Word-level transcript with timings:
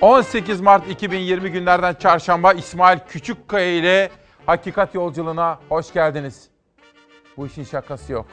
18 0.00 0.60
Mart 0.60 0.90
2020 0.90 1.50
günlerden 1.50 1.94
çarşamba 1.94 2.52
İsmail 2.52 2.98
Küçükkaya 3.08 3.72
ile 3.72 4.10
Hakikat 4.46 4.94
Yolculuğuna 4.94 5.58
hoş 5.68 5.92
geldiniz. 5.92 6.48
Bu 7.36 7.46
işin 7.46 7.64
şakası 7.64 8.12
yok. 8.12 8.26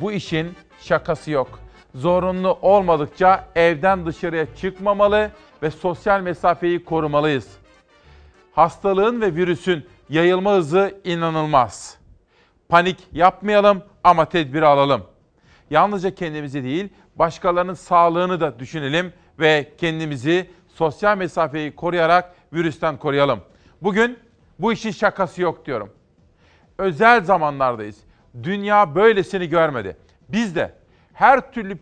Bu 0.00 0.12
işin 0.12 0.54
şakası 0.80 1.30
yok. 1.30 1.60
Zorunlu 1.94 2.58
olmadıkça 2.62 3.48
evden 3.54 4.06
dışarıya 4.06 4.54
çıkmamalı 4.54 5.30
ve 5.62 5.70
sosyal 5.70 6.20
mesafeyi 6.20 6.84
korumalıyız. 6.84 7.48
Hastalığın 8.52 9.20
ve 9.20 9.34
virüsün 9.34 9.86
yayılma 10.08 10.52
hızı 10.52 11.00
inanılmaz. 11.04 11.98
Panik 12.68 12.98
yapmayalım 13.12 13.82
ama 14.04 14.24
tedbir 14.24 14.62
alalım. 14.62 15.02
Yalnızca 15.70 16.14
kendimizi 16.14 16.64
değil, 16.64 16.88
başkalarının 17.16 17.74
sağlığını 17.74 18.40
da 18.40 18.58
düşünelim 18.58 19.12
ve 19.38 19.72
kendimizi 19.78 20.50
sosyal 20.68 21.18
mesafeyi 21.18 21.76
koruyarak 21.76 22.34
virüsten 22.52 22.96
koruyalım. 22.96 23.40
Bugün 23.82 24.18
bu 24.58 24.72
işin 24.72 24.90
şakası 24.90 25.42
yok 25.42 25.66
diyorum. 25.66 25.92
Özel 26.78 27.24
zamanlardayız. 27.24 27.96
Dünya 28.42 28.94
böylesini 28.94 29.48
görmedi. 29.48 29.96
Biz 30.28 30.56
de 30.56 30.74
her 31.12 31.52
türlü 31.52 31.78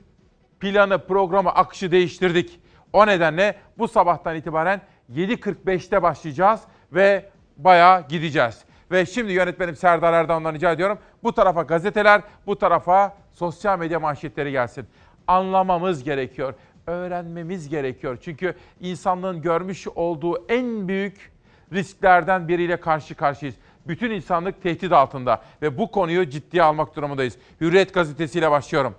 planı, 0.61 1.07
programı, 1.07 1.51
akışı 1.51 1.91
değiştirdik. 1.91 2.61
O 2.93 3.07
nedenle 3.07 3.57
bu 3.79 3.89
sabahtan 3.89 4.37
itibaren 4.37 4.81
7.45'te 5.13 6.03
başlayacağız 6.03 6.61
ve 6.93 7.31
bayağı 7.57 8.09
gideceğiz. 8.09 8.65
Ve 8.91 9.07
şimdi 9.07 9.33
yönetmenim 9.33 9.77
Serdar 9.77 10.13
Erdoğan'dan 10.13 10.55
rica 10.55 10.73
ediyorum. 10.73 10.99
Bu 11.23 11.33
tarafa 11.33 11.63
gazeteler, 11.63 12.23
bu 12.47 12.59
tarafa 12.59 13.17
sosyal 13.33 13.79
medya 13.79 14.01
manşetleri 14.01 14.53
gelsin. 14.53 14.87
Anlamamız 15.27 16.05
gerekiyor, 16.05 16.55
öğrenmemiz 16.87 17.69
gerekiyor. 17.69 18.19
Çünkü 18.23 18.55
insanlığın 18.81 19.43
görmüş 19.43 19.89
olduğu 19.89 20.47
en 20.49 20.89
büyük 20.89 21.33
risklerden 21.73 22.49
biriyle 22.49 22.77
karşı 22.77 23.15
karşıyayız. 23.15 23.59
Bütün 23.87 24.11
insanlık 24.11 24.63
tehdit 24.63 24.93
altında 24.93 25.43
ve 25.63 25.79
bu 25.79 25.91
konuyu 25.91 26.31
ciddiye 26.31 26.63
almak 26.63 26.97
durumundayız. 26.97 27.39
Hürriyet 27.61 27.95
gazetesiyle 27.95 28.51
başlıyorum. 28.51 28.95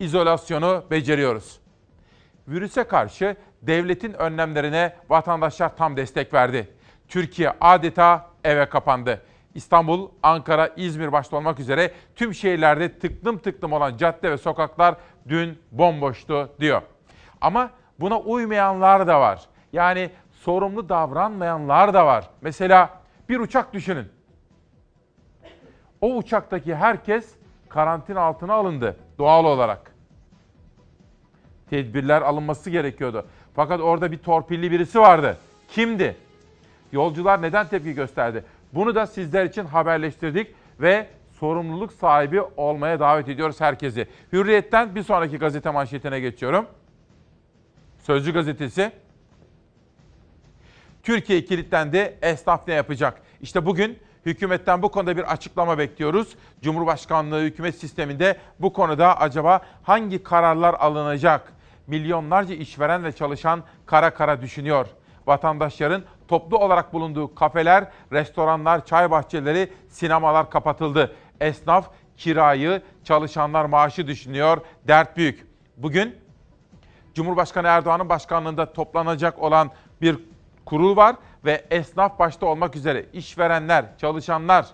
İzolasyonu 0.00 0.84
beceriyoruz. 0.90 1.60
Virüse 2.48 2.84
karşı 2.84 3.36
devletin 3.62 4.12
önlemlerine 4.12 4.96
vatandaşlar 5.08 5.76
tam 5.76 5.96
destek 5.96 6.34
verdi. 6.34 6.68
Türkiye 7.08 7.52
adeta 7.60 8.30
eve 8.44 8.68
kapandı. 8.68 9.22
İstanbul, 9.54 10.08
Ankara, 10.22 10.66
İzmir 10.76 11.12
başta 11.12 11.36
olmak 11.36 11.60
üzere 11.60 11.90
tüm 12.16 12.34
şehirlerde 12.34 12.98
tıklım 12.98 13.38
tıklım 13.38 13.72
olan 13.72 13.96
cadde 13.96 14.30
ve 14.30 14.38
sokaklar 14.38 14.94
dün 15.28 15.58
bomboştu 15.72 16.50
diyor. 16.60 16.82
Ama 17.40 17.70
buna 18.00 18.18
uymayanlar 18.20 19.06
da 19.06 19.20
var. 19.20 19.40
Yani 19.72 20.10
sorumlu 20.32 20.88
davranmayanlar 20.88 21.94
da 21.94 22.06
var. 22.06 22.30
Mesela 22.40 22.90
bir 23.28 23.40
uçak 23.40 23.72
düşünün. 23.72 24.06
O 26.00 26.16
uçaktaki 26.16 26.74
herkes 26.74 27.34
karantina 27.68 28.20
altına 28.20 28.54
alındı 28.54 28.96
doğal 29.18 29.44
olarak. 29.44 29.94
Tedbirler 31.70 32.22
alınması 32.22 32.70
gerekiyordu. 32.70 33.26
Fakat 33.54 33.80
orada 33.80 34.12
bir 34.12 34.18
torpilli 34.18 34.70
birisi 34.70 35.00
vardı. 35.00 35.38
Kimdi? 35.68 36.16
Yolcular 36.92 37.42
neden 37.42 37.68
tepki 37.68 37.94
gösterdi? 37.94 38.44
Bunu 38.74 38.94
da 38.94 39.06
sizler 39.06 39.44
için 39.44 39.64
haberleştirdik 39.64 40.54
ve 40.80 41.06
sorumluluk 41.30 41.92
sahibi 41.92 42.40
olmaya 42.40 43.00
davet 43.00 43.28
ediyoruz 43.28 43.60
herkesi. 43.60 44.08
Hürriyet'ten 44.32 44.94
bir 44.94 45.02
sonraki 45.02 45.38
gazete 45.38 45.70
manşetine 45.70 46.20
geçiyorum. 46.20 46.66
Sözcü 47.98 48.32
gazetesi. 48.32 48.92
Türkiye 51.02 51.44
kilitlendi, 51.44 52.18
esnaf 52.22 52.68
ne 52.68 52.74
yapacak? 52.74 53.22
İşte 53.40 53.66
bugün 53.66 53.98
hükümetten 54.26 54.82
bu 54.82 54.90
konuda 54.90 55.16
bir 55.16 55.32
açıklama 55.32 55.78
bekliyoruz. 55.78 56.36
Cumhurbaşkanlığı 56.62 57.42
hükümet 57.42 57.74
sisteminde 57.74 58.36
bu 58.60 58.72
konuda 58.72 59.20
acaba 59.20 59.60
hangi 59.82 60.22
kararlar 60.22 60.74
alınacak? 60.74 61.52
Milyonlarca 61.86 62.54
işveren 62.54 63.04
ve 63.04 63.12
çalışan 63.12 63.62
kara 63.86 64.14
kara 64.14 64.42
düşünüyor. 64.42 64.86
Vatandaşların 65.26 66.02
toplu 66.28 66.58
olarak 66.58 66.92
bulunduğu 66.92 67.34
kafeler, 67.34 67.88
restoranlar, 68.12 68.86
çay 68.86 69.10
bahçeleri, 69.10 69.72
sinemalar 69.88 70.50
kapatıldı. 70.50 71.16
Esnaf 71.40 71.90
kirayı, 72.16 72.82
çalışanlar 73.04 73.64
maaşı 73.64 74.06
düşünüyor. 74.06 74.58
Dert 74.88 75.16
büyük. 75.16 75.46
Bugün 75.76 76.16
Cumhurbaşkanı 77.14 77.66
Erdoğan'ın 77.66 78.08
başkanlığında 78.08 78.72
toplanacak 78.72 79.38
olan 79.38 79.70
bir 80.00 80.18
kurul 80.64 80.96
var 80.96 81.16
ve 81.44 81.64
esnaf 81.70 82.18
başta 82.18 82.46
olmak 82.46 82.76
üzere 82.76 83.06
işverenler, 83.12 83.84
çalışanlar, 83.98 84.66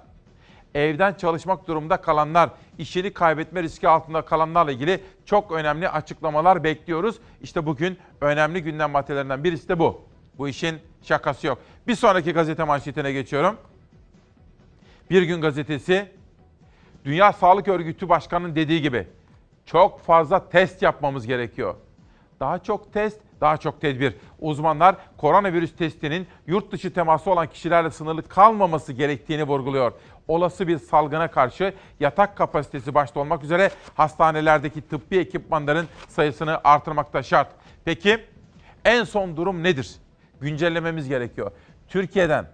evden 0.75 1.15
çalışmak 1.15 1.67
durumunda 1.67 1.97
kalanlar, 1.97 2.51
işini 2.79 3.13
kaybetme 3.13 3.63
riski 3.63 3.89
altında 3.89 4.23
kalanlarla 4.23 4.73
ilgili 4.73 5.01
çok 5.25 5.53
önemli 5.53 5.89
açıklamalar 5.89 6.65
bekliyoruz. 6.65 7.17
İşte 7.43 7.67
bugün 7.67 7.99
önemli 8.21 8.63
gündem 8.63 8.91
maddelerinden 8.91 9.45
birisi 9.45 9.69
de 9.69 9.79
bu. 9.79 10.10
Bu 10.41 10.49
işin 10.49 10.79
şakası 11.03 11.47
yok. 11.47 11.59
Bir 11.87 11.95
sonraki 11.95 12.33
gazete 12.33 12.65
manşetine 12.65 13.13
geçiyorum. 13.13 13.57
Bir 15.11 15.23
gün 15.23 15.41
gazetesi 15.41 16.13
Dünya 17.05 17.33
Sağlık 17.33 17.69
Örgütü 17.69 18.09
Başkanı'nın 18.09 18.57
dediği 18.57 18.83
gibi 18.83 19.07
çok 19.67 20.01
fazla 20.01 20.49
test 20.49 20.83
yapmamız 20.83 21.27
gerekiyor. 21.27 21.75
Daha 22.41 22.59
çok 22.59 22.93
test, 22.93 23.21
daha 23.41 23.57
çok 23.57 23.81
tedbir. 23.81 24.15
Uzmanlar 24.39 24.97
koronavirüs 25.17 25.77
testinin 25.77 26.27
yurt 26.47 26.73
dışı 26.73 26.95
teması 26.95 27.31
olan 27.31 27.47
kişilerle 27.47 27.91
sınırlı 27.91 28.29
kalmaması 28.29 28.93
gerektiğini 28.93 29.45
vurguluyor. 29.45 29.93
Olası 30.29 30.69
bir 30.69 30.79
salgına 30.79 31.31
karşı 31.31 31.75
yatak 32.01 32.37
kapasitesi 32.37 32.95
başta 32.95 33.21
olmak 33.21 33.45
üzere 33.45 33.71
hastanelerdeki 33.95 34.89
tıbbi 34.89 35.19
ekipmanların 35.19 35.87
sayısını 36.09 36.61
artırmakta 36.65 37.23
şart. 37.23 37.49
Peki 37.85 38.25
en 38.85 39.05
son 39.05 39.37
durum 39.37 39.63
nedir? 39.63 40.01
Güncellememiz 40.41 41.09
gerekiyor. 41.09 41.51
Türkiye'den, 41.89 42.47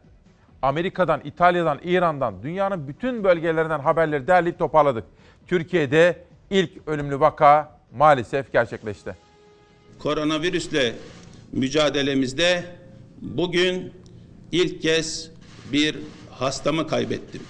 Amerika'dan, 0.62 1.20
İtalya'dan, 1.24 1.80
İran'dan, 1.84 2.42
dünyanın 2.42 2.88
bütün 2.88 3.24
bölgelerinden 3.24 3.80
haberleri 3.80 4.26
derleyip 4.26 4.58
toparladık. 4.58 5.04
Türkiye'de 5.46 6.24
ilk 6.50 6.88
ölümlü 6.88 7.20
vaka 7.20 7.78
maalesef 7.92 8.52
gerçekleşti 8.52 9.26
koronavirüsle 9.98 10.94
mücadelemizde 11.52 12.64
bugün 13.20 13.92
ilk 14.52 14.82
kez 14.82 15.30
bir 15.72 15.96
hastamı 16.30 16.86
kaybettim. 16.86 17.42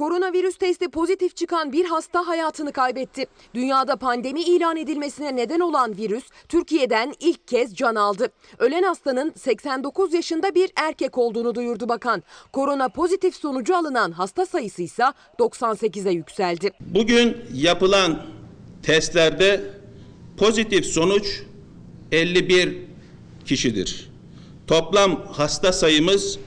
Koronavirüs 0.00 0.56
testi 0.56 0.88
pozitif 0.88 1.36
çıkan 1.36 1.72
bir 1.72 1.84
hasta 1.84 2.26
hayatını 2.26 2.72
kaybetti. 2.72 3.26
Dünyada 3.54 3.96
pandemi 3.96 4.42
ilan 4.42 4.76
edilmesine 4.76 5.36
neden 5.36 5.60
olan 5.60 5.96
virüs 5.96 6.24
Türkiye'den 6.48 7.14
ilk 7.20 7.48
kez 7.48 7.74
can 7.74 7.94
aldı. 7.94 8.28
Ölen 8.58 8.82
hastanın 8.82 9.32
89 9.36 10.14
yaşında 10.14 10.54
bir 10.54 10.70
erkek 10.76 11.18
olduğunu 11.18 11.54
duyurdu 11.54 11.88
bakan. 11.88 12.22
Korona 12.52 12.88
pozitif 12.88 13.36
sonucu 13.36 13.76
alınan 13.76 14.12
hasta 14.12 14.46
sayısı 14.46 14.82
ise 14.82 15.04
98'e 15.38 16.12
yükseldi. 16.12 16.70
Bugün 16.80 17.36
yapılan 17.54 18.26
testlerde 18.82 19.60
pozitif 20.36 20.86
sonuç 20.86 21.42
51 22.12 22.78
kişidir. 23.44 24.10
Toplam 24.66 25.26
hasta 25.32 25.72
sayımız 25.72 26.38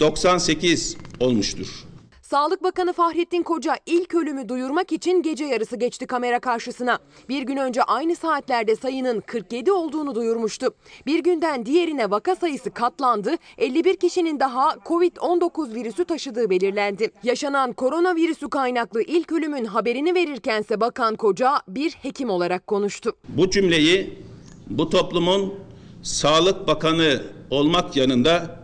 98 0.00 0.96
olmuştur. 1.20 1.85
Sağlık 2.30 2.62
Bakanı 2.62 2.92
Fahrettin 2.92 3.42
Koca 3.42 3.76
ilk 3.86 4.14
ölümü 4.14 4.48
duyurmak 4.48 4.92
için 4.92 5.22
gece 5.22 5.44
yarısı 5.44 5.76
geçti 5.76 6.06
kamera 6.06 6.40
karşısına. 6.40 6.98
Bir 7.28 7.42
gün 7.42 7.56
önce 7.56 7.82
aynı 7.82 8.16
saatlerde 8.16 8.76
sayının 8.76 9.20
47 9.20 9.72
olduğunu 9.72 10.14
duyurmuştu. 10.14 10.74
Bir 11.06 11.18
günden 11.18 11.66
diğerine 11.66 12.10
vaka 12.10 12.36
sayısı 12.36 12.70
katlandı. 12.70 13.30
51 13.58 13.96
kişinin 13.96 14.40
daha 14.40 14.70
Covid-19 14.70 15.74
virüsü 15.74 16.04
taşıdığı 16.04 16.50
belirlendi. 16.50 17.10
Yaşanan 17.22 17.72
koronavirüsü 17.72 18.50
kaynaklı 18.50 19.02
ilk 19.02 19.32
ölümün 19.32 19.64
haberini 19.64 20.14
verirkense 20.14 20.80
Bakan 20.80 21.16
Koca 21.16 21.60
bir 21.68 21.90
hekim 21.90 22.30
olarak 22.30 22.66
konuştu. 22.66 23.12
Bu 23.28 23.50
cümleyi 23.50 24.18
bu 24.66 24.90
toplumun 24.90 25.54
Sağlık 26.02 26.66
Bakanı 26.66 27.22
olmak 27.50 27.96
yanında 27.96 28.60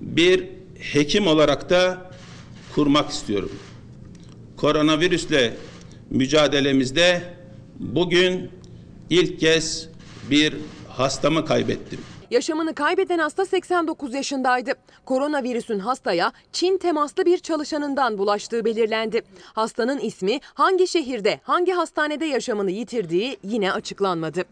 bir 0.00 0.48
hekim 0.92 1.26
olarak 1.26 1.70
da 1.70 2.06
kurmak 2.76 3.10
istiyorum. 3.10 3.50
Koronavirüsle 4.56 5.56
mücadelemizde 6.10 7.22
bugün 7.78 8.50
ilk 9.10 9.40
kez 9.40 9.88
bir 10.30 10.54
hastamı 10.88 11.44
kaybettim. 11.44 12.00
Yaşamını 12.30 12.74
kaybeden 12.74 13.18
hasta 13.18 13.46
89 13.46 14.14
yaşındaydı. 14.14 14.72
Koronavirüsün 15.04 15.78
hastaya 15.78 16.32
Çin 16.52 16.78
temaslı 16.78 17.26
bir 17.26 17.38
çalışanından 17.38 18.18
bulaştığı 18.18 18.64
belirlendi. 18.64 19.22
Hastanın 19.42 19.98
ismi 19.98 20.40
hangi 20.54 20.88
şehirde, 20.88 21.40
hangi 21.42 21.72
hastanede 21.72 22.24
yaşamını 22.24 22.70
yitirdiği 22.70 23.36
yine 23.42 23.72
açıklanmadı. 23.72 24.44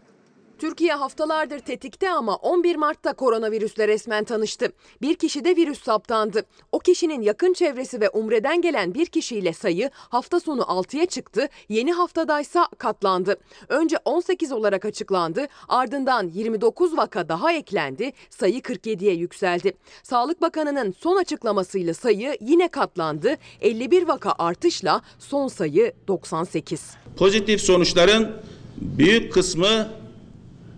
Türkiye 0.58 0.94
haftalardır 0.94 1.58
tetikte 1.58 2.10
ama 2.10 2.36
11 2.36 2.76
Mart'ta 2.76 3.12
koronavirüsle 3.12 3.88
resmen 3.88 4.24
tanıştı. 4.24 4.68
Bir 5.02 5.14
kişi 5.14 5.44
de 5.44 5.56
virüs 5.56 5.82
saptandı. 5.82 6.42
O 6.72 6.78
kişinin 6.78 7.22
yakın 7.22 7.52
çevresi 7.52 8.00
ve 8.00 8.08
Umre'den 8.10 8.62
gelen 8.62 8.94
bir 8.94 9.06
kişiyle 9.06 9.52
sayı 9.52 9.90
hafta 9.94 10.40
sonu 10.40 10.62
6'ya 10.62 11.06
çıktı, 11.06 11.48
yeni 11.68 11.92
haftadaysa 11.92 12.68
katlandı. 12.78 13.36
Önce 13.68 13.96
18 14.04 14.52
olarak 14.52 14.84
açıklandı, 14.84 15.46
ardından 15.68 16.28
29 16.28 16.96
vaka 16.96 17.28
daha 17.28 17.52
eklendi, 17.52 18.12
sayı 18.30 18.60
47'ye 18.60 19.14
yükseldi. 19.14 19.72
Sağlık 20.02 20.42
Bakanı'nın 20.42 20.94
son 20.98 21.16
açıklamasıyla 21.16 21.94
sayı 21.94 22.36
yine 22.40 22.68
katlandı, 22.68 23.36
51 23.60 24.08
vaka 24.08 24.34
artışla 24.38 25.02
son 25.18 25.48
sayı 25.48 25.92
98. 26.08 26.90
Pozitif 27.16 27.60
sonuçların 27.60 28.36
büyük 28.76 29.32
kısmı 29.32 29.88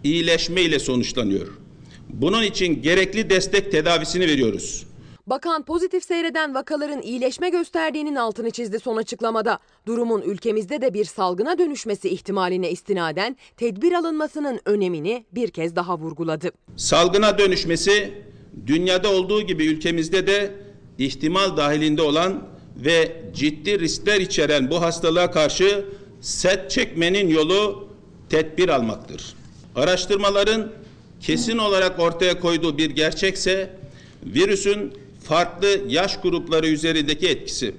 iyileşme 0.04 0.62
ile 0.62 0.78
sonuçlanıyor. 0.78 1.46
Bunun 2.08 2.43
için 2.43 2.82
gerekli 2.82 3.31
destek 3.31 3.72
tedavisini 3.72 4.26
veriyoruz. 4.26 4.87
Bakan 5.26 5.64
pozitif 5.64 6.04
seyreden 6.04 6.54
vakaların 6.54 7.02
iyileşme 7.02 7.48
gösterdiğinin 7.48 8.14
altını 8.14 8.50
çizdi 8.50 8.81
son 8.81 8.96
açıklamada. 8.96 9.58
Durumun 9.87 10.22
ülkemizde 10.22 10.81
de 10.81 10.94
bir 10.94 11.04
salgına 11.04 11.58
dönüşmesi 11.58 12.08
ihtimaline 12.08 12.70
istinaden 12.70 13.37
tedbir 13.56 13.93
alınmasının 13.93 14.60
önemini 14.64 15.26
bir 15.32 15.50
kez 15.50 15.76
daha 15.76 15.99
vurguladı. 15.99 16.50
Salgına 16.76 17.38
dönüşmesi 17.38 18.14
dünyada 18.66 19.12
olduğu 19.12 19.42
gibi 19.42 19.66
ülkemizde 19.66 20.26
de 20.26 20.54
ihtimal 20.99 21.56
dahilinde 21.56 22.02
olan 22.02 22.42
ve 22.76 23.22
ciddi 23.34 23.81
riskler 23.81 24.20
içeren 24.20 24.70
bu 24.70 24.81
hastalığa 24.82 25.31
karşı 25.31 25.84
set 26.20 26.70
çekmenin 26.70 27.28
yolu 27.28 27.88
tedbir 28.28 28.69
almaktır. 28.69 29.34
Araştırmaların 29.76 30.69
kesin 31.20 31.58
olarak 31.58 32.00
ortaya 32.00 32.40
koyduğu 32.40 32.78
bir 32.78 32.90
gerçekse 32.90 33.70
virüsün 34.25 34.93
farklı 35.25 35.81
yaş 35.88 36.20
grupları 36.20 36.67
üzerindeki 36.67 37.28
etkisi. 37.28 37.75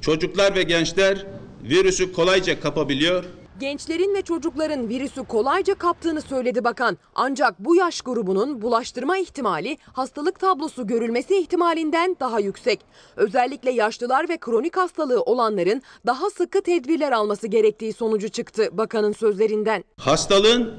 Çocuklar 0.00 0.54
ve 0.54 0.62
gençler 0.62 1.26
virüsü 1.62 2.12
kolayca 2.12 2.60
kapabiliyor, 2.60 3.24
Gençlerin 3.60 4.14
ve 4.14 4.22
çocukların 4.22 4.88
virüsü 4.88 5.24
kolayca 5.24 5.74
kaptığını 5.74 6.20
söyledi 6.22 6.64
bakan. 6.64 6.98
Ancak 7.14 7.58
bu 7.58 7.76
yaş 7.76 8.00
grubunun 8.00 8.62
bulaştırma 8.62 9.18
ihtimali 9.18 9.78
hastalık 9.92 10.40
tablosu 10.40 10.86
görülmesi 10.86 11.36
ihtimalinden 11.36 12.16
daha 12.20 12.40
yüksek. 12.40 12.80
Özellikle 13.16 13.70
yaşlılar 13.70 14.28
ve 14.28 14.36
kronik 14.36 14.76
hastalığı 14.76 15.22
olanların 15.22 15.82
daha 16.06 16.30
sıkı 16.30 16.62
tedbirler 16.62 17.12
alması 17.12 17.46
gerektiği 17.46 17.92
sonucu 17.92 18.28
çıktı 18.28 18.68
bakanın 18.72 19.12
sözlerinden. 19.12 19.84
Hastalığın 20.00 20.74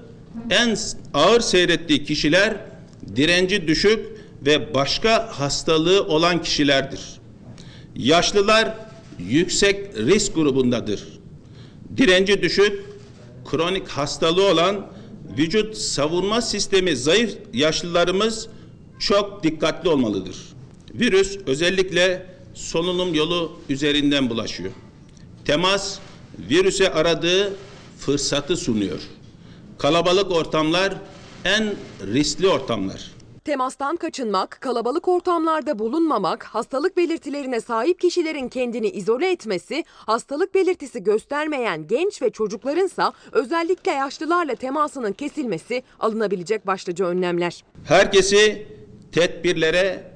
en 0.49 0.77
ağır 1.13 1.39
seyrettiği 1.39 2.03
kişiler 2.03 2.57
direnci 3.15 3.67
düşük 3.67 3.99
ve 4.45 4.73
başka 4.73 5.29
hastalığı 5.39 6.03
olan 6.03 6.41
kişilerdir. 6.41 7.01
Yaşlılar 7.95 8.73
yüksek 9.19 9.97
risk 9.97 10.35
grubundadır. 10.35 11.03
Direnci 11.97 12.41
düşük, 12.41 12.85
kronik 13.45 13.87
hastalığı 13.87 14.51
olan 14.51 14.87
vücut 15.37 15.77
savunma 15.77 16.41
sistemi 16.41 16.95
zayıf 16.95 17.37
yaşlılarımız 17.53 18.47
çok 18.99 19.43
dikkatli 19.43 19.89
olmalıdır. 19.89 20.35
Virüs 20.93 21.37
özellikle 21.45 22.25
solunum 22.53 23.13
yolu 23.13 23.59
üzerinden 23.69 24.29
bulaşıyor. 24.29 24.71
Temas 25.45 25.99
virüse 26.49 26.93
aradığı 26.93 27.53
fırsatı 27.99 28.57
sunuyor. 28.57 28.99
Kalabalık 29.79 30.31
ortamlar 30.31 30.93
en 31.45 31.63
riskli 32.13 32.47
ortamlar. 32.47 33.11
Temastan 33.45 33.95
kaçınmak, 33.95 34.57
kalabalık 34.61 35.07
ortamlarda 35.07 35.79
bulunmamak, 35.79 36.43
hastalık 36.43 36.97
belirtilerine 36.97 37.61
sahip 37.61 37.99
kişilerin 37.99 38.49
kendini 38.49 38.87
izole 38.89 39.31
etmesi, 39.31 39.83
hastalık 39.95 40.55
belirtisi 40.55 41.03
göstermeyen 41.03 41.87
genç 41.87 42.21
ve 42.21 42.29
çocuklarınsa 42.29 43.13
özellikle 43.31 43.91
yaşlılarla 43.91 44.55
temasının 44.55 45.13
kesilmesi 45.13 45.83
alınabilecek 45.99 46.67
başlıca 46.67 47.05
önlemler. 47.05 47.63
Herkesi 47.87 48.67
tedbirlere 49.11 50.11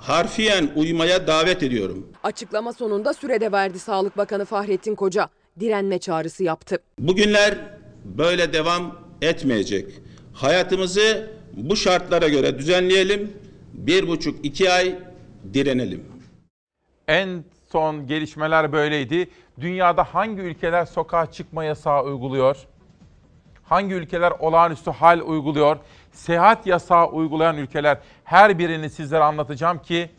harfiyen 0.00 0.70
uymaya 0.76 1.26
davet 1.26 1.62
ediyorum. 1.62 2.06
Açıklama 2.22 2.72
sonunda 2.72 3.14
sürede 3.14 3.52
verdi 3.52 3.78
Sağlık 3.78 4.16
Bakanı 4.16 4.44
Fahrettin 4.44 4.94
Koca. 4.94 5.28
Direnme 5.60 5.98
çağrısı 5.98 6.44
yaptı. 6.44 6.78
Bugünler 6.98 7.77
böyle 8.18 8.52
devam 8.52 8.94
etmeyecek. 9.22 9.86
Hayatımızı 10.32 11.30
bu 11.52 11.76
şartlara 11.76 12.28
göre 12.28 12.58
düzenleyelim. 12.58 13.32
Bir 13.72 14.08
buçuk 14.08 14.44
iki 14.44 14.72
ay 14.72 14.98
direnelim. 15.54 16.04
En 17.08 17.44
son 17.72 18.06
gelişmeler 18.06 18.72
böyleydi. 18.72 19.30
Dünyada 19.60 20.04
hangi 20.04 20.42
ülkeler 20.42 20.84
sokağa 20.84 21.30
çıkma 21.32 21.64
yasağı 21.64 22.04
uyguluyor? 22.04 22.56
Hangi 23.64 23.94
ülkeler 23.94 24.30
olağanüstü 24.30 24.90
hal 24.90 25.20
uyguluyor? 25.20 25.76
Seyahat 26.12 26.66
yasağı 26.66 27.08
uygulayan 27.08 27.56
ülkeler 27.56 27.98
her 28.24 28.58
birini 28.58 28.90
sizlere 28.90 29.24
anlatacağım 29.24 29.78
ki 29.78 30.10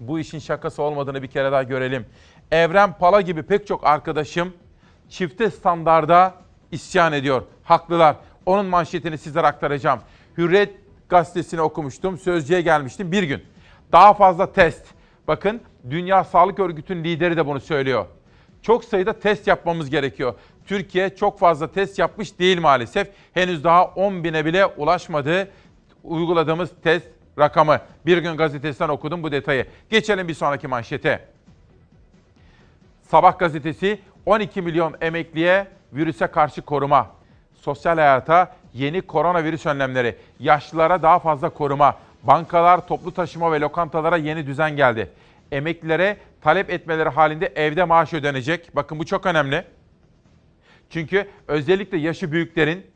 bu 0.00 0.18
işin 0.18 0.38
şakası 0.38 0.82
olmadığını 0.82 1.22
bir 1.22 1.28
kere 1.28 1.52
daha 1.52 1.62
görelim. 1.62 2.06
Evren 2.50 2.98
Pala 2.98 3.20
gibi 3.20 3.42
pek 3.42 3.66
çok 3.66 3.86
arkadaşım 3.86 4.52
çifte 5.08 5.50
standarda 5.50 6.34
isyan 6.74 7.12
ediyor. 7.12 7.42
Haklılar. 7.64 8.16
Onun 8.46 8.66
manşetini 8.66 9.18
sizlere 9.18 9.46
aktaracağım. 9.46 10.00
Hürriyet 10.38 10.74
gazetesini 11.08 11.60
okumuştum. 11.60 12.18
Sözcüye 12.18 12.60
gelmiştim 12.60 13.12
bir 13.12 13.22
gün. 13.22 13.42
Daha 13.92 14.14
fazla 14.14 14.52
test. 14.52 14.86
Bakın 15.28 15.60
Dünya 15.90 16.24
Sağlık 16.24 16.58
Örgütü'nün 16.58 17.04
lideri 17.04 17.36
de 17.36 17.46
bunu 17.46 17.60
söylüyor. 17.60 18.06
Çok 18.62 18.84
sayıda 18.84 19.12
test 19.12 19.46
yapmamız 19.46 19.90
gerekiyor. 19.90 20.34
Türkiye 20.66 21.16
çok 21.16 21.38
fazla 21.38 21.72
test 21.72 21.98
yapmış 21.98 22.38
değil 22.38 22.60
maalesef. 22.60 23.08
Henüz 23.34 23.64
daha 23.64 23.84
10 23.84 24.24
bine 24.24 24.44
bile 24.44 24.66
ulaşmadı 24.66 25.48
uyguladığımız 26.04 26.70
test 26.82 27.06
rakamı. 27.38 27.80
Bir 28.06 28.18
gün 28.18 28.36
gazetesinden 28.36 28.88
okudum 28.88 29.22
bu 29.22 29.32
detayı. 29.32 29.66
Geçelim 29.90 30.28
bir 30.28 30.34
sonraki 30.34 30.68
manşete. 30.68 31.28
Sabah 33.02 33.38
gazetesi 33.38 33.98
12 34.26 34.62
milyon 34.62 34.94
emekliye 35.00 35.66
virüse 35.94 36.26
karşı 36.26 36.62
koruma. 36.62 37.10
Sosyal 37.54 37.98
hayata 37.98 38.56
yeni 38.74 39.02
koronavirüs 39.02 39.66
önlemleri. 39.66 40.16
Yaşlılara 40.40 41.02
daha 41.02 41.18
fazla 41.18 41.48
koruma. 41.48 41.96
Bankalar, 42.22 42.86
toplu 42.86 43.14
taşıma 43.14 43.52
ve 43.52 43.60
lokantalara 43.60 44.16
yeni 44.16 44.46
düzen 44.46 44.76
geldi. 44.76 45.10
Emeklilere 45.52 46.16
talep 46.40 46.70
etmeleri 46.70 47.08
halinde 47.08 47.46
evde 47.46 47.84
maaş 47.84 48.12
ödenecek. 48.12 48.76
Bakın 48.76 48.98
bu 48.98 49.06
çok 49.06 49.26
önemli. 49.26 49.64
Çünkü 50.90 51.28
özellikle 51.48 51.98
yaşı 51.98 52.32
büyüklerin, 52.32 52.86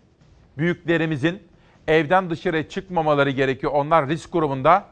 büyüklerimizin 0.59 1.43
evden 1.89 2.31
dışarı 2.31 2.69
çıkmamaları 2.69 3.31
gerekiyor. 3.31 3.73
Onlar 3.73 4.09
risk 4.09 4.33
grubunda. 4.33 4.85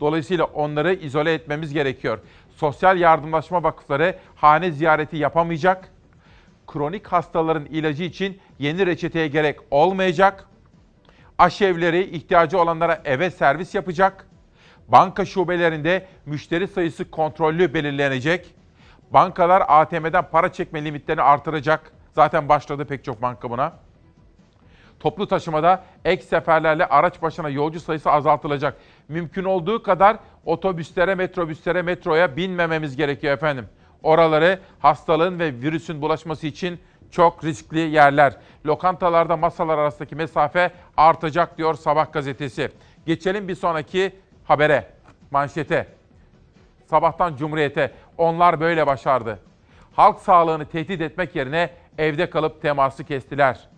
Dolayısıyla 0.00 0.44
onları 0.44 0.94
izole 0.94 1.34
etmemiz 1.34 1.72
gerekiyor. 1.72 2.18
Sosyal 2.56 2.98
yardımlaşma 2.98 3.62
vakıfları 3.62 4.18
hane 4.34 4.70
ziyareti 4.70 5.16
yapamayacak. 5.16 5.88
Kronik 6.66 7.06
hastaların 7.06 7.64
ilacı 7.64 8.02
için 8.04 8.40
yeni 8.58 8.86
reçeteye 8.86 9.28
gerek 9.28 9.58
olmayacak. 9.70 10.48
Aşevleri 11.38 12.02
ihtiyacı 12.02 12.60
olanlara 12.60 13.02
eve 13.04 13.30
servis 13.30 13.74
yapacak. 13.74 14.26
Banka 14.88 15.24
şubelerinde 15.24 16.06
müşteri 16.26 16.68
sayısı 16.68 17.10
kontrollü 17.10 17.74
belirlenecek. 17.74 18.54
Bankalar 19.10 19.62
ATM'den 19.68 20.30
para 20.30 20.52
çekme 20.52 20.84
limitlerini 20.84 21.22
artıracak. 21.22 21.92
Zaten 22.12 22.48
başladı 22.48 22.84
pek 22.84 23.04
çok 23.04 23.22
banka 23.22 23.50
buna. 23.50 23.72
Toplu 25.00 25.28
taşımada 25.28 25.84
ek 26.04 26.22
seferlerle 26.22 26.86
araç 26.86 27.22
başına 27.22 27.48
yolcu 27.48 27.80
sayısı 27.80 28.10
azaltılacak. 28.10 28.76
Mümkün 29.08 29.44
olduğu 29.44 29.82
kadar 29.82 30.16
otobüslere, 30.44 31.14
metrobüslere, 31.14 31.82
metroya 31.82 32.36
binmememiz 32.36 32.96
gerekiyor 32.96 33.32
efendim. 33.32 33.68
Oraları 34.04 34.58
hastalığın 34.78 35.38
ve 35.38 35.52
virüsün 35.52 36.02
bulaşması 36.02 36.46
için 36.46 36.80
çok 37.10 37.44
riskli 37.44 37.78
yerler. 37.78 38.36
Lokantalarda 38.66 39.36
masalar 39.36 39.78
arasındaki 39.78 40.16
mesafe 40.16 40.70
artacak 40.96 41.58
diyor 41.58 41.74
Sabah 41.74 42.12
gazetesi. 42.12 42.70
Geçelim 43.06 43.48
bir 43.48 43.54
sonraki 43.54 44.12
habere, 44.44 44.88
manşete. 45.30 45.86
Sabahtan 46.86 47.36
Cumhuriyet'e 47.36 47.92
onlar 48.18 48.60
böyle 48.60 48.86
başardı. 48.86 49.38
Halk 49.92 50.20
sağlığını 50.20 50.66
tehdit 50.66 51.00
etmek 51.00 51.36
yerine 51.36 51.70
evde 51.98 52.30
kalıp 52.30 52.62
teması 52.62 53.04
kestiler. 53.04 53.68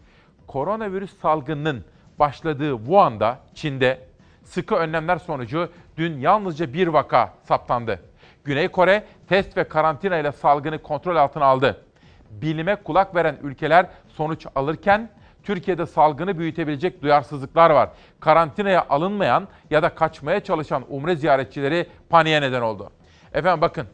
Koronavirüs 0.47 1.21
salgınının 1.21 1.85
başladığı 2.18 2.76
Wuhan'da, 2.76 3.38
Çin'de 3.54 4.00
sıkı 4.45 4.75
önlemler 4.75 5.16
sonucu 5.18 5.68
dün 5.97 6.18
yalnızca 6.18 6.73
bir 6.73 6.88
vaka 6.88 7.35
saptandı. 7.45 8.00
Güney 8.46 8.68
Kore 8.68 9.04
test 9.28 9.56
ve 9.56 9.64
karantina 9.64 10.18
ile 10.18 10.32
salgını 10.32 10.82
kontrol 10.82 11.16
altına 11.16 11.44
aldı. 11.44 11.84
Bilime 12.30 12.76
kulak 12.76 13.14
veren 13.14 13.38
ülkeler 13.42 13.86
sonuç 14.08 14.46
alırken 14.54 15.10
Türkiye'de 15.42 15.86
salgını 15.86 16.38
büyütebilecek 16.38 17.02
duyarsızlıklar 17.02 17.70
var. 17.70 17.90
Karantinaya 18.20 18.86
alınmayan 18.88 19.48
ya 19.70 19.82
da 19.82 19.94
kaçmaya 19.94 20.40
çalışan 20.44 20.84
umre 20.88 21.16
ziyaretçileri 21.16 21.86
paniğe 22.08 22.42
neden 22.42 22.60
oldu. 22.62 22.90
Efendim 23.32 23.60
bakın. 23.60 23.86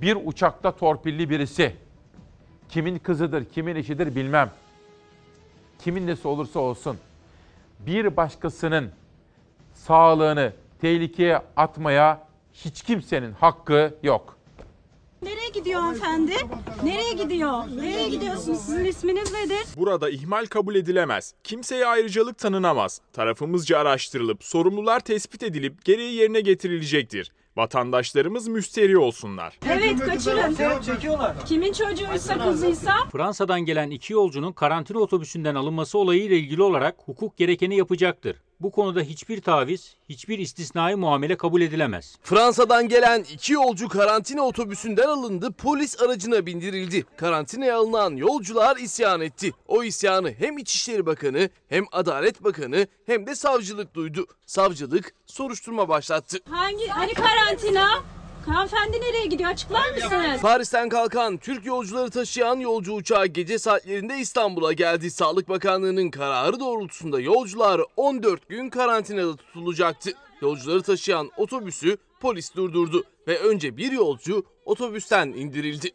Bir 0.00 0.18
uçakta 0.24 0.76
torpilli 0.76 1.30
birisi 1.30 1.76
kimin 2.68 2.98
kızıdır, 2.98 3.44
kimin 3.44 3.76
eşidir 3.76 4.14
bilmem. 4.14 4.50
Kimin 5.78 6.06
nesi 6.06 6.28
olursa 6.28 6.60
olsun 6.60 6.98
bir 7.80 8.16
başkasının 8.16 8.90
sağlığını 9.74 10.52
tehlikeye 10.80 11.40
atmaya 11.56 12.27
hiç 12.64 12.82
kimsenin 12.82 13.32
hakkı 13.32 13.98
yok. 14.02 14.38
Nereye 15.22 15.48
gidiyor 15.48 15.80
hanımefendi? 15.80 16.32
Nereye 16.84 17.12
gidiyor? 17.12 17.52
Nereye 17.76 18.08
gidiyorsunuz? 18.08 18.58
Sizin 18.60 18.84
isminiz 18.84 19.32
nedir? 19.32 19.64
Burada 19.76 20.10
ihmal 20.10 20.46
kabul 20.46 20.74
edilemez. 20.74 21.34
Kimseye 21.44 21.86
ayrıcalık 21.86 22.38
tanınamaz. 22.38 23.00
Tarafımızca 23.12 23.78
araştırılıp 23.78 24.44
sorumlular 24.44 25.00
tespit 25.00 25.42
edilip 25.42 25.84
gereği 25.84 26.14
yerine 26.14 26.40
getirilecektir. 26.40 27.32
Vatandaşlarımız 27.56 28.48
müsteri 28.48 28.98
olsunlar. 28.98 29.58
Evet 29.70 30.00
kaçırın. 30.00 30.56
Kimin 31.46 31.72
çocuğuysa 31.72 32.38
kızıysa 32.38 32.92
Fransa'dan 33.12 33.60
gelen 33.60 33.90
iki 33.90 34.12
yolcunun 34.12 34.52
karantina 34.52 34.98
otobüsünden 34.98 35.54
alınması 35.54 35.98
olayıyla 35.98 36.36
ilgili 36.36 36.62
olarak 36.62 36.96
hukuk 37.04 37.36
gerekeni 37.36 37.76
yapacaktır. 37.76 38.36
Bu 38.60 38.70
konuda 38.70 39.00
hiçbir 39.00 39.40
taviz, 39.40 39.94
hiçbir 40.08 40.38
istisnai 40.38 40.94
muamele 40.94 41.36
kabul 41.36 41.60
edilemez. 41.60 42.16
Fransa'dan 42.22 42.88
gelen 42.88 43.24
iki 43.32 43.52
yolcu 43.52 43.88
karantina 43.88 44.42
otobüsünden 44.42 45.08
alındı, 45.08 45.52
polis 45.52 46.02
aracına 46.02 46.46
bindirildi. 46.46 47.04
Karantinaya 47.16 47.76
alınan 47.78 48.16
yolcular 48.16 48.76
isyan 48.76 49.20
etti. 49.20 49.52
O 49.68 49.84
isyanı 49.84 50.32
hem 50.32 50.58
İçişleri 50.58 51.06
Bakanı 51.06 51.50
hem 51.68 51.84
Adalet 51.92 52.44
Bakanı 52.44 52.86
hem 53.06 53.26
de 53.26 53.34
savcılık 53.34 53.94
duydu. 53.94 54.26
Savcılık 54.46 55.14
soruşturma 55.26 55.88
başlattı. 55.88 56.38
hangi 56.50 56.86
hani 56.88 57.14
karantina? 57.14 58.02
Hanımefendi 58.48 59.00
nereye 59.00 59.26
gidiyor? 59.26 59.50
Açıklar 59.50 59.90
mısınız? 59.94 60.40
Paris'ten 60.42 60.88
kalkan 60.88 61.36
Türk 61.36 61.66
yolcuları 61.66 62.10
taşıyan 62.10 62.56
yolcu 62.56 62.92
uçağı 62.92 63.26
gece 63.26 63.58
saatlerinde 63.58 64.18
İstanbul'a 64.18 64.72
geldi. 64.72 65.10
Sağlık 65.10 65.48
Bakanlığı'nın 65.48 66.10
kararı 66.10 66.60
doğrultusunda 66.60 67.20
yolcular 67.20 67.80
14 67.96 68.48
gün 68.48 68.70
karantinada 68.70 69.36
tutulacaktı. 69.36 70.10
Yolcuları 70.42 70.82
taşıyan 70.82 71.30
otobüsü 71.36 71.96
polis 72.20 72.54
durdurdu 72.54 73.04
ve 73.28 73.38
önce 73.38 73.76
bir 73.76 73.92
yolcu 73.92 74.44
otobüsten 74.68 75.28
indirildi. 75.28 75.92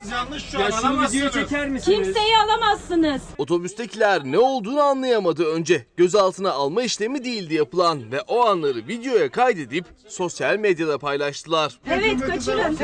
Kimseyi 1.86 2.38
alamazsınız. 2.38 3.22
Otobüstekiler 3.38 4.24
ne 4.24 4.39
olduğunu 4.39 4.82
anlayamadı 4.82 5.46
önce. 5.46 5.86
Gözaltına 5.98 6.51
alma 6.51 6.84
işlemi 6.84 7.24
değildi 7.24 7.53
yapılan 7.53 8.12
ve 8.12 8.22
o 8.22 8.46
anları 8.46 8.77
videoya 8.77 9.30
kaydedip 9.32 9.86
sosyal 10.08 10.58
medyada 10.58 10.98
paylaştılar. 10.98 11.80
Evet 11.88 12.22
kaçırın. 12.22 12.77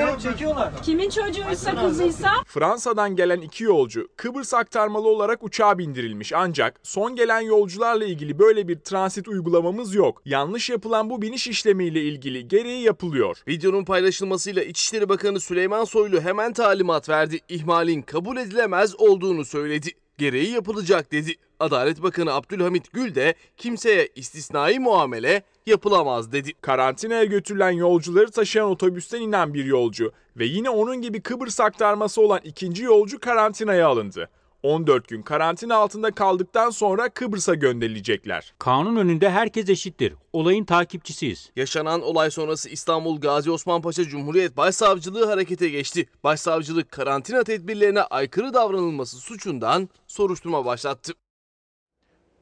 Kimin 0.84 1.10
çocuğuysa 1.10 1.82
kızıysa 1.82 2.32
Fransa'dan 2.48 3.16
gelen 3.16 3.42
iki 3.42 3.64
yolcu 3.64 4.08
Kıbrıs 4.18 4.54
aktarmalı 4.54 5.08
olarak 5.08 5.44
uçağa 5.44 5.78
bindirilmiş 5.78 6.34
ancak 6.34 6.80
son 6.84 7.16
gelen 7.16 7.42
yolcularla 7.42 8.06
ilgili 8.06 8.40
böyle 8.40 8.68
bir 8.68 8.80
transit 8.80 9.28
uygulamamız 9.28 9.96
yok. 9.96 10.22
Yanlış 10.26 10.70
yapılan 10.70 11.10
bu 11.10 11.22
biniş 11.22 11.48
işlemiyle 11.48 12.02
ilgili 12.02 12.48
gereği 12.48 12.84
yapılıyor. 12.84 13.38
Videonun 13.48 13.86
paylaşılmasıyla 13.86 14.64
İçişleri 14.64 15.10
Bakanı 15.10 15.40
Süleyman 15.40 15.79
Soylu 15.86 16.22
hemen 16.22 16.54
talimat 16.54 17.10
verdi. 17.10 17.40
İhmalin 17.50 18.02
kabul 18.02 18.38
edilemez 18.38 19.00
olduğunu 19.00 19.46
söyledi. 19.46 19.90
Gereği 20.18 20.52
yapılacak 20.52 21.12
dedi. 21.12 21.36
Adalet 21.60 22.04
Bakanı 22.04 22.34
Abdülhamit 22.34 22.94
Gül 22.94 23.16
de 23.16 23.34
kimseye 23.58 24.10
istisnai 24.16 24.80
muamele 24.80 25.44
yapılamaz 25.66 26.32
dedi. 26.32 26.54
Karantinaya 26.62 27.24
götürülen 27.24 27.72
yolcuları 27.72 28.32
taşıyan 28.32 28.70
otobüsten 28.70 29.22
inen 29.22 29.54
bir 29.54 29.66
yolcu 29.66 30.12
ve 30.38 30.46
yine 30.46 30.70
onun 30.70 31.02
gibi 31.02 31.22
Kıbrıs 31.22 31.60
aktarması 31.60 32.22
olan 32.22 32.40
ikinci 32.44 32.84
yolcu 32.84 33.20
karantinaya 33.20 33.88
alındı. 33.88 34.30
14 34.64 35.08
gün 35.08 35.22
karantina 35.22 35.76
altında 35.76 36.12
kaldıktan 36.12 36.70
sonra 36.70 37.10
Kıbrıs'a 37.10 37.56
gönderilecekler. 37.56 38.54
Kanun 38.60 38.96
önünde 38.96 39.30
herkes 39.30 39.70
eşittir. 39.70 40.14
Olayın 40.34 40.66
takipçisiyiz. 40.66 41.52
Yaşanan 41.56 42.02
olay 42.02 42.32
sonrası 42.32 42.70
İstanbul 42.70 43.22
Gazi 43.22 43.52
Osman 43.52 43.82
Paşa 43.82 44.04
Cumhuriyet 44.04 44.58
Başsavcılığı 44.58 45.26
harekete 45.26 45.70
geçti. 45.70 46.06
Başsavcılık 46.24 46.92
karantina 46.92 47.44
tedbirlerine 47.44 48.02
aykırı 48.02 48.54
davranılması 48.54 49.18
suçundan 49.18 49.90
soruşturma 50.08 50.66
başlattı. 50.66 51.14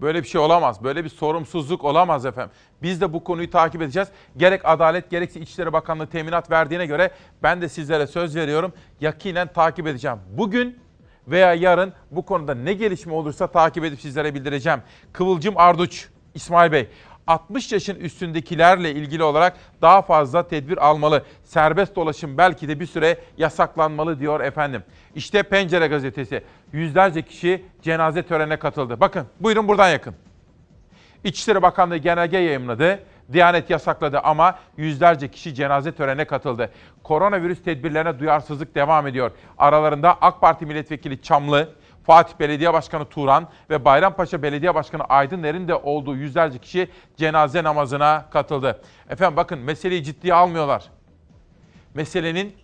Böyle 0.01 0.23
bir 0.23 0.27
şey 0.27 0.41
olamaz. 0.41 0.83
Böyle 0.83 1.03
bir 1.03 1.09
sorumsuzluk 1.09 1.83
olamaz 1.83 2.25
efendim. 2.25 2.55
Biz 2.81 3.01
de 3.01 3.13
bu 3.13 3.23
konuyu 3.23 3.49
takip 3.49 3.81
edeceğiz. 3.81 4.07
Gerek 4.37 4.61
Adalet 4.63 5.09
gerekse 5.09 5.39
İçişleri 5.39 5.73
Bakanlığı 5.73 6.07
teminat 6.07 6.51
verdiğine 6.51 6.85
göre 6.85 7.11
ben 7.43 7.61
de 7.61 7.69
sizlere 7.69 8.07
söz 8.07 8.35
veriyorum. 8.35 8.73
Yakinen 9.01 9.53
takip 9.53 9.87
edeceğim. 9.87 10.17
Bugün 10.37 10.86
veya 11.27 11.53
yarın 11.53 11.93
bu 12.11 12.25
konuda 12.25 12.55
ne 12.55 12.73
gelişme 12.73 13.13
olursa 13.13 13.47
takip 13.47 13.83
edip 13.83 14.01
sizlere 14.01 14.35
bildireceğim. 14.35 14.79
Kıvılcım 15.13 15.57
Arduç, 15.57 16.07
İsmail 16.33 16.71
Bey. 16.71 16.89
60 17.27 17.71
yaşın 17.71 17.95
üstündekilerle 17.95 18.91
ilgili 18.91 19.23
olarak 19.23 19.57
daha 19.81 20.01
fazla 20.01 20.47
tedbir 20.47 20.87
almalı. 20.87 21.25
Serbest 21.43 21.95
dolaşım 21.95 22.37
belki 22.37 22.67
de 22.67 22.79
bir 22.79 22.85
süre 22.85 23.17
yasaklanmalı 23.37 24.19
diyor 24.19 24.39
efendim. 24.39 24.83
İşte 25.15 25.43
Pencere 25.43 25.87
gazetesi. 25.87 26.43
Yüzlerce 26.73 27.21
kişi 27.21 27.65
cenaze 27.81 28.23
törenine 28.23 28.59
katıldı. 28.59 28.99
Bakın 28.99 29.27
buyurun 29.39 29.67
buradan 29.67 29.89
yakın. 29.89 30.15
İçişleri 31.23 31.61
Bakanlığı 31.61 31.97
genelge 31.97 32.37
yayımladı. 32.37 32.99
Diyanet 33.33 33.69
yasakladı 33.69 34.19
ama 34.19 34.59
yüzlerce 34.77 35.31
kişi 35.31 35.55
cenaze 35.55 35.91
törenine 35.91 36.25
katıldı. 36.25 36.71
Koronavirüs 37.03 37.63
tedbirlerine 37.63 38.19
duyarsızlık 38.19 38.75
devam 38.75 39.07
ediyor. 39.07 39.31
Aralarında 39.57 40.17
AK 40.21 40.41
Parti 40.41 40.65
Milletvekili 40.65 41.21
Çamlı, 41.21 41.69
Fatih 42.03 42.39
Belediye 42.39 42.73
Başkanı 42.73 43.05
Turan 43.05 43.47
ve 43.69 43.85
Bayrampaşa 43.85 44.43
Belediye 44.43 44.75
Başkanı 44.75 45.03
Aydınler'in 45.03 45.67
de 45.67 45.75
olduğu 45.75 46.15
yüzlerce 46.15 46.57
kişi 46.57 46.89
cenaze 47.17 47.63
namazına 47.63 48.25
katıldı. 48.29 48.81
Efendim 49.09 49.37
bakın 49.37 49.59
meseleyi 49.59 50.03
ciddiye 50.03 50.33
almıyorlar. 50.33 50.83
Meselenin 51.93 52.55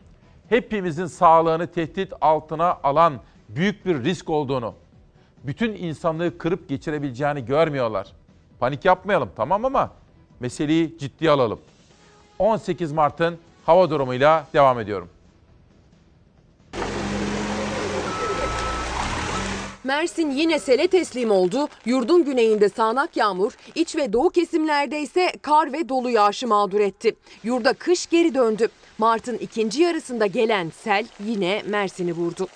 hepimizin 0.49 1.05
sağlığını 1.05 1.67
tehdit 1.67 2.13
altına 2.21 2.77
alan 2.83 3.13
büyük 3.49 3.85
bir 3.85 4.03
risk 4.03 4.29
olduğunu, 4.29 4.73
bütün 5.43 5.73
insanlığı 5.73 6.37
kırıp 6.37 6.69
geçirebileceğini 6.69 7.45
görmüyorlar. 7.45 8.07
Panik 8.59 8.85
yapmayalım 8.85 9.29
tamam 9.35 9.65
ama 9.65 9.91
meseleyi 10.39 10.97
ciddiye 10.99 11.31
alalım. 11.31 11.59
18 12.39 12.91
Mart'ın 12.91 13.37
hava 13.65 13.89
durumuyla 13.89 14.47
devam 14.53 14.79
ediyorum. 14.79 15.09
Mersin 19.83 20.31
yine 20.31 20.59
sele 20.59 20.87
teslim 20.87 21.31
oldu. 21.31 21.67
Yurdun 21.85 22.25
güneyinde 22.25 22.69
sağanak 22.69 23.17
yağmur, 23.17 23.51
iç 23.75 23.95
ve 23.95 24.13
doğu 24.13 24.29
kesimlerde 24.29 25.01
ise 25.01 25.31
kar 25.41 25.73
ve 25.73 25.89
dolu 25.89 26.09
yağışı 26.09 26.47
mağdur 26.47 26.79
etti. 26.79 27.15
Yurda 27.43 27.73
kış 27.73 28.07
geri 28.07 28.35
döndü. 28.35 28.67
Mart'ın 28.97 29.37
ikinci 29.37 29.81
yarısında 29.81 30.25
gelen 30.25 30.71
sel 30.83 31.05
yine 31.25 31.61
Mersin'i 31.65 32.13
vurdu. 32.13 32.47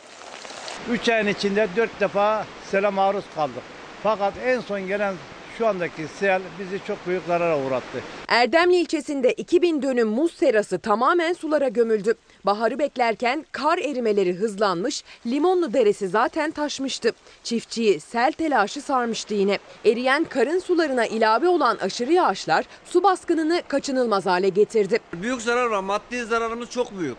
3 0.91 1.09
ayın 1.09 1.27
içinde 1.27 1.67
4 1.75 1.99
defa 1.99 2.45
sele 2.71 2.89
maruz 2.89 3.25
kaldık. 3.35 3.63
Fakat 4.03 4.33
en 4.45 4.59
son 4.59 4.87
gelen 4.87 5.13
şu 5.57 5.67
andaki 5.67 6.07
sel 6.19 6.41
bizi 6.59 6.79
çok 6.87 7.07
büyük 7.07 7.23
zarara 7.27 7.59
uğrattı. 7.59 8.03
Erdemli 8.27 8.75
ilçesinde 8.75 9.33
2000 9.33 9.81
dönüm 9.81 10.07
muz 10.07 10.33
serası 10.33 10.79
tamamen 10.79 11.33
sulara 11.33 11.67
gömüldü. 11.67 12.13
Baharı 12.43 12.79
beklerken 12.79 13.45
kar 13.51 13.77
erimeleri 13.77 14.33
hızlanmış, 14.33 15.03
Limonlu 15.25 15.73
Deresi 15.73 16.07
zaten 16.07 16.51
taşmıştı. 16.51 17.11
Çiftçiyi 17.43 17.99
sel 17.99 18.31
telaşı 18.31 18.81
sarmıştı 18.81 19.33
yine. 19.33 19.59
Eriyen 19.85 20.23
karın 20.23 20.59
sularına 20.59 21.05
ilave 21.05 21.47
olan 21.47 21.77
aşırı 21.77 22.13
yağışlar 22.13 22.65
su 22.85 23.03
baskınını 23.03 23.61
kaçınılmaz 23.67 24.25
hale 24.25 24.49
getirdi. 24.49 24.99
Büyük 25.13 25.41
zarar 25.41 25.65
var. 25.65 25.79
Maddi 25.79 26.25
zararımız 26.25 26.69
çok 26.69 26.99
büyük. 26.99 27.17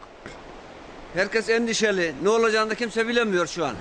Herkes 1.14 1.48
endişeli. 1.48 2.14
Ne 2.22 2.28
olacağını 2.28 2.70
da 2.70 2.74
kimse 2.74 3.08
bilemiyor 3.08 3.46
şu 3.46 3.64
an. 3.64 3.74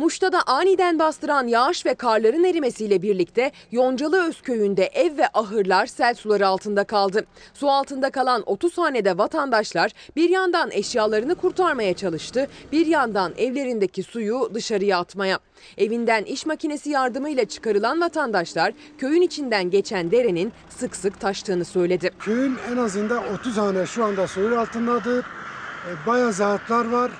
Muş'ta 0.00 0.32
da 0.32 0.42
aniden 0.46 0.98
bastıran 0.98 1.46
yağış 1.46 1.86
ve 1.86 1.94
karların 1.94 2.44
erimesiyle 2.44 3.02
birlikte 3.02 3.52
Yoncalı 3.72 4.28
Özköy'ünde 4.28 4.86
ev 4.86 5.18
ve 5.18 5.28
ahırlar 5.34 5.86
sel 5.86 6.14
suları 6.14 6.46
altında 6.46 6.84
kaldı. 6.84 7.26
Su 7.54 7.70
altında 7.70 8.10
kalan 8.10 8.42
30 8.46 8.78
hanede 8.78 9.18
vatandaşlar 9.18 9.90
bir 10.16 10.30
yandan 10.30 10.70
eşyalarını 10.70 11.34
kurtarmaya 11.34 11.94
çalıştı, 11.94 12.48
bir 12.72 12.86
yandan 12.86 13.32
evlerindeki 13.36 14.02
suyu 14.02 14.50
dışarıya 14.54 14.98
atmaya. 14.98 15.38
Evinden 15.78 16.24
iş 16.24 16.46
makinesi 16.46 16.90
yardımıyla 16.90 17.44
çıkarılan 17.44 18.00
vatandaşlar 18.00 18.72
köyün 18.98 19.22
içinden 19.22 19.70
geçen 19.70 20.10
derenin 20.10 20.52
sık 20.68 20.96
sık 20.96 21.20
taştığını 21.20 21.64
söyledi. 21.64 22.10
Köyün 22.18 22.56
en 22.72 22.76
azından 22.76 23.22
30 23.34 23.56
hane 23.56 23.86
şu 23.86 24.04
anda 24.04 24.26
suyun 24.26 24.52
altındadır. 24.56 25.18
E, 25.18 26.06
Bayağı 26.06 26.32
zayiatlar 26.32 26.90
var. 26.90 27.10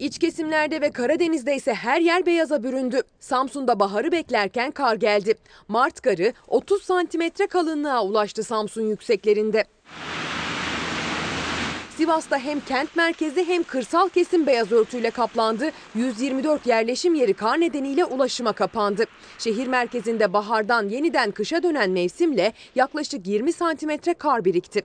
İç 0.00 0.18
kesimlerde 0.18 0.80
ve 0.80 0.90
Karadeniz'de 0.90 1.56
ise 1.56 1.74
her 1.74 2.00
yer 2.00 2.26
beyaza 2.26 2.62
büründü. 2.62 3.02
Samsun'da 3.20 3.80
baharı 3.80 4.12
beklerken 4.12 4.70
kar 4.70 4.94
geldi. 4.94 5.34
Mart 5.68 6.00
karı 6.00 6.32
30 6.48 6.82
santimetre 6.82 7.46
kalınlığa 7.46 8.04
ulaştı 8.04 8.42
Samsun 8.42 8.82
yükseklerinde. 8.82 9.64
Sivas'ta 11.96 12.38
hem 12.38 12.60
kent 12.60 12.96
merkezi 12.96 13.48
hem 13.48 13.62
kırsal 13.62 14.08
kesim 14.08 14.46
beyaz 14.46 14.72
örtüyle 14.72 15.10
kaplandı. 15.10 15.70
124 15.94 16.66
yerleşim 16.66 17.14
yeri 17.14 17.34
kar 17.34 17.60
nedeniyle 17.60 18.04
ulaşıma 18.04 18.52
kapandı. 18.52 19.04
Şehir 19.38 19.66
merkezinde 19.66 20.32
bahardan 20.32 20.88
yeniden 20.88 21.30
kışa 21.30 21.62
dönen 21.62 21.90
mevsimle 21.90 22.52
yaklaşık 22.74 23.26
20 23.26 23.52
santimetre 23.52 24.14
kar 24.14 24.44
birikti. 24.44 24.82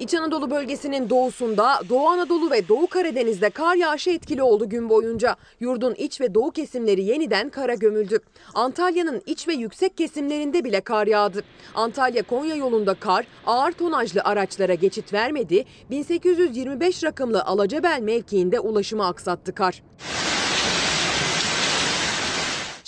İç 0.00 0.14
Anadolu 0.14 0.50
bölgesinin 0.50 1.10
doğusunda, 1.10 1.80
Doğu 1.88 2.08
Anadolu 2.08 2.50
ve 2.50 2.68
Doğu 2.68 2.86
Karadeniz'de 2.86 3.50
kar 3.50 3.76
yağışı 3.76 4.10
etkili 4.10 4.42
oldu 4.42 4.68
gün 4.68 4.88
boyunca. 4.88 5.36
Yurdun 5.60 5.94
iç 5.94 6.20
ve 6.20 6.34
doğu 6.34 6.50
kesimleri 6.50 7.04
yeniden 7.04 7.48
kara 7.48 7.74
gömüldü. 7.74 8.18
Antalya'nın 8.54 9.22
iç 9.26 9.48
ve 9.48 9.52
yüksek 9.52 9.96
kesimlerinde 9.96 10.64
bile 10.64 10.80
kar 10.80 11.06
yağdı. 11.06 11.44
Antalya-Konya 11.74 12.54
yolunda 12.54 12.94
kar 12.94 13.26
ağır 13.46 13.72
tonajlı 13.72 14.20
araçlara 14.24 14.74
geçit 14.74 15.12
vermedi. 15.12 15.64
1825 15.90 17.04
rakımlı 17.04 17.44
Alacabel 17.44 18.00
mevkiinde 18.00 18.60
ulaşımı 18.60 19.06
aksattı 19.06 19.54
kar. 19.54 19.82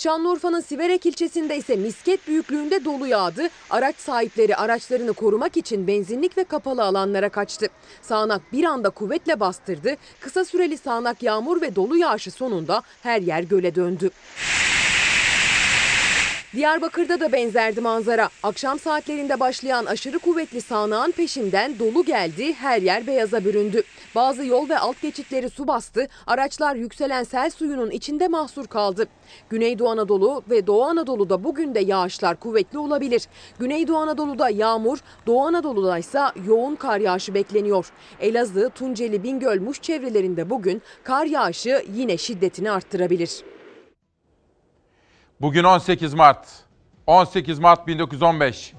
Şanlıurfa'nın 0.03 0.59
Siverek 0.59 1.05
ilçesinde 1.05 1.57
ise 1.57 1.75
misket 1.75 2.27
büyüklüğünde 2.27 2.85
dolu 2.85 3.07
yağdı. 3.07 3.49
Araç 3.69 3.95
sahipleri 3.95 4.55
araçlarını 4.55 5.13
korumak 5.13 5.57
için 5.57 5.87
benzinlik 5.87 6.37
ve 6.37 6.43
kapalı 6.43 6.83
alanlara 6.83 7.29
kaçtı. 7.29 7.67
Sağanak 8.01 8.41
bir 8.53 8.63
anda 8.63 8.89
kuvvetle 8.89 9.39
bastırdı. 9.39 9.95
Kısa 10.19 10.45
süreli 10.45 10.77
sağanak 10.77 11.23
yağmur 11.23 11.61
ve 11.61 11.75
dolu 11.75 11.97
yağışı 11.97 12.31
sonunda 12.31 12.81
her 13.03 13.21
yer 13.21 13.43
göle 13.43 13.75
döndü. 13.75 14.11
Diyarbakır'da 16.55 17.19
da 17.19 17.31
benzerdi 17.31 17.81
manzara. 17.81 18.29
Akşam 18.43 18.79
saatlerinde 18.79 19.39
başlayan 19.39 19.85
aşırı 19.85 20.19
kuvvetli 20.19 20.61
sağanağın 20.61 21.11
peşinden 21.11 21.79
dolu 21.79 22.05
geldi, 22.05 22.53
her 22.53 22.81
yer 22.81 23.07
beyaza 23.07 23.45
büründü. 23.45 23.83
Bazı 24.15 24.45
yol 24.45 24.69
ve 24.69 24.79
alt 24.79 25.01
geçitleri 25.01 25.49
su 25.49 25.67
bastı, 25.67 26.07
araçlar 26.27 26.75
yükselen 26.75 27.23
sel 27.23 27.49
suyunun 27.49 27.91
içinde 27.91 28.27
mahsur 28.27 28.67
kaldı. 28.67 29.07
Güneydoğu 29.49 29.89
Anadolu 29.89 30.43
ve 30.49 30.67
Doğu 30.67 30.83
Anadolu'da 30.83 31.43
bugün 31.43 31.75
de 31.75 31.79
yağışlar 31.79 32.39
kuvvetli 32.39 32.77
olabilir. 32.77 33.23
Güneydoğu 33.59 33.97
Anadolu'da 33.97 34.49
yağmur, 34.49 34.97
Doğu 35.27 35.41
Anadolu'da 35.41 35.97
ise 35.97 36.21
yoğun 36.47 36.75
kar 36.75 36.99
yağışı 36.99 37.33
bekleniyor. 37.33 37.91
Elazığ, 38.19 38.71
Tunceli, 38.75 39.23
Bingöl, 39.23 39.61
Muş 39.61 39.81
çevrelerinde 39.81 40.49
bugün 40.49 40.81
kar 41.03 41.25
yağışı 41.25 41.83
yine 41.93 42.17
şiddetini 42.17 42.71
arttırabilir. 42.71 43.52
Bugün 45.41 45.63
18 45.63 46.13
Mart. 46.13 46.47
18 47.07 47.59
Mart 47.59 47.87
1915. 47.87 48.73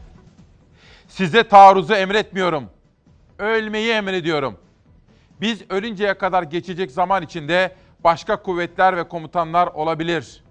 Size 1.08 1.48
taarruzu 1.48 1.94
emretmiyorum. 1.94 2.70
Ölmeyi 3.38 3.92
emrediyorum. 3.92 4.58
Biz 5.40 5.62
ölünceye 5.70 6.14
kadar 6.14 6.42
geçecek 6.42 6.90
zaman 6.90 7.22
içinde 7.22 7.76
başka 8.04 8.42
kuvvetler 8.42 8.96
ve 8.96 9.08
komutanlar 9.08 9.66
olabilir. 9.66 10.44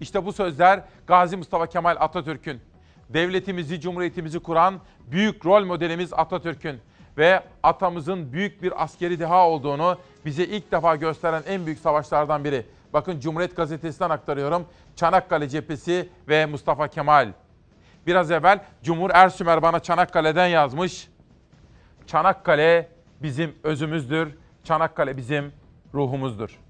İşte 0.00 0.26
bu 0.26 0.32
sözler 0.32 0.80
Gazi 1.06 1.36
Mustafa 1.36 1.66
Kemal 1.66 1.96
Atatürk'ün. 2.00 2.60
Devletimizi, 3.08 3.80
cumhuriyetimizi 3.80 4.38
kuran 4.38 4.80
büyük 5.06 5.46
rol 5.46 5.64
modelimiz 5.64 6.12
Atatürk'ün 6.12 6.80
ve 7.18 7.42
atamızın 7.62 8.32
büyük 8.32 8.62
bir 8.62 8.82
askeri 8.84 9.20
deha 9.20 9.48
olduğunu 9.48 9.98
bize 10.24 10.44
ilk 10.44 10.72
defa 10.72 10.96
gösteren 10.96 11.42
en 11.46 11.66
büyük 11.66 11.78
savaşlardan 11.78 12.44
biri. 12.44 12.66
Bakın 12.94 13.20
Cumhuriyet 13.20 13.56
Gazetesi'nden 13.56 14.10
aktarıyorum. 14.10 14.66
Çanakkale 14.96 15.48
cephesi 15.48 16.08
ve 16.28 16.46
Mustafa 16.46 16.88
Kemal. 16.88 17.32
Biraz 18.06 18.30
evvel 18.30 18.64
Cumhur 18.82 19.10
Ersümer 19.14 19.62
bana 19.62 19.80
Çanakkale'den 19.80 20.46
yazmış. 20.46 21.08
Çanakkale 22.06 22.88
bizim 23.22 23.54
özümüzdür. 23.62 24.34
Çanakkale 24.64 25.16
bizim 25.16 25.52
ruhumuzdur. 25.94 26.63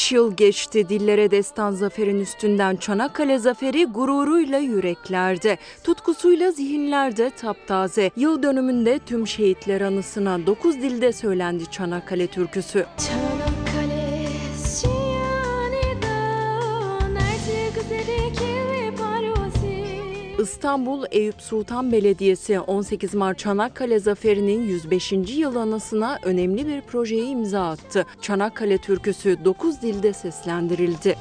105 0.00 0.12
yıl 0.12 0.36
geçti 0.36 0.88
dillere 0.88 1.30
destan 1.30 1.72
zaferin 1.72 2.20
üstünden 2.20 2.76
Çanakkale 2.76 3.38
zaferi 3.38 3.84
gururuyla 3.84 4.58
yüreklerde, 4.58 5.58
tutkusuyla 5.84 6.50
zihinlerde 6.50 7.30
taptaze. 7.30 8.10
Yıl 8.16 8.42
dönümünde 8.42 8.98
tüm 8.98 9.26
şehitler 9.26 9.80
anısına 9.80 10.46
9 10.46 10.74
dilde 10.74 11.12
söylendi 11.12 11.70
Çanakkale 11.70 12.26
türküsü. 12.26 12.86
Çanakkale 12.98 13.29
İstanbul 20.60 21.04
Eyüp 21.10 21.42
Sultan 21.42 21.92
Belediyesi 21.92 22.60
18 22.60 23.14
Mart 23.14 23.38
Çanakkale 23.38 23.98
Zaferi'nin 23.98 24.62
105. 24.62 25.12
yıl 25.12 25.56
anısına 25.56 26.18
önemli 26.24 26.66
bir 26.66 26.80
projeye 26.80 27.24
imza 27.24 27.70
attı. 27.70 28.06
Çanakkale 28.20 28.78
türküsü 28.78 29.44
9 29.44 29.82
dilde 29.82 30.12
seslendirildi. 30.12 31.16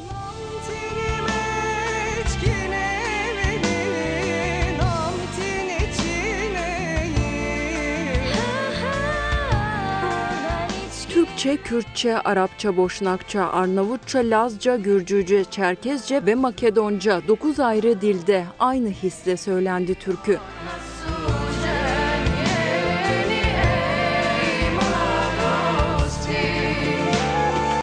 Türkçe, 11.39 11.63
Kürtçe, 11.63 12.19
Arapça, 12.19 12.77
Boşnakça, 12.77 13.45
Arnavutça, 13.45 14.19
Lazca, 14.19 14.75
Gürcüce, 14.75 15.43
Çerkezce 15.43 16.25
ve 16.25 16.35
Makedonca 16.35 17.21
9 17.27 17.59
ayrı 17.59 18.01
dilde 18.01 18.45
aynı 18.59 18.89
hisle 18.89 19.37
söylendi 19.37 19.95
türkü. 19.95 20.39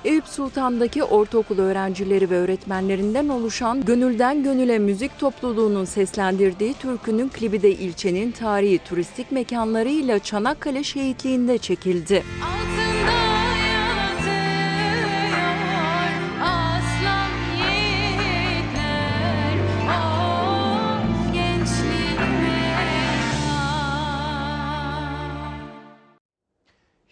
Eyüp 0.04 0.26
Sultan'daki 0.26 1.04
ortaokul 1.04 1.58
öğrencileri 1.58 2.30
ve 2.30 2.38
öğretmenlerinden 2.38 3.28
oluşan 3.28 3.84
Gönülden 3.84 4.42
Gönüle 4.42 4.78
müzik 4.78 5.18
topluluğunun 5.18 5.84
seslendirdiği 5.84 6.74
türkünün 6.74 7.28
klibi 7.28 7.62
de 7.62 7.70
ilçenin 7.70 8.32
tarihi 8.32 8.78
turistik 8.78 9.32
mekanlarıyla 9.32 10.18
Çanakkale 10.18 10.82
şehitliğinde 10.82 11.58
çekildi. 11.58 12.22
Aslan 12.42 12.95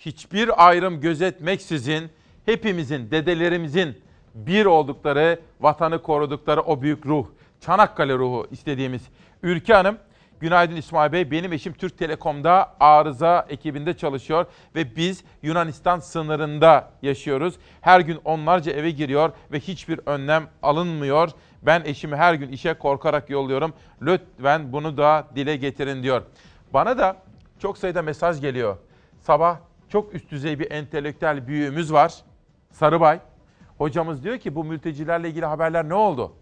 hiçbir 0.07 0.67
ayrım 0.69 1.01
gözetmeksizin 1.01 2.11
hepimizin, 2.47 3.11
dedelerimizin 3.11 4.03
bir 4.35 4.67
oldukları, 4.67 5.41
vatanı 5.61 6.03
korudukları 6.03 6.61
o 6.61 6.83
büyük 6.83 7.07
ruh, 7.07 7.27
Çanakkale 7.61 8.15
ruhu 8.15 8.47
istediğimiz. 8.51 9.03
Ülke 9.43 9.75
Hanım, 9.75 9.99
günaydın 10.41 10.77
İsmail 10.77 11.13
Bey. 11.13 11.31
Benim 11.31 11.53
eşim 11.53 11.73
Türk 11.73 11.99
Telekom'da 11.99 12.75
arıza 12.81 13.47
ekibinde 13.49 13.97
çalışıyor 13.97 14.47
ve 14.75 14.97
biz 14.97 15.25
Yunanistan 15.43 16.01
sınırında 16.01 16.91
yaşıyoruz. 17.03 17.55
Her 17.81 18.01
gün 18.01 18.21
onlarca 18.25 18.73
eve 18.73 18.91
giriyor 18.91 19.33
ve 19.53 19.61
hiçbir 19.61 20.01
önlem 20.07 20.49
alınmıyor. 20.63 21.31
Ben 21.63 21.83
eşimi 21.85 22.17
her 22.17 22.35
gün 22.35 22.49
işe 22.49 22.75
korkarak 22.75 23.31
yolluyorum. 23.31 23.73
Lütfen 24.03 24.73
bunu 24.73 24.97
da 24.97 25.27
dile 25.37 25.57
getirin 25.57 26.03
diyor. 26.03 26.23
Bana 26.73 26.99
da 26.99 27.17
çok 27.59 27.79
sayıda 27.79 28.03
mesaj 28.03 28.41
geliyor. 28.41 28.77
Sabah 29.21 29.59
çok 29.95 30.15
üst 30.15 30.31
düzey 30.31 30.59
bir 30.59 30.71
entelektüel 30.71 31.47
büyüğümüz 31.47 31.93
var. 31.93 32.15
Sarıbay. 32.71 33.21
Hocamız 33.79 34.25
diyor 34.25 34.39
ki 34.39 34.55
bu 34.55 34.65
mültecilerle 34.65 35.29
ilgili 35.29 35.47
haberler 35.47 35.89
ne 35.89 35.95
oldu? 35.95 36.33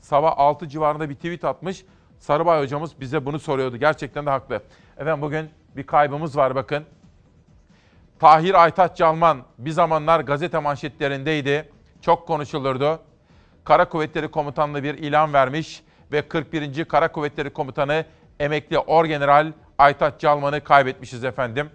Sabah 0.00 0.34
6 0.36 0.68
civarında 0.68 1.10
bir 1.10 1.14
tweet 1.14 1.44
atmış. 1.44 1.84
Sarıbay 2.18 2.62
hocamız 2.62 3.00
bize 3.00 3.26
bunu 3.26 3.38
soruyordu. 3.38 3.76
Gerçekten 3.76 4.26
de 4.26 4.30
haklı. 4.30 4.62
Efendim 4.98 5.22
bugün 5.22 5.50
bir 5.76 5.86
kaybımız 5.86 6.36
var 6.36 6.54
bakın. 6.54 6.84
Tahir 8.18 8.62
Aytaç 8.62 8.96
Calman 8.96 9.42
bir 9.58 9.70
zamanlar 9.70 10.20
gazete 10.20 10.58
manşetlerindeydi. 10.58 11.68
Çok 12.00 12.26
konuşulurdu. 12.26 13.00
Kara 13.64 13.88
Kuvvetleri 13.88 14.30
Komutanlığı 14.30 14.82
bir 14.82 14.94
ilan 14.94 15.32
vermiş 15.32 15.82
ve 16.12 16.28
41. 16.28 16.84
Kara 16.84 17.12
Kuvvetleri 17.12 17.50
Komutanı 17.52 18.04
emekli 18.40 18.78
Orgeneral 18.78 19.52
Aytaç 19.78 20.20
Calman'ı 20.20 20.64
kaybetmişiz 20.64 21.24
efendim. 21.24 21.70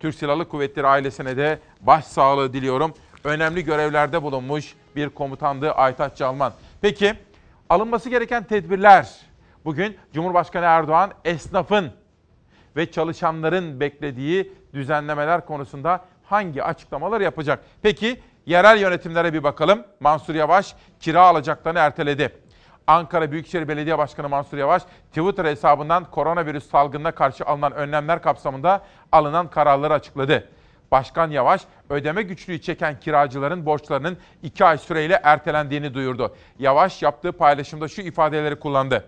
Türk 0.00 0.14
Silahlı 0.14 0.48
Kuvvetleri 0.48 0.86
ailesine 0.86 1.36
de 1.36 1.58
başsağlığı 1.80 2.52
diliyorum. 2.52 2.94
Önemli 3.24 3.64
görevlerde 3.64 4.22
bulunmuş 4.22 4.74
bir 4.96 5.08
komutandı 5.08 5.72
Aytaç 5.72 6.18
Calman. 6.18 6.52
Peki 6.80 7.14
alınması 7.70 8.10
gereken 8.10 8.44
tedbirler. 8.44 9.16
Bugün 9.64 9.96
Cumhurbaşkanı 10.12 10.64
Erdoğan 10.64 11.10
esnafın 11.24 11.90
ve 12.76 12.90
çalışanların 12.90 13.80
beklediği 13.80 14.52
düzenlemeler 14.74 15.46
konusunda 15.46 16.04
hangi 16.24 16.62
açıklamalar 16.64 17.20
yapacak? 17.20 17.64
Peki 17.82 18.20
yerel 18.46 18.80
yönetimlere 18.80 19.32
bir 19.32 19.42
bakalım. 19.42 19.84
Mansur 20.00 20.34
Yavaş 20.34 20.74
kira 21.00 21.20
alacaklarını 21.20 21.78
erteledi. 21.78 22.32
Ankara 22.88 23.32
Büyükşehir 23.32 23.68
Belediye 23.68 23.98
Başkanı 23.98 24.28
Mansur 24.28 24.58
Yavaş 24.58 24.82
Twitter 25.08 25.44
hesabından 25.44 26.04
koronavirüs 26.04 26.70
salgınına 26.70 27.12
karşı 27.12 27.44
alınan 27.44 27.72
önlemler 27.72 28.22
kapsamında 28.22 28.82
alınan 29.12 29.50
kararları 29.50 29.94
açıkladı. 29.94 30.48
Başkan 30.90 31.30
Yavaş 31.30 31.62
ödeme 31.90 32.22
güçlüğü 32.22 32.60
çeken 32.60 33.00
kiracıların 33.00 33.66
borçlarının 33.66 34.18
2 34.42 34.64
ay 34.64 34.78
süreyle 34.78 35.20
ertelendiğini 35.22 35.94
duyurdu. 35.94 36.36
Yavaş 36.58 37.02
yaptığı 37.02 37.32
paylaşımda 37.32 37.88
şu 37.88 38.02
ifadeleri 38.02 38.58
kullandı 38.58 39.04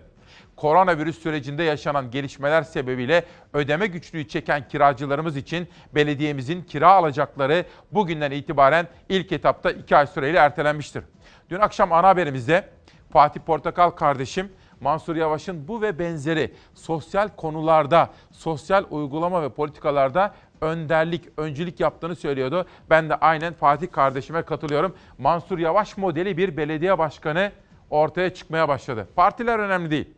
koronavirüs 0.55 1.19
sürecinde 1.19 1.63
yaşanan 1.63 2.11
gelişmeler 2.11 2.63
sebebiyle 2.63 3.23
ödeme 3.53 3.87
güçlüğü 3.87 4.27
çeken 4.27 4.67
kiracılarımız 4.67 5.37
için 5.37 5.67
belediyemizin 5.95 6.61
kira 6.61 6.91
alacakları 6.91 7.65
bugünden 7.91 8.31
itibaren 8.31 8.87
ilk 9.09 9.31
etapta 9.31 9.71
2 9.71 9.95
ay 9.95 10.07
süreyle 10.07 10.37
ertelenmiştir. 10.37 11.03
Dün 11.49 11.59
akşam 11.59 11.93
ana 11.93 12.07
haberimizde 12.07 12.69
Fatih 13.11 13.41
Portakal 13.41 13.89
kardeşim 13.89 14.51
Mansur 14.81 15.15
Yavaş'ın 15.15 15.67
bu 15.67 15.81
ve 15.81 15.99
benzeri 15.99 16.53
sosyal 16.73 17.29
konularda, 17.29 18.09
sosyal 18.31 18.83
uygulama 18.89 19.43
ve 19.43 19.49
politikalarda 19.49 20.33
önderlik, 20.61 21.23
öncülük 21.37 21.79
yaptığını 21.79 22.15
söylüyordu. 22.15 22.65
Ben 22.89 23.09
de 23.09 23.15
aynen 23.15 23.53
Fatih 23.53 23.91
kardeşime 23.91 24.41
katılıyorum. 24.41 24.95
Mansur 25.17 25.59
Yavaş 25.59 25.97
modeli 25.97 26.37
bir 26.37 26.57
belediye 26.57 26.97
başkanı 26.97 27.51
ortaya 27.89 28.33
çıkmaya 28.33 28.67
başladı. 28.67 29.07
Partiler 29.15 29.59
önemli 29.59 29.91
değil. 29.91 30.09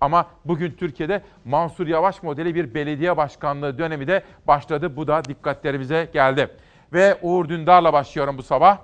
Ama 0.00 0.26
bugün 0.44 0.70
Türkiye'de 0.70 1.22
Mansur 1.44 1.86
Yavaş 1.86 2.22
modeli 2.22 2.54
bir 2.54 2.74
belediye 2.74 3.16
başkanlığı 3.16 3.78
dönemi 3.78 4.06
de 4.06 4.22
başladı. 4.46 4.96
Bu 4.96 5.06
da 5.06 5.24
dikkatlerimize 5.24 6.10
geldi. 6.12 6.56
Ve 6.92 7.18
Uğur 7.22 7.48
Dündar'la 7.48 7.92
başlıyorum 7.92 8.38
bu 8.38 8.42
sabah. 8.42 8.78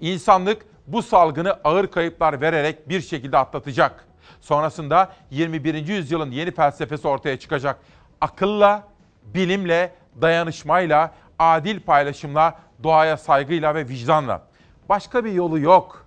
İnsanlık 0.00 0.66
bu 0.86 1.02
salgını 1.02 1.52
ağır 1.64 1.86
kayıplar 1.86 2.40
vererek 2.40 2.88
bir 2.88 3.00
şekilde 3.00 3.38
atlatacak. 3.38 4.04
Sonrasında 4.40 5.12
21. 5.30 5.74
yüzyılın 5.74 6.30
yeni 6.30 6.50
felsefesi 6.50 7.08
ortaya 7.08 7.38
çıkacak. 7.38 7.78
Akılla, 8.20 8.82
bilimle, 9.24 9.92
dayanışmayla, 10.22 11.12
adil 11.38 11.80
paylaşımla, 11.80 12.58
doğaya 12.82 13.16
saygıyla 13.16 13.74
ve 13.74 13.88
vicdanla. 13.88 14.42
Başka 14.88 15.24
bir 15.24 15.32
yolu 15.32 15.58
yok. 15.58 16.06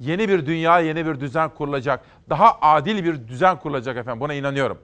Yeni 0.00 0.28
bir 0.28 0.46
dünya, 0.46 0.80
yeni 0.80 1.06
bir 1.06 1.20
düzen 1.20 1.48
kurulacak. 1.48 2.04
Daha 2.30 2.58
adil 2.60 3.04
bir 3.04 3.28
düzen 3.28 3.58
kurulacak 3.58 3.96
efendim. 3.96 4.20
Buna 4.20 4.34
inanıyorum. 4.34 4.78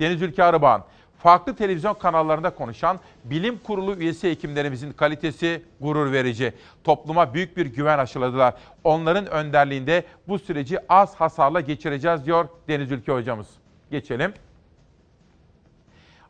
Deniz 0.00 0.22
Ülke 0.22 0.44
Arıbağan, 0.44 0.84
farklı 1.18 1.56
televizyon 1.56 1.94
kanallarında 1.94 2.50
konuşan 2.50 3.00
bilim 3.24 3.58
kurulu 3.58 3.94
üyesi 3.94 4.30
hekimlerimizin 4.30 4.92
kalitesi 4.92 5.62
gurur 5.80 6.12
verici. 6.12 6.52
Topluma 6.84 7.34
büyük 7.34 7.56
bir 7.56 7.66
güven 7.66 7.98
aşıladılar. 7.98 8.54
Onların 8.84 9.26
önderliğinde 9.26 10.04
bu 10.28 10.38
süreci 10.38 10.78
az 10.88 11.14
hasarla 11.14 11.60
geçireceğiz 11.60 12.26
diyor 12.26 12.48
Deniz 12.68 12.92
Ülke 12.92 13.12
hocamız. 13.12 13.46
Geçelim. 13.90 14.34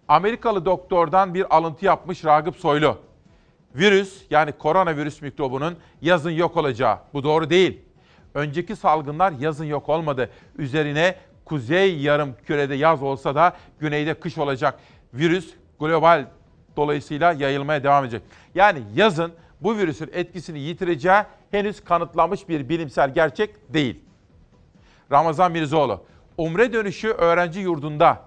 Amerikalı 0.09 0.65
doktordan 0.65 1.35
bir 1.35 1.57
alıntı 1.57 1.85
yapmış 1.85 2.25
Ragıp 2.25 2.57
Soylu. 2.57 2.99
Virüs 3.75 4.23
yani 4.31 4.53
koronavirüs 4.53 5.23
mikrobunun 5.23 5.77
yazın 6.03 6.31
yok 6.31 6.57
olacağı. 6.57 6.99
Bu 7.15 7.25
doğru 7.25 7.51
değil. 7.51 7.81
Önceki 8.35 8.77
salgınlar 8.77 9.33
yazın 9.33 9.65
yok 9.65 9.89
olmadı. 9.89 10.31
Üzerine 10.59 11.15
kuzey 11.49 11.99
yarım 11.99 12.37
kürede 12.47 12.75
yaz 12.75 13.03
olsa 13.03 13.35
da 13.35 13.57
güneyde 13.81 14.15
kış 14.15 14.39
olacak. 14.39 14.79
Virüs 15.15 15.55
global 15.81 16.27
dolayısıyla 16.77 17.33
yayılmaya 17.33 17.85
devam 17.85 18.05
edecek. 18.05 18.23
Yani 18.55 18.83
yazın 18.95 19.33
bu 19.61 19.79
virüsün 19.79 20.11
etkisini 20.13 20.59
yitireceği 20.59 21.23
henüz 21.51 21.85
kanıtlanmış 21.85 22.49
bir 22.49 22.69
bilimsel 22.69 23.15
gerçek 23.15 23.75
değil. 23.75 24.01
Ramazan 25.13 25.53
Mirzoğlu, 25.53 26.05
Umre 26.37 26.73
dönüşü 26.73 27.09
öğrenci 27.09 27.61
yurdunda 27.61 28.23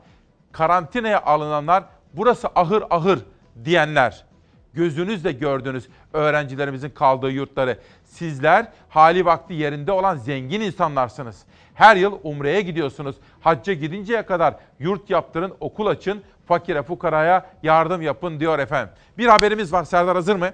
karantinaya 0.52 1.22
alınanlar 1.22 1.84
burası 2.14 2.48
ahır 2.56 2.84
ahır 2.90 3.20
diyenler. 3.66 4.26
Gözünüzle 4.74 5.32
gördünüz 5.32 5.88
öğrencilerimizin 6.14 6.90
kaldığı 6.90 7.32
yurtları. 7.32 7.80
Sizler 8.04 8.68
hali 8.90 9.26
vakti 9.26 9.54
yerinde 9.54 9.92
olan 9.92 10.16
zengin 10.16 10.62
insanlarsınız. 10.62 11.46
Her 11.82 11.96
yıl 11.96 12.20
Umre'ye 12.24 12.62
gidiyorsunuz. 12.62 13.16
Hacca 13.40 13.74
gidinceye 13.74 14.26
kadar 14.26 14.56
yurt 14.80 15.10
yaptırın, 15.10 15.54
okul 15.60 15.86
açın, 15.86 16.22
fakire 16.46 16.84
fukaraya 16.84 17.46
yardım 17.64 18.02
yapın 18.02 18.40
diyor 18.40 18.60
efendim. 18.60 18.94
Bir 19.18 19.28
haberimiz 19.28 19.74
var 19.74 19.84
Serdar 19.84 20.16
hazır 20.16 20.36
mı? 20.36 20.50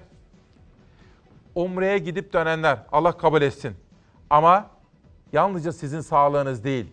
Umre'ye 1.56 1.98
gidip 1.98 2.34
dönenler 2.34 2.78
Allah 2.92 3.12
kabul 3.12 3.42
etsin. 3.42 3.76
Ama 4.30 4.68
yalnızca 5.34 5.72
sizin 5.72 6.02
sağlığınız 6.02 6.64
değil, 6.64 6.86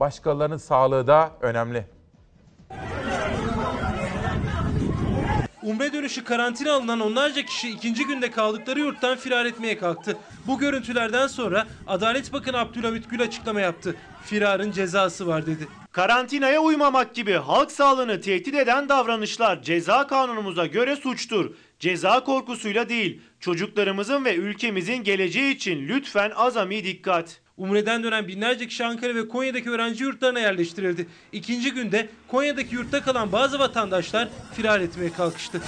başkalarının 0.00 0.56
sağlığı 0.56 1.06
da 1.06 1.30
önemli. 1.40 1.86
Umre 5.64 5.92
dönüşü 5.92 6.24
karantina 6.24 6.72
alınan 6.72 7.00
onlarca 7.00 7.42
kişi 7.42 7.70
ikinci 7.70 8.06
günde 8.06 8.30
kaldıkları 8.30 8.80
yurttan 8.80 9.16
firar 9.16 9.46
etmeye 9.46 9.78
kalktı. 9.78 10.16
Bu 10.46 10.58
görüntülerden 10.58 11.26
sonra 11.26 11.66
Adalet 11.86 12.32
Bakanı 12.32 12.58
Abdülhamit 12.58 13.10
Gül 13.10 13.22
açıklama 13.22 13.60
yaptı. 13.60 13.96
Firarın 14.24 14.70
cezası 14.70 15.26
var 15.26 15.46
dedi. 15.46 15.68
Karantinaya 15.92 16.60
uymamak 16.60 17.14
gibi 17.14 17.32
halk 17.32 17.72
sağlığını 17.72 18.20
tehdit 18.20 18.54
eden 18.54 18.88
davranışlar 18.88 19.62
ceza 19.62 20.06
kanunumuza 20.06 20.66
göre 20.66 20.96
suçtur. 20.96 21.54
Ceza 21.78 22.24
korkusuyla 22.24 22.88
değil, 22.88 23.20
çocuklarımızın 23.40 24.24
ve 24.24 24.34
ülkemizin 24.34 25.04
geleceği 25.04 25.54
için 25.54 25.88
lütfen 25.88 26.32
azami 26.36 26.84
dikkat. 26.84 27.40
Umre'den 27.58 28.02
dönen 28.02 28.28
binlerce 28.28 28.66
kişi 28.66 28.84
Ankara 28.84 29.14
ve 29.14 29.28
Konya'daki 29.28 29.70
öğrenci 29.70 30.04
yurtlarına 30.04 30.40
yerleştirildi. 30.40 31.06
İkinci 31.32 31.72
günde 31.72 32.08
Konya'daki 32.28 32.74
yurtta 32.74 33.02
kalan 33.02 33.32
bazı 33.32 33.58
vatandaşlar 33.58 34.28
firar 34.54 34.80
etmeye 34.80 35.12
kalkıştı. 35.12 35.60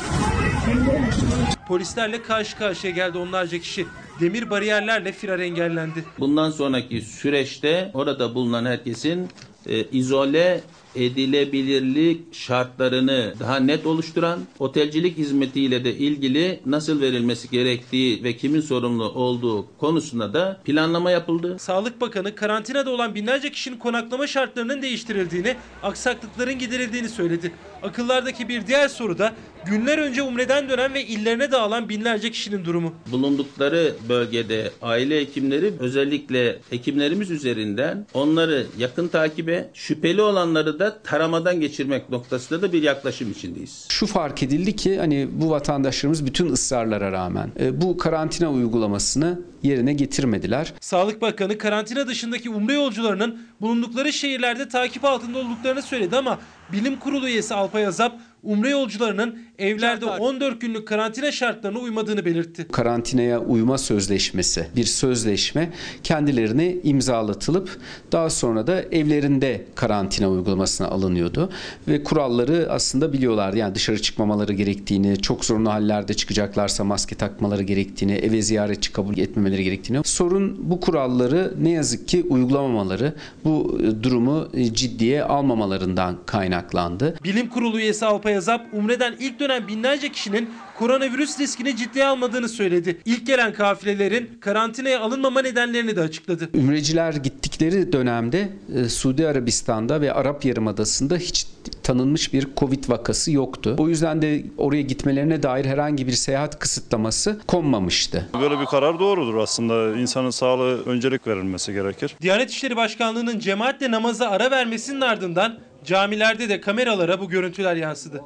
Polislerle 1.68 2.22
karşı 2.22 2.58
karşıya 2.58 2.92
geldi 2.92 3.18
onlarca 3.18 3.58
kişi. 3.58 3.86
Demir 4.20 4.50
bariyerlerle 4.50 5.12
firar 5.12 5.38
engellendi. 5.38 6.04
Bundan 6.18 6.50
sonraki 6.50 7.00
süreçte 7.00 7.90
orada 7.94 8.34
bulunan 8.34 8.64
herkesin 8.64 9.28
e, 9.66 9.84
izole 9.84 10.60
edilebilirlik 10.96 12.34
şartlarını 12.34 13.34
daha 13.40 13.56
net 13.56 13.86
oluşturan, 13.86 14.40
otelcilik 14.58 15.18
hizmetiyle 15.18 15.84
de 15.84 15.94
ilgili 15.94 16.60
nasıl 16.66 17.00
verilmesi 17.00 17.50
gerektiği 17.50 18.24
ve 18.24 18.36
kimin 18.36 18.60
sorumlu 18.60 19.04
olduğu 19.04 19.66
konusunda 19.78 20.34
da 20.34 20.60
planlama 20.64 21.10
yapıldı. 21.10 21.56
Sağlık 21.58 22.00
Bakanı 22.00 22.34
karantinada 22.34 22.90
olan 22.90 23.14
binlerce 23.14 23.50
kişinin 23.50 23.78
konaklama 23.78 24.26
şartlarının 24.26 24.82
değiştirildiğini, 24.82 25.56
aksaklıkların 25.82 26.58
giderildiğini 26.58 27.08
söyledi. 27.08 27.52
Akıllardaki 27.82 28.48
bir 28.48 28.66
diğer 28.66 28.88
soru 28.88 29.18
da 29.18 29.32
günler 29.66 29.98
önce 29.98 30.22
Umre'den 30.22 30.68
dönen 30.68 30.94
ve 30.94 31.04
illerine 31.06 31.52
dağılan 31.52 31.88
binlerce 31.88 32.30
kişinin 32.30 32.64
durumu. 32.64 32.94
Bulundukları 33.12 33.94
bölgede 34.08 34.70
aile 34.82 35.20
hekimleri 35.20 35.72
özellikle 35.80 36.58
hekimlerimiz 36.70 37.30
üzerinden 37.30 38.06
onları 38.14 38.66
yakın 38.78 39.08
takibe, 39.08 39.70
şüpheli 39.74 40.22
olanları 40.22 40.78
da 40.78 40.85
taramadan 41.02 41.60
geçirmek 41.60 42.10
noktasında 42.10 42.62
da 42.62 42.72
bir 42.72 42.82
yaklaşım 42.82 43.30
içindeyiz. 43.30 43.86
Şu 43.88 44.06
fark 44.06 44.42
edildi 44.42 44.76
ki 44.76 44.98
hani 44.98 45.28
bu 45.32 45.50
vatandaşlarımız 45.50 46.26
bütün 46.26 46.52
ısrarlara 46.52 47.12
rağmen 47.12 47.50
e, 47.60 47.80
bu 47.80 47.96
karantina 47.96 48.52
uygulamasını 48.52 49.40
yerine 49.62 49.92
getirmediler. 49.92 50.74
Sağlık 50.80 51.22
Bakanı 51.22 51.58
karantina 51.58 52.06
dışındaki 52.06 52.50
umre 52.50 52.72
yolcularının 52.74 53.38
bulundukları 53.60 54.12
şehirlerde 54.12 54.68
takip 54.68 55.04
altında 55.04 55.38
olduklarını 55.38 55.82
söyledi 55.82 56.16
ama 56.16 56.38
Bilim 56.72 56.98
Kurulu 56.98 57.28
üyesi 57.28 57.54
Alpay 57.54 57.86
Azap 57.86 58.12
Umre 58.46 58.70
yolcularının 58.70 59.38
evlerde 59.58 60.06
14 60.06 60.60
günlük 60.60 60.88
karantina 60.88 61.32
şartlarına 61.32 61.78
uymadığını 61.78 62.24
belirtti. 62.24 62.66
Karantinaya 62.72 63.40
uyma 63.40 63.78
sözleşmesi 63.78 64.66
bir 64.76 64.84
sözleşme 64.84 65.70
kendilerine 66.02 66.76
imzalatılıp 66.82 67.78
daha 68.12 68.30
sonra 68.30 68.66
da 68.66 68.82
evlerinde 68.82 69.64
karantina 69.74 70.30
uygulamasına 70.30 70.88
alınıyordu 70.88 71.50
ve 71.88 72.04
kuralları 72.04 72.66
aslında 72.70 73.12
biliyorlardı. 73.12 73.58
Yani 73.58 73.74
dışarı 73.74 74.02
çıkmamaları 74.02 74.52
gerektiğini, 74.52 75.16
çok 75.22 75.44
zorunlu 75.44 75.72
hallerde 75.72 76.14
çıkacaklarsa 76.14 76.84
maske 76.84 77.14
takmaları 77.14 77.62
gerektiğini, 77.62 78.12
eve 78.12 78.42
ziyaretçi 78.42 78.92
kabul 78.92 79.18
etmemeleri 79.18 79.64
gerektiğini. 79.64 80.00
Sorun 80.04 80.70
bu 80.70 80.80
kuralları 80.80 81.54
ne 81.60 81.70
yazık 81.70 82.08
ki 82.08 82.26
uygulamamaları, 82.28 83.14
bu 83.44 83.80
durumu 84.02 84.48
ciddiye 84.72 85.24
almamalarından 85.24 86.16
kaynaklandı. 86.26 87.16
Bilim 87.24 87.48
Kurulu 87.48 87.78
üyesi 87.78 88.06
Alpay 88.06 88.35
Azap, 88.36 88.66
Umre'den 88.72 89.14
ilk 89.20 89.40
dönen 89.40 89.68
binlerce 89.68 90.12
kişinin 90.12 90.50
koronavirüs 90.78 91.40
riskini 91.40 91.76
ciddiye 91.76 92.04
almadığını 92.06 92.48
söyledi. 92.48 93.00
İlk 93.04 93.26
gelen 93.26 93.52
kafilelerin 93.52 94.30
karantinaya 94.40 95.00
alınmama 95.00 95.42
nedenlerini 95.42 95.96
de 95.96 96.00
açıkladı. 96.00 96.50
Ümreciler 96.54 97.12
gittikleri 97.12 97.92
dönemde 97.92 98.48
e, 98.74 98.88
Suudi 98.88 99.28
Arabistan'da 99.28 100.00
ve 100.00 100.12
Arap 100.12 100.44
Yarımadası'nda 100.44 101.16
hiç 101.16 101.46
tanınmış 101.82 102.32
bir 102.32 102.48
Covid 102.56 102.88
vakası 102.88 103.32
yoktu. 103.32 103.74
O 103.78 103.88
yüzden 103.88 104.22
de 104.22 104.44
oraya 104.58 104.82
gitmelerine 104.82 105.42
dair 105.42 105.64
herhangi 105.64 106.06
bir 106.06 106.12
seyahat 106.12 106.58
kısıtlaması 106.58 107.40
konmamıştı. 107.46 108.28
Böyle 108.40 108.60
bir 108.60 108.66
karar 108.66 108.98
doğrudur 108.98 109.36
aslında. 109.36 109.98
İnsanın 109.98 110.30
sağlığı 110.30 110.84
öncelik 110.84 111.26
verilmesi 111.26 111.72
gerekir. 111.72 112.16
Diyanet 112.22 112.50
İşleri 112.50 112.76
Başkanlığı'nın 112.76 113.38
cemaatle 113.38 113.90
namaza 113.90 114.28
ara 114.28 114.50
vermesinin 114.50 115.00
ardından 115.00 115.58
camilerde 115.86 116.48
de 116.48 116.60
kameralara 116.60 117.20
bu 117.20 117.28
görüntüler 117.28 117.76
yansıdı. 117.76 118.22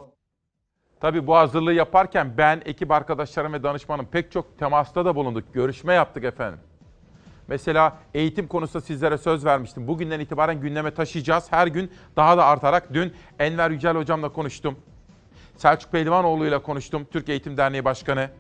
Tabii 1.00 1.26
bu 1.26 1.36
hazırlığı 1.36 1.72
yaparken 1.72 2.36
ben, 2.38 2.62
ekip 2.64 2.90
arkadaşlarım 2.90 3.52
ve 3.52 3.62
danışmanım 3.62 4.06
pek 4.06 4.32
çok 4.32 4.58
temasta 4.58 5.04
da 5.04 5.16
bulunduk. 5.16 5.54
Görüşme 5.54 5.94
yaptık 5.94 6.24
efendim. 6.24 6.60
Mesela 7.48 7.98
eğitim 8.14 8.48
konusunda 8.48 8.84
sizlere 8.84 9.18
söz 9.18 9.44
vermiştim. 9.44 9.88
Bugünden 9.88 10.20
itibaren 10.20 10.60
gündeme 10.60 10.94
taşıyacağız. 10.94 11.52
Her 11.52 11.66
gün 11.66 11.90
daha 12.16 12.38
da 12.38 12.44
artarak. 12.44 12.94
Dün 12.94 13.12
Enver 13.38 13.70
Yücel 13.70 13.96
hocamla 13.96 14.28
konuştum. 14.28 14.78
Selçuk 15.56 15.92
Pehlivanoğlu 15.92 16.46
ile 16.46 16.58
konuştum. 16.62 17.06
Türk 17.12 17.28
Eğitim 17.28 17.56
Derneği 17.56 17.84
Başkanı. 17.84 18.30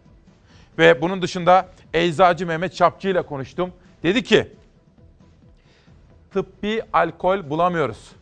Ve 0.78 1.02
bunun 1.02 1.22
dışında 1.22 1.68
Eczacı 1.94 2.46
Mehmet 2.46 2.74
Çapçı 2.74 3.08
ile 3.08 3.22
konuştum. 3.22 3.72
Dedi 4.02 4.22
ki 4.22 4.52
tıbbi 6.32 6.82
alkol 6.92 7.50
bulamıyoruz. 7.50 8.19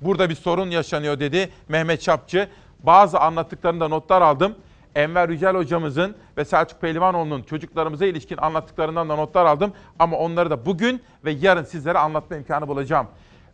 Burada 0.00 0.30
bir 0.30 0.34
sorun 0.34 0.70
yaşanıyor 0.70 1.20
dedi 1.20 1.50
Mehmet 1.68 2.02
Çapçı. 2.02 2.48
Bazı 2.82 3.20
anlattıklarında 3.20 3.88
notlar 3.88 4.22
aldım. 4.22 4.54
Enver 4.94 5.28
Yücel 5.28 5.56
hocamızın 5.56 6.16
ve 6.36 6.44
Selçuk 6.44 6.80
Pehlivanoğlu'nun 6.80 7.42
çocuklarımıza 7.42 8.06
ilişkin 8.06 8.36
anlattıklarından 8.36 9.08
da 9.08 9.16
notlar 9.16 9.46
aldım. 9.46 9.72
Ama 9.98 10.16
onları 10.16 10.50
da 10.50 10.66
bugün 10.66 11.02
ve 11.24 11.30
yarın 11.30 11.64
sizlere 11.64 11.98
anlatma 11.98 12.36
imkanı 12.36 12.68
bulacağım. 12.68 13.06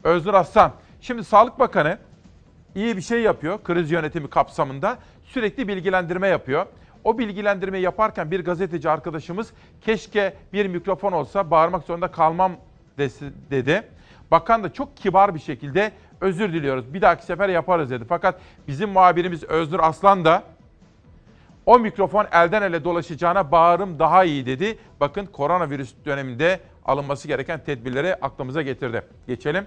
Öznur 0.05 0.35
Aslan, 0.35 0.73
şimdi 1.01 1.25
Sağlık 1.25 1.59
Bakanı 1.59 1.99
iyi 2.75 2.97
bir 2.97 3.03
şey 3.03 3.21
yapıyor 3.21 3.59
kriz 3.65 3.91
yönetimi 3.91 4.31
kapsamında. 4.31 4.99
Sürekli 5.25 5.69
bilgilendirme 5.69 6.29
yapıyor. 6.29 6.67
O 7.05 7.19
bilgilendirmeyi 7.19 7.85
yaparken 7.85 8.31
bir 8.31 8.45
gazeteci 8.45 8.91
arkadaşımız 8.91 9.53
keşke 9.81 10.35
bir 10.53 10.67
mikrofon 10.67 11.13
olsa 11.13 11.51
bağırmak 11.51 11.85
zorunda 11.85 12.09
kalmam 12.09 12.53
dedi. 13.51 13.83
Bakan 14.31 14.65
da 14.65 14.73
çok 14.73 14.97
kibar 14.97 15.35
bir 15.35 15.41
şekilde 15.41 15.93
özür 16.21 16.53
diliyoruz. 16.53 16.95
Bir 16.95 17.03
dahaki 17.03 17.25
sefer 17.25 17.49
yaparız 17.49 17.91
dedi. 17.91 18.05
Fakat 18.09 18.41
bizim 18.69 18.91
muhabirimiz 18.91 19.45
Öznur 19.45 19.81
Aslan 19.83 20.25
da 20.25 20.43
o 21.67 21.79
mikrofon 21.79 22.27
elden 22.33 22.63
ele 22.63 22.85
dolaşacağına 22.85 23.53
bağırım 23.53 23.99
daha 23.99 24.25
iyi 24.25 24.47
dedi. 24.47 24.79
Bakın 25.01 25.27
koronavirüs 25.27 25.95
döneminde 26.05 26.61
alınması 26.85 27.29
gereken 27.29 27.65
tedbirleri 27.65 28.15
aklımıza 28.15 28.63
getirdi. 28.63 29.03
Geçelim. 29.27 29.67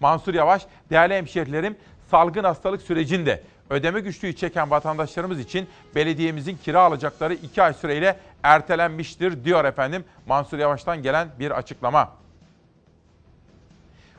Mansur 0.00 0.34
Yavaş, 0.34 0.66
değerli 0.90 1.14
hemşehrilerim 1.14 1.76
salgın 2.10 2.44
hastalık 2.44 2.82
sürecinde 2.82 3.42
ödeme 3.70 4.00
güçlüğü 4.00 4.36
çeken 4.36 4.70
vatandaşlarımız 4.70 5.40
için 5.40 5.68
belediyemizin 5.94 6.56
kira 6.56 6.80
alacakları 6.80 7.34
2 7.34 7.62
ay 7.62 7.74
süreyle 7.74 8.16
ertelenmiştir 8.42 9.44
diyor 9.44 9.64
efendim. 9.64 10.04
Mansur 10.26 10.58
Yavaş'tan 10.58 11.02
gelen 11.02 11.28
bir 11.38 11.50
açıklama. 11.50 12.23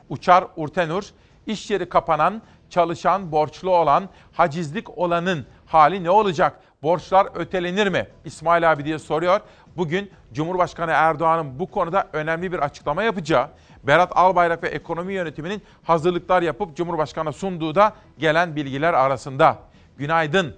Uçar 0.09 0.47
Urtenur, 0.55 1.03
iş 1.47 1.71
yeri 1.71 1.89
kapanan, 1.89 2.41
çalışan, 2.69 3.31
borçlu 3.31 3.77
olan, 3.77 4.09
hacizlik 4.33 4.97
olanın 4.97 5.45
hali 5.65 6.03
ne 6.03 6.09
olacak? 6.09 6.59
Borçlar 6.83 7.27
ötelenir 7.35 7.87
mi? 7.87 8.07
İsmail 8.25 8.71
abi 8.71 8.85
diye 8.85 8.99
soruyor. 8.99 9.39
Bugün 9.77 10.11
Cumhurbaşkanı 10.33 10.91
Erdoğan'ın 10.91 11.59
bu 11.59 11.67
konuda 11.71 12.07
önemli 12.13 12.51
bir 12.51 12.59
açıklama 12.59 13.03
yapacağı, 13.03 13.49
Berat 13.83 14.17
Albayrak 14.17 14.63
ve 14.63 14.67
ekonomi 14.67 15.13
yönetiminin 15.13 15.61
hazırlıklar 15.83 16.41
yapıp 16.41 16.77
Cumhurbaşkanı'na 16.77 17.31
sunduğu 17.31 17.75
da 17.75 17.93
gelen 18.17 18.55
bilgiler 18.55 18.93
arasında. 18.93 19.57
Günaydın. 19.97 20.55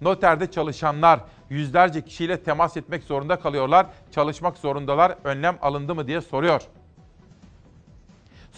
Noterde 0.00 0.50
çalışanlar 0.50 1.20
yüzlerce 1.50 2.04
kişiyle 2.04 2.42
temas 2.42 2.76
etmek 2.76 3.02
zorunda 3.02 3.40
kalıyorlar. 3.40 3.86
Çalışmak 4.10 4.58
zorundalar. 4.58 5.14
Önlem 5.24 5.58
alındı 5.62 5.94
mı 5.94 6.06
diye 6.06 6.20
soruyor. 6.20 6.62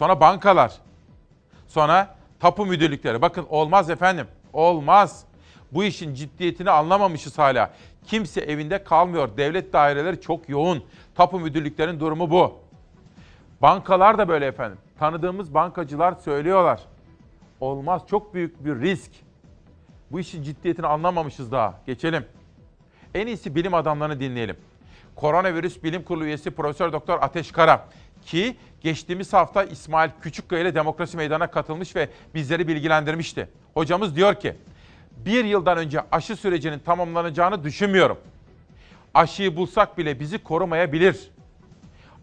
Sonra 0.02 0.20
bankalar. 0.20 0.72
Sonra 1.68 2.14
tapu 2.40 2.66
müdürlükleri. 2.66 3.22
Bakın 3.22 3.46
olmaz 3.48 3.90
efendim. 3.90 4.26
Olmaz. 4.52 5.24
Bu 5.72 5.84
işin 5.84 6.14
ciddiyetini 6.14 6.70
anlamamışız 6.70 7.38
hala. 7.38 7.70
Kimse 8.06 8.40
evinde 8.40 8.84
kalmıyor. 8.84 9.36
Devlet 9.36 9.72
daireleri 9.72 10.20
çok 10.20 10.48
yoğun. 10.48 10.84
Tapu 11.14 11.40
müdürlüklerin 11.40 12.00
durumu 12.00 12.30
bu. 12.30 12.58
Bankalar 13.62 14.18
da 14.18 14.28
böyle 14.28 14.46
efendim. 14.46 14.78
Tanıdığımız 14.98 15.54
bankacılar 15.54 16.12
söylüyorlar. 16.12 16.80
Olmaz. 17.60 18.02
Çok 18.10 18.34
büyük 18.34 18.64
bir 18.64 18.80
risk. 18.80 19.10
Bu 20.12 20.20
işin 20.20 20.42
ciddiyetini 20.42 20.86
anlamamışız 20.86 21.52
daha. 21.52 21.74
Geçelim. 21.86 22.26
En 23.14 23.26
iyisi 23.26 23.54
bilim 23.54 23.74
adamlarını 23.74 24.20
dinleyelim. 24.20 24.56
Koronavirüs 25.16 25.82
Bilim 25.82 26.02
Kurulu 26.02 26.24
üyesi 26.24 26.50
Profesör 26.50 26.92
Doktor 26.92 27.18
Ateş 27.22 27.52
Kara 27.52 27.88
ki 28.26 28.56
geçtiğimiz 28.82 29.32
hafta 29.32 29.64
İsmail 29.64 30.10
Küçükkaya 30.22 30.62
ile 30.62 30.74
Demokrasi 30.74 31.16
Meydanı'na 31.16 31.50
katılmış 31.50 31.96
ve 31.96 32.08
bizleri 32.34 32.68
bilgilendirmişti. 32.68 33.48
Hocamız 33.74 34.16
diyor 34.16 34.34
ki, 34.34 34.54
bir 35.16 35.44
yıldan 35.44 35.78
önce 35.78 36.00
aşı 36.12 36.36
sürecinin 36.36 36.78
tamamlanacağını 36.78 37.64
düşünmüyorum. 37.64 38.18
Aşıyı 39.14 39.56
bulsak 39.56 39.98
bile 39.98 40.20
bizi 40.20 40.38
korumayabilir. 40.38 41.30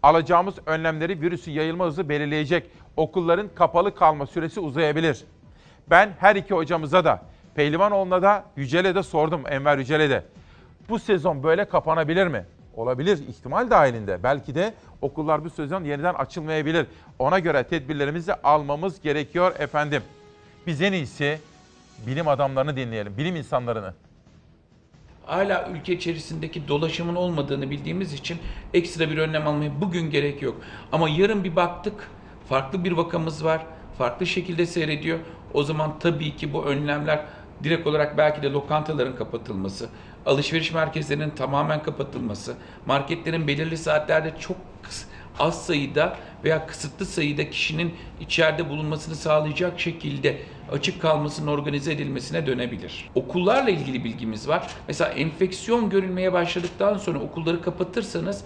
Alacağımız 0.02 0.54
önlemleri 0.66 1.20
virüsün 1.20 1.52
yayılma 1.52 1.86
hızı 1.86 2.08
belirleyecek. 2.08 2.70
Okulların 2.96 3.48
kapalı 3.54 3.94
kalma 3.94 4.26
süresi 4.26 4.60
uzayabilir. 4.60 5.24
Ben 5.90 6.10
her 6.18 6.36
iki 6.36 6.54
hocamıza 6.54 7.04
da, 7.04 7.22
Pehlivanoğlu'na 7.54 8.22
da, 8.22 8.44
Yücel'e 8.56 8.94
de 8.94 9.02
sordum, 9.02 9.42
Enver 9.48 9.78
Yücel'e 9.78 10.10
de. 10.10 10.24
Bu 10.88 10.98
sezon 10.98 11.42
böyle 11.42 11.64
kapanabilir 11.64 12.26
mi? 12.26 12.44
Olabilir, 12.76 13.28
ihtimal 13.28 13.70
dahilinde. 13.70 14.22
Belki 14.22 14.54
de 14.54 14.74
okullar 15.02 15.44
bu 15.44 15.50
sezon 15.50 15.84
yeniden 15.84 16.14
açılmayabilir. 16.14 16.86
Ona 17.18 17.38
göre 17.38 17.62
tedbirlerimizi 17.64 18.34
almamız 18.34 19.00
gerekiyor 19.00 19.54
efendim. 19.58 20.02
Biz 20.66 20.82
en 20.82 20.92
iyisi 20.92 21.38
bilim 22.06 22.28
adamlarını 22.28 22.76
dinleyelim, 22.76 23.16
bilim 23.16 23.36
insanlarını. 23.36 23.94
hala 25.26 25.68
ülke 25.68 25.92
içerisindeki 25.92 26.68
dolaşımın 26.68 27.14
olmadığını 27.14 27.70
bildiğimiz 27.70 28.12
için 28.12 28.38
ekstra 28.74 29.10
bir 29.10 29.18
önlem 29.18 29.46
almaya 29.46 29.80
bugün 29.80 30.10
gerek 30.10 30.42
yok. 30.42 30.60
Ama 30.92 31.08
yarın 31.08 31.44
bir 31.44 31.56
baktık, 31.56 32.10
farklı 32.48 32.84
bir 32.84 32.92
vakamız 32.92 33.44
var, 33.44 33.66
farklı 33.98 34.26
şekilde 34.26 34.66
seyrediyor. 34.66 35.18
O 35.54 35.62
zaman 35.62 35.98
tabii 35.98 36.36
ki 36.36 36.52
bu 36.52 36.64
önlemler 36.64 37.24
direkt 37.64 37.86
olarak 37.86 38.18
belki 38.18 38.42
de 38.42 38.50
lokantaların 38.50 39.16
kapatılması, 39.16 39.88
alışveriş 40.26 40.72
merkezlerinin 40.72 41.30
tamamen 41.30 41.82
kapatılması, 41.82 42.54
marketlerin 42.86 43.48
belirli 43.48 43.76
saatlerde 43.76 44.34
çok 44.40 44.56
az 45.38 45.66
sayıda 45.66 46.16
veya 46.44 46.66
kısıtlı 46.66 47.06
sayıda 47.06 47.50
kişinin 47.50 47.94
içeride 48.20 48.68
bulunmasını 48.68 49.14
sağlayacak 49.14 49.80
şekilde 49.80 50.38
açık 50.72 51.02
kalmasının 51.02 51.46
organize 51.46 51.92
edilmesine 51.92 52.46
dönebilir. 52.46 53.10
Okullarla 53.14 53.70
ilgili 53.70 54.04
bilgimiz 54.04 54.48
var. 54.48 54.70
Mesela 54.88 55.10
enfeksiyon 55.10 55.90
görülmeye 55.90 56.32
başladıktan 56.32 56.98
sonra 56.98 57.18
okulları 57.18 57.62
kapatırsanız 57.62 58.44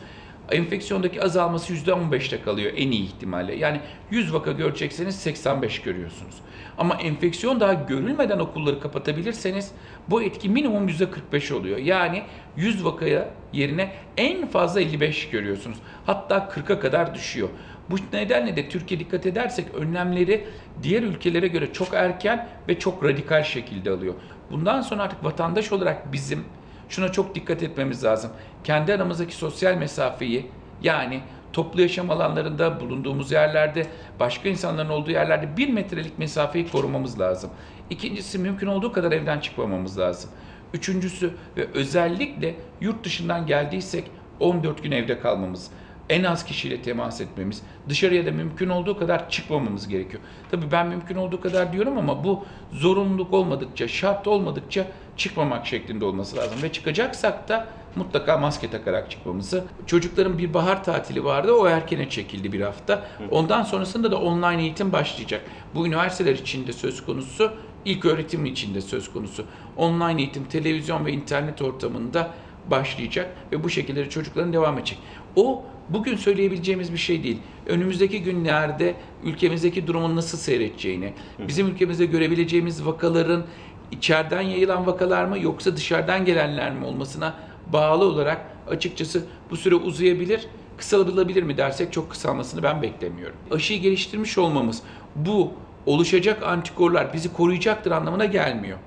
enfeksiyondaki 0.53 1.23
azalması 1.23 1.75
%15'te 1.75 2.43
kalıyor 2.43 2.73
en 2.77 2.91
iyi 2.91 3.05
ihtimalle. 3.05 3.55
Yani 3.55 3.81
100 4.11 4.35
vaka 4.35 4.53
görecekseniz 4.53 5.17
85 5.17 5.81
görüyorsunuz. 5.83 6.35
Ama 6.79 6.95
enfeksiyon 6.95 7.61
daha 7.61 7.73
görülmeden 7.73 8.39
okulları 8.39 8.81
kapatabilirseniz 8.81 9.73
bu 10.11 10.23
etki 10.23 10.49
minimum 10.49 10.89
%45 10.89 11.55
oluyor. 11.55 11.79
Yani 11.79 12.23
100 12.57 12.85
vakaya 12.85 13.31
yerine 13.53 13.93
en 14.17 14.47
fazla 14.47 14.81
55 14.81 15.29
görüyorsunuz. 15.29 15.79
Hatta 16.07 16.37
40'a 16.37 16.81
kadar 16.81 17.15
düşüyor. 17.15 17.49
Bu 17.91 17.97
nedenle 18.13 18.57
de 18.57 18.69
Türkiye 18.69 19.01
dikkat 19.01 19.27
edersek 19.27 19.75
önlemleri 19.75 20.45
diğer 20.83 21.03
ülkelere 21.03 21.49
göre 21.49 21.73
çok 21.73 21.95
erken 21.95 22.49
ve 22.69 22.79
çok 22.79 23.05
radikal 23.05 23.43
şekilde 23.43 23.91
alıyor. 23.91 24.15
Bundan 24.51 24.81
sonra 24.81 25.03
artık 25.03 25.25
vatandaş 25.25 25.73
olarak 25.73 26.13
bizim 26.13 26.45
şuna 26.89 27.13
çok 27.13 27.35
dikkat 27.35 27.63
etmemiz 27.63 28.05
lazım. 28.05 28.31
Kendi 28.65 28.95
aramızdaki 28.95 29.35
sosyal 29.35 29.75
mesafeyi 29.75 30.47
yani 30.83 31.21
toplu 31.53 31.83
yaşam 31.83 32.11
alanlarında 32.11 32.81
bulunduğumuz 32.81 33.33
yerlerde, 33.33 33.87
başka 34.21 34.49
insanların 34.49 34.89
olduğu 34.89 35.11
yerlerde 35.11 35.57
bir 35.57 35.69
metrelik 35.69 36.19
mesafeyi 36.19 36.69
korumamız 36.69 37.21
lazım. 37.21 37.51
İkincisi 37.91 38.39
mümkün 38.39 38.67
olduğu 38.67 38.93
kadar 38.93 39.13
evden 39.13 39.41
çıkmamamız 39.41 39.99
lazım. 39.99 40.31
Üçüncüsü 40.75 41.35
ve 41.57 41.67
özellikle 41.75 42.55
yurt 42.81 43.05
dışından 43.05 43.47
geldiysek 43.47 44.05
14 44.41 44.83
gün 44.83 44.91
evde 44.91 45.21
kalmamız 45.21 45.71
en 46.11 46.25
az 46.25 46.45
kişiyle 46.45 46.83
temas 46.83 47.21
etmemiz, 47.21 47.63
dışarıya 47.89 48.27
da 48.27 48.31
mümkün 48.31 48.69
olduğu 48.69 48.99
kadar 48.99 49.31
çıkmamamız 49.31 49.89
gerekiyor. 49.89 50.23
Tabii 50.51 50.73
ben 50.73 50.87
mümkün 50.87 51.17
olduğu 51.17 51.41
kadar 51.41 51.73
diyorum 51.73 51.99
ama 51.99 52.25
bu 52.25 52.45
zorunluluk 52.73 53.33
olmadıkça, 53.33 53.89
şart 53.89 54.27
olmadıkça 54.27 54.87
çıkmamak 55.17 55.67
şeklinde 55.67 56.05
olması 56.05 56.37
lazım. 56.37 56.63
Ve 56.63 56.73
çıkacaksak 56.73 57.49
da 57.49 57.69
mutlaka 57.97 58.39
maske 58.39 58.71
takarak 58.71 59.11
çıkmamızı. 59.11 59.65
Çocukların 59.87 60.39
bir 60.39 60.55
bahar 60.55 60.85
tatili 60.85 61.25
vardı, 61.25 61.53
o 61.53 61.69
erkene 61.69 62.09
çekildi 62.09 62.53
bir 62.53 62.61
hafta. 62.61 63.05
Ondan 63.31 63.63
sonrasında 63.63 64.11
da 64.11 64.21
online 64.21 64.63
eğitim 64.63 64.93
başlayacak. 64.93 65.41
Bu 65.75 65.87
üniversiteler 65.87 66.33
için 66.33 66.67
de 66.67 66.73
söz 66.73 67.05
konusu, 67.07 67.53
ilk 67.85 68.05
öğretim 68.05 68.47
için 68.47 68.75
de 68.75 68.81
söz 68.81 69.13
konusu. 69.13 69.45
Online 69.77 70.21
eğitim, 70.21 70.45
televizyon 70.45 71.07
ve 71.07 71.13
internet 71.13 71.63
ortamında 71.63 72.31
başlayacak 72.71 73.31
ve 73.53 73.65
bu 73.65 73.71
şekilde 73.71 74.11
çocukların 74.11 74.53
devam 74.53 74.79
edecek. 74.79 74.99
O 75.37 75.65
bugün 75.89 76.17
söyleyebileceğimiz 76.17 76.93
bir 76.93 76.99
şey 76.99 77.23
değil. 77.23 77.39
Önümüzdeki 77.67 78.23
günlerde 78.23 78.95
ülkemizdeki 79.25 79.87
durumun 79.87 80.17
nasıl 80.17 80.39
seyredeceğini, 80.39 81.13
bizim 81.49 81.67
ülkemizde 81.67 82.07
görebileceğimiz 82.07 82.87
vakaların 82.87 83.45
içeriden 83.91 84.43
yayılan 84.43 84.87
vakalar 84.87 85.25
mı 85.25 85.39
yoksa 85.39 85.77
dışarıdan 85.77 86.25
gelenler 86.25 86.73
mi 86.73 86.87
olmasına 86.87 87.35
bağlı 87.73 88.05
olarak 88.05 88.41
açıkçası 88.69 89.25
bu 89.51 89.57
süre 89.57 89.75
uzayabilir, 89.75 90.47
kısalabilir 90.77 91.43
mi 91.43 91.57
dersek 91.57 91.93
çok 91.93 92.11
kısalmasını 92.11 92.63
ben 92.63 92.83
beklemiyorum. 92.83 93.37
Aşıyı 93.51 93.81
geliştirmiş 93.81 94.39
olmamız 94.39 94.83
bu 95.17 95.53
oluşacak 95.87 96.43
antikorlar 96.43 97.13
bizi 97.13 97.33
koruyacaktır 97.33 97.91
anlamına 97.91 98.25
gelmiyor. 98.25 98.79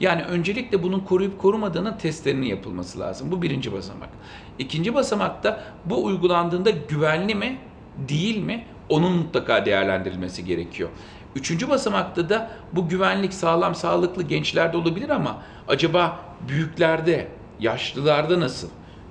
Yani 0.00 0.22
öncelikle 0.22 0.82
bunun 0.82 1.00
koruyup 1.00 1.38
korumadığının 1.38 1.98
testlerinin 1.98 2.46
yapılması 2.46 3.00
lazım. 3.00 3.32
Bu 3.32 3.42
birinci 3.42 3.72
basamak. 3.72 4.08
İkinci 4.58 4.94
basamakta 4.94 5.64
bu 5.84 6.04
uygulandığında 6.04 6.70
güvenli 6.70 7.34
mi, 7.34 7.58
değil 8.08 8.36
mi? 8.38 8.66
Onun 8.88 9.12
mutlaka 9.12 9.66
değerlendirilmesi 9.66 10.44
gerekiyor. 10.44 10.88
Üçüncü 11.36 11.68
basamakta 11.68 12.28
da 12.28 12.50
bu 12.72 12.88
güvenlik 12.88 13.34
sağlam, 13.34 13.74
sağlıklı 13.74 14.22
gençlerde 14.22 14.76
olabilir 14.76 15.08
ama 15.08 15.42
acaba 15.68 16.20
büyüklerde, 16.48 17.28
yaşlılarda 17.60 18.40
nasıl? 18.40 18.68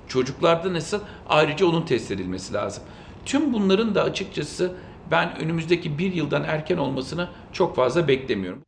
Çocuklarda 0.08 0.72
nasıl? 0.72 1.00
Ayrıca 1.28 1.66
onun 1.66 1.82
test 1.82 2.10
edilmesi 2.10 2.54
lazım. 2.54 2.82
Tüm 3.24 3.52
bunların 3.52 3.94
da 3.94 4.02
açıkçası 4.02 4.72
ben 5.10 5.38
önümüzdeki 5.38 5.98
bir 5.98 6.14
yıldan 6.14 6.44
erken 6.44 6.76
olmasını 6.76 7.28
çok 7.52 7.76
fazla 7.76 8.08
beklemiyorum. 8.08 8.62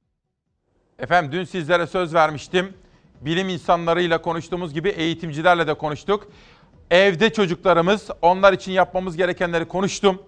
Efendim 0.98 1.32
dün 1.32 1.44
sizlere 1.44 1.86
söz 1.86 2.14
vermiştim. 2.14 2.74
Bilim 3.20 3.48
insanlarıyla 3.48 4.22
konuştuğumuz 4.22 4.74
gibi 4.74 4.88
eğitimcilerle 4.88 5.66
de 5.66 5.74
konuştuk. 5.74 6.28
Evde 6.90 7.32
çocuklarımız, 7.32 8.10
onlar 8.22 8.52
için 8.52 8.72
yapmamız 8.72 9.16
gerekenleri 9.16 9.64
konuştum. 9.64 10.22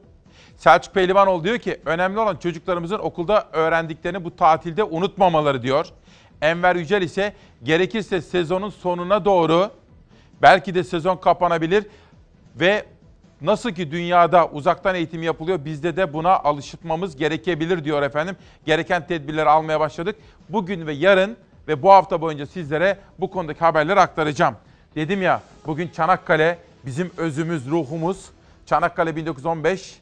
Selçuk 0.56 0.94
Pehlivanoğlu 0.94 1.44
diyor 1.44 1.58
ki 1.58 1.80
önemli 1.84 2.20
olan 2.20 2.36
çocuklarımızın 2.36 2.98
okulda 2.98 3.48
öğrendiklerini 3.52 4.24
bu 4.24 4.36
tatilde 4.36 4.84
unutmamaları 4.84 5.62
diyor. 5.62 5.86
Enver 6.42 6.76
Yücel 6.76 7.02
ise 7.02 7.34
gerekirse 7.62 8.20
sezonun 8.20 8.70
sonuna 8.70 9.24
doğru 9.24 9.70
belki 10.42 10.74
de 10.74 10.84
sezon 10.84 11.16
kapanabilir 11.16 11.86
ve 12.56 12.84
nasıl 13.40 13.70
ki 13.70 13.90
dünyada 13.90 14.48
uzaktan 14.48 14.94
eğitim 14.94 15.22
yapılıyor 15.22 15.64
bizde 15.64 15.96
de 15.96 16.12
buna 16.12 16.38
alıştırmamız 16.38 17.16
gerekebilir 17.16 17.84
diyor 17.84 18.02
efendim. 18.02 18.36
Gereken 18.66 19.06
tedbirleri 19.06 19.48
almaya 19.48 19.80
başladık. 19.80 20.16
Bugün 20.48 20.86
ve 20.86 20.92
yarın 20.92 21.36
ve 21.68 21.82
bu 21.82 21.92
hafta 21.92 22.20
boyunca 22.20 22.46
sizlere 22.46 22.98
bu 23.18 23.30
konudaki 23.30 23.60
haberleri 23.60 24.00
aktaracağım. 24.00 24.56
Dedim 24.94 25.22
ya 25.22 25.42
bugün 25.66 25.88
Çanakkale 25.88 26.58
bizim 26.86 27.10
özümüz, 27.16 27.66
ruhumuz. 27.66 28.30
Çanakkale 28.66 29.16
1915 29.16 30.00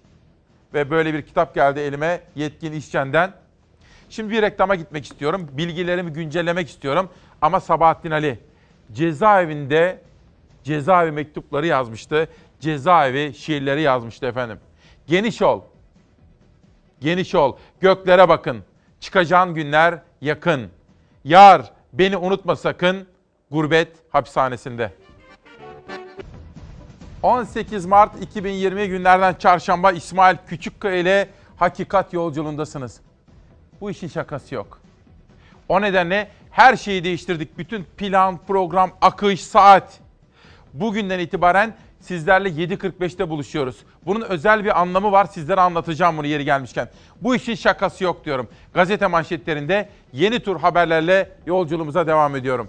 ve 0.74 0.90
böyle 0.90 1.14
bir 1.14 1.22
kitap 1.22 1.54
geldi 1.54 1.80
elime 1.80 2.20
Yetkin 2.36 2.72
İşçen'den. 2.72 3.32
Şimdi 4.10 4.30
bir 4.32 4.42
reklama 4.42 4.74
gitmek 4.74 5.04
istiyorum. 5.04 5.48
Bilgilerimi 5.52 6.12
güncellemek 6.12 6.68
istiyorum. 6.68 7.10
Ama 7.42 7.60
Sabahattin 7.60 8.10
Ali 8.10 8.38
cezaevinde 8.92 10.00
cezaevi 10.64 11.10
mektupları 11.10 11.66
yazmıştı. 11.66 12.28
Cezaevi 12.60 13.34
şiirleri 13.34 13.82
yazmıştı 13.82 14.26
efendim. 14.26 14.58
Geniş 15.06 15.42
ol. 15.42 15.62
Geniş 17.00 17.34
ol. 17.34 17.56
Göklere 17.80 18.28
bakın. 18.28 18.64
Çıkacağın 19.00 19.54
günler 19.54 19.98
yakın. 20.20 20.70
Yar 21.24 21.72
beni 21.92 22.16
unutma 22.16 22.56
sakın. 22.56 23.08
Gurbet 23.50 23.88
hapishanesinde. 24.10 24.92
18 27.22 27.86
Mart 27.86 28.22
2020 28.22 28.88
günlerden 28.88 29.34
çarşamba 29.34 29.92
İsmail 29.92 30.36
Küçükkaya 30.46 30.96
ile 30.96 31.28
Hakikat 31.56 32.12
yolculuğundasınız. 32.12 33.00
Bu 33.80 33.90
işin 33.90 34.08
şakası 34.08 34.54
yok. 34.54 34.80
O 35.68 35.80
nedenle 35.80 36.28
her 36.50 36.76
şeyi 36.76 37.04
değiştirdik. 37.04 37.58
Bütün 37.58 37.84
plan, 37.84 38.38
program, 38.46 38.90
akış, 39.00 39.44
saat. 39.44 39.98
Bugünden 40.72 41.18
itibaren 41.18 41.74
sizlerle 42.00 42.48
7.45'te 42.48 43.30
buluşuyoruz. 43.30 43.76
Bunun 44.06 44.20
özel 44.20 44.64
bir 44.64 44.80
anlamı 44.80 45.12
var. 45.12 45.24
Sizlere 45.24 45.60
anlatacağım 45.60 46.18
bunu 46.18 46.26
yeri 46.26 46.44
gelmişken. 46.44 46.88
Bu 47.20 47.34
işin 47.34 47.54
şakası 47.54 48.04
yok 48.04 48.24
diyorum. 48.24 48.48
Gazete 48.74 49.06
manşetlerinde 49.06 49.88
yeni 50.12 50.40
tur 50.40 50.60
haberlerle 50.60 51.30
yolculuğumuza 51.46 52.06
devam 52.06 52.36
ediyorum. 52.36 52.68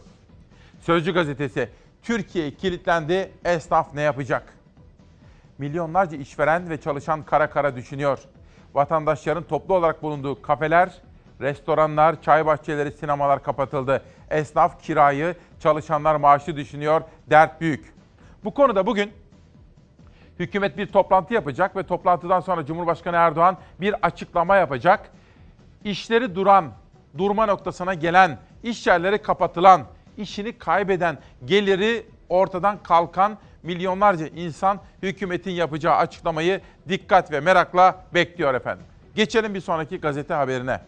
Sözcü 0.79 1.13
gazetesi 1.13 1.69
Türkiye 2.03 2.51
kilitlendi. 2.51 3.31
Esnaf 3.45 3.93
ne 3.93 4.01
yapacak? 4.01 4.53
Milyonlarca 5.57 6.17
işveren 6.17 6.69
ve 6.69 6.81
çalışan 6.81 7.23
kara 7.23 7.49
kara 7.49 7.75
düşünüyor. 7.75 8.19
Vatandaşların 8.73 9.43
toplu 9.43 9.73
olarak 9.73 10.03
bulunduğu 10.03 10.41
kafeler, 10.41 11.01
restoranlar, 11.41 12.21
çay 12.21 12.45
bahçeleri, 12.45 12.91
sinemalar 12.91 13.43
kapatıldı. 13.43 14.03
Esnaf 14.29 14.83
kirayı, 14.83 15.35
çalışanlar 15.59 16.15
maaşı 16.15 16.55
düşünüyor. 16.55 17.01
Dert 17.29 17.61
büyük. 17.61 17.93
Bu 18.43 18.53
konuda 18.53 18.85
bugün 18.85 19.11
hükümet 20.39 20.77
bir 20.77 20.87
toplantı 20.87 21.33
yapacak 21.33 21.75
ve 21.75 21.83
toplantıdan 21.83 22.39
sonra 22.39 22.65
Cumhurbaşkanı 22.65 23.15
Erdoğan 23.15 23.57
bir 23.81 23.95
açıklama 24.01 24.55
yapacak. 24.55 25.11
İşleri 25.83 26.35
duran, 26.35 26.71
durma 27.17 27.45
noktasına 27.45 27.93
gelen, 27.93 28.37
iş 28.63 28.87
yerleri 28.87 29.21
kapatılan, 29.21 29.81
işini 30.19 30.58
kaybeden, 30.58 31.17
geliri 31.45 32.05
ortadan 32.29 32.84
kalkan 32.84 33.38
milyonlarca 33.63 34.27
insan 34.27 34.79
hükümetin 35.03 35.51
yapacağı 35.51 35.95
açıklamayı 35.95 36.62
dikkat 36.89 37.32
ve 37.32 37.39
merakla 37.39 38.05
bekliyor 38.13 38.53
efendim. 38.53 38.86
Geçelim 39.15 39.53
bir 39.53 39.62
sonraki 39.62 39.99
gazete 39.99 40.34
haberine. 40.34 40.79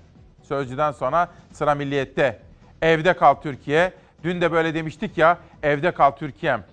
Sözcüden 0.44 0.92
sonra 0.92 1.30
sıra 1.54 1.76
Milliyet'te. 1.76 2.40
Evde 2.82 3.14
kal 3.14 3.34
Türkiye. 3.34 3.94
Dün 4.24 4.42
de 4.42 4.52
böyle 4.52 4.74
demiştik 4.74 5.18
ya, 5.18 5.38
evde 5.64 5.92
kal 5.92 6.12
Türkiye'm. 6.12 6.64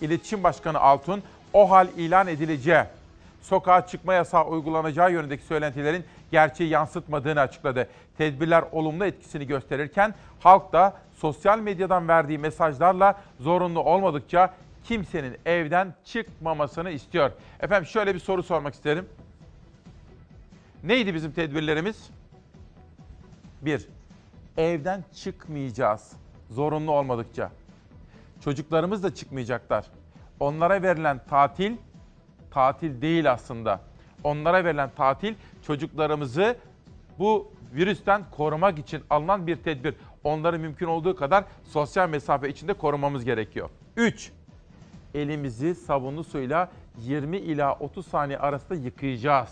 İletişim 0.00 0.42
Başkanı 0.42 0.80
Altun, 0.80 1.22
o 1.52 1.70
hal 1.70 1.88
ilan 1.96 2.26
edileceği, 2.26 2.82
sokağa 3.42 3.86
çıkma 3.86 4.14
yasağı 4.14 4.44
uygulanacağı 4.46 5.12
yönündeki 5.12 5.44
söylentilerin 5.44 6.04
gerçeği 6.30 6.70
yansıtmadığını 6.70 7.40
açıkladı. 7.40 7.88
Tedbirler 8.18 8.64
olumlu 8.72 9.04
etkisini 9.04 9.46
gösterirken 9.46 10.14
halk 10.40 10.72
da 10.72 10.94
sosyal 11.18 11.58
medyadan 11.58 12.08
verdiği 12.08 12.38
mesajlarla 12.38 13.20
zorunlu 13.40 13.80
olmadıkça 13.80 14.54
kimsenin 14.84 15.36
evden 15.46 15.94
çıkmamasını 16.04 16.90
istiyor. 16.90 17.30
Efendim 17.60 17.86
şöyle 17.86 18.14
bir 18.14 18.20
soru 18.20 18.42
sormak 18.42 18.74
isterim. 18.74 19.08
Neydi 20.84 21.14
bizim 21.14 21.32
tedbirlerimiz? 21.32 22.10
Bir, 23.62 23.88
evden 24.56 25.04
çıkmayacağız 25.14 26.12
zorunlu 26.50 26.92
olmadıkça. 26.92 27.50
Çocuklarımız 28.44 29.02
da 29.02 29.14
çıkmayacaklar. 29.14 29.84
Onlara 30.40 30.82
verilen 30.82 31.20
tatil 31.30 31.76
tatil 32.50 33.02
değil 33.02 33.32
aslında. 33.32 33.80
Onlara 34.24 34.64
verilen 34.64 34.90
tatil 34.96 35.34
çocuklarımızı 35.66 36.56
bu 37.18 37.52
virüsten 37.74 38.22
korumak 38.30 38.78
için 38.78 39.02
alınan 39.10 39.46
bir 39.46 39.56
tedbir. 39.56 39.94
Onları 40.28 40.58
mümkün 40.58 40.86
olduğu 40.86 41.16
kadar 41.16 41.44
sosyal 41.64 42.08
mesafe 42.08 42.48
içinde 42.48 42.72
korumamız 42.72 43.24
gerekiyor. 43.24 43.70
3. 43.96 44.32
Elimizi 45.14 45.74
sabunlu 45.74 46.24
suyla 46.24 46.70
20 46.98 47.36
ila 47.36 47.74
30 47.74 48.06
saniye 48.06 48.38
arasında 48.38 48.74
yıkayacağız. 48.74 49.48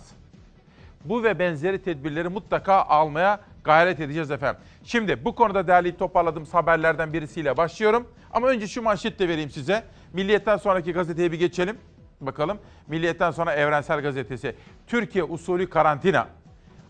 Bu 1.05 1.23
ve 1.23 1.39
benzeri 1.39 1.83
tedbirleri 1.83 2.29
mutlaka 2.29 2.75
almaya 2.75 3.41
gayret 3.65 4.01
edeceğiz 4.01 4.31
efendim. 4.31 4.61
Şimdi 4.85 5.25
bu 5.25 5.35
konuda 5.35 5.67
derleyip 5.67 5.99
toparladığımız 5.99 6.55
haberlerden 6.55 7.13
birisiyle 7.13 7.57
başlıyorum. 7.57 8.09
Ama 8.33 8.49
önce 8.49 8.67
şu 8.67 8.83
manşet 8.83 9.19
de 9.19 9.29
vereyim 9.29 9.51
size. 9.51 9.85
Milliyetten 10.13 10.57
sonraki 10.57 10.93
gazeteye 10.93 11.33
bir 11.33 11.39
geçelim. 11.39 11.77
Bakalım. 12.21 12.59
Milliyetten 12.87 13.31
sonra 13.31 13.55
Evrensel 13.55 14.01
Gazetesi. 14.01 14.55
Türkiye 14.87 15.25
usulü 15.25 15.71
karantina. 15.71 16.29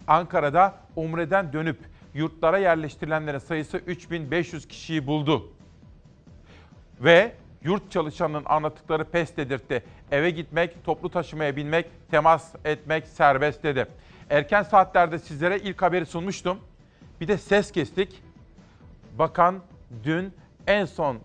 Ankara'da 0.07 0.75
Umre'den 0.97 1.53
dönüp 1.53 1.79
yurtlara 2.17 2.59
yerleştirilenlerin 2.59 3.39
sayısı 3.39 3.77
3500 3.77 4.69
kişiyi 4.69 5.07
buldu. 5.07 5.53
Ve 7.01 7.33
yurt 7.63 7.91
çalışanının 7.91 8.43
anlattıkları 8.45 9.05
pes 9.05 9.37
dedirtti. 9.37 9.83
Eve 10.11 10.31
gitmek, 10.31 10.85
toplu 10.85 11.11
taşımaya 11.11 11.57
binmek, 11.57 11.87
temas 12.11 12.55
etmek 12.65 13.07
serbest 13.07 13.63
dedi. 13.63 13.87
Erken 14.31 14.63
saatlerde 14.63 15.19
sizlere 15.19 15.59
ilk 15.59 15.83
haberi 15.83 16.07
sunmuştum. 16.07 16.59
Bir 17.21 17.29
de 17.29 17.39
ses 17.39 17.73
kestik. 17.73 18.23
Bakan 19.19 19.63
dün 20.05 20.33
en 20.67 20.85
son 20.85 21.19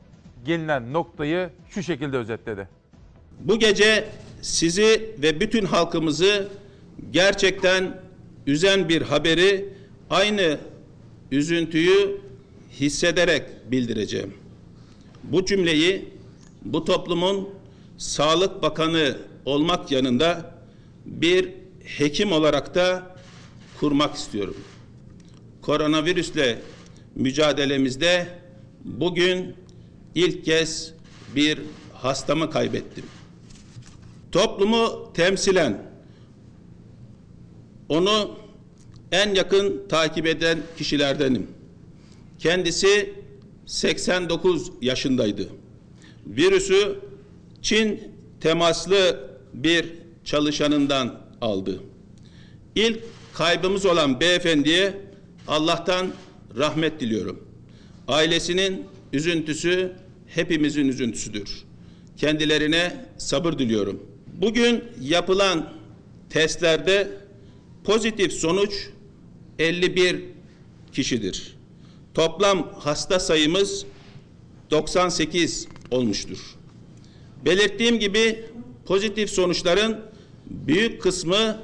gelinen 0.46 0.94
noktayı 0.94 1.50
şu 1.70 1.84
şekilde 1.84 2.18
özetledi. 2.18 2.68
Bu 3.40 3.60
gece 3.60 4.10
sizi 4.42 5.16
ve 5.18 5.40
bütün 5.40 5.66
halkımızı 5.66 6.50
gerçekten 7.12 8.02
üzen 8.48 8.90
bir 8.90 9.02
haberi 9.02 9.74
aynı 10.10 10.58
üzüntüyü 11.32 12.22
hissederek 12.72 13.44
bildireceğim. 13.72 14.34
Bu 15.24 15.46
cümleyi 15.46 16.10
bu 16.66 16.86
toplumun 16.86 17.50
Sağlık 17.98 18.62
Bakanı 18.62 19.18
olmak 19.46 19.92
yanında 19.92 20.56
bir 21.06 21.50
hekim 21.98 22.32
olarak 22.32 22.76
da 22.76 23.16
kurmak 23.80 24.16
istiyorum. 24.16 24.58
Koronavirüsle 25.62 26.60
mücadelemizde 27.16 28.28
bugün 28.86 29.56
ilk 30.16 30.46
kez 30.46 30.94
bir 31.36 31.60
hastamı 31.94 32.50
kaybettim. 32.50 33.06
Toplumu 34.32 35.14
temsilen 35.14 35.92
onu 37.90 38.41
en 39.12 39.36
yakın 39.36 39.82
takip 39.90 40.28
eden 40.28 40.60
kişilerdenim. 40.78 41.48
Kendisi 42.40 43.14
89 43.66 44.72
yaşındaydı. 44.82 45.48
Virüsü 46.28 47.00
Çin 47.62 48.02
temaslı 48.42 49.30
bir 49.54 49.86
çalışanından 50.24 51.22
aldı. 51.42 51.80
İlk 52.76 53.00
kaybımız 53.34 53.86
olan 53.86 54.20
beyefendiye 54.20 54.94
Allah'tan 55.48 56.08
rahmet 56.58 57.00
diliyorum. 57.00 57.48
Ailesinin 58.08 58.86
üzüntüsü 59.14 59.92
hepimizin 60.28 60.88
üzüntüsüdür. 60.88 61.64
Kendilerine 62.18 63.06
sabır 63.18 63.54
diliyorum. 63.54 64.00
Bugün 64.42 64.84
yapılan 65.02 65.70
testlerde 66.30 67.08
pozitif 67.84 68.34
sonuç 68.34 68.90
51 69.62 70.24
kişidir. 70.94 71.56
Toplam 72.14 72.74
hasta 72.80 73.20
sayımız 73.20 73.86
98 74.72 75.68
olmuştur. 75.92 76.38
Belirttiğim 77.46 78.00
gibi 78.00 78.46
pozitif 78.86 79.30
sonuçların 79.30 80.02
büyük 80.46 81.02
kısmı 81.02 81.62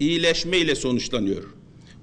iyileşme 0.00 0.58
ile 0.58 0.74
sonuçlanıyor. 0.74 1.44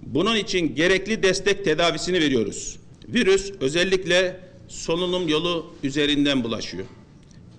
Bunun 0.01 0.35
için 0.35 0.75
gerekli 0.75 1.23
destek 1.23 1.65
tedavisini 1.65 2.19
veriyoruz. 2.19 2.79
Virüs 3.07 3.51
özellikle 3.61 4.39
solunum 4.67 5.27
yolu 5.27 5.73
üzerinden 5.83 6.43
bulaşıyor. 6.43 6.85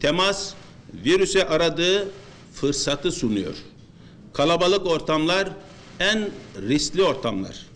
Temas 0.00 0.54
virüse 1.04 1.48
aradığı 1.48 2.08
fırsatı 2.54 3.12
sunuyor. 3.12 3.54
Kalabalık 4.32 4.86
ortamlar 4.86 5.48
en 6.00 6.30
riskli 6.68 7.02
ortamlar. 7.02 7.66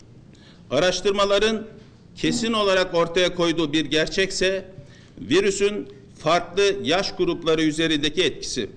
Araştırmaların 0.71 1.67
kesin 2.15 2.53
olarak 2.53 2.93
ortaya 2.95 3.35
koyduğu 3.35 3.73
bir 3.73 3.85
gerçekse 3.85 4.65
virüsün 5.17 5.87
farklı 6.19 6.75
yaş 6.83 7.15
grupları 7.15 7.61
üzerindeki 7.61 8.23
etkisi. 8.23 8.69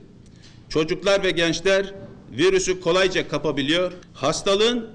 Çocuklar 0.68 1.22
ve 1.22 1.30
gençler 1.30 1.94
virüsü 2.30 2.80
kolayca 2.80 3.28
kapabiliyor. 3.28 3.92
Hastalığın 4.14 4.90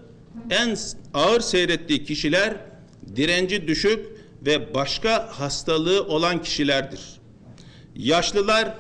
en 0.50 0.78
ağır 1.14 1.42
seyrettiği 1.42 2.04
kişiler 2.04 2.58
direnci 3.16 3.68
düşük 3.68 4.00
ve 4.46 4.74
başka 4.74 5.30
hastalığı 5.32 6.04
olan 6.04 6.42
kişilerdir. 6.42 7.00
Yaşlılar 7.96 8.76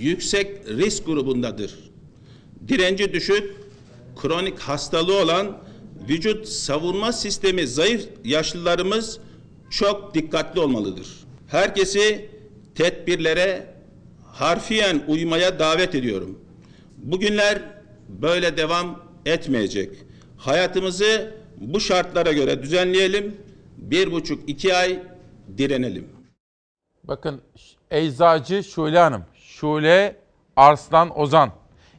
yüksek 0.00 0.68
risk 0.68 1.06
grubundadır. 1.06 1.74
Direnci 2.68 3.12
düşük, 3.12 3.56
kronik 4.16 4.58
hastalığı 4.58 5.22
olan 5.22 5.58
vücut 6.08 6.48
savunma 6.48 7.12
sistemi 7.12 7.66
zayıf 7.66 8.08
yaşlılarımız 8.24 9.18
çok 9.70 10.14
dikkatli 10.14 10.60
olmalıdır. 10.60 11.08
Herkesi 11.48 12.30
tedbirlere 12.74 13.74
harfiyen 14.32 15.02
uymaya 15.08 15.58
davet 15.58 15.94
ediyorum. 15.94 16.38
Bugünler 16.96 17.62
böyle 18.08 18.56
devam 18.56 19.02
etmeyecek. 19.26 19.90
Hayatımızı 20.38 21.34
bu 21.56 21.80
şartlara 21.80 22.32
göre 22.32 22.62
düzenleyelim. 22.62 23.36
Bir 23.76 24.12
buçuk 24.12 24.48
iki 24.48 24.76
ay 24.76 25.02
direnelim. 25.58 26.08
Bakın 27.04 27.40
eczacı 27.90 28.64
Şule 28.64 28.98
Hanım, 28.98 29.24
Şule 29.34 30.16
Arslan 30.56 31.20
Ozan, 31.20 31.52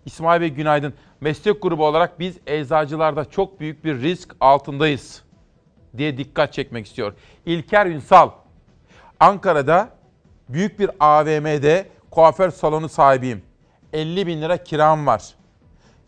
İsmail 0.06 0.42
Bey 0.42 0.50
günaydın. 0.50 0.94
Meslek 1.24 1.62
grubu 1.62 1.86
olarak 1.86 2.20
biz 2.20 2.38
eczacılarda 2.48 3.30
çok 3.30 3.60
büyük 3.60 3.86
bir 3.86 4.02
risk 4.02 4.36
altındayız 4.40 5.24
diye 5.98 6.18
dikkat 6.18 6.54
çekmek 6.54 6.86
istiyor. 6.86 7.14
İlker 7.46 7.86
Ünsal, 7.86 8.30
Ankara'da 9.20 9.90
büyük 10.50 10.80
bir 10.80 10.90
AVM'de 11.00 11.88
kuaför 12.12 12.52
salonu 12.52 12.90
sahibiyim. 12.90 13.44
50 13.94 14.28
bin 14.28 14.42
lira 14.42 14.58
kiram 14.58 15.08
var. 15.08 15.24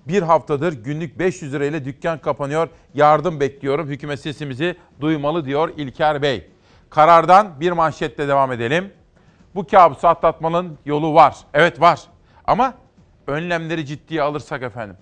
Bir 0.07 0.21
haftadır 0.21 0.73
günlük 0.83 1.19
500 1.19 1.53
lirayla 1.53 1.85
dükkan 1.85 2.21
kapanıyor. 2.21 2.69
Yardım 2.93 3.39
bekliyorum. 3.39 3.87
Hükümet 3.87 4.19
sesimizi 4.19 4.75
duymalı 5.01 5.45
diyor 5.45 5.73
İlker 5.77 6.21
Bey. 6.21 6.49
Karardan 6.89 7.59
bir 7.59 7.71
manşetle 7.71 8.27
devam 8.27 8.51
edelim. 8.51 8.93
Bu 9.55 9.67
kabusu 9.67 10.07
atlatmanın 10.07 10.77
yolu 10.85 11.13
var. 11.13 11.35
Evet 11.53 11.81
var. 11.81 12.01
Ama 12.45 12.73
önlemleri 13.27 13.85
ciddiye 13.85 14.21
alırsak 14.21 14.61
efendim. 14.63 14.97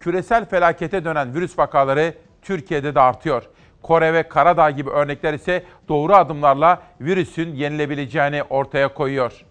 Küresel 0.00 0.44
felakete 0.44 1.04
dönen 1.04 1.34
virüs 1.34 1.58
vakaları 1.58 2.14
Türkiye'de 2.42 2.94
de 2.94 3.00
artıyor. 3.00 3.42
Kore 3.82 4.12
ve 4.12 4.22
Karadağ 4.28 4.70
gibi 4.70 4.90
örnekler 4.90 5.34
ise 5.34 5.64
doğru 5.88 6.14
adımlarla 6.14 6.82
virüsün 7.00 7.54
yenilebileceğini 7.54 8.42
ortaya 8.42 8.94
koyuyor. 8.94 9.44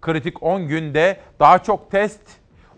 Kritik 0.00 0.42
10 0.42 0.68
günde 0.68 1.20
daha 1.40 1.58
çok 1.58 1.90
test, 1.90 2.20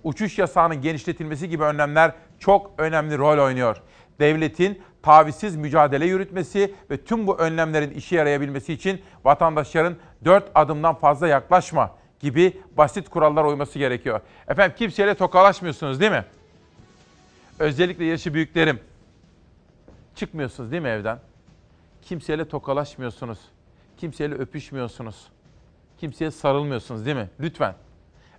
uçuş 0.04 0.38
yasağının 0.38 0.82
genişletilmesi 0.82 1.48
gibi 1.48 1.62
önlemler 1.62 2.12
çok 2.38 2.70
önemli 2.78 3.18
rol 3.18 3.44
oynuyor. 3.44 3.76
Devletin 4.20 4.82
tavizsiz 5.02 5.56
mücadele 5.56 6.06
yürütmesi 6.06 6.74
ve 6.90 7.04
tüm 7.04 7.26
bu 7.26 7.38
önlemlerin 7.38 7.90
işe 7.90 8.16
yarayabilmesi 8.16 8.72
için 8.72 9.02
vatandaşların 9.24 9.96
4 10.24 10.50
adımdan 10.54 10.94
fazla 10.94 11.28
yaklaşma 11.28 11.90
gibi 12.20 12.60
basit 12.76 13.08
kurallar 13.08 13.44
uyması 13.44 13.78
gerekiyor. 13.78 14.20
Efendim 14.48 14.76
kimseyle 14.78 15.14
tokalaşmıyorsunuz 15.14 16.00
değil 16.00 16.12
mi? 16.12 16.24
Özellikle 17.58 18.04
yaşı 18.04 18.34
büyüklerim. 18.34 18.80
Çıkmıyorsunuz 20.14 20.70
değil 20.70 20.82
mi 20.82 20.88
evden? 20.88 21.18
Kimseyle 22.02 22.48
tokalaşmıyorsunuz. 22.48 23.38
Kimseyle 23.96 24.34
öpüşmüyorsunuz. 24.34 25.26
Kimseye 25.98 26.30
sarılmıyorsunuz 26.30 27.06
değil 27.06 27.16
mi? 27.16 27.28
Lütfen. 27.40 27.74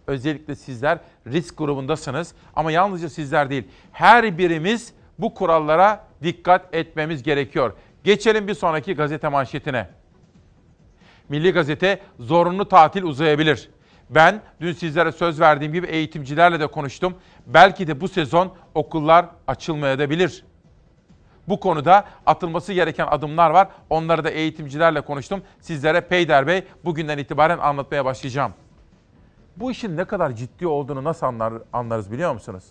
Özellikle 0.08 0.56
sizler 0.56 1.00
risk 1.28 1.58
grubundasınız 1.58 2.34
ama 2.56 2.72
yalnızca 2.72 3.10
sizler 3.10 3.50
değil. 3.50 3.64
Her 3.92 4.38
birimiz 4.38 4.94
bu 5.20 5.34
kurallara 5.34 6.08
dikkat 6.24 6.76
etmemiz 6.76 7.24
gerekiyor. 7.24 7.74
Geçelim 8.04 8.48
bir 8.48 8.54
sonraki 8.54 8.96
gazete 8.96 9.28
manşetine. 9.28 9.90
Milli 11.30 11.52
Gazete 11.52 12.00
zorunlu 12.20 12.68
tatil 12.68 13.04
uzayabilir. 13.04 13.70
Ben 14.10 14.42
dün 14.62 14.74
sizlere 14.74 15.12
söz 15.12 15.40
verdiğim 15.40 15.74
gibi 15.74 15.88
eğitimcilerle 15.88 16.60
de 16.60 16.68
konuştum. 16.68 17.16
Belki 17.48 17.88
de 17.88 18.02
bu 18.02 18.08
sezon 18.08 18.54
okullar 18.76 19.26
açılmayabilir. 19.48 20.46
Bu 21.48 21.60
konuda 21.60 22.06
atılması 22.26 22.74
gereken 22.74 23.08
adımlar 23.08 23.50
var. 23.50 23.68
Onları 23.90 24.24
da 24.24 24.30
eğitimcilerle 24.30 25.02
konuştum. 25.02 25.42
Sizlere 25.60 26.02
Peyder 26.02 26.48
Bey 26.48 26.64
bugünden 26.86 27.18
itibaren 27.18 27.58
anlatmaya 27.58 28.06
başlayacağım. 28.06 28.54
Bu 29.58 29.72
işin 29.72 29.98
ne 29.98 30.06
kadar 30.06 30.32
ciddi 30.32 30.68
olduğunu 30.68 31.04
nasıl 31.04 31.26
anlar, 31.26 31.54
anlarız 31.74 32.12
biliyor 32.12 32.34
musunuz? 32.34 32.64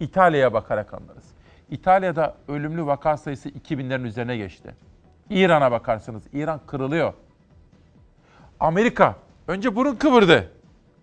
İtalya'ya 0.00 0.52
bakarak 0.52 0.94
anlarız. 0.94 1.24
İtalya'da 1.70 2.36
ölümlü 2.48 2.86
vaka 2.86 3.16
sayısı 3.16 3.48
2000'lerin 3.48 4.06
üzerine 4.06 4.36
geçti. 4.36 4.74
İran'a 5.30 5.70
bakarsınız. 5.70 6.22
İran 6.32 6.60
kırılıyor. 6.66 7.12
Amerika 8.60 9.16
önce 9.48 9.76
burun 9.76 9.94
kıvırdı. 9.96 10.59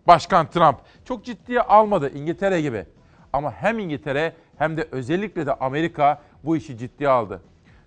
Başkan 0.07 0.49
Trump 0.49 0.77
çok 1.05 1.25
ciddiye 1.25 1.61
almadı 1.61 2.11
İngiltere 2.13 2.61
gibi. 2.61 2.85
Ama 3.33 3.51
hem 3.51 3.79
İngiltere 3.79 4.33
hem 4.57 4.77
de 4.77 4.87
özellikle 4.91 5.45
de 5.45 5.53
Amerika 5.53 6.21
bu 6.43 6.57
işi 6.57 6.77
ciddiye 6.77 7.09
aldı. 7.09 7.41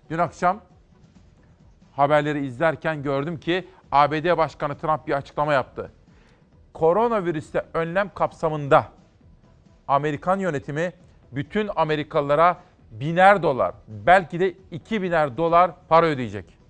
Dün 0.09 0.17
akşam 0.17 0.61
haberleri 1.91 2.45
izlerken 2.45 3.03
gördüm 3.03 3.39
ki 3.39 3.67
ABD 3.91 4.37
Başkanı 4.37 4.77
Trump 4.77 5.07
bir 5.07 5.13
açıklama 5.13 5.53
yaptı. 5.53 5.91
Koronavirüste 6.73 7.65
önlem 7.73 8.13
kapsamında 8.13 8.85
Amerikan 9.87 10.39
yönetimi 10.39 10.93
bütün 11.31 11.69
Amerikalılara 11.75 12.57
biner 12.91 13.43
dolar, 13.43 13.75
belki 13.87 14.39
de 14.39 14.53
iki 14.71 15.01
biner 15.01 15.37
dolar 15.37 15.71
para 15.89 16.05
ödeyecek. 16.05 16.60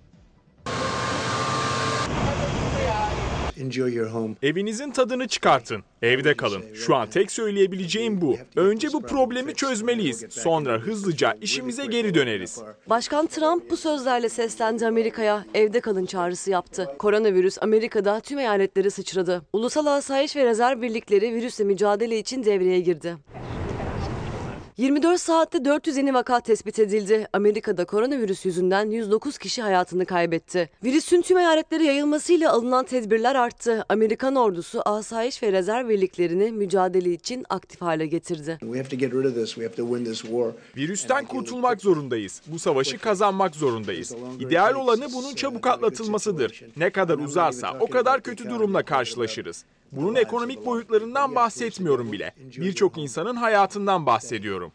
Enjoy 3.62 3.94
your 3.94 4.10
home. 4.10 4.34
Evinizin 4.42 4.90
tadını 4.90 5.28
çıkartın. 5.28 5.82
Evde 6.02 6.34
kalın. 6.34 6.62
Şu 6.74 6.96
an 6.96 7.10
tek 7.10 7.32
söyleyebileceğim 7.32 8.20
bu. 8.20 8.36
Önce 8.56 8.92
bu 8.92 9.02
problemi 9.02 9.54
çözmeliyiz. 9.54 10.24
Sonra 10.30 10.78
hızlıca 10.78 11.34
işimize 11.40 11.86
geri 11.86 12.14
döneriz. 12.14 12.62
Başkan 12.86 13.26
Trump 13.26 13.70
bu 13.70 13.76
sözlerle 13.76 14.28
seslendi 14.28 14.86
Amerika'ya. 14.86 15.44
Evde 15.54 15.80
kalın 15.80 16.06
çağrısı 16.06 16.50
yaptı. 16.50 16.88
Koronavirüs 16.98 17.58
Amerika'da 17.60 18.20
tüm 18.20 18.38
eyaletleri 18.38 18.90
sıçradı. 18.90 19.42
Ulusal 19.52 19.86
Asayiş 19.86 20.36
ve 20.36 20.44
Rezerv 20.44 20.82
Birlikleri 20.82 21.34
virüsle 21.34 21.64
mücadele 21.64 22.18
için 22.18 22.44
devreye 22.44 22.80
girdi. 22.80 23.16
24 24.76 25.20
saatte 25.20 25.64
400 25.64 25.96
yeni 25.96 26.14
vaka 26.14 26.40
tespit 26.40 26.78
edildi. 26.78 27.28
Amerika'da 27.32 27.84
koronavirüs 27.84 28.46
yüzünden 28.46 28.90
109 28.90 29.38
kişi 29.38 29.62
hayatını 29.62 30.06
kaybetti. 30.06 30.70
Virüsün 30.84 31.22
tüm 31.22 31.38
eyaletlere 31.38 31.84
yayılmasıyla 31.84 32.52
alınan 32.52 32.84
tedbirler 32.84 33.34
arttı. 33.34 33.84
Amerikan 33.88 34.36
ordusu 34.36 34.82
asayiş 34.84 35.42
ve 35.42 35.52
rezerv 35.52 35.88
birliklerini 35.88 36.52
mücadele 36.52 37.12
için 37.12 37.44
aktif 37.50 37.80
hale 37.80 38.06
getirdi. 38.06 38.58
Virüsten 40.76 41.24
kurtulmak 41.24 41.80
zorundayız. 41.80 42.42
Bu 42.46 42.58
savaşı 42.58 42.98
kazanmak 42.98 43.54
zorundayız. 43.54 44.14
İdeal 44.40 44.74
olanı 44.74 45.06
bunun 45.14 45.34
çabuk 45.34 45.66
atlatılmasıdır. 45.66 46.64
Ne 46.76 46.90
kadar 46.90 47.18
uzarsa 47.18 47.76
o 47.80 47.86
kadar 47.86 48.22
kötü 48.22 48.50
durumla 48.50 48.82
karşılaşırız. 48.82 49.64
Bunun 49.92 50.14
ekonomik 50.14 50.66
boyutlarından 50.66 51.34
bahsetmiyorum 51.34 52.12
bile. 52.12 52.34
Birçok 52.56 52.98
insanın 52.98 53.36
hayatından 53.36 54.06
bahsediyorum. 54.06 54.72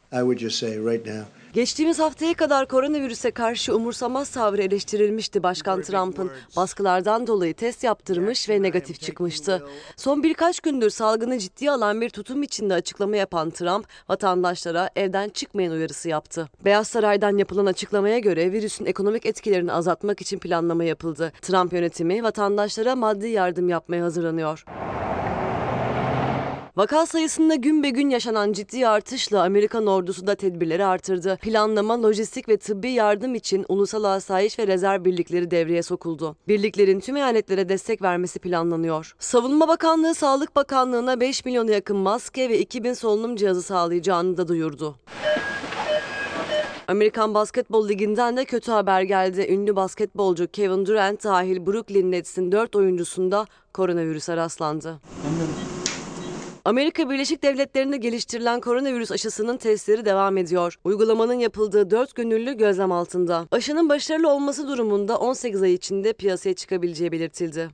Geçtiğimiz 1.53 1.99
haftaya 1.99 2.33
kadar 2.33 2.67
koronavirüse 2.67 3.31
karşı 3.31 3.75
umursamaz 3.75 4.29
tavrı 4.29 4.61
eleştirilmişti 4.61 5.43
Başkan 5.43 5.81
Trump'ın. 5.81 6.31
Baskılardan 6.55 7.27
dolayı 7.27 7.53
test 7.53 7.83
yaptırmış 7.83 8.49
ve 8.49 8.61
negatif 8.61 9.01
çıkmıştı. 9.01 9.63
Son 9.95 10.23
birkaç 10.23 10.59
gündür 10.59 10.89
salgını 10.89 11.39
ciddiye 11.39 11.71
alan 11.71 12.01
bir 12.01 12.09
tutum 12.09 12.43
içinde 12.43 12.73
açıklama 12.73 13.15
yapan 13.17 13.49
Trump, 13.49 13.87
vatandaşlara 14.09 14.89
evden 14.95 15.29
çıkmayın 15.29 15.71
uyarısı 15.71 16.09
yaptı. 16.09 16.49
Beyaz 16.65 16.87
Saray'dan 16.87 17.37
yapılan 17.37 17.65
açıklamaya 17.65 18.19
göre 18.19 18.51
virüsün 18.51 18.85
ekonomik 18.85 19.25
etkilerini 19.25 19.71
azaltmak 19.71 20.21
için 20.21 20.39
planlama 20.39 20.83
yapıldı. 20.83 21.31
Trump 21.41 21.73
yönetimi 21.73 22.23
vatandaşlara 22.23 22.95
maddi 22.95 23.27
yardım 23.27 23.69
yapmaya 23.69 24.03
hazırlanıyor. 24.03 24.65
Vaka 26.77 27.05
sayısında 27.05 27.55
gün 27.55 27.83
be 27.83 27.89
gün 27.89 28.09
yaşanan 28.09 28.53
ciddi 28.53 28.87
artışla 28.87 29.43
Amerikan 29.43 29.87
ordusu 29.87 30.27
da 30.27 30.35
tedbirleri 30.35 30.85
artırdı. 30.85 31.37
Planlama, 31.41 32.03
lojistik 32.03 32.49
ve 32.49 32.57
tıbbi 32.57 32.91
yardım 32.91 33.35
için 33.35 33.65
ulusal 33.69 34.03
asayiş 34.03 34.59
ve 34.59 34.67
rezerv 34.67 35.05
birlikleri 35.05 35.51
devreye 35.51 35.83
sokuldu. 35.83 36.35
Birliklerin 36.47 36.99
tüm 36.99 37.17
eyaletlere 37.17 37.69
destek 37.69 38.01
vermesi 38.01 38.39
planlanıyor. 38.39 39.15
Savunma 39.19 39.67
Bakanlığı 39.67 40.15
Sağlık 40.15 40.55
Bakanlığı'na 40.55 41.19
5 41.19 41.45
milyona 41.45 41.71
yakın 41.71 41.97
maske 41.97 42.49
ve 42.49 42.59
2000 42.59 42.93
solunum 42.93 43.35
cihazı 43.35 43.61
sağlayacağını 43.61 44.37
da 44.37 44.47
duyurdu. 44.47 44.95
Amerikan 46.87 47.33
Basketbol 47.33 47.89
Ligi'nden 47.89 48.37
de 48.37 48.45
kötü 48.45 48.71
haber 48.71 49.01
geldi. 49.01 49.47
Ünlü 49.49 49.75
basketbolcu 49.75 50.47
Kevin 50.47 50.85
Durant 50.85 51.23
dahil 51.23 51.65
Brooklyn 51.65 52.11
Nets'in 52.11 52.51
4 52.51 52.75
oyuncusunda 52.75 53.45
koronavirüse 53.73 54.37
rastlandı. 54.37 54.99
Amerika 56.67 57.09
Birleşik 57.09 57.43
Devletleri'nde 57.43 57.97
geliştirilen 57.97 58.61
koronavirüs 58.61 59.11
aşısının 59.11 59.57
testleri 59.57 60.05
devam 60.05 60.37
ediyor. 60.37 60.79
Uygulamanın 60.83 61.33
yapıldığı 61.33 61.91
4 61.91 62.15
gönüllü 62.15 62.57
gözlem 62.57 62.91
altında. 62.91 63.47
Aşının 63.51 63.89
başarılı 63.89 64.33
olması 64.33 64.67
durumunda 64.67 65.17
18 65.17 65.61
ay 65.61 65.73
içinde 65.73 66.13
piyasaya 66.13 66.53
çıkabileceği 66.53 67.11
belirtildi. 67.11 67.69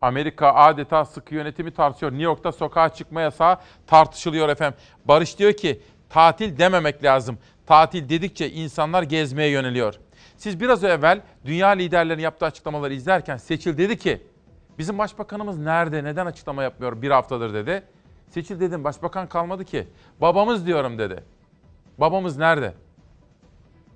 Amerika 0.00 0.54
adeta 0.54 1.04
sıkı 1.04 1.34
yönetimi 1.34 1.70
tartışıyor. 1.70 2.12
New 2.12 2.24
York'ta 2.24 2.52
sokağa 2.52 2.88
çıkma 2.88 3.20
yasağı 3.20 3.58
tartışılıyor 3.86 4.48
efendim. 4.48 4.78
Barış 5.04 5.38
diyor 5.38 5.52
ki 5.52 5.80
tatil 6.10 6.58
dememek 6.58 7.04
lazım. 7.04 7.38
Tatil 7.66 8.08
dedikçe 8.08 8.50
insanlar 8.50 9.02
gezmeye 9.02 9.50
yöneliyor. 9.50 9.94
Siz 10.36 10.60
biraz 10.60 10.84
evvel 10.84 11.20
dünya 11.44 11.68
liderlerinin 11.68 12.22
yaptığı 12.22 12.46
açıklamaları 12.46 12.94
izlerken 12.94 13.36
Seçil 13.36 13.78
dedi 13.78 13.98
ki 13.98 14.22
bizim 14.78 14.98
başbakanımız 14.98 15.58
nerede 15.58 16.04
neden 16.04 16.26
açıklama 16.26 16.62
yapmıyor 16.62 17.02
bir 17.02 17.10
haftadır 17.10 17.54
dedi. 17.54 17.82
Seçil 18.32 18.60
dedim 18.60 18.84
başbakan 18.84 19.28
kalmadı 19.28 19.64
ki. 19.64 19.86
Babamız 20.20 20.66
diyorum 20.66 20.98
dedi. 20.98 21.24
Babamız 21.98 22.38
nerede? 22.38 22.74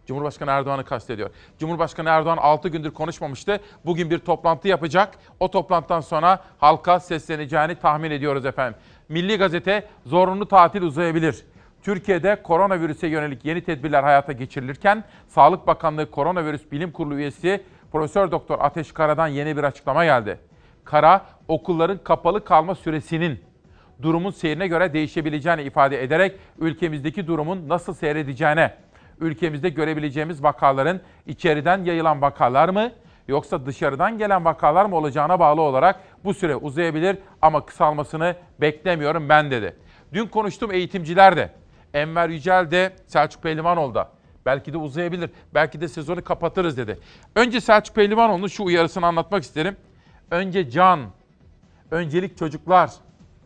Cumhurbaşkanı 0.06 0.50
Erdoğan'ı 0.50 0.84
kastediyor. 0.84 1.30
Cumhurbaşkanı 1.58 2.08
Erdoğan 2.08 2.36
6 2.36 2.68
gündür 2.68 2.90
konuşmamıştı. 2.90 3.60
Bugün 3.84 4.10
bir 4.10 4.18
toplantı 4.18 4.68
yapacak. 4.68 5.18
O 5.40 5.50
toplantıdan 5.50 6.00
sonra 6.00 6.44
halka 6.58 7.00
sesleneceğini 7.00 7.74
tahmin 7.74 8.10
ediyoruz 8.10 8.46
efendim. 8.46 8.78
Milli 9.08 9.38
Gazete 9.38 9.88
zorunlu 10.06 10.48
tatil 10.48 10.82
uzayabilir. 10.82 11.44
Türkiye'de 11.82 12.42
koronavirüse 12.42 13.06
yönelik 13.06 13.44
yeni 13.44 13.64
tedbirler 13.64 14.02
hayata 14.02 14.32
geçirilirken 14.32 15.04
Sağlık 15.28 15.66
Bakanlığı 15.66 16.10
Koronavirüs 16.10 16.72
Bilim 16.72 16.92
Kurulu 16.92 17.14
üyesi 17.14 17.62
Profesör 17.92 18.30
Doktor 18.30 18.58
Ateş 18.60 18.92
Kara'dan 18.92 19.28
yeni 19.28 19.56
bir 19.56 19.64
açıklama 19.64 20.04
geldi. 20.04 20.38
Kara, 20.84 21.26
okulların 21.48 21.98
kapalı 21.98 22.44
kalma 22.44 22.74
süresinin 22.74 23.40
durumun 24.02 24.30
seyrine 24.30 24.66
göre 24.66 24.92
değişebileceğini 24.92 25.62
ifade 25.62 26.02
ederek 26.02 26.36
ülkemizdeki 26.58 27.26
durumun 27.26 27.68
nasıl 27.68 27.94
seyredeceğine, 27.94 28.74
ülkemizde 29.20 29.68
görebileceğimiz 29.68 30.42
vakaların 30.42 31.00
içeriden 31.26 31.84
yayılan 31.84 32.22
vakalar 32.22 32.68
mı 32.68 32.92
yoksa 33.28 33.66
dışarıdan 33.66 34.18
gelen 34.18 34.44
vakalar 34.44 34.84
mı 34.84 34.96
olacağına 34.96 35.40
bağlı 35.40 35.60
olarak 35.60 36.00
bu 36.24 36.34
süre 36.34 36.56
uzayabilir 36.56 37.18
ama 37.42 37.66
kısalmasını 37.66 38.36
beklemiyorum 38.60 39.28
ben 39.28 39.50
dedi. 39.50 39.76
Dün 40.12 40.26
konuştum 40.26 40.72
eğitimciler 40.72 41.36
de. 41.36 41.50
Enver 41.94 42.28
Yücel 42.28 42.70
de 42.70 42.92
Selçuk 43.06 43.42
Pehlivanoğlu 43.42 43.94
da. 43.94 44.10
Belki 44.46 44.72
de 44.72 44.78
uzayabilir. 44.78 45.30
Belki 45.54 45.80
de 45.80 45.88
sezonu 45.88 46.24
kapatırız 46.24 46.76
dedi. 46.76 46.98
Önce 47.34 47.60
Selçuk 47.60 47.96
Pehlivanoğlu'nun 47.96 48.46
şu 48.46 48.64
uyarısını 48.64 49.06
anlatmak 49.06 49.42
isterim. 49.42 49.76
Önce 50.30 50.70
can, 50.70 51.00
öncelik 51.90 52.38
çocuklar 52.38 52.90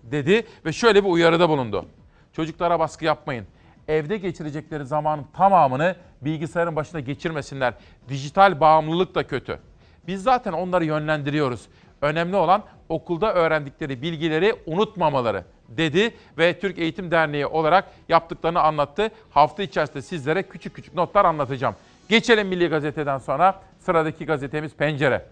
dedi 0.02 0.46
ve 0.66 0.72
şöyle 0.72 1.04
bir 1.04 1.10
uyarıda 1.10 1.48
bulundu. 1.48 1.86
Çocuklara 2.32 2.78
baskı 2.78 3.04
yapmayın. 3.04 3.46
Evde 3.88 4.16
geçirecekleri 4.16 4.86
zamanın 4.86 5.26
tamamını 5.36 5.96
bilgisayarın 6.22 6.76
başında 6.76 7.00
geçirmesinler. 7.00 7.74
Dijital 8.08 8.60
bağımlılık 8.60 9.14
da 9.14 9.26
kötü. 9.26 9.58
Biz 10.06 10.22
zaten 10.22 10.52
onları 10.52 10.84
yönlendiriyoruz. 10.84 11.66
Önemli 12.02 12.36
olan 12.36 12.62
okulda 12.88 13.34
öğrendikleri 13.34 14.02
bilgileri 14.02 14.54
unutmamaları 14.66 15.44
dedi 15.68 16.14
ve 16.38 16.60
Türk 16.60 16.78
Eğitim 16.78 17.10
Derneği 17.10 17.46
olarak 17.46 17.84
yaptıklarını 18.08 18.60
anlattı. 18.60 19.10
Hafta 19.30 19.62
içerisinde 19.62 20.02
sizlere 20.02 20.42
küçük 20.42 20.74
küçük 20.74 20.94
notlar 20.94 21.24
anlatacağım. 21.24 21.74
Geçelim 22.08 22.48
Milli 22.48 22.68
Gazete'den 22.68 23.18
sonra 23.18 23.62
sıradaki 23.78 24.26
gazetemiz 24.26 24.74
Pencere. 24.74 25.26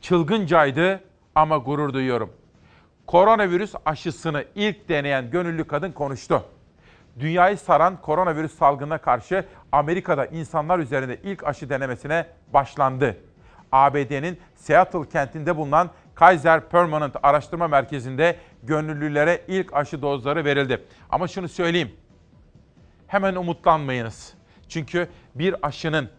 Çılgıncaydı 0.00 1.00
ama 1.34 1.56
gurur 1.58 1.92
duyuyorum. 1.92 2.32
Koronavirüs 3.08 3.74
aşısını 3.86 4.44
ilk 4.54 4.88
deneyen 4.88 5.30
gönüllü 5.30 5.66
kadın 5.66 5.92
konuştu. 5.92 6.44
Dünyayı 7.20 7.58
saran 7.58 8.00
koronavirüs 8.00 8.58
salgınına 8.58 8.98
karşı 8.98 9.44
Amerika'da 9.72 10.26
insanlar 10.26 10.78
üzerinde 10.78 11.20
ilk 11.22 11.46
aşı 11.46 11.70
denemesine 11.70 12.26
başlandı. 12.52 13.16
ABD'nin 13.72 14.38
Seattle 14.54 15.08
kentinde 15.08 15.56
bulunan 15.56 15.90
Kaiser 16.14 16.68
Permanent 16.68 17.16
Araştırma 17.22 17.68
Merkezi'nde 17.68 18.36
gönüllülere 18.62 19.40
ilk 19.48 19.72
aşı 19.72 20.02
dozları 20.02 20.44
verildi. 20.44 20.84
Ama 21.10 21.28
şunu 21.28 21.48
söyleyeyim. 21.48 21.92
Hemen 23.06 23.34
umutlanmayınız. 23.34 24.34
Çünkü 24.68 25.08
bir 25.34 25.66
aşının 25.66 26.10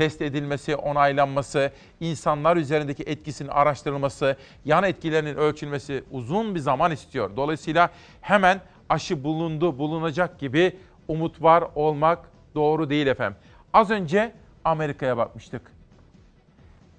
test 0.00 0.22
edilmesi, 0.22 0.76
onaylanması, 0.76 1.72
insanlar 2.00 2.56
üzerindeki 2.56 3.02
etkisinin 3.02 3.48
araştırılması, 3.48 4.36
yan 4.64 4.84
etkilerinin 4.84 5.34
ölçülmesi 5.36 6.04
uzun 6.10 6.54
bir 6.54 6.60
zaman 6.60 6.92
istiyor. 6.92 7.36
Dolayısıyla 7.36 7.90
hemen 8.20 8.60
aşı 8.88 9.24
bulundu, 9.24 9.78
bulunacak 9.78 10.38
gibi 10.38 10.76
umut 11.08 11.42
var 11.42 11.64
olmak 11.74 12.18
doğru 12.54 12.90
değil 12.90 13.06
efendim. 13.06 13.38
Az 13.72 13.90
önce 13.90 14.32
Amerika'ya 14.64 15.16
bakmıştık. 15.16 15.62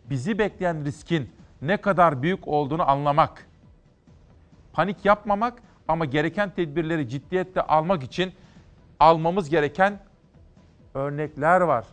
Bizi 0.10 0.40
bekleyen 0.40 0.86
riskin 0.86 1.30
ne 1.62 1.78
kadar 1.78 2.22
büyük 2.22 2.48
olduğunu 2.48 2.90
anlamak, 2.90 3.48
panik 4.74 5.06
yapmamak 5.06 5.62
ama 5.88 6.06
gereken 6.06 6.50
tedbirleri 6.50 7.10
ciddiyetle 7.10 7.62
almak 7.62 8.04
için 8.04 8.34
almamız 9.00 9.50
gereken 9.50 10.00
örnekler 10.94 11.62
var. 11.62 11.86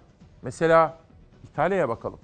Mesela 0.42 0.98
İtalya'ya 1.52 1.88
bakalım. 1.88 2.18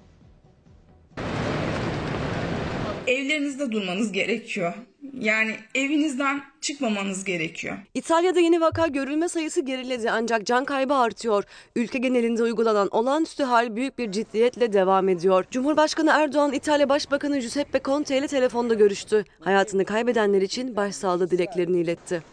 Evlerinizde 3.07 3.71
durmanız 3.71 4.11
gerekiyor. 4.11 4.73
Yani 5.19 5.55
evinizden 5.75 6.41
çıkmamanız 6.61 7.23
gerekiyor. 7.23 7.77
İtalya'da 7.93 8.39
yeni 8.39 8.61
vaka 8.61 8.87
görülme 8.87 9.29
sayısı 9.29 9.61
geriledi 9.61 10.11
ancak 10.11 10.45
can 10.45 10.65
kaybı 10.65 10.93
artıyor. 10.93 11.43
Ülke 11.75 11.99
genelinde 11.99 12.43
uygulanan 12.43 12.87
olağanüstü 12.91 13.43
hal 13.43 13.75
büyük 13.75 13.97
bir 13.97 14.11
ciddiyetle 14.11 14.73
devam 14.73 15.09
ediyor. 15.09 15.45
Cumhurbaşkanı 15.51 16.11
Erdoğan 16.11 16.53
İtalya 16.53 16.89
Başbakanı 16.89 17.39
Giuseppe 17.39 17.79
Conte 17.85 18.17
ile 18.17 18.27
telefonda 18.27 18.73
görüştü. 18.73 19.25
Hayatını 19.39 19.85
kaybedenler 19.85 20.41
için 20.41 20.75
başsağlığı 20.75 21.31
dileklerini 21.31 21.79
iletti. 21.81 22.23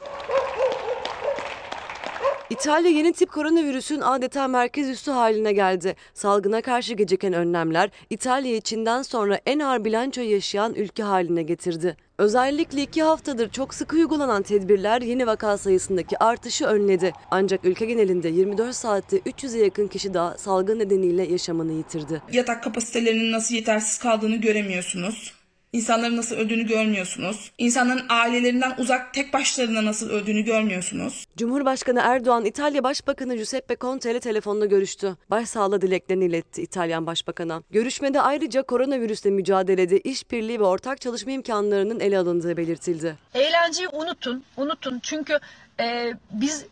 İtalya 2.53 2.91
yeni 2.91 3.13
tip 3.13 3.33
koronavirüsün 3.33 4.01
adeta 4.01 4.49
merkez 4.49 4.89
üssü 4.89 5.11
haline 5.11 5.53
geldi. 5.53 5.97
Salgına 6.15 6.61
karşı 6.63 6.95
geciken 6.95 7.33
önlemler 7.33 7.91
İtalya'yı 8.11 8.61
Çin'den 8.61 9.03
sonra 9.03 9.41
en 9.47 9.59
ağır 9.59 9.85
bilanço 9.85 10.21
yaşayan 10.21 10.75
ülke 10.75 11.03
haline 11.03 11.43
getirdi. 11.43 11.97
Özellikle 12.19 12.83
iki 12.83 13.03
haftadır 13.03 13.51
çok 13.51 13.75
sıkı 13.75 13.97
uygulanan 13.97 14.43
tedbirler 14.43 15.03
yeni 15.03 15.27
vaka 15.27 15.59
sayısındaki 15.59 16.19
artışı 16.19 16.67
önledi. 16.67 17.13
Ancak 17.31 17.65
ülke 17.65 17.87
genelinde 17.87 18.29
24 18.29 18.77
saatte 18.77 19.19
300'e 19.19 19.65
yakın 19.65 19.87
kişi 19.87 20.15
daha 20.15 20.39
salgın 20.39 20.79
nedeniyle 20.79 21.23
yaşamını 21.23 21.73
yitirdi. 21.73 22.23
Yatak 22.33 22.63
kapasitelerinin 22.63 23.33
nasıl 23.33 23.55
yetersiz 23.55 23.99
kaldığını 23.99 24.37
göremiyorsunuz. 24.37 25.42
İnsanların 25.77 26.17
nasıl 26.17 26.37
öldüğünü 26.37 26.67
görmüyorsunuz. 26.67 27.53
İnsanların 27.59 28.07
ailelerinden 28.09 28.75
uzak 28.79 29.15
tek 29.15 29.33
başlarına 29.33 29.85
nasıl 29.85 30.11
öldüğünü 30.11 30.43
görmüyorsunuz. 30.43 31.25
Cumhurbaşkanı 31.37 32.01
Erdoğan 32.03 32.45
İtalya 32.45 32.85
Başbakanı 32.85 33.35
Giuseppe 33.37 33.77
Conte 33.81 34.11
ile 34.11 34.21
telefonda 34.21 34.67
görüştü. 34.67 35.17
Başsağlığı 35.31 35.81
dileklerini 35.81 36.25
iletti 36.25 36.63
İtalyan 36.63 37.07
Başbakan'a. 37.07 37.63
Görüşmede 37.71 38.21
ayrıca 38.21 38.63
koronavirüsle 38.63 39.31
mücadelede 39.31 40.01
işbirliği 40.01 40.61
ve 40.61 40.65
ortak 40.65 41.01
çalışma 41.01 41.33
imkanlarının 41.33 42.01
ele 42.01 42.19
alındığı 42.19 42.57
belirtildi. 42.57 43.17
Eğlenceyi 43.35 43.89
unutun, 43.89 44.45
unutun. 44.57 45.01
Çünkü 45.03 45.39
e, 45.81 46.13
biz 46.33 46.67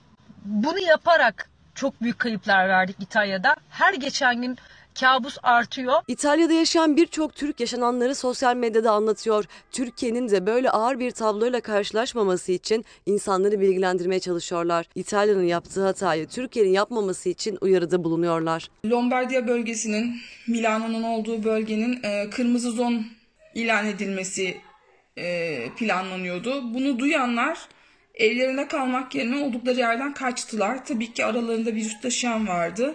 bunu 0.45 0.79
yaparak 0.79 1.51
çok 1.75 2.03
büyük 2.03 2.19
kayıplar 2.19 2.69
verdik 2.69 2.97
İtalya'da. 3.01 3.57
Her 3.71 3.95
geçen 3.95 4.43
gün 4.43 4.59
kabus 5.01 5.37
artıyor. 5.43 5.95
İtalya'da 6.09 6.53
yaşayan 6.53 6.97
birçok 6.97 7.35
Türk 7.35 7.61
yaşananları 7.61 8.15
sosyal 8.15 8.57
medyada 8.57 8.93
anlatıyor. 8.93 9.45
Türkiye'nin 9.73 10.29
de 10.29 10.47
böyle 10.47 10.71
ağır 10.71 10.99
bir 10.99 11.11
tabloyla 11.11 11.61
karşılaşmaması 11.61 12.53
için 12.53 12.85
insanları 13.07 13.61
bilgilendirmeye 13.61 14.21
çalışıyorlar. 14.21 14.87
İtalya'nın 14.95 15.45
yaptığı 15.45 15.85
hatayı 15.85 16.27
Türkiye'nin 16.27 16.73
yapmaması 16.73 17.29
için 17.29 17.59
uyarıda 17.61 18.05
bulunuyorlar. 18.05 18.69
Lombardiya 18.87 19.49
bölgesinin, 19.49 20.17
Milano'nun 20.49 21.03
olduğu 21.03 21.45
bölgenin 21.45 22.03
e, 22.03 22.31
kırmızı 22.31 22.71
zon 22.71 23.07
ilan 23.55 23.87
edilmesi 23.87 24.57
e, 25.19 25.67
planlanıyordu. 25.77 26.75
Bunu 26.75 26.99
duyanlar 26.99 27.59
evlerine 28.15 28.69
kalmak 28.69 29.15
yerine 29.15 29.45
oldukları 29.45 29.79
yerden 29.79 30.15
kaçtılar. 30.15 30.85
Tabii 30.85 31.13
ki 31.13 31.25
aralarında 31.25 31.75
virüs 31.75 32.01
taşıyan 32.01 32.49
vardı. 32.49 32.95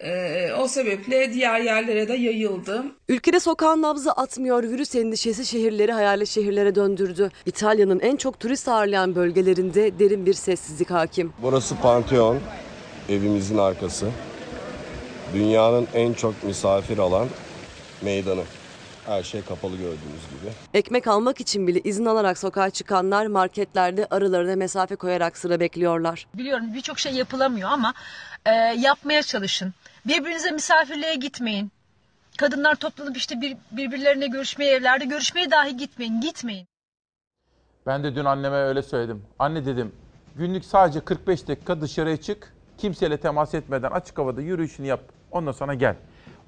Ee, 0.00 0.52
o 0.58 0.68
sebeple 0.68 1.32
diğer 1.32 1.60
yerlere 1.60 2.08
de 2.08 2.14
yayıldı. 2.14 2.84
Ülkede 3.08 3.40
sokağın 3.40 3.82
nabzı 3.82 4.12
atmıyor, 4.12 4.62
virüs 4.62 4.94
endişesi 4.94 5.46
şehirleri 5.46 5.92
hayalet 5.92 6.28
şehirlere 6.28 6.74
döndürdü. 6.74 7.30
İtalya'nın 7.46 8.00
en 8.00 8.16
çok 8.16 8.40
turist 8.40 8.68
ağırlayan 8.68 9.14
bölgelerinde 9.14 9.98
derin 9.98 10.26
bir 10.26 10.34
sessizlik 10.34 10.90
hakim. 10.90 11.32
Burası 11.42 11.76
Pantheon, 11.76 12.38
evimizin 13.08 13.58
arkası. 13.58 14.10
Dünyanın 15.34 15.88
en 15.94 16.12
çok 16.12 16.44
misafir 16.44 16.98
alan 16.98 17.28
meydanı. 18.02 18.42
Her 19.06 19.22
şey 19.22 19.42
kapalı 19.42 19.76
gördüğünüz 19.76 19.98
gibi. 20.30 20.52
Ekmek 20.74 21.06
almak 21.06 21.40
için 21.40 21.66
bile 21.66 21.80
izin 21.80 22.04
alarak 22.04 22.38
sokağa 22.38 22.70
çıkanlar 22.70 23.26
marketlerde 23.26 24.06
aralarına 24.10 24.56
mesafe 24.56 24.96
koyarak 24.96 25.36
sıra 25.38 25.60
bekliyorlar. 25.60 26.26
Biliyorum 26.34 26.74
birçok 26.74 26.98
şey 26.98 27.12
yapılamıyor 27.12 27.70
ama 27.70 27.94
e, 28.46 28.50
yapmaya 28.78 29.22
çalışın. 29.22 29.72
Birbirinize 30.06 30.50
misafirliğe 30.50 31.14
gitmeyin. 31.14 31.72
Kadınlar 32.38 32.74
toplanıp 32.74 33.16
işte 33.16 33.40
bir, 33.40 33.56
birbirlerine 33.70 34.26
görüşmeye 34.26 34.72
evlerde 34.72 35.04
görüşmeye 35.04 35.50
dahi 35.50 35.76
gitmeyin. 35.76 36.20
Gitmeyin. 36.20 36.66
Ben 37.86 38.04
de 38.04 38.16
dün 38.16 38.24
anneme 38.24 38.56
öyle 38.56 38.82
söyledim. 38.82 39.22
Anne 39.38 39.66
dedim 39.66 39.92
günlük 40.36 40.64
sadece 40.64 41.00
45 41.00 41.48
dakika 41.48 41.80
dışarıya 41.80 42.16
çık. 42.16 42.54
Kimseyle 42.78 43.16
temas 43.16 43.54
etmeden 43.54 43.90
açık 43.90 44.18
havada 44.18 44.40
yürüyüşünü 44.40 44.86
yap. 44.86 45.00
Ondan 45.30 45.52
sonra 45.52 45.74
gel. 45.74 45.96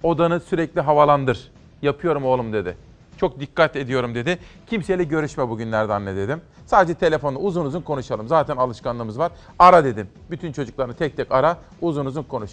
Odanı 0.03 0.41
sürekli 0.41 0.81
havalandır. 0.81 1.53
Yapıyorum 1.83 2.25
oğlum 2.25 2.53
dedi. 2.53 2.77
Çok 3.17 3.41
dikkat 3.41 3.77
ediyorum 3.77 4.15
dedi. 4.15 4.39
Kimseyle 4.67 5.05
görüşme 5.05 5.49
bugünlerde 5.49 5.93
anne 5.93 6.17
dedim. 6.17 6.41
Sadece 6.67 6.95
telefonla 6.95 7.39
uzun 7.39 7.65
uzun 7.65 7.81
konuşalım. 7.81 8.29
Zaten 8.29 8.57
alışkanlığımız 8.57 9.19
var. 9.19 9.33
Ara 9.59 9.85
dedim. 9.85 10.09
Bütün 10.31 10.53
çocuklarını 10.53 10.95
tek 10.95 11.17
tek 11.17 11.33
ara, 11.33 11.59
uzun 11.81 12.07
uzun 12.07 12.23
konuş. 12.23 12.51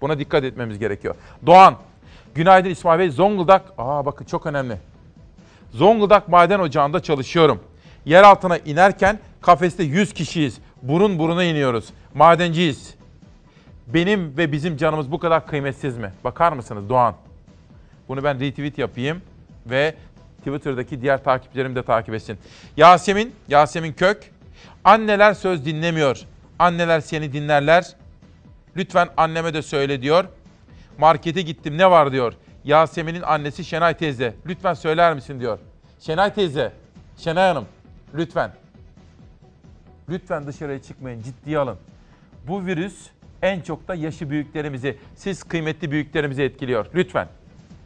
Buna 0.00 0.18
dikkat 0.18 0.44
etmemiz 0.44 0.78
gerekiyor. 0.78 1.14
Doğan, 1.46 1.76
günaydın 2.34 2.70
İsmail 2.70 2.98
Bey. 2.98 3.10
Zonguldak, 3.10 3.62
aa 3.78 4.06
bakın 4.06 4.24
çok 4.24 4.46
önemli. 4.46 4.78
Zonguldak 5.72 6.28
Maden 6.28 6.58
Ocağı'nda 6.58 7.02
çalışıyorum. 7.02 7.60
Yer 8.04 8.22
altına 8.22 8.58
inerken 8.58 9.18
kafeste 9.40 9.82
100 9.82 10.12
kişiyiz. 10.12 10.58
Burun 10.82 11.18
buruna 11.18 11.44
iniyoruz. 11.44 11.88
Madenciyiz. 12.14 12.94
Benim 13.86 14.36
ve 14.36 14.52
bizim 14.52 14.76
canımız 14.76 15.12
bu 15.12 15.18
kadar 15.18 15.46
kıymetsiz 15.46 15.98
mi? 15.98 16.12
Bakar 16.24 16.52
mısınız 16.52 16.88
Doğan? 16.88 17.14
Bunu 18.08 18.24
ben 18.24 18.40
retweet 18.40 18.78
yapayım 18.78 19.22
ve 19.66 19.94
Twitter'daki 20.38 21.02
diğer 21.02 21.24
takipçilerim 21.24 21.76
de 21.76 21.82
takip 21.82 22.14
etsin. 22.14 22.38
Yasemin, 22.76 23.34
Yasemin 23.48 23.92
Kök. 23.92 24.30
Anneler 24.84 25.34
söz 25.34 25.66
dinlemiyor. 25.66 26.20
Anneler 26.58 27.00
seni 27.00 27.32
dinlerler. 27.32 27.86
Lütfen 28.76 29.08
anneme 29.16 29.54
de 29.54 29.62
söyle 29.62 30.02
diyor. 30.02 30.24
Markete 30.98 31.42
gittim 31.42 31.78
ne 31.78 31.90
var 31.90 32.12
diyor. 32.12 32.32
Yasemin'in 32.64 33.22
annesi 33.22 33.64
Şenay 33.64 33.96
teyze. 33.96 34.34
Lütfen 34.46 34.74
söyler 34.74 35.14
misin 35.14 35.40
diyor. 35.40 35.58
Şenay 36.00 36.34
teyze, 36.34 36.72
Şenay 37.16 37.48
Hanım 37.48 37.64
lütfen. 38.14 38.52
Lütfen 40.08 40.46
dışarıya 40.46 40.82
çıkmayın 40.82 41.22
ciddiye 41.22 41.58
alın. 41.58 41.76
Bu 42.48 42.66
virüs 42.66 42.94
en 43.42 43.60
çok 43.60 43.88
da 43.88 43.94
yaşı 43.94 44.30
büyüklerimizi, 44.30 44.98
siz 45.14 45.42
kıymetli 45.42 45.90
büyüklerimizi 45.90 46.42
etkiliyor. 46.42 46.86
Lütfen 46.94 47.28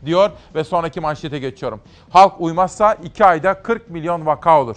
diyor 0.07 0.30
ve 0.55 0.64
sonraki 0.64 1.01
manşete 1.01 1.38
geçiyorum. 1.38 1.80
Halk 2.11 2.41
uymazsa 2.41 2.95
2 2.95 3.24
ayda 3.24 3.62
40 3.62 3.91
milyon 3.91 4.26
vaka 4.26 4.61
olur. 4.61 4.76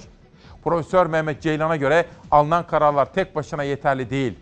Profesör 0.63 1.05
Mehmet 1.05 1.41
Ceylan'a 1.41 1.75
göre 1.75 2.05
alınan 2.31 2.67
kararlar 2.67 3.13
tek 3.13 3.35
başına 3.35 3.63
yeterli 3.63 4.09
değil. 4.09 4.33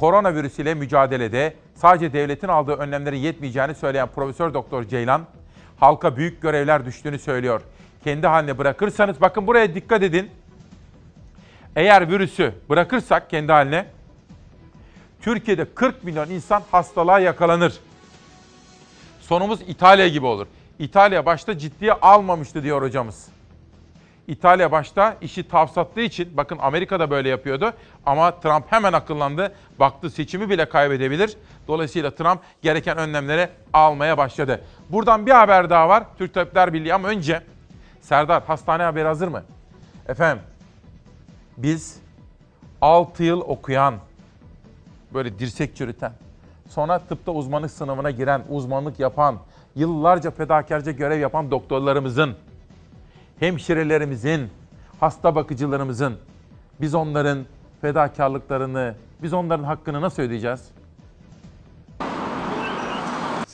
Koronavirüs 0.00 0.58
ile 0.58 0.74
mücadelede 0.74 1.54
sadece 1.74 2.12
devletin 2.12 2.48
aldığı 2.48 2.72
önlemlerin 2.72 3.16
yetmeyeceğini 3.16 3.74
söyleyen 3.74 4.08
Profesör 4.08 4.54
Doktor 4.54 4.84
Ceylan, 4.84 5.26
halka 5.80 6.16
büyük 6.16 6.42
görevler 6.42 6.86
düştüğünü 6.86 7.18
söylüyor. 7.18 7.60
Kendi 8.04 8.26
haline 8.26 8.58
bırakırsanız, 8.58 9.20
bakın 9.20 9.46
buraya 9.46 9.74
dikkat 9.74 10.02
edin. 10.02 10.30
Eğer 11.76 12.10
virüsü 12.10 12.54
bırakırsak 12.68 13.30
kendi 13.30 13.52
haline, 13.52 13.86
Türkiye'de 15.22 15.74
40 15.74 16.04
milyon 16.04 16.30
insan 16.30 16.62
hastalığa 16.70 17.18
yakalanır. 17.18 17.78
Sonumuz 19.20 19.60
İtalya 19.60 20.08
gibi 20.08 20.26
olur. 20.26 20.46
İtalya 20.78 21.26
başta 21.26 21.58
ciddiye 21.58 21.92
almamıştı 21.92 22.62
diyor 22.62 22.82
hocamız. 22.82 23.37
İtalya 24.28 24.72
başta 24.72 25.16
işi 25.20 25.48
tavsattığı 25.48 26.00
için 26.00 26.36
bakın 26.36 26.58
Amerika 26.60 27.00
da 27.00 27.10
böyle 27.10 27.28
yapıyordu 27.28 27.72
ama 28.06 28.40
Trump 28.40 28.64
hemen 28.72 28.92
akıllandı. 28.92 29.52
Baktı 29.80 30.10
seçimi 30.10 30.50
bile 30.50 30.68
kaybedebilir. 30.68 31.36
Dolayısıyla 31.68 32.10
Trump 32.10 32.40
gereken 32.62 32.98
önlemleri 32.98 33.48
almaya 33.72 34.18
başladı. 34.18 34.60
Buradan 34.88 35.26
bir 35.26 35.30
haber 35.30 35.70
daha 35.70 35.88
var. 35.88 36.04
Türk 36.18 36.34
Tabipler 36.34 36.72
Birliği 36.72 36.94
ama 36.94 37.08
önce 37.08 37.42
Serdar 38.00 38.42
hastane 38.44 38.82
haberi 38.82 39.06
hazır 39.06 39.28
mı? 39.28 39.42
Efendim 40.08 40.42
biz 41.56 42.00
6 42.80 43.24
yıl 43.24 43.40
okuyan 43.40 43.94
böyle 45.14 45.38
dirsek 45.38 45.76
çürüten 45.76 46.12
sonra 46.68 46.98
tıpta 46.98 47.32
uzmanlık 47.32 47.70
sınavına 47.70 48.10
giren, 48.10 48.42
uzmanlık 48.48 49.00
yapan, 49.00 49.38
yıllarca 49.74 50.30
fedakarca 50.30 50.92
görev 50.92 51.20
yapan 51.20 51.50
doktorlarımızın 51.50 52.36
hemşirelerimizin, 53.40 54.48
hasta 55.00 55.34
bakıcılarımızın 55.34 56.16
biz 56.80 56.94
onların 56.94 57.38
fedakarlıklarını, 57.80 58.94
biz 59.22 59.32
onların 59.32 59.64
hakkını 59.64 60.00
nasıl 60.00 60.22
ödeyeceğiz? 60.22 60.60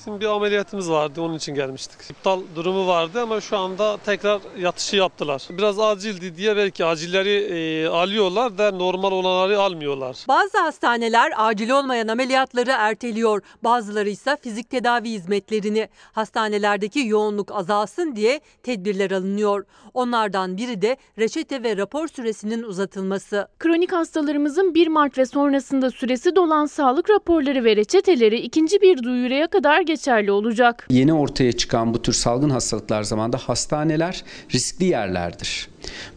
Bizim 0.04 0.20
bir 0.20 0.26
ameliyatımız 0.26 0.90
vardı 0.90 1.20
onun 1.20 1.34
için 1.34 1.54
gelmiştik. 1.54 2.10
İptal 2.10 2.40
durumu 2.56 2.86
vardı 2.86 3.20
ama 3.22 3.40
şu 3.40 3.56
anda 3.56 3.96
tekrar 3.96 4.40
yatışı 4.58 4.96
yaptılar. 4.96 5.42
Biraz 5.50 5.80
acildi 5.80 6.36
diye 6.36 6.56
belki 6.56 6.84
acilleri 6.84 7.30
e, 7.30 7.86
alıyorlar 7.86 8.58
da 8.58 8.70
normal 8.70 9.12
olanları 9.12 9.60
almıyorlar. 9.60 10.16
Bazı 10.28 10.58
hastaneler 10.58 11.32
acil 11.36 11.70
olmayan 11.70 12.08
ameliyatları 12.08 12.70
erteliyor. 12.70 13.42
Bazıları 13.62 14.08
ise 14.08 14.36
fizik 14.42 14.70
tedavi 14.70 15.10
hizmetlerini. 15.10 15.88
Hastanelerdeki 16.12 17.00
yoğunluk 17.06 17.52
azalsın 17.52 18.16
diye 18.16 18.40
tedbirler 18.62 19.10
alınıyor. 19.10 19.64
Onlardan 19.94 20.56
biri 20.56 20.82
de 20.82 20.96
reçete 21.18 21.62
ve 21.62 21.76
rapor 21.76 22.08
süresinin 22.08 22.62
uzatılması. 22.62 23.48
Kronik 23.58 23.92
hastalarımızın 23.92 24.74
1 24.74 24.88
Mart 24.88 25.18
ve 25.18 25.26
sonrasında 25.26 25.90
süresi 25.90 26.36
dolan 26.36 26.66
sağlık 26.66 27.10
raporları 27.10 27.64
ve 27.64 27.76
reçeteleri 27.76 28.36
ikinci 28.36 28.80
bir 28.80 29.02
duyuruya 29.02 29.46
kadar 29.46 29.93
geçerli 29.94 30.32
olacak. 30.32 30.86
Yeni 30.90 31.12
ortaya 31.12 31.52
çıkan 31.52 31.94
bu 31.94 32.02
tür 32.02 32.12
salgın 32.12 32.50
hastalıklar 32.50 33.02
zamanında 33.02 33.36
hastaneler 33.36 34.24
riskli 34.54 34.84
yerlerdir. 34.84 35.68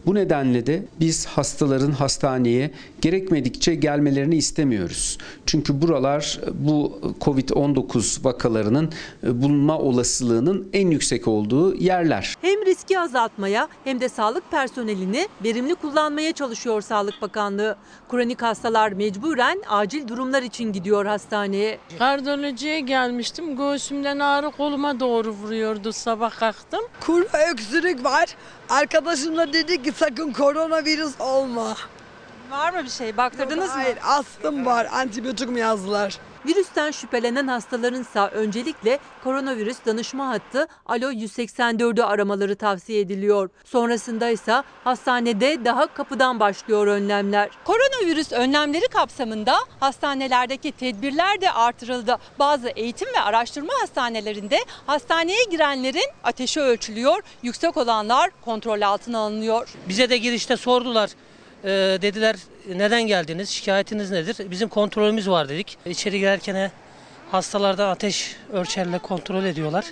Bu 0.06 0.14
nedenle 0.14 0.66
de 0.66 0.82
biz 1.00 1.26
hastaların 1.26 1.92
hastaneye 1.92 2.70
gerekmedikçe 3.00 3.74
gelmelerini 3.74 4.36
istemiyoruz. 4.36 5.18
Çünkü 5.46 5.82
buralar 5.82 6.40
bu 6.54 7.00
Covid-19 7.20 8.24
vakalarının 8.24 8.92
e, 9.24 9.42
bulunma 9.42 9.78
olasılığının 9.78 10.68
en 10.72 10.90
yüksek 10.90 11.28
olduğu 11.28 11.74
yerler. 11.74 12.34
Hem 12.40 12.66
riski 12.66 12.98
azaltmaya 13.00 13.68
hem 13.84 14.00
de 14.00 14.08
sağlık 14.08 14.50
personelini 14.50 15.28
verimli 15.44 15.74
kullanmaya 15.74 16.32
çalışıyor 16.32 16.80
Sağlık 16.80 17.22
Bakanlığı. 17.22 17.76
Kronik 18.10 18.42
hastalar 18.42 18.92
mecburen 18.92 19.62
acil 19.68 20.08
durumlar 20.08 20.42
için 20.42 20.72
gidiyor 20.72 21.06
hastaneye. 21.06 21.78
Kardiyolojiye 21.98 22.80
gelmiştim. 22.80 23.56
Göğsümden 23.56 24.18
ağrı 24.18 24.50
koluma 24.50 25.00
doğru 25.00 25.30
vuruyordu 25.30 25.92
sabah 25.92 26.38
kalktım. 26.38 26.80
Kuru 27.00 27.24
öksürük 27.52 28.04
var. 28.04 28.36
Arkadaşım 28.70 29.36
da 29.36 29.52
dedi 29.52 29.82
ki 29.82 29.92
sakın 29.92 30.32
koronavirüs 30.32 31.20
olma. 31.20 31.76
Var 32.50 32.72
mı 32.72 32.84
bir 32.84 32.90
şey? 32.90 33.16
Baktırdınız 33.16 33.68
mı? 33.68 33.74
Hayır 33.74 33.98
astım 34.04 34.66
var. 34.66 34.88
Antibiyotik 34.92 35.48
mi 35.48 35.60
yazdılar? 35.60 36.18
Virüsten 36.46 36.90
şüphelenen 36.90 37.46
hastalarınsa 37.46 38.28
öncelikle 38.28 38.98
koronavirüs 39.24 39.76
danışma 39.86 40.28
hattı 40.28 40.66
Alo 40.86 41.10
184'ü 41.12 42.02
aramaları 42.02 42.56
tavsiye 42.56 43.00
ediliyor. 43.00 43.50
Sonrasında 43.64 44.28
ise 44.28 44.62
hastanede 44.84 45.64
daha 45.64 45.86
kapıdan 45.86 46.40
başlıyor 46.40 46.86
önlemler. 46.86 47.50
Koronavirüs 47.64 48.32
önlemleri 48.32 48.88
kapsamında 48.88 49.56
hastanelerdeki 49.80 50.72
tedbirler 50.72 51.40
de 51.40 51.50
artırıldı. 51.52 52.18
Bazı 52.38 52.68
eğitim 52.68 53.08
ve 53.16 53.20
araştırma 53.20 53.72
hastanelerinde 53.80 54.58
hastaneye 54.86 55.44
girenlerin 55.50 56.10
ateşi 56.24 56.60
ölçülüyor, 56.60 57.22
yüksek 57.42 57.76
olanlar 57.76 58.30
kontrol 58.44 58.80
altına 58.80 59.18
alınıyor. 59.18 59.68
Bize 59.88 60.10
de 60.10 60.18
girişte 60.18 60.56
sordular. 60.56 61.10
Ee, 61.64 61.98
dediler 62.02 62.36
neden 62.74 63.02
geldiniz, 63.06 63.50
şikayetiniz 63.50 64.10
nedir? 64.10 64.50
Bizim 64.50 64.68
kontrolümüz 64.68 65.28
var 65.30 65.48
dedik. 65.48 65.78
İçeri 65.86 66.18
girerken 66.18 66.70
hastalarda 67.30 67.88
ateş 67.88 68.36
ölçerle 68.52 68.98
kontrol 68.98 69.44
ediyorlar. 69.44 69.84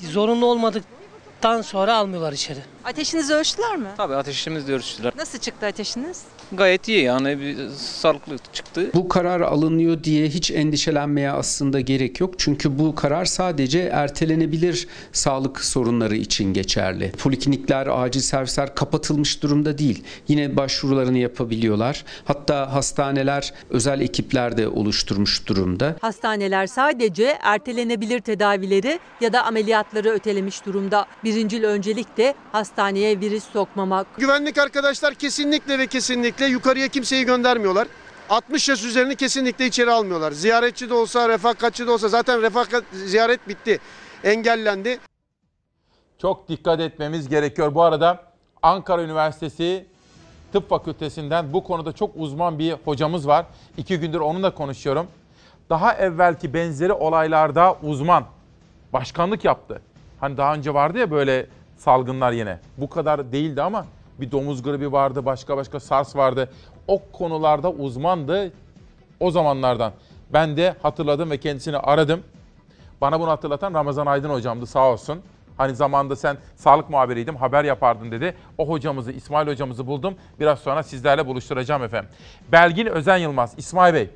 Zorunlu 0.00 0.46
olmadıktan 0.46 1.62
sonra 1.62 1.94
almıyorlar 1.94 2.32
içeri. 2.32 2.58
Ateşinizi 2.84 3.34
ölçtüler 3.34 3.76
mi? 3.76 3.88
Tabii 3.96 4.14
ateşimiz 4.14 4.68
de 4.68 4.72
ölçtüler. 4.72 5.12
Nasıl 5.16 5.38
çıktı 5.38 5.66
ateşiniz? 5.66 6.22
Gayet 6.52 6.88
iyi 6.88 7.02
yani 7.02 7.40
bir 7.40 7.56
sağlıklı 7.76 8.36
çıktı. 8.52 8.90
Bu 8.94 9.08
karar 9.08 9.40
alınıyor 9.40 10.04
diye 10.04 10.28
hiç 10.28 10.50
endişelenmeye 10.50 11.30
aslında 11.30 11.80
gerek 11.80 12.20
yok. 12.20 12.34
Çünkü 12.38 12.78
bu 12.78 12.94
karar 12.94 13.24
sadece 13.24 13.80
ertelenebilir 13.80 14.88
sağlık 15.12 15.64
sorunları 15.64 16.16
için 16.16 16.52
geçerli. 16.52 17.12
Poliklinikler, 17.12 17.86
acil 17.90 18.20
servisler 18.20 18.74
kapatılmış 18.74 19.42
durumda 19.42 19.78
değil. 19.78 20.04
Yine 20.28 20.56
başvurularını 20.56 21.18
yapabiliyorlar. 21.18 22.04
Hatta 22.24 22.74
hastaneler 22.74 23.54
özel 23.70 24.00
ekipler 24.00 24.56
de 24.56 24.68
oluşturmuş 24.68 25.46
durumda. 25.46 25.96
Hastaneler 26.00 26.66
sadece 26.66 27.38
ertelenebilir 27.42 28.20
tedavileri 28.20 29.00
ya 29.20 29.32
da 29.32 29.44
ameliyatları 29.44 30.10
ötelemiş 30.10 30.66
durumda. 30.66 31.06
Birincil 31.24 31.64
öncelik 31.64 32.16
de 32.16 32.34
hastaneye 32.52 33.20
virüs 33.20 33.44
sokmamak. 33.44 34.06
Güvenlik 34.18 34.58
arkadaşlar 34.58 35.14
kesinlikle 35.14 35.78
ve 35.78 35.86
kesinlikle 35.86 36.33
yukarıya 36.40 36.88
kimseyi 36.88 37.24
göndermiyorlar. 37.24 37.88
60 38.30 38.68
yaş 38.68 38.84
üzerini 38.84 39.16
kesinlikle 39.16 39.66
içeri 39.66 39.90
almıyorlar. 39.90 40.32
Ziyaretçi 40.32 40.90
de 40.90 40.94
olsa, 40.94 41.28
refakatçi 41.28 41.86
de 41.86 41.90
olsa 41.90 42.08
zaten 42.08 42.42
refakat 42.42 42.84
ziyaret 42.92 43.48
bitti. 43.48 43.78
Engellendi. 44.24 44.98
Çok 46.18 46.48
dikkat 46.48 46.80
etmemiz 46.80 47.28
gerekiyor. 47.28 47.74
Bu 47.74 47.82
arada 47.82 48.22
Ankara 48.62 49.02
Üniversitesi 49.02 49.86
Tıp 50.52 50.68
Fakültesinden 50.68 51.52
bu 51.52 51.64
konuda 51.64 51.92
çok 51.92 52.10
uzman 52.16 52.58
bir 52.58 52.72
hocamız 52.84 53.28
var. 53.28 53.46
İki 53.76 54.00
gündür 54.00 54.20
onunla 54.20 54.54
konuşuyorum. 54.54 55.06
Daha 55.70 55.92
evvelki 55.92 56.54
benzeri 56.54 56.92
olaylarda 56.92 57.76
uzman. 57.82 58.24
Başkanlık 58.92 59.44
yaptı. 59.44 59.82
Hani 60.20 60.36
daha 60.36 60.54
önce 60.54 60.74
vardı 60.74 60.98
ya 60.98 61.10
böyle 61.10 61.46
salgınlar 61.78 62.32
yine. 62.32 62.60
Bu 62.78 62.90
kadar 62.90 63.32
değildi 63.32 63.62
ama 63.62 63.86
bir 64.20 64.30
domuz 64.30 64.62
gribi 64.62 64.92
vardı, 64.92 65.26
başka 65.26 65.56
başka 65.56 65.80
SARS 65.80 66.16
vardı. 66.16 66.50
O 66.88 67.02
konularda 67.12 67.70
uzmandı 67.70 68.52
o 69.20 69.30
zamanlardan. 69.30 69.92
Ben 70.32 70.56
de 70.56 70.76
hatırladım 70.82 71.30
ve 71.30 71.38
kendisini 71.38 71.78
aradım. 71.78 72.22
Bana 73.00 73.20
bunu 73.20 73.30
hatırlatan 73.30 73.74
Ramazan 73.74 74.06
Aydın 74.06 74.30
hocamdı 74.30 74.66
sağ 74.66 74.92
olsun. 74.92 75.22
Hani 75.56 75.74
zamanda 75.74 76.16
sen 76.16 76.36
sağlık 76.56 76.90
muhabiriydim 76.90 77.36
haber 77.36 77.64
yapardın 77.64 78.10
dedi. 78.10 78.34
O 78.58 78.68
hocamızı 78.68 79.12
İsmail 79.12 79.46
hocamızı 79.46 79.86
buldum. 79.86 80.14
Biraz 80.40 80.58
sonra 80.58 80.82
sizlerle 80.82 81.26
buluşturacağım 81.26 81.82
efendim. 81.82 82.10
Belgin 82.52 82.86
Özen 82.86 83.16
Yılmaz, 83.16 83.54
İsmail 83.56 83.94
Bey. 83.94 84.10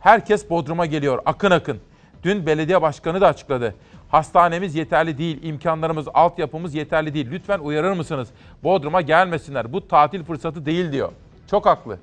Herkes 0.00 0.50
Bodrum'a 0.50 0.86
geliyor 0.86 1.22
akın 1.26 1.50
akın. 1.50 1.80
Dün 2.22 2.46
belediye 2.46 2.82
başkanı 2.82 3.20
da 3.20 3.26
açıkladı. 3.26 3.74
Hastanemiz 4.16 4.74
yeterli 4.74 5.18
değil, 5.18 5.42
imkanlarımız, 5.42 6.08
altyapımız 6.14 6.74
yeterli 6.74 7.14
değil. 7.14 7.30
Lütfen 7.30 7.58
uyarır 7.58 7.92
mısınız? 7.92 8.28
Bodrum'a 8.64 9.00
gelmesinler. 9.00 9.72
Bu 9.72 9.88
tatil 9.88 10.24
fırsatı 10.24 10.66
değil 10.66 10.92
diyor. 10.92 11.12
Çok 11.50 11.66
haklı 11.66 11.98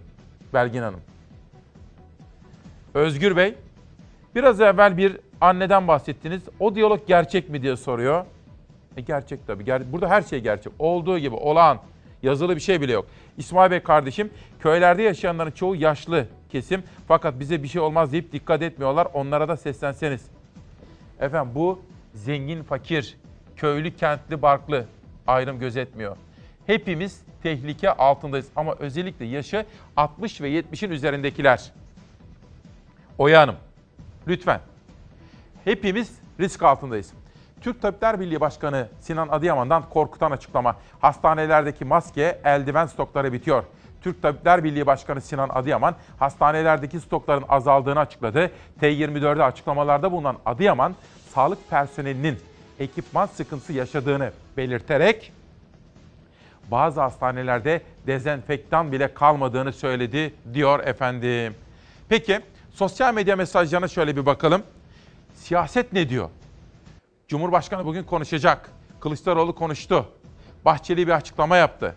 Belgin 0.53 0.81
Hanım. 0.81 0.99
Özgür 2.93 3.35
Bey, 3.35 3.55
biraz 4.35 4.61
evvel 4.61 4.97
bir 4.97 5.17
anneden 5.41 5.87
bahsettiniz. 5.87 6.41
O 6.59 6.75
diyalog 6.75 7.07
gerçek 7.07 7.49
mi 7.49 7.61
diye 7.61 7.77
soruyor. 7.77 8.25
E 8.97 9.01
gerçek 9.01 9.47
tabii. 9.47 9.63
Ger- 9.63 9.91
Burada 9.91 10.09
her 10.09 10.21
şey 10.21 10.39
gerçek. 10.39 10.73
Olduğu 10.79 11.19
gibi 11.19 11.35
olağan. 11.35 11.77
Yazılı 12.23 12.55
bir 12.55 12.61
şey 12.61 12.81
bile 12.81 12.91
yok. 12.91 13.05
İsmail 13.37 13.71
Bey 13.71 13.79
kardeşim, 13.79 14.29
köylerde 14.59 15.01
yaşayanların 15.01 15.51
çoğu 15.51 15.75
yaşlı 15.75 16.27
kesim. 16.51 16.83
Fakat 17.07 17.39
bize 17.39 17.63
bir 17.63 17.67
şey 17.67 17.81
olmaz 17.81 18.11
deyip 18.11 18.31
dikkat 18.31 18.61
etmiyorlar. 18.61 19.07
Onlara 19.13 19.47
da 19.47 19.57
seslenseniz. 19.57 20.25
Efendim 21.19 21.51
bu 21.55 21.79
zengin 22.13 22.63
fakir, 22.63 23.17
köylü 23.55 23.95
kentli 23.95 24.41
barklı 24.41 24.85
ayrım 25.27 25.59
gözetmiyor. 25.59 26.17
Hepimiz 26.67 27.21
tehlike 27.43 27.91
altındayız 27.91 28.47
ama 28.55 28.75
özellikle 28.79 29.25
yaşı 29.25 29.65
60 29.97 30.41
ve 30.41 30.49
70'in 30.49 30.91
üzerindekiler. 30.91 31.71
Oya 33.17 33.41
Hanım, 33.41 33.55
lütfen. 34.27 34.59
Hepimiz 35.63 36.11
risk 36.39 36.63
altındayız. 36.63 37.13
Türk 37.61 37.81
Tabipler 37.81 38.19
Birliği 38.19 38.41
Başkanı 38.41 38.87
Sinan 38.99 39.27
Adıyaman'dan 39.27 39.89
korkutan 39.89 40.31
açıklama. 40.31 40.75
Hastanelerdeki 40.99 41.85
maske, 41.85 42.39
eldiven 42.43 42.85
stokları 42.85 43.33
bitiyor. 43.33 43.63
Türk 44.01 44.21
Tabipler 44.21 44.63
Birliği 44.63 44.85
Başkanı 44.85 45.21
Sinan 45.21 45.49
Adıyaman 45.49 45.95
hastanelerdeki 46.19 46.99
stokların 46.99 47.45
azaldığını 47.49 47.99
açıkladı. 47.99 48.51
T24'de 48.81 49.43
açıklamalarda 49.43 50.11
bulunan 50.11 50.37
Adıyaman, 50.45 50.95
sağlık 51.33 51.69
personelinin 51.69 52.37
ekipman 52.79 53.25
sıkıntısı 53.25 53.73
yaşadığını 53.73 54.31
belirterek 54.57 55.33
bazı 56.71 57.01
hastanelerde 57.01 57.81
dezenfektan 58.07 58.91
bile 58.91 59.13
kalmadığını 59.13 59.73
söyledi 59.73 60.33
diyor 60.53 60.79
efendim. 60.79 61.55
Peki 62.09 62.41
sosyal 62.73 63.13
medya 63.13 63.35
mesajlarına 63.35 63.87
şöyle 63.87 64.15
bir 64.15 64.25
bakalım. 64.25 64.63
Siyaset 65.35 65.93
ne 65.93 66.09
diyor? 66.09 66.29
Cumhurbaşkanı 67.27 67.85
bugün 67.85 68.03
konuşacak. 68.03 68.69
Kılıçdaroğlu 68.99 69.55
konuştu. 69.55 70.05
Bahçeli 70.65 71.07
bir 71.07 71.11
açıklama 71.11 71.57
yaptı. 71.57 71.95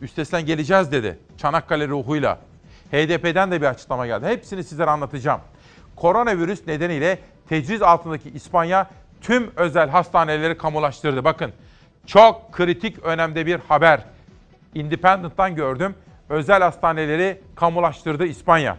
Üstesinden 0.00 0.46
geleceğiz 0.46 0.92
dedi. 0.92 1.18
Çanakkale 1.38 1.88
ruhuyla. 1.88 2.38
HDP'den 2.92 3.50
de 3.50 3.60
bir 3.60 3.66
açıklama 3.66 4.06
geldi. 4.06 4.26
Hepsini 4.26 4.64
sizlere 4.64 4.90
anlatacağım. 4.90 5.40
Koronavirüs 5.96 6.66
nedeniyle 6.66 7.18
tecriz 7.50 7.82
altındaki 7.82 8.30
İspanya 8.30 8.90
tüm 9.20 9.50
özel 9.56 9.88
hastaneleri 9.88 10.58
kamulaştırdı. 10.58 11.24
Bakın 11.24 11.52
çok 12.06 12.52
kritik 12.52 12.98
önemde 13.04 13.46
bir 13.46 13.60
haber. 13.68 14.00
Independent'tan 14.74 15.54
gördüm. 15.54 15.94
Özel 16.28 16.62
hastaneleri 16.62 17.40
kamulaştırdı 17.54 18.26
İspanya. 18.26 18.76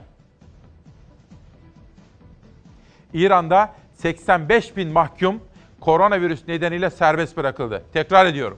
İran'da 3.14 3.74
85 3.94 4.78
bin 4.78 4.92
mahkum 4.92 5.42
koronavirüs 5.80 6.48
nedeniyle 6.48 6.90
serbest 6.90 7.38
bırakıldı. 7.38 7.84
Tekrar 7.94 8.26
ediyorum. 8.26 8.58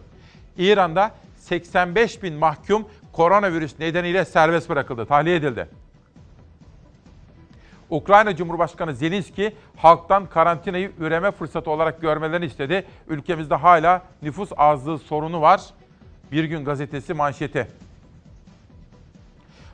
İran'da 0.58 1.12
85 1.38 2.24
bin 2.24 2.34
mahkum 2.34 2.88
koronavirüs 3.12 3.80
nedeniyle 3.80 4.26
serbest 4.26 4.70
bırakıldı, 4.70 5.06
tahliye 5.06 5.36
edildi. 5.36 5.68
Ukrayna 7.94 8.36
Cumhurbaşkanı 8.36 8.96
Zelenski 8.96 9.56
halktan 9.78 10.26
karantinayı 10.26 10.92
üreme 11.00 11.32
fırsatı 11.32 11.72
olarak 11.72 12.02
görmelerini 12.02 12.46
istedi. 12.46 12.86
Ülkemizde 13.08 13.56
hala 13.56 14.02
nüfus 14.22 14.50
azlığı 14.58 15.00
sorunu 15.00 15.42
var. 15.42 15.62
Bir 16.32 16.44
gün 16.44 16.66
gazetesi 16.66 17.14
manşeti. 17.14 17.68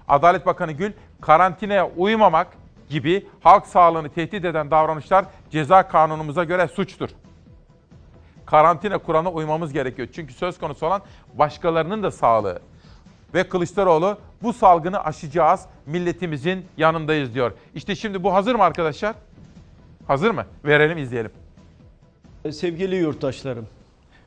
Adalet 0.07 0.45
Bakanı 0.45 0.71
Gül, 0.71 0.91
karantinaya 1.21 1.89
uymamak 1.97 2.47
gibi 2.89 3.27
halk 3.43 3.67
sağlığını 3.67 4.09
tehdit 4.09 4.45
eden 4.45 4.71
davranışlar 4.71 5.25
ceza 5.51 5.87
kanunumuza 5.87 6.43
göre 6.43 6.67
suçtur. 6.67 7.09
Karantina 8.45 8.97
kuralına 8.97 9.31
uymamız 9.31 9.73
gerekiyor. 9.73 10.07
Çünkü 10.13 10.33
söz 10.33 10.59
konusu 10.59 10.85
olan 10.85 11.01
başkalarının 11.33 12.03
da 12.03 12.11
sağlığı. 12.11 12.61
Ve 13.33 13.49
Kılıçdaroğlu 13.49 14.17
bu 14.43 14.53
salgını 14.53 15.03
aşacağız, 15.03 15.61
milletimizin 15.85 16.65
yanındayız 16.77 17.33
diyor. 17.33 17.51
İşte 17.75 17.95
şimdi 17.95 18.23
bu 18.23 18.33
hazır 18.33 18.55
mı 18.55 18.63
arkadaşlar? 18.63 19.15
Hazır 20.07 20.31
mı? 20.31 20.45
Verelim 20.65 20.97
izleyelim. 20.97 21.31
Sevgili 22.51 22.95
yurttaşlarım, 22.95 23.67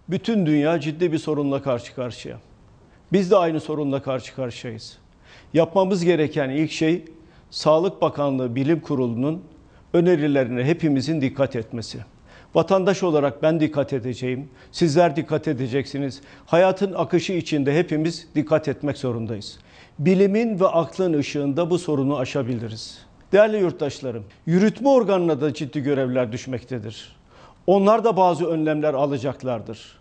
bütün 0.09 0.47
dünya 0.47 0.81
ciddi 0.81 1.13
bir 1.13 1.19
sorunla 1.19 1.63
karşı 1.63 1.95
karşıya. 1.95 2.39
Biz 3.13 3.31
de 3.31 3.37
aynı 3.37 3.61
sorunla 3.61 4.03
karşı 4.03 4.35
karşıyayız. 4.35 4.99
Yapmamız 5.55 6.05
gereken 6.05 6.51
ilk 6.51 6.71
şey 6.71 7.05
Sağlık 7.51 8.03
Bakanlığı 8.03 8.55
Bilim 8.55 8.81
Kurulu'nun 8.81 9.45
önerilerine 9.93 10.65
hepimizin 10.65 11.21
dikkat 11.21 11.57
etmesi. 11.57 11.99
Vatandaş 12.55 13.03
olarak 13.03 13.43
ben 13.43 13.61
dikkat 13.61 13.93
edeceğim, 13.93 14.49
sizler 14.73 15.17
dikkat 15.17 15.49
edeceksiniz. 15.49 16.21
Hayatın 16.47 16.93
akışı 16.93 17.33
içinde 17.33 17.79
hepimiz 17.79 18.29
dikkat 18.35 18.69
etmek 18.69 18.99
zorundayız. 18.99 19.59
Bilimin 19.99 20.61
ve 20.61 20.67
aklın 20.67 21.13
ışığında 21.13 21.71
bu 21.71 21.79
sorunu 21.79 22.19
aşabiliriz. 22.19 22.99
Değerli 23.33 23.57
yurttaşlarım, 23.57 24.25
yürütme 24.47 24.89
organına 24.89 25.41
da 25.41 25.55
ciddi 25.55 25.83
görevler 25.83 26.33
düşmektedir. 26.33 27.17
Onlar 27.67 28.05
da 28.05 28.17
bazı 28.17 28.47
önlemler 28.47 28.95
alacaklardır. 28.95 29.99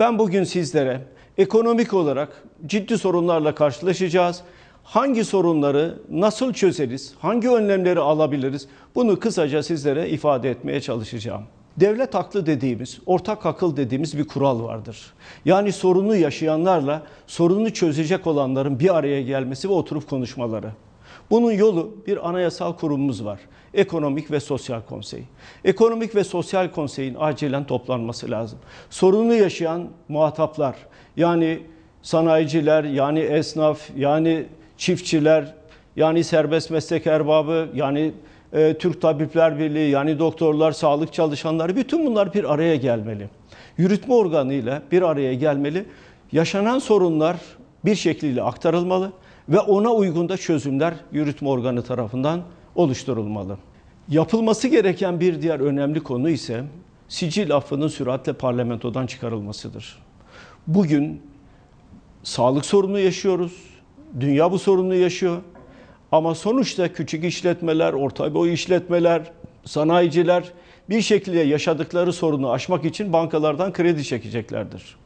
Ben 0.00 0.18
bugün 0.18 0.44
sizlere 0.44 1.00
ekonomik 1.38 1.94
olarak 1.94 2.42
ciddi 2.66 2.98
sorunlarla 2.98 3.54
karşılaşacağız. 3.54 4.42
Hangi 4.84 5.24
sorunları 5.24 5.98
nasıl 6.10 6.52
çözeriz, 6.52 7.14
hangi 7.18 7.50
önlemleri 7.50 8.00
alabiliriz 8.00 8.68
bunu 8.94 9.20
kısaca 9.20 9.62
sizlere 9.62 10.08
ifade 10.08 10.50
etmeye 10.50 10.80
çalışacağım. 10.80 11.42
Devlet 11.80 12.14
aklı 12.14 12.46
dediğimiz, 12.46 13.00
ortak 13.06 13.46
akıl 13.46 13.76
dediğimiz 13.76 14.18
bir 14.18 14.24
kural 14.24 14.62
vardır. 14.62 15.12
Yani 15.44 15.72
sorunu 15.72 16.16
yaşayanlarla 16.16 17.02
sorunu 17.26 17.72
çözecek 17.72 18.26
olanların 18.26 18.80
bir 18.80 18.96
araya 18.96 19.22
gelmesi 19.22 19.68
ve 19.68 19.72
oturup 19.72 20.10
konuşmaları. 20.10 20.70
Bunun 21.30 21.52
yolu 21.52 21.96
bir 22.06 22.28
anayasal 22.28 22.72
kurumumuz 22.72 23.24
var. 23.24 23.40
Ekonomik 23.74 24.30
ve 24.30 24.40
Sosyal 24.40 24.80
Konsey. 24.82 25.22
Ekonomik 25.64 26.14
ve 26.14 26.24
Sosyal 26.24 26.70
Konsey'in 26.70 27.16
acilen 27.18 27.64
toplanması 27.64 28.30
lazım. 28.30 28.58
Sorunu 28.90 29.34
yaşayan 29.34 29.88
muhataplar 30.08 30.76
yani 31.16 31.60
sanayiciler, 32.02 32.84
yani 32.84 33.20
esnaf, 33.20 33.80
yani 33.96 34.46
çiftçiler, 34.76 35.54
yani 35.96 36.24
serbest 36.24 36.70
meslek 36.70 37.06
erbabı, 37.06 37.68
yani 37.74 38.12
e, 38.54 38.78
Türk 38.78 39.00
Tabipler 39.00 39.58
Birliği, 39.58 39.90
yani 39.90 40.18
doktorlar, 40.18 40.72
sağlık 40.72 41.12
çalışanları 41.12 41.76
bütün 41.76 42.06
bunlar 42.06 42.34
bir 42.34 42.52
araya 42.54 42.76
gelmeli. 42.76 43.28
Yürütme 43.78 44.14
organıyla 44.14 44.82
bir 44.92 45.02
araya 45.02 45.34
gelmeli. 45.34 45.84
Yaşanan 46.32 46.78
sorunlar 46.78 47.36
bir 47.84 47.94
şekliyle 47.94 48.42
aktarılmalı 48.42 49.12
ve 49.48 49.60
ona 49.60 49.92
uygun 49.92 50.28
da 50.28 50.36
çözümler 50.36 50.94
yürütme 51.12 51.48
organı 51.48 51.82
tarafından 51.82 52.40
oluşturulmalı. 52.74 53.58
Yapılması 54.08 54.68
gereken 54.68 55.20
bir 55.20 55.42
diğer 55.42 55.60
önemli 55.60 56.00
konu 56.00 56.28
ise 56.28 56.64
sicil 57.08 57.56
affının 57.56 57.88
süratle 57.88 58.32
parlamentodan 58.32 59.06
çıkarılmasıdır. 59.06 59.98
Bugün 60.66 61.22
sağlık 62.22 62.66
sorunu 62.66 62.98
yaşıyoruz. 62.98 63.52
Dünya 64.20 64.52
bu 64.52 64.58
sorunu 64.58 64.94
yaşıyor. 64.94 65.36
Ama 66.14 66.34
sonuçta 66.34 66.92
küçük 66.92 67.24
işletmeler, 67.24 67.92
orta 67.92 68.34
boy 68.34 68.52
işletmeler, 68.52 69.22
sanayiciler 69.64 70.52
bir 70.90 71.00
şekilde 71.00 71.38
yaşadıkları 71.38 72.12
sorunu 72.12 72.50
aşmak 72.50 72.84
için 72.84 73.12
bankalardan 73.12 73.72
kredi 73.72 74.04
çekeceklerdir. 74.04 74.96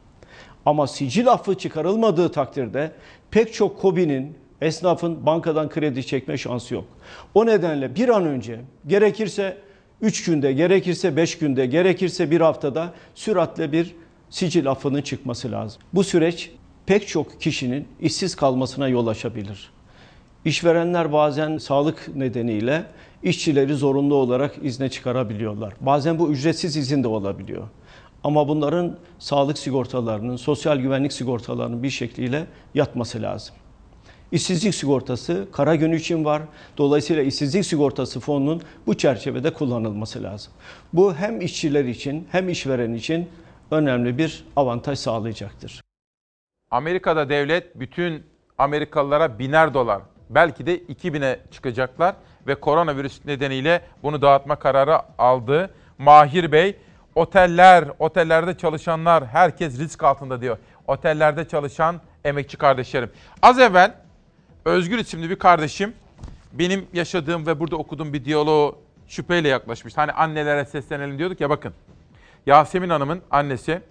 Ama 0.65 0.87
sicil 0.87 1.31
affı 1.31 1.57
çıkarılmadığı 1.57 2.31
takdirde 2.31 2.91
pek 3.31 3.53
çok 3.53 3.79
KOBİ'nin, 3.81 4.37
esnafın 4.61 5.25
bankadan 5.25 5.69
kredi 5.69 6.05
çekme 6.05 6.37
şansı 6.37 6.73
yok. 6.73 6.85
O 7.33 7.45
nedenle 7.45 7.95
bir 7.95 8.09
an 8.09 8.25
önce 8.25 8.59
gerekirse 8.87 9.57
3 10.01 10.25
günde, 10.25 10.53
gerekirse 10.53 11.15
5 11.15 11.37
günde, 11.37 11.65
gerekirse 11.65 12.31
bir 12.31 12.41
haftada 12.41 12.93
süratle 13.15 13.71
bir 13.71 13.95
sicil 14.29 14.71
affının 14.71 15.01
çıkması 15.01 15.51
lazım. 15.51 15.81
Bu 15.93 16.03
süreç 16.03 16.51
pek 16.85 17.07
çok 17.07 17.41
kişinin 17.41 17.87
işsiz 18.01 18.35
kalmasına 18.35 18.87
yol 18.87 19.07
açabilir. 19.07 19.78
İşverenler 20.45 21.13
bazen 21.13 21.57
sağlık 21.57 22.15
nedeniyle 22.15 22.85
işçileri 23.23 23.73
zorunlu 23.73 24.15
olarak 24.15 24.55
izne 24.61 24.89
çıkarabiliyorlar. 24.89 25.73
Bazen 25.81 26.19
bu 26.19 26.31
ücretsiz 26.31 26.77
izin 26.77 27.03
de 27.03 27.07
olabiliyor. 27.07 27.67
Ama 28.23 28.47
bunların 28.47 28.97
sağlık 29.19 29.57
sigortalarının, 29.57 30.35
sosyal 30.35 30.77
güvenlik 30.77 31.13
sigortalarının 31.13 31.83
bir 31.83 31.89
şekliyle 31.89 32.45
yatması 32.73 33.21
lazım. 33.21 33.55
İşsizlik 34.31 34.75
sigortası 34.75 35.47
kara 35.51 35.75
gün 35.75 35.91
için 35.91 36.25
var. 36.25 36.41
Dolayısıyla 36.77 37.23
işsizlik 37.23 37.65
sigortası 37.65 38.19
fonunun 38.19 38.61
bu 38.87 38.97
çerçevede 38.97 39.53
kullanılması 39.53 40.23
lazım. 40.23 40.53
Bu 40.93 41.15
hem 41.15 41.41
işçiler 41.41 41.85
için 41.85 42.27
hem 42.31 42.49
işveren 42.49 42.93
için 42.93 43.29
önemli 43.71 44.17
bir 44.17 44.45
avantaj 44.55 44.99
sağlayacaktır. 44.99 45.81
Amerika'da 46.71 47.29
devlet 47.29 47.79
bütün 47.79 48.23
Amerikalılara 48.57 49.39
biner 49.39 49.73
dolar, 49.73 50.01
belki 50.29 50.65
de 50.65 50.77
2000'e 50.77 51.39
çıkacaklar 51.51 52.15
ve 52.47 52.55
koronavirüs 52.55 53.25
nedeniyle 53.25 53.81
bunu 54.03 54.21
dağıtma 54.21 54.55
kararı 54.55 54.99
aldı. 55.17 55.73
Mahir 55.97 56.51
Bey, 56.51 56.77
oteller, 57.15 57.85
otellerde 57.99 58.57
çalışanlar 58.57 59.27
herkes 59.27 59.79
risk 59.79 60.03
altında 60.03 60.41
diyor. 60.41 60.57
Otellerde 60.87 61.47
çalışan 61.47 62.01
emekçi 62.25 62.57
kardeşlerim. 62.57 63.11
Az 63.41 63.59
evvel 63.59 63.93
Özgür 64.65 64.97
isimli 64.97 65.29
bir 65.29 65.35
kardeşim 65.35 65.93
benim 66.53 66.87
yaşadığım 66.93 67.47
ve 67.47 67.59
burada 67.59 67.75
okuduğum 67.75 68.13
bir 68.13 68.25
diyaloğu 68.25 68.77
şüpheyle 69.07 69.47
yaklaşmış. 69.47 69.97
Hani 69.97 70.11
annelere 70.11 70.65
seslenelim 70.65 71.17
diyorduk 71.17 71.41
ya 71.41 71.49
bakın. 71.49 71.73
Yasemin 72.45 72.89
Hanım'ın 72.89 73.21
annesi 73.31 73.81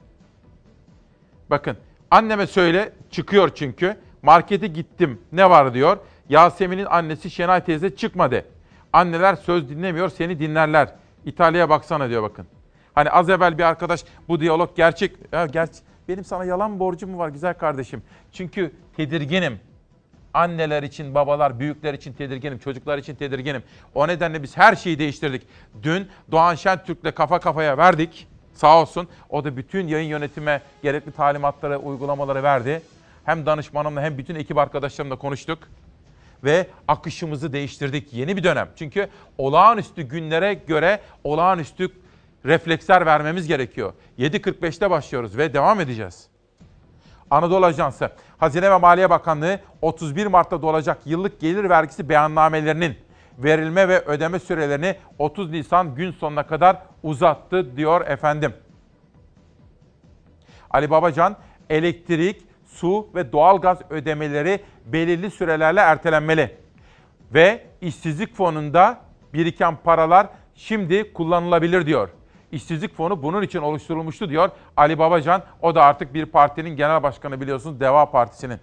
bakın 1.51 1.77
anneme 2.11 2.47
söyle 2.47 2.93
çıkıyor 3.11 3.51
çünkü 3.55 3.97
markete 4.23 4.67
gittim 4.67 5.21
ne 5.33 5.51
var 5.51 5.75
diyor. 5.75 5.99
Yasemin'in 6.29 6.85
annesi 6.85 7.31
Şenay 7.31 7.65
teyze 7.65 7.97
çıkma 7.97 8.31
de. 8.31 8.45
Anneler 8.93 9.35
söz 9.35 9.69
dinlemiyor 9.71 10.09
seni 10.09 10.39
dinlerler. 10.39 10.89
İtalya'ya 11.25 11.69
baksana 11.69 12.09
diyor 12.09 12.23
bakın. 12.23 12.47
Hani 12.95 13.11
az 13.11 13.31
evvel 13.31 13.59
bir 13.59 13.63
arkadaş 13.63 14.05
bu 14.29 14.41
diyalog 14.41 14.77
gerçek. 14.77 15.17
Ya 15.33 15.47
gerçek. 15.47 15.83
Benim 16.09 16.25
sana 16.25 16.45
yalan 16.45 16.79
borcum 16.81 17.11
mu 17.11 17.19
var 17.19 17.29
güzel 17.29 17.55
kardeşim? 17.55 18.03
Çünkü 18.33 18.73
tedirginim. 18.97 19.61
Anneler 20.35 20.83
için, 20.83 21.15
babalar, 21.15 21.61
büyükler 21.61 21.95
için 21.95 22.13
tedirginim, 22.13 22.59
çocuklar 22.59 22.99
için 22.99 23.15
tedirginim. 23.15 23.63
O 23.95 24.09
nedenle 24.09 24.43
biz 24.43 24.57
her 24.57 24.77
şeyi 24.77 24.99
değiştirdik. 24.99 25.43
Dün 25.83 26.09
Doğan 26.31 26.55
Şentürk'le 26.55 27.15
kafa 27.15 27.39
kafaya 27.41 27.79
verdik. 27.79 28.29
Sağ 28.55 28.81
olsun. 28.83 29.09
O 29.31 29.45
da 29.45 29.57
bütün 29.57 29.89
yayın 29.89 30.09
yönetime 30.09 30.63
gerekli 30.83 31.13
talimatları, 31.13 31.79
uygulamaları 31.79 32.43
verdi. 32.43 32.83
hem 33.25 33.47
danışmanımla 33.47 34.03
hem 34.03 34.19
bütün 34.19 34.35
ekip 34.35 34.59
arkadaşlarımla 34.59 35.17
konuştuk 35.17 35.59
ve 36.45 36.67
akışımızı 36.89 37.53
değiştirdik. 37.53 38.13
Yeni 38.13 38.37
bir 38.37 38.45
dönem. 38.45 38.69
Çünkü 38.77 39.09
olağanüstü 39.39 40.03
günlere 40.03 40.55
göre 40.55 41.01
olağanüstü 41.25 41.89
refleksler 42.45 43.07
vermemiz 43.07 43.47
gerekiyor. 43.47 43.93
7.45'te 44.19 44.91
başlıyoruz 44.91 45.37
ve 45.37 45.55
devam 45.55 45.81
edeceğiz. 45.81 46.29
Anadolu 47.31 47.67
Ajansı, 47.67 48.11
Hazine 48.39 48.71
ve 48.71 48.79
Maliye 48.79 49.11
Bakanlığı 49.11 49.61
31 49.83 50.27
Mart'ta 50.27 50.63
dolacak 50.63 50.99
yıllık 51.07 51.41
gelir 51.41 51.71
vergisi 51.71 52.09
beyannamelerinin 52.09 52.97
verilme 53.39 53.89
ve 53.89 54.01
ödeme 54.01 54.39
sürelerini 54.39 54.97
30 55.19 55.51
Nisan 55.51 55.95
gün 55.95 56.13
sonuna 56.13 56.47
kadar 56.47 56.83
uzattı 57.03 57.77
diyor 57.77 58.07
efendim. 58.07 58.55
Ali 60.71 60.91
Babacan, 60.91 61.37
elektrik, 61.71 62.43
su 62.67 63.09
ve 63.15 63.33
doğalgaz 63.33 63.79
ödemeleri 63.91 64.61
belirli 64.93 65.31
sürelerle 65.31 65.81
ertelenmeli. 65.81 66.57
Ve 67.35 67.67
işsizlik 67.81 68.35
fonunda 68.35 69.01
biriken 69.35 69.77
paralar 69.85 70.27
şimdi 70.55 71.13
kullanılabilir 71.13 71.87
diyor. 71.87 72.09
İşsizlik 72.53 72.97
fonu 72.97 73.23
bunun 73.23 73.43
için 73.43 73.59
oluşturulmuştu 73.59 74.29
diyor 74.29 74.51
Ali 74.77 74.99
Babacan. 74.99 75.43
O 75.63 75.75
da 75.75 75.83
artık 75.83 76.15
bir 76.15 76.27
partinin 76.27 76.77
genel 76.77 77.03
başkanı 77.03 77.41
biliyorsunuz 77.41 77.81
Deva 77.81 78.11
Partisi'nin. 78.11 78.61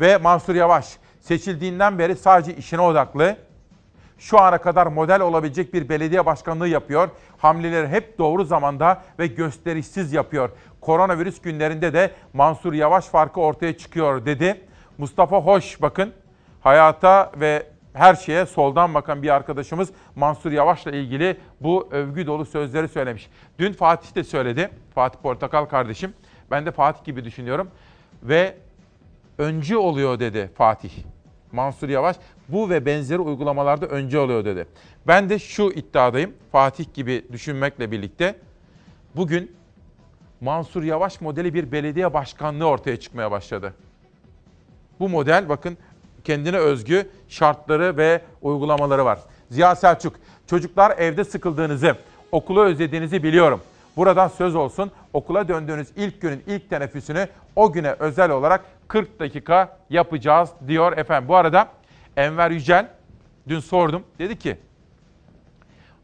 Ve 0.00 0.16
Mansur 0.16 0.54
Yavaş 0.54 0.96
seçildiğinden 1.20 1.98
beri 1.98 2.16
sadece 2.16 2.56
işine 2.56 2.80
odaklı. 2.80 3.36
Şu 4.18 4.40
ana 4.40 4.58
kadar 4.58 4.86
model 4.86 5.20
olabilecek 5.20 5.74
bir 5.74 5.88
belediye 5.88 6.26
başkanlığı 6.26 6.68
yapıyor. 6.68 7.08
Hamleleri 7.38 7.88
hep 7.88 8.18
doğru 8.18 8.44
zamanda 8.44 9.02
ve 9.18 9.26
gösterişsiz 9.26 10.12
yapıyor. 10.12 10.50
Koronavirüs 10.80 11.40
günlerinde 11.40 11.92
de 11.92 12.10
Mansur 12.32 12.72
Yavaş 12.72 13.04
farkı 13.04 13.40
ortaya 13.40 13.78
çıkıyor 13.78 14.26
dedi. 14.26 14.66
Mustafa 15.00 15.40
Hoş 15.40 15.82
bakın 15.82 16.12
hayata 16.60 17.32
ve 17.36 17.66
her 17.92 18.14
şeye 18.14 18.46
soldan 18.46 18.94
bakan 18.94 19.22
bir 19.22 19.28
arkadaşımız 19.28 19.90
Mansur 20.16 20.52
Yavaş'la 20.52 20.90
ilgili 20.90 21.36
bu 21.60 21.88
övgü 21.90 22.26
dolu 22.26 22.44
sözleri 22.44 22.88
söylemiş. 22.88 23.30
Dün 23.58 23.72
Fatih 23.72 24.14
de 24.14 24.24
söyledi. 24.24 24.70
Fatih 24.94 25.18
Portakal 25.20 25.64
kardeşim. 25.64 26.14
Ben 26.50 26.66
de 26.66 26.70
Fatih 26.70 27.04
gibi 27.04 27.24
düşünüyorum. 27.24 27.70
Ve 28.22 28.56
öncü 29.38 29.76
oluyor 29.76 30.20
dedi 30.20 30.50
Fatih. 30.54 30.90
Mansur 31.52 31.88
Yavaş 31.88 32.16
bu 32.48 32.70
ve 32.70 32.86
benzeri 32.86 33.18
uygulamalarda 33.18 33.86
önce 33.86 34.18
oluyor 34.18 34.44
dedi. 34.44 34.66
Ben 35.06 35.30
de 35.30 35.38
şu 35.38 35.62
iddiadayım. 35.62 36.34
Fatih 36.52 36.94
gibi 36.94 37.24
düşünmekle 37.32 37.90
birlikte 37.90 38.34
bugün 39.16 39.56
Mansur 40.40 40.82
Yavaş 40.82 41.20
modeli 41.20 41.54
bir 41.54 41.72
belediye 41.72 42.14
başkanlığı 42.14 42.66
ortaya 42.66 42.96
çıkmaya 43.00 43.30
başladı. 43.30 43.74
Bu 45.00 45.08
model 45.08 45.48
bakın 45.48 45.78
kendine 46.24 46.56
özgü 46.56 47.08
şartları 47.28 47.96
ve 47.96 48.22
uygulamaları 48.42 49.04
var. 49.04 49.18
Ziya 49.50 49.76
Selçuk, 49.76 50.16
çocuklar 50.46 50.98
evde 50.98 51.24
sıkıldığınızı, 51.24 51.96
okulu 52.32 52.64
özlediğinizi 52.64 53.22
biliyorum. 53.22 53.60
Buradan 53.96 54.28
söz 54.28 54.54
olsun 54.54 54.90
okula 55.12 55.48
döndüğünüz 55.48 55.88
ilk 55.96 56.20
günün 56.20 56.42
ilk 56.46 56.70
teneffüsünü 56.70 57.28
o 57.56 57.72
güne 57.72 57.92
özel 57.92 58.30
olarak 58.30 58.64
40 58.88 59.20
dakika 59.20 59.78
yapacağız 59.90 60.50
diyor 60.68 60.98
efendim. 60.98 61.28
Bu 61.28 61.36
arada 61.36 61.68
Enver 62.16 62.50
Yücel 62.50 62.88
dün 63.48 63.60
sordum. 63.60 64.02
Dedi 64.18 64.38
ki 64.38 64.58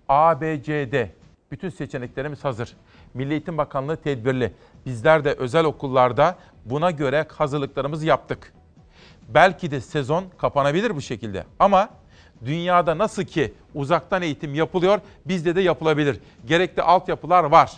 A, 0.08 0.40
B, 0.40 0.62
C, 0.62 0.92
D 0.92 1.10
bütün 1.50 1.68
seçeneklerimiz 1.68 2.44
hazır. 2.44 2.76
Milli 3.14 3.32
Eğitim 3.32 3.58
Bakanlığı 3.58 3.96
tedbirli. 3.96 4.52
Bizler 4.86 5.24
de 5.24 5.32
özel 5.32 5.64
okullarda 5.64 6.36
buna 6.64 6.90
göre 6.90 7.26
hazırlıklarımızı 7.36 8.06
yaptık. 8.06 8.52
Belki 9.28 9.70
de 9.70 9.80
sezon 9.80 10.24
kapanabilir 10.38 10.96
bu 10.96 11.00
şekilde. 11.00 11.44
Ama 11.58 11.88
dünyada 12.44 12.98
nasıl 12.98 13.24
ki 13.24 13.54
uzaktan 13.74 14.22
eğitim 14.22 14.54
yapılıyor, 14.54 15.00
bizde 15.26 15.56
de 15.56 15.60
yapılabilir. 15.60 16.20
Gerekli 16.46 16.82
altyapılar 16.82 17.44
var. 17.44 17.72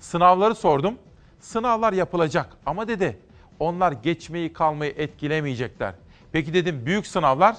Sınavları 0.00 0.54
sordum. 0.54 0.94
Sınavlar 1.40 1.92
yapılacak 1.92 2.56
ama 2.66 2.88
dedi 2.88 3.18
onlar 3.58 3.92
geçmeyi 3.92 4.52
kalmayı 4.52 4.94
etkilemeyecekler. 4.96 5.94
Peki 6.32 6.54
dedim 6.54 6.86
büyük 6.86 7.06
sınavlar 7.06 7.56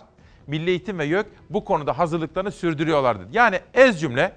Milli 0.47 0.69
Eğitim 0.69 0.99
ve 0.99 1.05
YÖK 1.05 1.25
bu 1.49 1.65
konuda 1.65 1.97
hazırlıklarını 1.97 2.51
sürdürüyorlar 2.51 3.19
dedi. 3.19 3.29
Yani 3.31 3.59
ez 3.73 4.01
cümle 4.01 4.31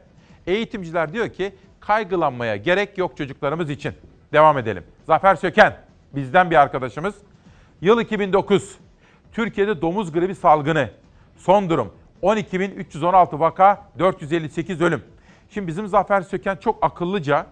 eğitimciler 0.46 1.12
diyor 1.12 1.28
ki 1.28 1.54
kaygılanmaya 1.80 2.56
gerek 2.56 2.98
yok 2.98 3.16
çocuklarımız 3.16 3.70
için. 3.70 3.94
Devam 4.32 4.58
edelim. 4.58 4.84
Zafer 5.06 5.36
Söken 5.36 5.76
bizden 6.14 6.50
bir 6.50 6.56
arkadaşımız. 6.56 7.14
Yıl 7.84 8.00
2009. 8.00 8.78
Türkiye'de 9.32 9.82
domuz 9.82 10.12
gribi 10.12 10.34
salgını. 10.34 10.90
Son 11.36 11.70
durum 11.70 11.92
12.316 12.22 13.40
vaka, 13.40 13.82
458 13.98 14.80
ölüm. 14.80 15.02
Şimdi 15.50 15.66
bizim 15.66 15.88
Zafer 15.88 16.22
Söken 16.22 16.56
çok 16.56 16.84
akıllıca 16.84 17.46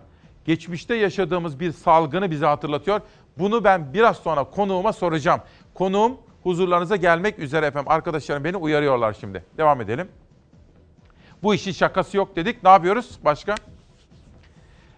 geçmişte 0.45 0.95
yaşadığımız 0.95 1.61
bir 1.61 1.72
salgını 1.72 2.30
bize 2.30 2.47
hatırlatıyor. 2.47 3.01
Bunu 3.39 3.64
ben 3.64 3.95
biraz 3.95 4.16
sonra 4.16 4.45
konuğuma 4.45 4.93
soracağım. 4.93 5.41
Konuğum 5.74 6.16
huzurlarınıza 6.43 6.97
gelmek 6.97 7.39
üzere 7.39 7.66
efendim. 7.66 7.91
Arkadaşlarım 7.91 8.45
beni 8.45 8.57
uyarıyorlar 8.57 9.12
şimdi. 9.20 9.45
Devam 9.59 9.80
edelim. 9.80 10.09
Bu 11.43 11.55
işin 11.55 11.72
şakası 11.72 12.16
yok 12.16 12.37
dedik. 12.37 12.62
Ne 12.62 12.70
yapıyoruz 12.70 13.18
başka? 13.24 13.55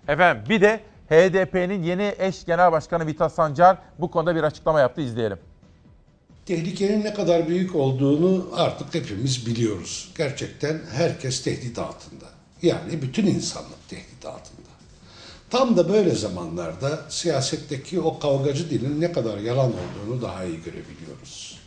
Efendim 0.08 0.44
bir 0.48 0.60
de 0.60 0.80
HDP'nin 1.08 1.82
yeni 1.82 2.14
eş 2.18 2.44
genel 2.44 2.72
başkanı 2.72 3.06
Vitas 3.06 3.34
Sancar 3.34 3.78
bu 3.98 4.10
konuda 4.10 4.36
bir 4.36 4.42
açıklama 4.42 4.80
yaptı. 4.80 5.00
İzleyelim. 5.00 5.38
Tehlikenin 6.46 7.04
ne 7.04 7.14
kadar 7.14 7.48
büyük 7.48 7.74
olduğunu 7.74 8.48
artık 8.56 8.94
hepimiz 8.94 9.46
biliyoruz. 9.46 10.12
Gerçekten 10.18 10.80
herkes 10.92 11.42
tehdit 11.42 11.78
altında. 11.78 12.24
Yani 12.62 13.02
bütün 13.02 13.26
insanlık 13.26 13.88
tehdit 13.88 14.26
altında. 14.26 14.74
Tam 15.50 15.76
da 15.76 15.88
böyle 15.88 16.14
zamanlarda 16.14 17.00
siyasetteki 17.08 18.00
o 18.00 18.18
kavgacı 18.18 18.70
dilin 18.70 19.00
ne 19.00 19.12
kadar 19.12 19.38
yalan 19.38 19.72
olduğunu 19.72 20.22
daha 20.22 20.44
iyi 20.44 20.62
görebiliyoruz. 20.62 21.58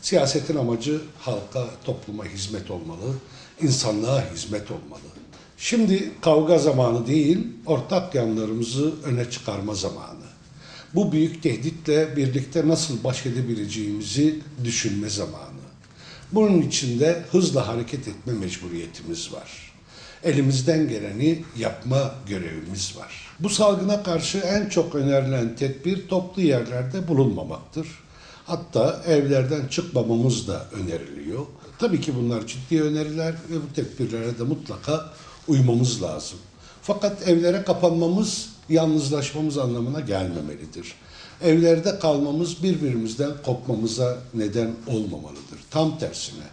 Siyasetin 0.00 0.56
amacı 0.56 1.00
halka, 1.18 1.66
topluma 1.84 2.24
hizmet 2.24 2.70
olmalı, 2.70 3.14
insanlığa 3.62 4.30
hizmet 4.32 4.70
olmalı. 4.70 5.00
Şimdi 5.58 6.10
kavga 6.20 6.58
zamanı 6.58 7.06
değil, 7.06 7.38
ortak 7.66 8.14
yanlarımızı 8.14 8.94
öne 9.04 9.30
çıkarma 9.30 9.74
zamanı. 9.74 10.24
Bu 10.94 11.12
büyük 11.12 11.42
tehditle 11.42 12.16
birlikte 12.16 12.68
nasıl 12.68 13.04
baş 13.04 13.26
edebileceğimizi 13.26 14.40
düşünme 14.64 15.08
zamanı. 15.10 15.64
Bunun 16.32 16.62
için 16.62 17.00
de 17.00 17.22
hızla 17.30 17.68
hareket 17.68 18.08
etme 18.08 18.32
mecburiyetimiz 18.32 19.32
var. 19.32 19.72
Elimizden 20.24 20.88
geleni 20.88 21.44
yapma 21.58 22.14
görevimiz 22.28 22.96
var. 22.96 23.28
Bu 23.40 23.48
salgına 23.48 24.02
karşı 24.02 24.38
en 24.38 24.68
çok 24.68 24.94
önerilen 24.94 25.56
tedbir 25.56 26.08
toplu 26.08 26.42
yerlerde 26.42 27.08
bulunmamaktır. 27.08 27.88
Hatta 28.44 29.02
evlerden 29.06 29.66
çıkmamamız 29.66 30.48
da 30.48 30.66
öneriliyor. 30.72 31.46
Tabii 31.78 32.00
ki 32.00 32.16
bunlar 32.16 32.46
ciddi 32.46 32.82
öneriler 32.82 33.32
ve 33.32 33.54
bu 33.56 33.74
tedbirlere 33.74 34.38
de 34.38 34.42
mutlaka 34.42 35.12
uymamız 35.48 36.02
lazım. 36.02 36.38
Fakat 36.82 37.28
evlere 37.28 37.62
kapanmamız 37.62 38.48
yalnızlaşmamız 38.68 39.58
anlamına 39.58 40.00
gelmemelidir. 40.00 40.94
Evlerde 41.42 41.98
kalmamız 41.98 42.62
birbirimizden 42.62 43.30
kopmamıza 43.44 44.18
neden 44.34 44.70
olmamalıdır. 44.86 45.58
Tam 45.70 45.98
tersine 45.98 46.44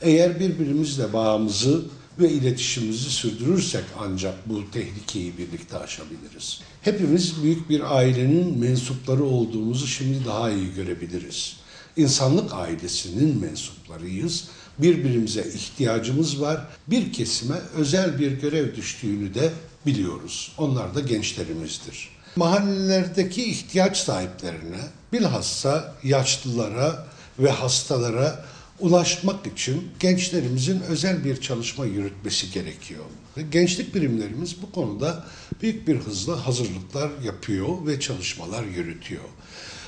eğer 0.00 0.40
birbirimizle 0.40 1.12
bağımızı 1.12 1.82
ve 2.18 2.30
iletişimimizi 2.30 3.10
sürdürürsek 3.10 3.84
ancak 3.98 4.48
bu 4.48 4.70
tehlikeyi 4.70 5.38
birlikte 5.38 5.78
aşabiliriz. 5.78 6.60
Hepimiz 6.82 7.42
büyük 7.42 7.70
bir 7.70 7.96
ailenin 7.96 8.58
mensupları 8.58 9.24
olduğumuzu 9.24 9.86
şimdi 9.86 10.24
daha 10.26 10.50
iyi 10.50 10.74
görebiliriz. 10.74 11.56
İnsanlık 11.96 12.54
ailesinin 12.54 13.40
mensuplarıyız. 13.40 14.44
Birbirimize 14.78 15.44
ihtiyacımız 15.54 16.40
var. 16.40 16.66
Bir 16.86 17.12
kesime 17.12 17.56
özel 17.76 18.18
bir 18.18 18.32
görev 18.32 18.76
düştüğünü 18.76 19.34
de 19.34 19.50
biliyoruz. 19.86 20.52
Onlar 20.58 20.94
da 20.94 21.00
gençlerimizdir. 21.00 22.08
Mahallelerdeki 22.36 23.44
ihtiyaç 23.44 23.96
sahiplerine, 23.96 24.80
bilhassa 25.12 25.94
yaşlılara 26.04 27.06
ve 27.38 27.50
hastalara 27.50 28.44
ulaşmak 28.80 29.46
için 29.46 29.88
gençlerimizin 30.00 30.80
özel 30.80 31.24
bir 31.24 31.40
çalışma 31.40 31.84
yürütmesi 31.84 32.50
gerekiyor. 32.50 33.04
Gençlik 33.50 33.94
birimlerimiz 33.94 34.62
bu 34.62 34.72
konuda 34.72 35.24
büyük 35.62 35.88
bir 35.88 35.96
hızla 35.96 36.46
hazırlıklar 36.46 37.10
yapıyor 37.24 37.86
ve 37.86 38.00
çalışmalar 38.00 38.64
yürütüyor. 38.64 39.24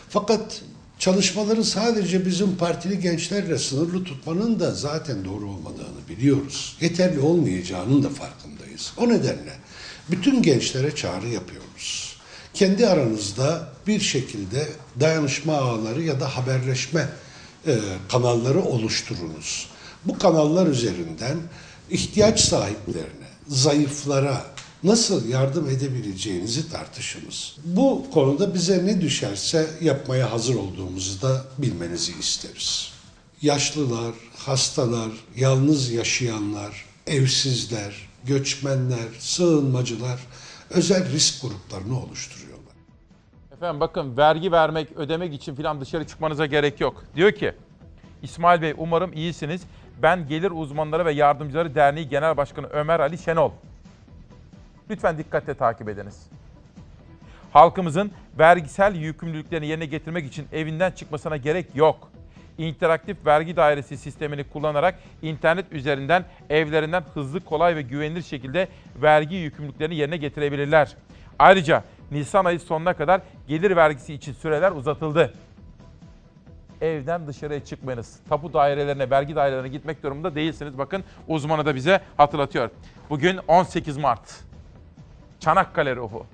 Fakat 0.09 0.63
çalışmaları 1.01 1.65
sadece 1.65 2.27
bizim 2.27 2.57
partili 2.57 3.01
gençlerle 3.01 3.59
sınırlı 3.59 4.05
tutmanın 4.05 4.61
da 4.61 4.75
zaten 4.75 5.25
doğru 5.25 5.49
olmadığını 5.49 6.09
biliyoruz. 6.09 6.77
Yeterli 6.81 7.21
olmayacağının 7.21 8.03
da 8.03 8.09
farkındayız. 8.09 8.93
O 8.97 9.09
nedenle 9.09 9.53
bütün 10.11 10.43
gençlere 10.43 10.95
çağrı 10.95 11.29
yapıyoruz. 11.29 12.17
kendi 12.55 12.87
aranızda 12.87 13.69
bir 13.87 14.01
şekilde 14.01 14.69
dayanışma 15.01 15.57
ağları 15.57 16.03
ya 16.03 16.21
da 16.21 16.37
haberleşme 16.37 17.09
e, 17.67 17.79
kanalları 18.09 18.63
oluşturunuz. 18.63 19.67
Bu 20.05 20.19
kanallar 20.19 20.67
üzerinden 20.67 21.39
ihtiyaç 21.91 22.41
sahiplerine, 22.41 23.29
zayıflara 23.49 24.45
nasıl 24.85 25.29
yardım 25.29 25.69
edebileceğinizi 25.69 26.71
tartışınız. 26.73 27.57
Bu 27.65 28.07
konuda 28.15 28.55
bize 28.55 28.87
ne 28.87 29.01
düşerse 29.01 29.71
yapmaya 29.81 30.33
hazır 30.33 30.55
olduğumuzu 30.55 31.23
da 31.23 31.45
bilmenizi 31.59 32.13
isteriz. 32.19 32.93
Yaşlılar, 33.43 34.15
hastalar, 34.37 35.11
yalnız 35.37 35.91
yaşayanlar, 35.91 36.85
evsizler, 37.07 38.09
göçmenler, 38.25 39.09
sığınmacılar 39.19 40.21
özel 40.71 41.13
risk 41.13 41.43
gruplarını 41.43 42.03
oluşturuyorlar. 42.03 42.75
Efendim 43.53 43.81
bakın 43.81 44.17
vergi 44.17 44.53
vermek, 44.53 44.93
ödemek 44.97 45.35
için 45.35 45.55
falan 45.55 45.81
dışarı 45.81 46.07
çıkmanıza 46.07 46.47
gerek 46.47 46.81
yok. 46.81 47.05
Diyor 47.17 47.33
ki 47.33 47.53
İsmail 48.23 48.63
Bey 48.63 48.75
umarım 48.79 49.13
iyisiniz. 49.13 49.63
Ben 50.03 50.29
Gelir 50.29 50.51
Uzmanları 50.51 51.05
ve 51.05 51.13
Yardımcıları 51.13 51.75
Derneği 51.75 52.09
Genel 52.09 52.37
Başkanı 52.37 52.67
Ömer 52.67 53.01
Ali 53.01 53.19
Şenol. 53.19 53.51
Lütfen 54.91 55.19
dikkatle 55.19 55.55
takip 55.55 55.89
ediniz. 55.89 56.27
Halkımızın 57.53 58.11
vergisel 58.39 58.95
yükümlülüklerini 58.95 59.67
yerine 59.67 59.87
getirmek 59.87 60.27
için 60.27 60.47
evinden 60.53 60.91
çıkmasına 60.91 61.37
gerek 61.37 61.67
yok. 61.75 62.11
İnteraktif 62.59 63.27
vergi 63.27 63.57
dairesi 63.57 63.97
sistemini 63.97 64.45
kullanarak 64.45 64.95
internet 65.23 65.73
üzerinden 65.73 66.25
evlerinden 66.51 67.05
hızlı, 67.15 67.41
kolay 67.41 67.77
ve 67.77 67.83
güvenilir 67.83 68.23
şekilde 68.23 68.69
vergi 69.03 69.35
yükümlülüklerini 69.37 69.95
yerine 69.95 70.17
getirebilirler. 70.17 70.97
Ayrıca 71.39 71.85
Nisan 72.11 72.45
ayı 72.45 72.61
sonuna 72.61 72.95
kadar 72.95 73.21
gelir 73.49 73.77
vergisi 73.77 74.15
için 74.15 74.33
süreler 74.33 74.73
uzatıldı. 74.73 75.35
Evden 76.81 77.27
dışarıya 77.27 77.65
çıkmayınız. 77.65 78.21
Tapu 78.29 78.53
dairelerine, 78.53 79.11
vergi 79.11 79.37
dairelerine 79.37 79.69
gitmek 79.69 80.03
durumunda 80.03 80.35
değilsiniz. 80.35 80.79
Bakın 80.79 81.05
uzmanı 81.29 81.67
da 81.67 81.75
bize 81.75 82.01
hatırlatıyor. 82.17 82.71
Bugün 83.11 83.37
18 83.49 83.97
Mart. 83.97 84.50
Çanakkale 85.41 85.97
ruhu. 85.97 86.27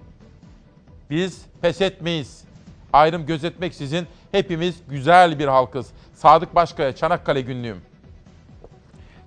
Biz 1.11 1.47
pes 1.63 1.81
etmeyiz. 1.81 2.45
Ayrım 2.93 3.27
gözetmeksizin 3.27 4.07
hepimiz 4.33 4.83
güzel 4.89 5.39
bir 5.39 5.49
halkız. 5.49 5.91
Sadık 6.15 6.55
Başkaya 6.55 6.95
Çanakkale 6.95 7.41
günlüğüm. 7.41 7.81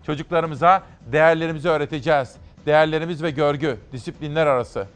Çocuklarımıza 0.06 0.84
değerlerimizi 1.12 1.70
öğreteceğiz. 1.70 2.36
Değerlerimiz 2.66 3.24
ve 3.24 3.32
görgü, 3.32 3.78
disiplinler 3.92 4.48
arası. 4.48 4.88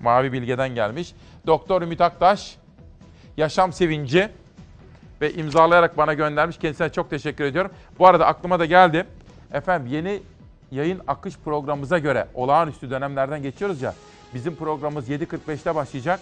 Mavi 0.00 0.32
Bilge'den 0.32 0.74
gelmiş. 0.74 1.14
Doktor 1.46 1.82
Ümit 1.82 2.00
Aktaş, 2.00 2.56
yaşam 3.36 3.72
sevinci 3.72 4.28
ve 5.20 5.32
imzalayarak 5.32 5.96
bana 5.96 6.14
göndermiş. 6.14 6.58
Kendisine 6.58 6.92
çok 6.92 7.10
teşekkür 7.10 7.44
ediyorum. 7.44 7.70
Bu 7.98 8.06
arada 8.06 8.26
aklıma 8.26 8.60
da 8.60 8.64
geldi. 8.64 9.06
Efendim 9.52 9.92
yeni 9.92 10.22
yayın 10.76 11.00
akış 11.08 11.38
programımıza 11.44 11.98
göre 11.98 12.28
olağanüstü 12.34 12.90
dönemlerden 12.90 13.42
geçiyoruz 13.42 13.82
ya. 13.82 13.94
Bizim 14.34 14.56
programımız 14.56 15.10
7.45'te 15.10 15.74
başlayacak. 15.74 16.20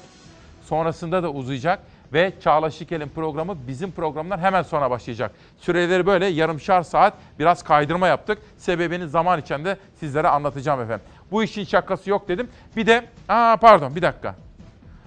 Sonrasında 0.65 1.23
da 1.23 1.31
uzayacak 1.31 1.79
ve 2.13 2.33
Çağla 2.41 2.71
Şikel'in 2.71 3.09
programı 3.09 3.57
bizim 3.69 3.93
programdan 3.93 4.39
hemen 4.39 4.63
sonra 4.63 4.91
başlayacak. 4.91 5.31
Süreleri 5.59 6.07
böyle 6.07 6.27
yarımşar 6.27 6.83
saat 6.83 7.15
biraz 7.39 7.63
kaydırma 7.63 8.09
yaptık. 8.09 8.39
Sebebini 8.59 9.09
zaman 9.09 9.41
içinde 9.41 9.77
sizlere 10.01 10.29
anlatacağım 10.29 10.81
efendim. 10.81 11.07
Bu 11.31 11.43
işin 11.43 11.65
şakası 11.65 12.11
yok 12.11 12.29
dedim. 12.29 12.49
Bir 12.77 12.87
de, 12.87 13.05
aa 13.29 13.57
pardon 13.61 13.97
bir 13.97 14.03
dakika. 14.03 14.35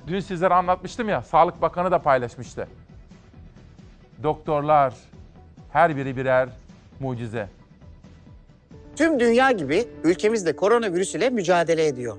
Dün 0.07 0.19
sizlere 0.19 0.53
anlatmıştım 0.53 1.09
ya, 1.09 1.21
Sağlık 1.21 1.61
Bakanı 1.61 1.91
da 1.91 1.99
paylaşmıştı. 1.99 2.67
Doktorlar, 4.23 4.93
her 5.71 5.97
biri 5.97 6.17
birer 6.17 6.49
mucize. 6.99 7.57
Tüm 8.97 9.19
dünya 9.19 9.51
gibi 9.51 9.85
ülkemiz 10.03 10.45
de 10.45 10.55
koronavirüs 10.55 11.15
ile 11.15 11.29
mücadele 11.29 11.87
ediyor. 11.87 12.17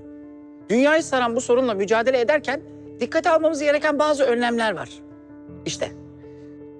Dünyayı 0.69 1.03
saran 1.03 1.35
bu 1.35 1.41
sorunla 1.41 1.73
mücadele 1.73 2.19
ederken 2.19 2.61
dikkate 2.99 3.29
almamız 3.29 3.59
gereken 3.61 3.99
bazı 3.99 4.23
önlemler 4.23 4.75
var. 4.75 4.89
İşte 5.65 5.91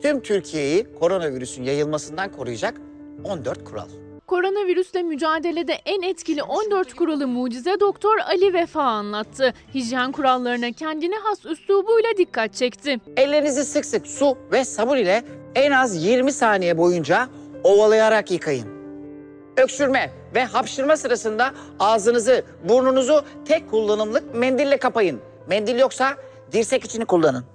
tüm 0.01 0.21
Türkiye'yi 0.21 0.85
koronavirüsün 0.99 1.63
yayılmasından 1.63 2.31
koruyacak 2.31 2.81
14 3.23 3.63
kural. 3.65 3.87
Koronavirüsle 4.27 5.03
mücadelede 5.03 5.73
en 5.85 6.01
etkili 6.01 6.43
14 6.43 6.93
kuralı 6.93 7.27
mucize 7.27 7.79
doktor 7.79 8.17
Ali 8.17 8.53
Vefa 8.53 8.81
anlattı. 8.83 9.53
Hijyen 9.73 10.11
kurallarına 10.11 10.71
kendine 10.71 11.15
has 11.15 11.45
üslubuyla 11.45 12.09
dikkat 12.17 12.53
çekti. 12.53 12.97
Ellerinizi 13.17 13.65
sık 13.65 13.85
sık 13.85 14.07
su 14.07 14.37
ve 14.51 14.65
sabun 14.65 14.97
ile 14.97 15.23
en 15.55 15.71
az 15.71 16.05
20 16.05 16.31
saniye 16.31 16.77
boyunca 16.77 17.27
ovalayarak 17.63 18.31
yıkayın. 18.31 18.78
Öksürme 19.59 20.11
ve 20.35 20.43
hapşırma 20.43 20.97
sırasında 20.97 21.51
ağzınızı, 21.79 22.43
burnunuzu 22.63 23.21
tek 23.45 23.69
kullanımlık 23.69 24.35
mendille 24.35 24.77
kapayın. 24.77 25.19
Mendil 25.47 25.79
yoksa 25.79 26.15
dirsek 26.51 26.83
içini 26.83 27.05
kullanın. 27.05 27.45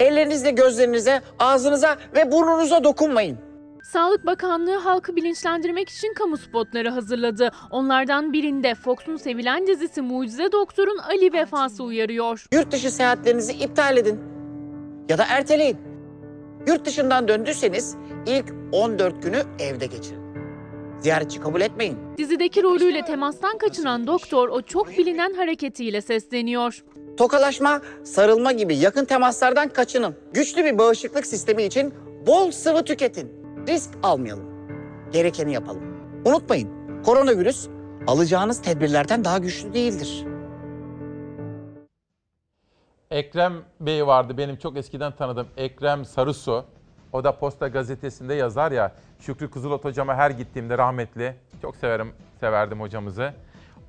Ellerinizle 0.00 0.50
gözlerinize, 0.50 1.22
ağzınıza 1.38 1.96
ve 2.14 2.32
burnunuza 2.32 2.84
dokunmayın. 2.84 3.38
Sağlık 3.92 4.26
Bakanlığı 4.26 4.76
halkı 4.76 5.16
bilinçlendirmek 5.16 5.88
için 5.88 6.14
kamu 6.14 6.36
spotları 6.36 6.90
hazırladı. 6.90 7.50
Onlardan 7.70 8.32
birinde 8.32 8.74
Fox'un 8.74 9.16
sevilen 9.16 9.66
dizisi 9.66 10.02
Mucize 10.02 10.52
Doktor'un 10.52 10.98
Ali 10.98 11.32
Vefası 11.32 11.84
uyarıyor. 11.84 12.46
Yurt 12.52 12.72
dışı 12.72 12.90
seyahatlerinizi 12.90 13.52
iptal 13.52 13.96
edin 13.96 14.20
ya 15.08 15.18
da 15.18 15.24
erteleyin. 15.28 15.78
Yurt 16.66 16.84
dışından 16.86 17.28
döndüyseniz 17.28 17.96
ilk 18.26 18.54
14 18.72 19.22
günü 19.22 19.42
evde 19.58 19.86
geçirin. 19.86 20.23
Ziyaretçi 21.00 21.40
kabul 21.40 21.60
etmeyin. 21.60 21.98
Dizideki 22.18 22.62
rolüyle 22.62 23.04
temastan 23.04 23.58
kaçınan 23.58 24.06
doktor 24.06 24.48
o 24.48 24.62
çok 24.62 24.88
bilinen 24.88 25.34
hareketiyle 25.34 26.00
sesleniyor. 26.00 26.84
Tokalaşma, 27.16 27.80
sarılma 28.04 28.52
gibi 28.52 28.76
yakın 28.76 29.04
temaslardan 29.04 29.68
kaçının. 29.68 30.14
Güçlü 30.32 30.64
bir 30.64 30.78
bağışıklık 30.78 31.26
sistemi 31.26 31.62
için 31.62 31.94
bol 32.26 32.50
sıvı 32.50 32.84
tüketin. 32.84 33.32
Risk 33.68 33.90
almayalım. 34.02 34.44
Gerekeni 35.12 35.52
yapalım. 35.52 35.82
Unutmayın, 36.24 36.70
koronavirüs 37.02 37.68
alacağınız 38.06 38.62
tedbirlerden 38.62 39.24
daha 39.24 39.38
güçlü 39.38 39.74
değildir. 39.74 40.24
Ekrem 43.10 43.52
Bey 43.80 44.06
vardı 44.06 44.38
benim 44.38 44.56
çok 44.56 44.76
eskiden 44.76 45.16
tanıdığım 45.16 45.46
Ekrem 45.56 46.04
Sarısu. 46.04 46.64
O 47.14 47.24
da 47.24 47.32
Posta 47.32 47.68
Gazetesi'nde 47.68 48.34
yazar 48.34 48.72
ya. 48.72 48.92
Şükrü 49.20 49.50
Kızılot 49.50 49.84
hocama 49.84 50.14
her 50.14 50.30
gittiğimde 50.30 50.78
rahmetli. 50.78 51.36
Çok 51.62 51.76
severim, 51.76 52.12
severdim 52.40 52.80
hocamızı. 52.80 53.34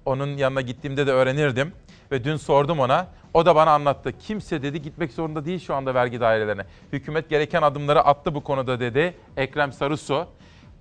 Onun 0.05 0.38
yanına 0.38 0.61
gittiğimde 0.61 1.07
de 1.07 1.11
öğrenirdim. 1.11 1.71
Ve 2.11 2.23
dün 2.23 2.36
sordum 2.36 2.80
ona. 2.80 3.07
O 3.34 3.45
da 3.45 3.55
bana 3.55 3.71
anlattı. 3.71 4.11
Kimse 4.19 4.63
dedi 4.63 4.82
gitmek 4.82 5.11
zorunda 5.11 5.45
değil 5.45 5.59
şu 5.59 5.76
anda 5.76 5.93
vergi 5.93 6.19
dairelerine. 6.19 6.61
Hükümet 6.93 7.30
gereken 7.30 7.61
adımları 7.61 8.01
attı 8.01 8.36
bu 8.36 8.43
konuda 8.43 8.80
dedi 8.80 9.13
Ekrem 9.38 9.71
Sarısu. 9.71 10.28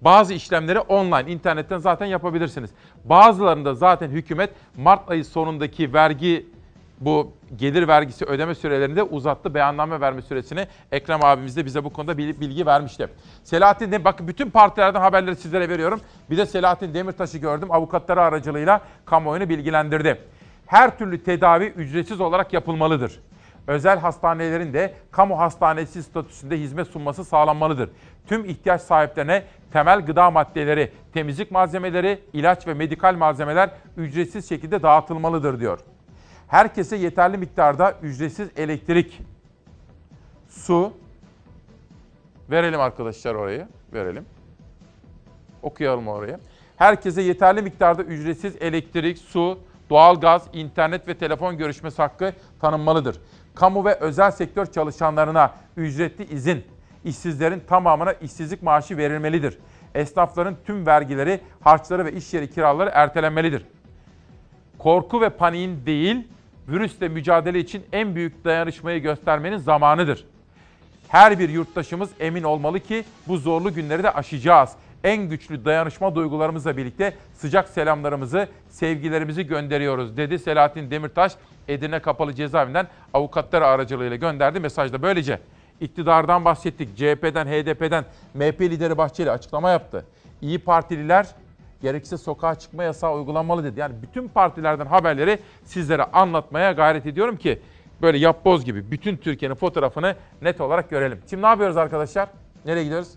Bazı 0.00 0.34
işlemleri 0.34 0.80
online, 0.80 1.32
internetten 1.32 1.78
zaten 1.78 2.06
yapabilirsiniz. 2.06 2.70
Bazılarında 3.04 3.74
zaten 3.74 4.10
hükümet 4.10 4.50
Mart 4.76 5.10
ayı 5.10 5.24
sonundaki 5.24 5.94
vergi 5.94 6.46
bu 7.00 7.32
gelir 7.56 7.88
vergisi 7.88 8.24
ödeme 8.24 8.54
sürelerini 8.54 8.96
de 8.96 9.02
uzattı. 9.02 9.54
Beyanname 9.54 10.00
verme 10.00 10.22
süresini 10.22 10.66
Ekrem 10.92 11.24
abimiz 11.24 11.56
de 11.56 11.64
bize 11.64 11.84
bu 11.84 11.92
konuda 11.92 12.18
bilgi 12.18 12.66
vermişti. 12.66 13.08
Selahattin 13.44 13.92
Demir, 13.92 14.04
bakın 14.04 14.28
bütün 14.28 14.50
partilerden 14.50 15.00
haberleri 15.00 15.36
sizlere 15.36 15.68
veriyorum. 15.68 16.00
Bir 16.30 16.36
de 16.36 16.46
Selahattin 16.46 16.94
Demirtaş'ı 16.94 17.38
gördüm. 17.38 17.72
Avukatları 17.72 18.22
aracılığıyla 18.22 18.80
kamuoyunu 19.04 19.48
bilgilendirdi. 19.48 20.20
Her 20.66 20.98
türlü 20.98 21.24
tedavi 21.24 21.64
ücretsiz 21.64 22.20
olarak 22.20 22.52
yapılmalıdır. 22.52 23.20
Özel 23.66 23.98
hastanelerin 23.98 24.72
de 24.72 24.94
kamu 25.10 25.38
hastanesi 25.38 26.02
statüsünde 26.02 26.60
hizmet 26.60 26.88
sunması 26.88 27.24
sağlanmalıdır. 27.24 27.90
Tüm 28.26 28.44
ihtiyaç 28.44 28.80
sahiplerine 28.80 29.42
temel 29.72 30.00
gıda 30.00 30.30
maddeleri, 30.30 30.92
temizlik 31.12 31.50
malzemeleri, 31.50 32.20
ilaç 32.32 32.66
ve 32.66 32.74
medikal 32.74 33.14
malzemeler 33.14 33.70
ücretsiz 33.96 34.48
şekilde 34.48 34.82
dağıtılmalıdır 34.82 35.60
diyor 35.60 35.78
herkese 36.48 36.96
yeterli 36.96 37.38
miktarda 37.38 37.94
ücretsiz 38.02 38.48
elektrik, 38.56 39.20
su 40.48 40.92
verelim 42.50 42.80
arkadaşlar 42.80 43.34
orayı, 43.34 43.68
verelim. 43.92 44.24
Okuyalım 45.62 46.08
orayı. 46.08 46.38
Herkese 46.76 47.22
yeterli 47.22 47.62
miktarda 47.62 48.02
ücretsiz 48.02 48.56
elektrik, 48.60 49.18
su, 49.18 49.58
doğalgaz, 49.90 50.42
internet 50.52 51.08
ve 51.08 51.18
telefon 51.18 51.58
görüşmesi 51.58 52.02
hakkı 52.02 52.32
tanınmalıdır. 52.60 53.20
Kamu 53.54 53.84
ve 53.84 53.94
özel 53.94 54.30
sektör 54.30 54.66
çalışanlarına 54.66 55.54
ücretli 55.76 56.34
izin, 56.34 56.64
işsizlerin 57.04 57.60
tamamına 57.60 58.12
işsizlik 58.12 58.62
maaşı 58.62 58.96
verilmelidir. 58.96 59.58
Esnafların 59.94 60.56
tüm 60.66 60.86
vergileri, 60.86 61.40
harçları 61.60 62.04
ve 62.04 62.12
iş 62.12 62.34
yeri 62.34 62.50
kiraları 62.50 62.90
ertelenmelidir 62.94 63.66
korku 64.84 65.20
ve 65.20 65.28
paniğin 65.28 65.86
değil, 65.86 66.16
virüsle 66.68 67.08
mücadele 67.08 67.58
için 67.58 67.82
en 67.92 68.14
büyük 68.14 68.44
dayanışmayı 68.44 69.02
göstermenin 69.02 69.56
zamanıdır. 69.56 70.24
Her 71.08 71.38
bir 71.38 71.48
yurttaşımız 71.48 72.10
emin 72.20 72.42
olmalı 72.42 72.80
ki 72.80 73.04
bu 73.28 73.36
zorlu 73.36 73.74
günleri 73.74 74.02
de 74.02 74.10
aşacağız. 74.10 74.70
En 75.04 75.28
güçlü 75.28 75.64
dayanışma 75.64 76.14
duygularımızla 76.14 76.76
birlikte 76.76 77.14
sıcak 77.34 77.68
selamlarımızı, 77.68 78.48
sevgilerimizi 78.70 79.46
gönderiyoruz 79.46 80.16
dedi 80.16 80.38
Selahattin 80.38 80.90
Demirtaş. 80.90 81.32
Edirne 81.68 81.98
Kapalı 81.98 82.34
Cezaevinden 82.34 82.86
avukatları 83.14 83.66
aracılığıyla 83.66 84.16
gönderdi 84.16 84.60
mesajda. 84.60 85.02
Böylece 85.02 85.38
iktidardan 85.80 86.44
bahsettik. 86.44 86.96
CHP'den, 86.96 87.46
HDP'den 87.46 88.04
MHP 88.34 88.60
lideri 88.60 88.98
Bahçeli 88.98 89.30
açıklama 89.30 89.70
yaptı. 89.70 90.06
İyi 90.42 90.58
Partililer 90.58 91.26
gerekirse 91.84 92.16
sokağa 92.16 92.54
çıkma 92.54 92.84
yasağı 92.84 93.14
uygulanmalı 93.14 93.64
dedi. 93.64 93.80
Yani 93.80 93.94
bütün 94.02 94.28
partilerden 94.28 94.86
haberleri 94.86 95.38
sizlere 95.64 96.04
anlatmaya 96.04 96.72
gayret 96.72 97.06
ediyorum 97.06 97.36
ki 97.36 97.62
böyle 98.02 98.18
yapboz 98.18 98.64
gibi 98.64 98.90
bütün 98.90 99.16
Türkiye'nin 99.16 99.54
fotoğrafını 99.54 100.16
net 100.42 100.60
olarak 100.60 100.90
görelim. 100.90 101.20
Şimdi 101.30 101.42
ne 101.42 101.46
yapıyoruz 101.46 101.76
arkadaşlar? 101.76 102.28
Nereye 102.64 102.84
gidiyoruz? 102.84 103.08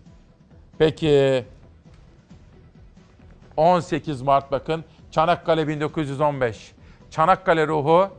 Peki 0.78 1.46
18 3.58 4.22
Mart 4.22 4.52
bakın 4.52 4.84
Çanakkale 5.12 5.68
1915. 5.68 6.72
Çanakkale 7.12 7.68
ruhu 7.68 8.10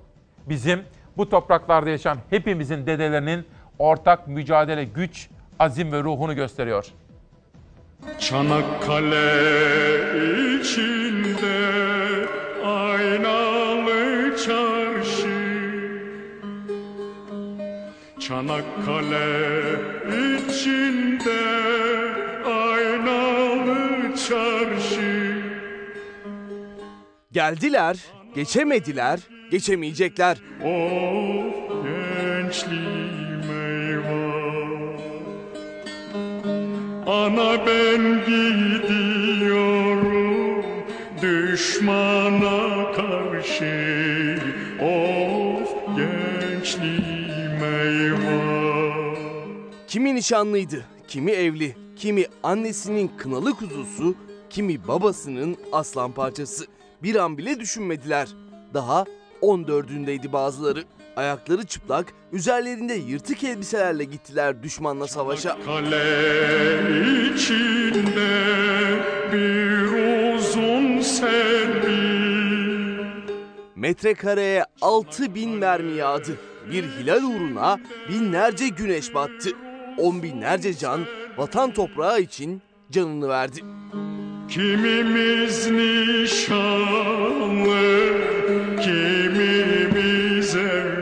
bizim 0.49 0.81
bu 1.17 1.29
topraklarda 1.29 1.91
yaşayan 1.91 2.19
hepimizin 2.31 2.87
dedelerinin 2.87 3.45
ortak 3.79 4.29
mücadele 4.29 4.85
güç, 4.85 5.29
azim 5.59 5.93
ve 5.93 6.03
ruhunu 6.03 6.35
gösteriyor. 6.35 6.87
Çanakkale 8.19 9.29
içinde 10.61 11.59
aynalı 12.65 14.37
çarşı. 14.37 15.39
Çanakkale 18.21 19.61
içinde 20.15 21.41
aynalı 22.47 24.17
çarşı. 24.29 25.43
Geldiler, 27.33 27.97
geçemediler, 28.35 29.21
geçemeyecekler. 29.51 30.39
Of 30.65 31.85
gençliğim 31.85 33.43
Ana 37.09 37.67
ben 37.67 38.03
gidiyorum 38.27 38.65
düşmana 41.23 42.93
karşı 42.93 44.39
Of 44.83 45.97
gençliğim 45.97 47.65
eyvah 47.65 49.17
Kimi 49.87 50.15
nişanlıydı, 50.15 50.85
kimi 51.09 51.31
evli, 51.31 51.77
kimi 51.97 52.25
annesinin 52.43 53.11
kınalı 53.19 53.55
kuzusu, 53.55 54.15
kimi 54.51 54.89
babasının 54.89 55.57
aslan 55.73 56.13
parçası. 56.13 56.67
Bir 57.03 57.17
an 57.17 57.39
bile 57.39 57.61
düşünmediler. 57.61 58.29
Daha 58.75 59.05
14'ündeydi 59.43 60.33
bazıları. 60.33 60.85
Ayakları 61.19 61.67
çıplak, 61.67 62.07
üzerlerinde 62.33 62.95
yırtık 62.95 63.45
elbiselerle 63.45 64.05
gittiler 64.05 64.63
düşmanla 64.63 65.07
savaşa. 65.07 65.57
Kale 65.65 67.35
içinde 67.35 68.29
bir 69.33 69.83
uzun 70.37 71.01
selvi 71.01 72.29
Metrekareye 73.77 74.65
6000 74.81 75.35
bin 75.35 75.51
mermi 75.51 75.93
yağdı. 75.93 76.39
Bir 76.71 76.85
hilal 76.85 77.23
uğruna 77.23 77.79
binlerce 78.09 78.69
güneş 78.69 79.15
battı. 79.15 79.51
On 79.97 80.23
binlerce 80.23 80.75
can 80.75 81.01
vatan 81.37 81.73
toprağı 81.73 82.21
için 82.21 82.63
canını 82.91 83.29
verdi. 83.29 83.61
Kimimiz 84.49 85.71
nişanlı, 85.71 86.59
kimimiz 88.83 90.57
evli. 90.57 90.98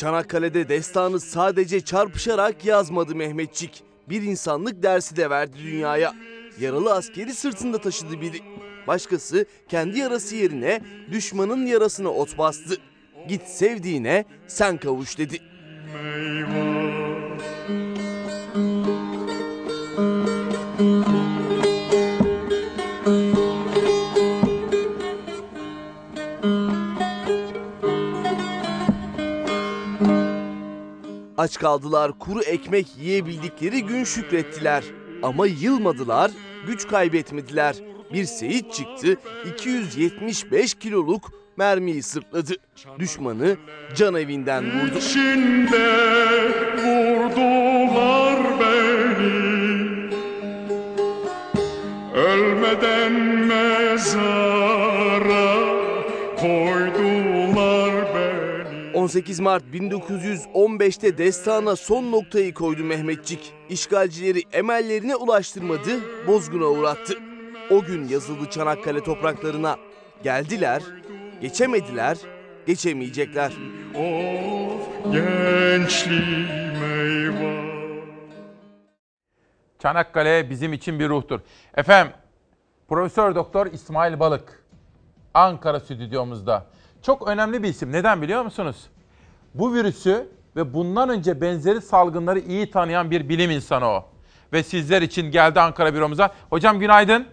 Çanakkale'de 0.00 0.68
destanı 0.68 1.20
sadece 1.20 1.80
çarpışarak 1.80 2.64
yazmadı 2.64 3.14
Mehmetçik. 3.14 3.82
Bir 4.08 4.22
insanlık 4.22 4.82
dersi 4.82 5.16
de 5.16 5.30
verdi 5.30 5.58
dünyaya. 5.58 6.14
Yaralı 6.60 6.94
askeri 6.94 7.34
sırtında 7.34 7.80
taşıdı 7.80 8.20
biri. 8.20 8.40
Başkası 8.86 9.46
kendi 9.68 9.98
yarası 9.98 10.36
yerine 10.36 10.80
düşmanın 11.10 11.66
yarasına 11.66 12.08
ot 12.08 12.38
bastı. 12.38 12.76
Git 13.28 13.42
sevdiğine 13.42 14.24
sen 14.46 14.76
kavuş 14.76 15.18
dedi. 15.18 15.40
Aç 31.40 31.58
kaldılar, 31.58 32.18
kuru 32.18 32.42
ekmek 32.42 32.86
yiyebildikleri 32.98 33.86
gün 33.86 34.04
şükrettiler. 34.04 34.84
Ama 35.22 35.46
yılmadılar, 35.46 36.30
güç 36.66 36.88
kaybetmediler. 36.88 37.76
Bir 38.12 38.24
seyit 38.24 38.74
çıktı, 38.74 39.16
275 39.52 40.74
kiloluk 40.74 41.32
mermiyi 41.56 42.02
sırtladı. 42.02 42.52
Düşmanı 42.98 43.56
can 43.96 44.14
evinden 44.14 44.64
vurdu. 44.64 44.98
içinde 44.98 45.88
vurdular 46.76 48.38
beni 48.60 50.10
Ölmeden 52.14 53.12
mezara 53.46 54.69
18 59.00 59.40
Mart 59.40 59.64
1915'te 59.64 61.18
destana 61.18 61.76
son 61.76 62.12
noktayı 62.12 62.54
koydu 62.54 62.84
Mehmetçik. 62.84 63.52
İşgalcileri 63.68 64.42
emellerine 64.52 65.16
ulaştırmadı, 65.16 65.90
bozguna 66.26 66.64
uğrattı. 66.64 67.14
O 67.70 67.82
gün 67.82 68.08
yazıldı 68.08 68.50
Çanakkale 68.50 69.02
topraklarına. 69.02 69.76
Geldiler, 70.22 70.82
geçemediler, 71.40 72.18
geçemeyecekler. 72.66 73.52
Of 73.94 75.12
gençliğim 75.12 76.82
eyvah 76.84 78.04
Çanakkale 79.78 80.50
bizim 80.50 80.72
için 80.72 81.00
bir 81.00 81.08
ruhtur. 81.08 81.40
Efendim, 81.74 82.12
Profesör 82.88 83.34
Doktor 83.34 83.66
İsmail 83.66 84.20
Balık 84.20 84.64
Ankara 85.34 85.80
stüdyomuzda. 85.80 86.66
Çok 87.02 87.28
önemli 87.28 87.62
bir 87.62 87.68
isim. 87.68 87.92
Neden 87.92 88.22
biliyor 88.22 88.42
musunuz? 88.44 88.76
Bu 89.54 89.74
virüsü 89.74 90.28
ve 90.56 90.74
bundan 90.74 91.08
önce 91.08 91.40
benzeri 91.40 91.80
salgınları 91.80 92.38
iyi 92.38 92.70
tanıyan 92.70 93.10
bir 93.10 93.28
bilim 93.28 93.50
insanı 93.50 93.86
o. 93.86 94.04
Ve 94.52 94.62
sizler 94.62 95.02
için 95.02 95.30
geldi 95.30 95.60
Ankara 95.60 95.94
büromuza. 95.94 96.30
Hocam 96.50 96.78
günaydın. 96.80 97.26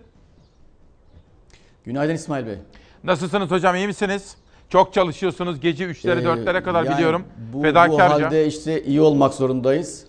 Günaydın 1.86 2.14
İsmail 2.14 2.46
Bey. 2.46 2.56
Nasılsınız 3.04 3.52
hocam 3.52 3.76
iyi 3.76 3.88
misiniz? 3.88 4.36
Çok 4.70 4.94
çalışıyorsunuz 4.94 5.60
gece 5.60 5.86
3'lere 5.86 6.20
Ee, 6.22 6.24
4'lere 6.24 6.64
kadar 6.64 6.84
yani 6.84 6.96
biliyorum. 6.96 7.24
Bu, 7.54 7.58
bu 7.58 7.62
Fedakarca. 7.62 8.26
halde 8.26 8.46
işte 8.48 8.84
iyi 8.84 9.02
olmak 9.02 9.34
zorundayız. 9.34 10.06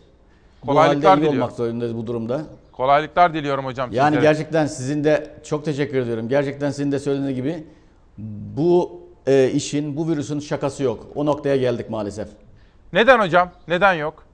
Kolaylıklar 0.67 1.03
bu 1.03 1.09
halde 1.11 1.21
iyi 1.21 1.21
diliyorum. 1.21 1.39
olmak 1.43 1.53
zorundayız 1.57 1.97
bu 1.97 2.07
durumda. 2.07 2.43
Kolaylıklar 2.73 3.35
diliyorum 3.35 3.65
hocam 3.65 3.91
Yani 3.93 4.15
sizlere. 4.15 4.33
gerçekten 4.33 4.67
sizin 4.67 5.05
de 5.05 5.31
çok 5.45 5.65
teşekkür 5.65 5.99
ediyorum. 5.99 6.29
Gerçekten 6.29 6.71
sizin 6.71 6.93
de 6.93 6.99
söylediğiniz 6.99 7.37
gibi 7.37 7.65
bu 8.57 8.98
e, 9.29 9.51
işin, 9.51 9.97
bu 9.97 10.09
virüsün 10.09 10.41
şakası 10.41 10.83
yok. 10.83 11.07
O 11.15 11.27
noktaya 11.27 11.57
geldik 11.57 11.91
maalesef. 11.91 12.29
Neden 12.93 13.21
hocam? 13.21 13.53
Neden 13.69 13.95
yok? 13.95 14.25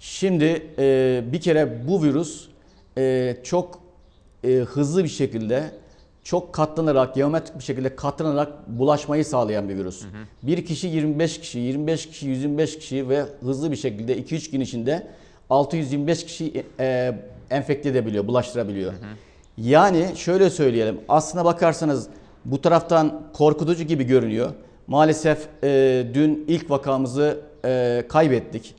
Şimdi 0.00 0.66
e, 0.78 1.24
bir 1.32 1.40
kere 1.40 1.88
bu 1.88 2.02
virüs 2.02 2.48
e, 2.98 3.36
çok 3.44 3.80
e, 4.44 4.48
hızlı 4.48 5.04
bir 5.04 5.08
şekilde, 5.08 5.70
çok 6.24 6.52
katlanarak, 6.52 7.14
geometrik 7.14 7.58
bir 7.58 7.64
şekilde 7.64 7.96
katlanarak 7.96 8.68
bulaşmayı 8.68 9.24
sağlayan 9.24 9.68
bir 9.68 9.76
virüs. 9.76 10.04
Bir 10.42 10.66
kişi 10.66 10.86
25 10.86 11.40
kişi, 11.40 11.58
25 11.58 12.08
kişi, 12.08 12.26
125 12.26 12.78
kişi 12.78 13.08
ve 13.08 13.24
hızlı 13.40 13.70
bir 13.70 13.76
şekilde 13.76 14.18
2-3 14.18 14.50
gün 14.50 14.60
içinde 14.60 15.06
625 15.50 16.24
kişi 16.24 16.64
e, 16.80 17.14
enfekte 17.50 17.88
edebiliyor, 17.88 18.26
bulaştırabiliyor. 18.26 18.92
Yani 19.58 20.06
şöyle 20.16 20.50
söyleyelim, 20.50 21.00
aslına 21.08 21.44
bakarsanız 21.44 22.08
bu 22.44 22.60
taraftan 22.60 23.22
korkutucu 23.32 23.84
gibi 23.84 24.04
görünüyor. 24.04 24.50
Maalesef 24.86 25.48
e, 25.64 26.06
dün 26.14 26.44
ilk 26.48 26.70
vakamızı 26.70 27.40
e, 27.64 28.04
kaybettik. 28.08 28.74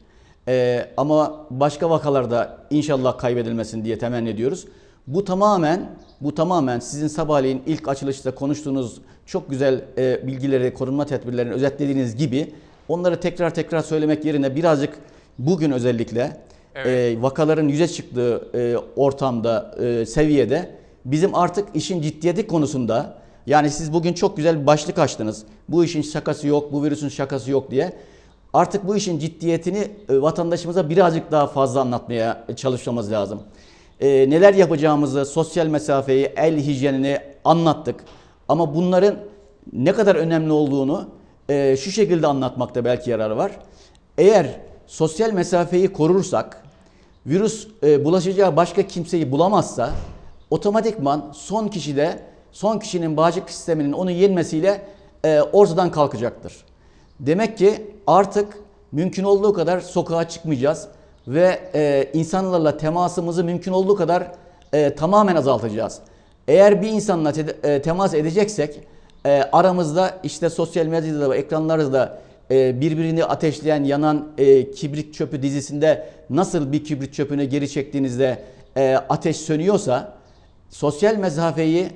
E, 0.47 0.85
ama 0.97 1.45
başka 1.49 1.89
vakalarda 1.89 2.57
inşallah 2.69 3.17
kaybedilmesin 3.17 3.85
diye 3.85 3.97
temenni 3.97 4.29
ediyoruz. 4.29 4.67
Bu 5.07 5.25
tamamen 5.25 5.89
Bu 6.21 6.35
tamamen 6.35 6.79
sizin 6.79 7.07
sabahleyin 7.07 7.61
ilk 7.65 7.88
açılışta 7.88 8.35
konuştuğunuz 8.35 9.01
çok 9.25 9.49
güzel 9.49 9.81
e, 9.97 10.27
bilgileri, 10.27 10.73
korunma 10.73 11.05
tedbirlerini 11.05 11.53
özetlediğiniz 11.53 12.15
gibi 12.15 12.53
onları 12.88 13.19
tekrar 13.19 13.53
tekrar 13.53 13.81
söylemek 13.81 14.25
yerine 14.25 14.55
birazcık 14.55 14.97
bugün 15.39 15.71
özellikle 15.71 16.38
e, 16.75 17.17
vakaların 17.21 17.67
yüze 17.67 17.88
çıktığı 17.88 18.49
e, 18.53 18.77
ortamda, 18.95 19.75
e, 19.79 20.05
seviyede 20.05 20.69
bizim 21.05 21.35
artık 21.35 21.67
işin 21.73 22.01
ciddiyeti 22.01 22.47
konusunda 22.47 23.20
yani 23.47 23.69
siz 23.69 23.93
bugün 23.93 24.13
çok 24.13 24.38
güzel 24.38 24.61
bir 24.61 24.68
başlık 24.68 24.99
açtınız. 24.99 25.43
Bu 25.69 25.84
işin 25.84 26.01
şakası 26.01 26.47
yok, 26.47 26.73
bu 26.73 26.84
virüsün 26.84 27.09
şakası 27.09 27.51
yok 27.51 27.72
diye. 27.72 27.93
Artık 28.53 28.88
bu 28.88 28.95
işin 28.95 29.19
ciddiyetini 29.19 29.88
e, 30.09 30.22
vatandaşımıza 30.22 30.89
birazcık 30.89 31.31
daha 31.31 31.47
fazla 31.47 31.81
anlatmaya 31.81 32.45
çalışmamız 32.55 33.11
lazım. 33.11 33.41
E, 33.99 34.30
neler 34.30 34.53
yapacağımızı, 34.53 35.26
sosyal 35.26 35.68
mesafeyi, 35.68 36.26
el 36.35 36.57
hijyenini 36.57 37.19
anlattık. 37.45 38.03
Ama 38.47 38.76
bunların 38.76 39.15
ne 39.73 39.93
kadar 39.93 40.15
önemli 40.15 40.51
olduğunu 40.51 41.09
e, 41.49 41.77
şu 41.77 41.91
şekilde 41.91 42.27
anlatmakta 42.27 42.85
belki 42.85 43.09
yarar 43.09 43.31
var. 43.31 43.51
Eğer 44.18 44.59
sosyal 44.88 45.34
mesafeyi 45.34 45.93
korursak, 45.93 46.63
virüs 47.26 47.68
e, 47.84 48.05
bulaşacağı 48.05 48.55
başka 48.55 48.88
kimseyi 48.88 49.31
bulamazsa 49.31 49.91
otomatikman 50.49 51.31
son 51.34 51.68
kişide 51.68 52.31
son 52.52 52.80
kişinin 52.80 53.18
bağışıklık 53.18 53.49
sisteminin 53.49 53.91
onu 53.91 54.11
yenmesiyle 54.11 54.82
e, 55.26 55.41
ortadan 55.41 55.91
kalkacaktır. 55.91 56.65
Demek 57.19 57.57
ki 57.57 57.94
artık 58.07 58.57
mümkün 58.91 59.23
olduğu 59.23 59.53
kadar 59.53 59.80
sokağa 59.80 60.30
çıkmayacağız 60.30 60.88
ve 61.28 61.60
e, 61.76 62.10
insanlarla 62.14 62.78
temasımızı 62.78 63.44
mümkün 63.44 63.72
olduğu 63.72 63.95
kadar 63.95 64.32
e, 64.73 64.95
tamamen 64.95 65.36
azaltacağız. 65.36 65.99
Eğer 66.48 66.82
bir 66.82 66.88
insanla 66.88 67.32
te- 67.32 67.56
e, 67.64 67.82
temas 67.82 68.14
edeceksek 68.14 68.80
e, 69.26 69.44
aramızda 69.52 70.18
işte 70.23 70.49
sosyal 70.49 70.86
medyada 70.86 71.30
ve 71.30 71.38
ekranlarda 71.38 72.19
e, 72.52 72.82
birbirini 72.82 73.26
ateşleyen 73.26 73.84
yanan 73.84 74.28
e, 74.38 74.72
kibrit 74.72 75.14
çöpü 75.14 75.41
dizisinde 75.41 76.10
nasıl 76.30 76.72
bir 76.72 76.84
kibrit 76.84 77.14
çöpünü 77.14 77.44
geri 77.44 77.69
çektiğinizde 77.69 78.44
e, 78.78 78.95
ateş 79.10 79.38
sönüyorsa 79.38 80.14
sosyal 80.69 81.15
mesafeyi 81.15 81.90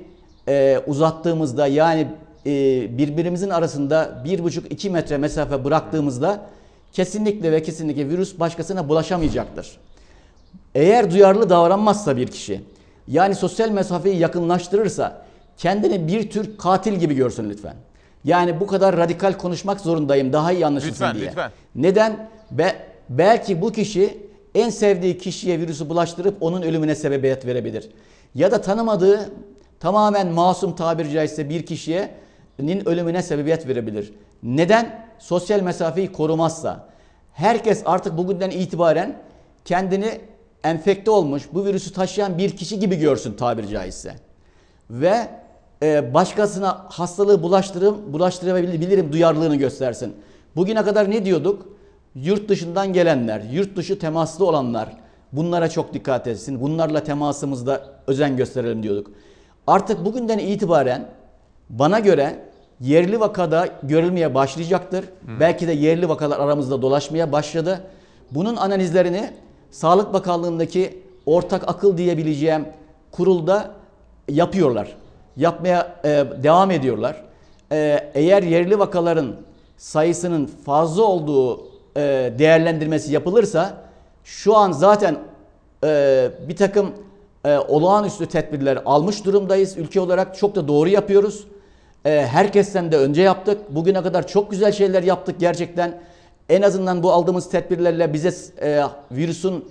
e, 0.48 0.80
uzattığımızda 0.88 1.68
yani 1.68 2.08
e, 2.46 2.52
birbirimizin 2.98 3.50
arasında 3.50 4.22
bir 4.26 4.44
buçuk 4.44 4.72
iki 4.72 4.90
metre 4.90 5.18
mesafe 5.18 5.66
bıraktığımızda 5.66 6.42
kesinlikle 6.92 7.52
ve 7.52 7.64
kesinlikle 7.64 8.10
virüs 8.10 8.40
başkasına 8.40 8.90
bulaşamayacaktır. 8.90 9.78
Eğer 10.76 11.12
duyarlı 11.12 11.50
davranmazsa 11.50 12.18
bir 12.18 12.28
kişi 12.28 12.62
yani 13.08 13.36
sosyal 13.36 13.70
mesafeyi 13.70 14.18
yakınlaştırırsa 14.18 15.26
kendini 15.58 16.08
bir 16.08 16.30
tür 16.30 16.58
katil 16.58 16.94
gibi 16.94 17.16
görsün 17.16 17.50
lütfen. 17.50 17.76
Yani 18.24 18.60
bu 18.60 18.68
kadar 18.68 18.98
radikal 18.98 19.34
konuşmak 19.34 19.80
zorundayım 19.82 20.34
daha 20.34 20.52
iyi 20.52 20.66
anlaşılsın 20.66 20.92
Lütfen, 20.94 21.16
diye. 21.16 21.28
lütfen. 21.28 21.52
Neden? 21.76 22.30
Be- 22.52 22.76
belki 23.10 23.62
bu 23.62 23.72
kişi 23.72 24.18
en 24.56 24.70
sevdiği 24.70 25.18
kişiye 25.18 25.60
virüsü 25.60 25.90
bulaştırıp 25.90 26.38
onun 26.42 26.62
ölümüne 26.62 26.96
sebebiyet 26.96 27.46
verebilir. 27.46 27.90
Ya 28.36 28.52
da 28.52 28.62
tanımadığı 28.62 29.30
tamamen 29.80 30.28
masum 30.28 30.76
tabiri 30.76 31.12
caizse 31.12 31.50
bir 31.50 31.66
kişiyenin 31.66 32.86
ölümüne 32.86 33.22
sebebiyet 33.22 33.68
verebilir. 33.68 34.14
Neden? 34.44 35.06
Sosyal 35.20 35.62
mesafeyi 35.62 36.12
korumazsa. 36.12 36.88
Herkes 37.34 37.84
artık 37.86 38.18
bugünden 38.18 38.50
itibaren 38.50 39.16
kendini 39.66 40.22
enfekte 40.64 41.12
olmuş, 41.12 41.44
bu 41.54 41.66
virüsü 41.66 41.94
taşıyan 41.94 42.38
bir 42.38 42.58
kişi 42.58 42.80
gibi 42.80 42.96
görsün 42.96 43.34
tabiri 43.34 43.68
caizse. 43.68 44.16
Ve 44.90 45.28
e, 45.84 46.14
başkasına 46.14 46.86
hastalığı 46.90 47.44
bulaştırım, 47.44 48.14
bulaştırabilirim 48.14 49.14
duyarlılığını 49.14 49.56
göstersin. 49.56 50.16
Bugüne 50.56 50.84
kadar 50.84 51.12
ne 51.12 51.26
diyorduk? 51.26 51.66
Yurt 52.16 52.50
dışından 52.50 52.94
gelenler, 52.94 53.42
yurt 53.52 53.76
dışı 53.76 54.00
temaslı 54.00 54.46
olanlar 54.46 54.98
bunlara 55.32 55.70
çok 55.70 55.94
dikkat 55.94 56.28
etsin. 56.28 56.62
Bunlarla 56.62 57.04
temasımızda 57.04 57.86
özen 58.08 58.38
gösterelim 58.38 58.84
diyorduk. 58.84 59.12
Artık 59.68 60.06
bugünden 60.06 60.38
itibaren 60.38 61.08
bana 61.70 62.00
göre 62.00 62.40
yerli 62.80 63.20
vakada 63.20 63.68
görülmeye 63.84 64.36
başlayacaktır. 64.36 65.06
Belki 65.40 65.68
de 65.68 65.72
yerli 65.72 66.10
vakalar 66.10 66.40
aramızda 66.40 66.82
dolaşmaya 66.82 67.32
başladı. 67.32 67.82
Bunun 68.32 68.56
analizlerini 68.56 69.30
Sağlık 69.72 70.14
Bakanlığı'ndaki 70.14 71.04
ortak 71.26 71.70
akıl 71.70 71.98
diyebileceğim 71.98 72.66
kurulda 73.12 73.72
yapıyorlar. 74.30 74.96
Yapmaya 75.38 75.96
e, 76.04 76.26
devam 76.44 76.72
ediyorlar. 76.72 77.24
E, 77.72 78.10
eğer 78.14 78.44
yerli 78.44 78.80
vakaların 78.80 79.36
sayısının 79.78 80.46
fazla 80.46 81.04
olduğu 81.04 81.68
e, 81.98 82.34
değerlendirmesi 82.40 83.14
yapılırsa 83.14 83.78
şu 84.24 84.58
an 84.58 84.72
zaten 84.72 85.18
e, 85.84 86.30
bir 86.48 86.56
takım 86.56 86.92
e, 87.46 87.60
olağanüstü 87.60 88.26
tedbirler 88.26 88.80
almış 88.86 89.26
durumdayız. 89.26 89.78
Ülke 89.78 90.00
olarak 90.00 90.38
çok 90.38 90.56
da 90.56 90.68
doğru 90.68 90.90
yapıyoruz. 90.90 91.48
E, 92.06 92.28
herkesten 92.32 92.92
de 92.92 92.98
önce 92.98 93.22
yaptık. 93.22 93.58
Bugüne 93.70 94.04
kadar 94.04 94.28
çok 94.28 94.52
güzel 94.52 94.72
şeyler 94.72 95.04
yaptık 95.04 95.40
gerçekten. 95.40 96.02
En 96.50 96.62
azından 96.62 97.04
bu 97.04 97.12
aldığımız 97.12 97.50
tedbirlerle 97.50 98.14
bize 98.14 98.34
e, 98.62 98.82
virüsün 99.12 99.66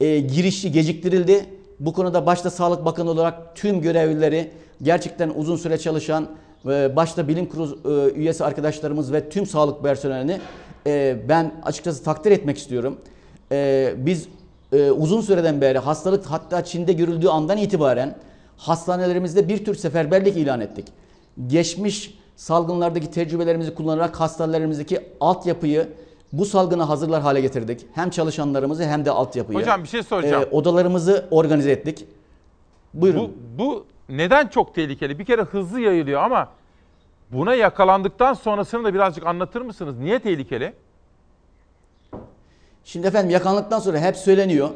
e, 0.00 0.18
girişi 0.18 0.72
geciktirildi. 0.72 1.46
Bu 1.80 1.92
konuda 1.92 2.26
başta 2.26 2.50
Sağlık 2.50 2.84
Bakanı 2.84 3.10
olarak 3.10 3.56
tüm 3.56 3.80
görevlileri 3.80 4.50
gerçekten 4.82 5.32
uzun 5.36 5.56
süre 5.56 5.78
çalışan 5.78 6.28
e, 6.66 6.96
başta 6.96 7.28
bilim 7.28 7.46
kurulu 7.46 7.78
e, 7.84 8.14
üyesi 8.14 8.44
arkadaşlarımız 8.44 9.12
ve 9.12 9.28
tüm 9.28 9.46
sağlık 9.46 9.82
personelini 9.82 10.40
e, 10.86 11.16
ben 11.28 11.54
açıkçası 11.64 12.04
takdir 12.04 12.30
etmek 12.30 12.58
istiyorum. 12.58 12.98
E, 13.52 13.94
biz 13.96 14.28
e, 14.76 14.90
uzun 14.90 15.20
süreden 15.20 15.60
beri 15.60 15.78
hastalık 15.78 16.26
hatta 16.26 16.64
Çin'de 16.64 16.92
görüldüğü 16.92 17.28
andan 17.28 17.58
itibaren 17.58 18.16
hastanelerimizde 18.56 19.48
bir 19.48 19.64
tür 19.64 19.74
seferberlik 19.74 20.36
ilan 20.36 20.60
ettik. 20.60 20.86
Geçmiş 21.46 22.18
salgınlardaki 22.36 23.10
tecrübelerimizi 23.10 23.74
kullanarak 23.74 24.20
hastanelerimizdeki 24.20 25.00
altyapıyı 25.20 25.88
bu 26.32 26.44
salgına 26.44 26.88
hazırlar 26.88 27.22
hale 27.22 27.40
getirdik. 27.40 27.86
Hem 27.94 28.10
çalışanlarımızı 28.10 28.84
hem 28.84 29.04
de 29.04 29.10
altyapıyı. 29.10 29.58
Hocam 29.58 29.82
bir 29.82 29.88
şey 29.88 30.02
soracağım. 30.02 30.44
Ee, 30.52 30.56
odalarımızı 30.56 31.26
organize 31.30 31.70
ettik. 31.70 32.04
Buyurun. 32.94 33.32
Bu, 33.58 33.64
bu 33.64 33.86
neden 34.08 34.46
çok 34.46 34.74
tehlikeli? 34.74 35.18
Bir 35.18 35.24
kere 35.24 35.42
hızlı 35.42 35.80
yayılıyor 35.80 36.22
ama 36.22 36.48
buna 37.32 37.54
yakalandıktan 37.54 38.34
sonrasını 38.34 38.84
da 38.84 38.94
birazcık 38.94 39.26
anlatır 39.26 39.60
mısınız? 39.60 39.98
Niye 39.98 40.18
tehlikeli? 40.18 40.72
Şimdi 42.86 43.06
efendim 43.06 43.30
yakalandıktan 43.30 43.78
sonra 43.78 44.00
hep 44.00 44.16
söyleniyor. 44.16 44.70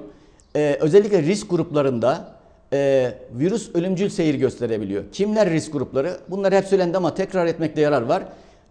Ee, 0.56 0.76
özellikle 0.80 1.22
risk 1.22 1.50
gruplarında 1.50 2.28
e, 2.72 3.12
virüs 3.32 3.74
ölümcül 3.74 4.08
seyir 4.08 4.34
gösterebiliyor. 4.34 5.04
Kimler 5.12 5.50
risk 5.50 5.72
grupları? 5.72 6.16
Bunlar 6.28 6.54
hep 6.54 6.66
söylendi 6.66 6.96
ama 6.96 7.14
tekrar 7.14 7.46
etmekte 7.46 7.80
yarar 7.80 8.02
var. 8.02 8.22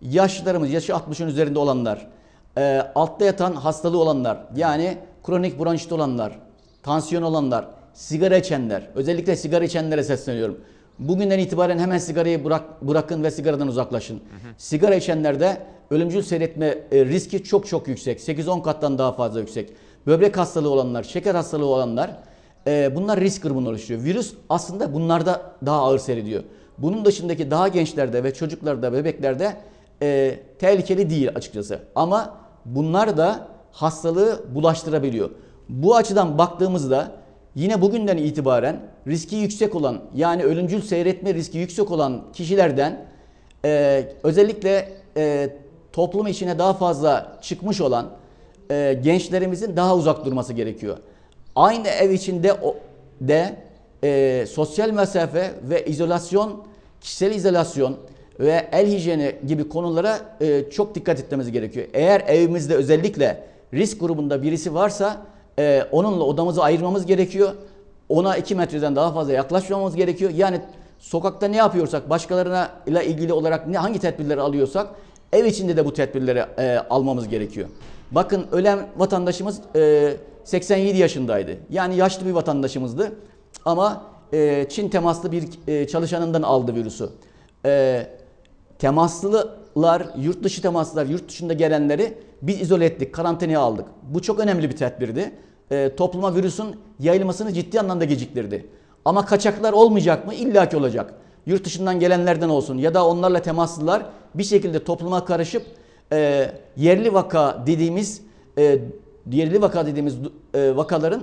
Yaşlılarımız, 0.01 0.71
yaşı 0.71 0.91
60'ın 0.91 1.27
üzerinde 1.27 1.59
olanlar, 1.59 2.07
e, 2.57 2.81
altta 2.95 3.25
yatan 3.25 3.53
hastalığı 3.53 3.97
olanlar, 3.97 4.37
yani 4.55 4.97
kronik 5.23 5.59
bronşit 5.59 5.91
olanlar, 5.91 6.39
tansiyon 6.83 7.23
olanlar, 7.23 7.67
sigara 7.93 8.37
içenler, 8.37 8.87
özellikle 8.95 9.35
sigara 9.35 9.65
içenlere 9.65 10.03
sesleniyorum. 10.03 10.57
Bugünden 10.99 11.39
itibaren 11.39 11.79
hemen 11.79 11.97
sigarayı 11.97 12.45
bırak, 12.45 12.81
bırakın 12.81 13.23
ve 13.23 13.31
sigaradan 13.31 13.67
uzaklaşın. 13.67 14.21
Sigara 14.57 14.95
içenlerde 14.95 15.57
ölümcül 15.91 16.21
seyretme 16.21 16.77
e, 16.91 17.05
riski 17.05 17.43
çok 17.43 17.67
çok 17.67 17.87
yüksek. 17.87 18.19
8-10 18.19 18.61
kattan 18.61 18.97
daha 18.97 19.11
fazla 19.11 19.39
yüksek. 19.39 19.69
Böbrek 20.07 20.37
hastalığı 20.37 20.69
olanlar, 20.69 21.03
şeker 21.03 21.35
hastalığı 21.35 21.65
olanlar 21.65 22.15
e, 22.67 22.95
bunlar 22.95 23.19
risk 23.19 23.43
grubunu 23.43 23.69
oluşturuyor. 23.69 24.03
Virüs 24.03 24.33
aslında 24.49 24.93
bunlarda 24.93 25.41
daha 25.65 25.81
ağır 25.81 25.99
seyrediyor. 25.99 26.43
Bunun 26.77 27.05
dışındaki 27.05 27.51
daha 27.51 27.67
gençlerde 27.67 28.23
ve 28.23 28.33
çocuklarda, 28.33 28.93
bebeklerde 28.93 29.55
e, 30.01 30.39
tehlikeli 30.59 31.09
değil 31.09 31.29
açıkçası. 31.35 31.79
Ama 31.95 32.37
bunlar 32.65 33.17
da 33.17 33.47
hastalığı 33.71 34.45
bulaştırabiliyor. 34.55 35.29
Bu 35.69 35.95
açıdan 35.95 36.37
baktığımızda 36.37 37.11
yine 37.55 37.81
bugünden 37.81 38.17
itibaren 38.17 38.79
riski 39.07 39.35
yüksek 39.35 39.75
olan 39.75 40.01
yani 40.15 40.43
ölümcül 40.43 40.81
seyretme 40.81 41.33
riski 41.33 41.57
yüksek 41.57 41.91
olan 41.91 42.23
kişilerden 42.33 43.05
e, 43.65 44.03
özellikle 44.23 44.89
e, 45.17 45.49
toplum 45.99 46.27
içine 46.27 46.59
daha 46.59 46.73
fazla 46.73 47.37
çıkmış 47.41 47.81
olan 47.81 48.07
e, 48.71 48.99
gençlerimizin 49.03 49.75
daha 49.75 49.95
uzak 49.95 50.25
durması 50.25 50.53
gerekiyor. 50.53 50.97
Aynı 51.55 51.87
ev 51.87 52.11
içinde 52.11 52.53
o, 52.53 52.75
de 53.21 53.55
e, 54.03 54.45
sosyal 54.49 54.89
mesafe 54.89 55.51
ve 55.63 55.85
izolasyon, 55.85 56.63
kişisel 57.01 57.35
izolasyon 57.35 57.97
ve 58.39 58.69
el 58.71 58.87
hijyeni 58.87 59.35
gibi 59.47 59.69
konulara 59.69 60.19
e, 60.41 60.69
çok 60.69 60.95
dikkat 60.95 61.19
etmemiz 61.19 61.51
gerekiyor. 61.51 61.87
Eğer 61.93 62.21
evimizde 62.27 62.75
özellikle 62.75 63.43
risk 63.73 63.99
grubunda 63.99 64.43
birisi 64.43 64.73
varsa 64.73 65.17
e, 65.59 65.83
onunla 65.91 66.23
odamızı 66.23 66.63
ayırmamız 66.63 67.05
gerekiyor. 67.05 67.51
ona 68.09 68.37
2 68.37 68.55
metreden 68.55 68.95
daha 68.95 69.11
fazla 69.13 69.33
yaklaşmamamız 69.33 69.95
gerekiyor. 69.95 70.31
Yani 70.35 70.61
sokakta 70.99 71.47
ne 71.47 71.57
yapıyorsak, 71.57 72.09
başkalarına 72.09 72.69
ile 72.87 73.05
ilgili 73.05 73.33
olarak 73.33 73.67
ne 73.67 73.77
hangi 73.77 73.99
tedbirleri 73.99 74.41
alıyorsak 74.41 74.87
ev 75.33 75.45
içinde 75.45 75.77
de 75.77 75.85
bu 75.85 75.93
tedbirleri 75.93 76.45
e, 76.57 76.77
almamız 76.89 77.27
gerekiyor. 77.27 77.67
Bakın 78.11 78.45
ölen 78.51 78.87
vatandaşımız 78.97 79.61
e, 79.75 80.13
87 80.43 80.97
yaşındaydı. 80.97 81.57
Yani 81.69 81.95
yaşlı 81.95 82.25
bir 82.25 82.31
vatandaşımızdı. 82.31 83.11
Ama 83.65 84.03
e, 84.33 84.65
Çin 84.69 84.89
temaslı 84.89 85.31
bir 85.31 85.43
e, 85.67 85.87
çalışanından 85.87 86.41
aldı 86.41 86.75
virüsü. 86.75 87.09
E, 87.65 88.07
temaslılar, 88.79 90.07
yurt 90.17 90.43
dışı 90.43 90.61
temaslılar, 90.61 91.05
yurt 91.05 91.29
dışında 91.29 91.53
gelenleri 91.53 92.17
biz 92.41 92.61
izole 92.61 92.85
ettik, 92.85 93.13
karantinaya 93.13 93.59
aldık. 93.59 93.85
Bu 94.03 94.21
çok 94.21 94.39
önemli 94.39 94.69
bir 94.69 94.77
tedbirdi. 94.77 95.31
E, 95.71 95.95
topluma 95.95 96.35
virüsün 96.35 96.75
yayılmasını 96.99 97.53
ciddi 97.53 97.79
anlamda 97.79 98.05
geciktirdi. 98.05 98.65
Ama 99.05 99.25
kaçaklar 99.25 99.73
olmayacak 99.73 100.27
mı? 100.27 100.33
İlla 100.33 100.69
ki 100.69 100.77
olacak. 100.77 101.13
Yurt 101.45 101.65
dışından 101.65 101.99
gelenlerden 101.99 102.49
olsun 102.49 102.77
ya 102.77 102.93
da 102.93 103.07
onlarla 103.07 103.41
temaslılar 103.41 104.05
bir 104.35 104.43
şekilde 104.43 104.83
topluma 104.83 105.25
karışıp 105.25 105.65
e, 106.11 106.51
yerli 106.77 107.13
vaka 107.13 107.63
dediğimiz 107.67 108.21
e, 108.57 108.79
yerli 109.31 109.61
vaka 109.61 109.85
dediğimiz 109.85 110.15
e, 110.53 110.75
vakaların 110.75 111.21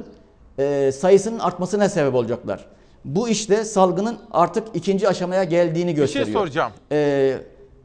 e, 0.58 0.92
sayısının 0.92 1.38
artmasına 1.38 1.88
sebep 1.88 2.14
olacaklar. 2.14 2.64
Bu 3.04 3.28
işte 3.28 3.64
salgının 3.64 4.18
artık 4.30 4.68
ikinci 4.74 5.08
aşamaya 5.08 5.44
geldiğini 5.44 5.88
Bir 5.90 5.94
şey 5.94 6.02
gösteriyor. 6.04 6.40
soracağım. 6.40 6.72
E, 6.92 7.38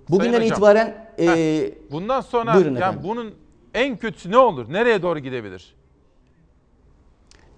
bugünden 0.10 0.32
Sayın 0.32 0.44
hocam. 0.44 0.52
itibaren 0.54 1.08
e, 1.20 1.26
Heh, 1.26 1.92
bundan 1.92 2.22
sonra 2.22 2.52
yani 2.56 2.78
efendim. 2.78 3.02
bunun 3.04 3.34
en 3.74 3.98
kötüsü 3.98 4.32
ne 4.32 4.38
olur? 4.38 4.74
Nereye 4.74 5.02
doğru 5.02 5.20
gidebilir? 5.20 5.76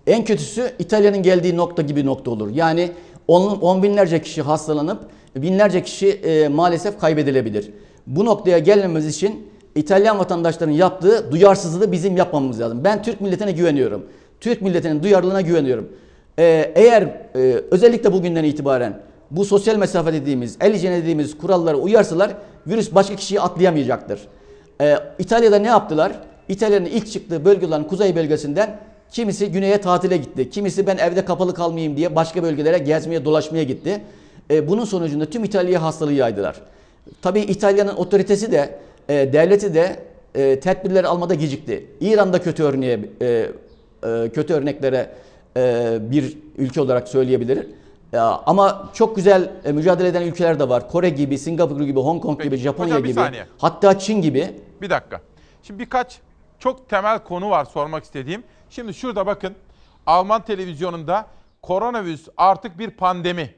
En 0.07 0.25
kötüsü 0.25 0.71
İtalya'nın 0.79 1.23
geldiği 1.23 1.57
nokta 1.57 1.81
gibi 1.81 2.05
nokta 2.05 2.31
olur. 2.31 2.49
Yani 2.49 2.91
on, 3.27 3.59
on 3.61 3.83
binlerce 3.83 4.21
kişi 4.21 4.41
hastalanıp 4.41 4.99
binlerce 5.35 5.83
kişi 5.83 6.09
e, 6.09 6.47
maalesef 6.47 6.99
kaybedilebilir. 6.99 7.69
Bu 8.07 8.25
noktaya 8.25 8.59
gelmemiz 8.59 9.07
için 9.07 9.47
İtalyan 9.75 10.19
vatandaşların 10.19 10.73
yaptığı 10.73 11.31
duyarsızlığı 11.31 11.91
bizim 11.91 12.17
yapmamız 12.17 12.59
lazım. 12.59 12.83
Ben 12.83 13.03
Türk 13.03 13.21
milletine 13.21 13.51
güveniyorum. 13.51 14.05
Türk 14.39 14.61
milletinin 14.61 15.03
duyarlılığına 15.03 15.41
güveniyorum. 15.41 15.89
E, 16.39 16.71
eğer 16.75 17.01
e, 17.35 17.61
özellikle 17.71 18.13
bugünden 18.13 18.43
itibaren 18.43 18.99
bu 19.31 19.45
sosyal 19.45 19.75
mesafe 19.75 20.13
dediğimiz, 20.13 20.57
el 20.61 20.73
hijyeni 20.73 20.95
dediğimiz 20.95 21.37
kurallara 21.37 21.77
uyarsalar 21.77 22.31
virüs 22.67 22.95
başka 22.95 23.15
kişiyi 23.15 23.41
atlayamayacaktır. 23.41 24.19
Ee, 24.81 24.97
İtalya'da 25.19 25.59
ne 25.59 25.67
yaptılar? 25.67 26.11
İtalya'nın 26.49 26.85
ilk 26.85 27.11
çıktığı 27.11 27.45
bölge 27.45 27.65
olan 27.65 27.87
kuzey 27.87 28.15
bölgesinden 28.15 28.79
kimisi 29.11 29.51
güneye 29.51 29.81
tatile 29.81 30.17
gitti. 30.17 30.49
Kimisi 30.49 30.87
ben 30.87 30.97
evde 30.97 31.25
kapalı 31.25 31.53
kalmayayım 31.53 31.97
diye 31.97 32.15
başka 32.15 32.43
bölgelere 32.43 32.77
gezmeye 32.77 33.25
dolaşmaya 33.25 33.63
gitti. 33.63 34.01
Ee, 34.51 34.67
bunun 34.67 34.85
sonucunda 34.85 35.25
tüm 35.25 35.43
İtalya'ya 35.43 35.81
hastalığı 35.81 36.13
yaydılar. 36.13 36.55
Tabii 37.21 37.39
İtalya'nın 37.39 37.95
otoritesi 37.95 38.51
de 38.51 38.79
e, 39.09 39.33
devleti 39.33 39.73
de 39.73 39.99
e, 40.35 40.59
tedbirleri 40.59 41.07
almada 41.07 41.33
gecikti. 41.33 41.87
İran'da 42.01 42.41
kötü 42.41 42.63
örneğe 42.63 42.99
e, 43.21 43.25
e, 44.03 44.29
kötü 44.33 44.53
örneklere 44.53 45.09
e, 45.57 45.97
bir 46.01 46.37
ülke 46.57 46.81
olarak 46.81 47.07
söyleyebilir. 47.07 47.67
Ya, 48.13 48.41
ama 48.45 48.89
çok 48.93 49.15
güzel 49.15 49.51
e, 49.65 49.71
mücadele 49.71 50.07
eden 50.07 50.21
ülkeler 50.21 50.59
de 50.59 50.69
var. 50.69 50.89
Kore 50.89 51.09
gibi, 51.09 51.37
Singapur 51.37 51.81
gibi, 51.81 51.99
Hong 51.99 52.21
Kong 52.21 52.43
gibi, 52.43 52.57
Japonya 52.57 52.99
gibi. 52.99 53.13
saniye. 53.13 53.45
Hatta 53.57 53.99
Çin 53.99 54.21
gibi. 54.21 54.51
Bir 54.81 54.89
dakika. 54.89 55.21
Şimdi 55.63 55.79
birkaç 55.79 56.19
çok 56.59 56.89
temel 56.89 57.19
konu 57.19 57.49
var 57.49 57.65
sormak 57.65 58.03
istediğim. 58.03 58.43
Şimdi 58.75 58.93
şurada 58.93 59.25
bakın 59.25 59.55
Alman 60.05 60.45
televizyonunda 60.45 61.27
koronavirüs 61.61 62.27
artık 62.37 62.79
bir 62.79 62.89
pandemi. 62.89 63.53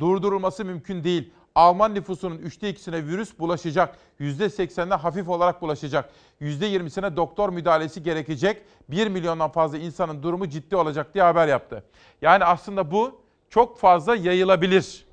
Durdurulması 0.00 0.64
mümkün 0.64 1.04
değil. 1.04 1.32
Alman 1.54 1.94
nüfusunun 1.94 2.38
üçte 2.38 2.68
ikisine 2.68 3.06
virüs 3.06 3.38
bulaşacak. 3.38 3.98
Yüzde 4.18 4.50
seksenine 4.50 4.94
hafif 4.94 5.28
olarak 5.28 5.62
bulaşacak. 5.62 6.10
Yüzde 6.40 6.66
yirmisine 6.66 7.16
doktor 7.16 7.48
müdahalesi 7.48 8.02
gerekecek. 8.02 8.62
Bir 8.88 9.06
milyondan 9.06 9.50
fazla 9.52 9.78
insanın 9.78 10.22
durumu 10.22 10.48
ciddi 10.48 10.76
olacak 10.76 11.14
diye 11.14 11.24
haber 11.24 11.48
yaptı. 11.48 11.84
Yani 12.22 12.44
aslında 12.44 12.90
bu 12.90 13.20
çok 13.50 13.78
fazla 13.78 14.16
yayılabilir. 14.16 15.06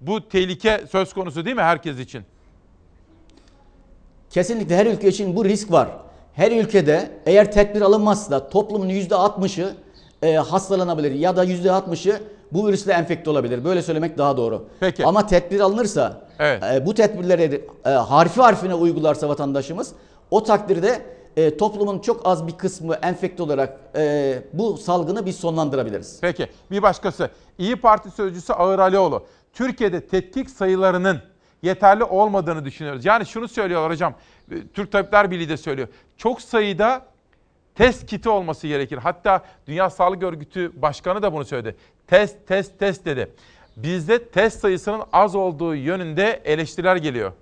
Bu 0.00 0.28
tehlike 0.28 0.84
söz 0.90 1.12
konusu 1.14 1.44
değil 1.44 1.56
mi 1.56 1.62
herkes 1.62 1.98
için? 1.98 2.24
Kesinlikle 4.30 4.76
her 4.76 4.86
ülke 4.86 5.08
için 5.08 5.36
bu 5.36 5.44
risk 5.44 5.72
var. 5.72 6.03
Her 6.34 6.52
ülkede 6.52 7.10
eğer 7.26 7.52
tedbir 7.52 7.80
alınmazsa 7.80 8.48
toplumun 8.48 8.88
%60'ı 8.88 9.74
e, 10.22 10.34
hastalanabilir 10.34 11.10
ya 11.10 11.36
da 11.36 11.44
%60'ı 11.44 12.20
bu 12.52 12.68
virüsle 12.68 12.92
enfekte 12.92 13.30
olabilir. 13.30 13.64
Böyle 13.64 13.82
söylemek 13.82 14.18
daha 14.18 14.36
doğru. 14.36 14.68
Peki. 14.80 15.06
Ama 15.06 15.26
tedbir 15.26 15.60
alınırsa, 15.60 16.20
Evet. 16.38 16.62
e, 16.62 16.86
bu 16.86 16.94
tedbirleri 16.94 17.64
e, 17.86 17.88
harfi 17.90 18.40
harfine 18.40 18.74
uygularsa 18.74 19.28
vatandaşımız 19.28 19.92
o 20.30 20.42
takdirde 20.42 21.02
e, 21.36 21.56
toplumun 21.56 21.98
çok 21.98 22.26
az 22.26 22.46
bir 22.46 22.52
kısmı 22.52 22.94
enfekte 22.94 23.42
olarak 23.42 23.78
e, 23.96 24.34
bu 24.52 24.76
salgını 24.76 25.26
biz 25.26 25.36
sonlandırabiliriz. 25.36 26.18
Peki 26.20 26.48
bir 26.70 26.82
başkası. 26.82 27.30
İyi 27.58 27.76
Parti 27.76 28.10
sözcüsü 28.10 28.52
Ağır 28.52 28.78
Alioğlu. 28.78 29.24
Türkiye'de 29.52 30.00
tetkik 30.06 30.50
sayılarının 30.50 31.18
yeterli 31.62 32.04
olmadığını 32.04 32.64
düşünüyoruz. 32.64 33.04
Yani 33.04 33.26
şunu 33.26 33.48
söylüyorlar 33.48 33.90
hocam. 33.92 34.14
Türk 34.74 34.92
Tabipler 34.92 35.30
Birliği 35.30 35.48
de 35.48 35.56
söylüyor. 35.56 35.88
Çok 36.16 36.42
sayıda 36.42 37.06
test 37.74 38.06
kiti 38.06 38.28
olması 38.28 38.66
gerekir. 38.66 38.96
Hatta 38.96 39.44
Dünya 39.66 39.90
Sağlık 39.90 40.22
Örgütü 40.22 40.82
Başkanı 40.82 41.22
da 41.22 41.32
bunu 41.32 41.44
söyledi. 41.44 41.76
Test, 42.06 42.36
test, 42.46 42.78
test 42.78 43.04
dedi. 43.04 43.30
Bizde 43.76 44.24
test 44.24 44.60
sayısının 44.60 45.02
az 45.12 45.34
olduğu 45.34 45.74
yönünde 45.74 46.42
eleştiriler 46.44 46.96
geliyor. 46.96 47.32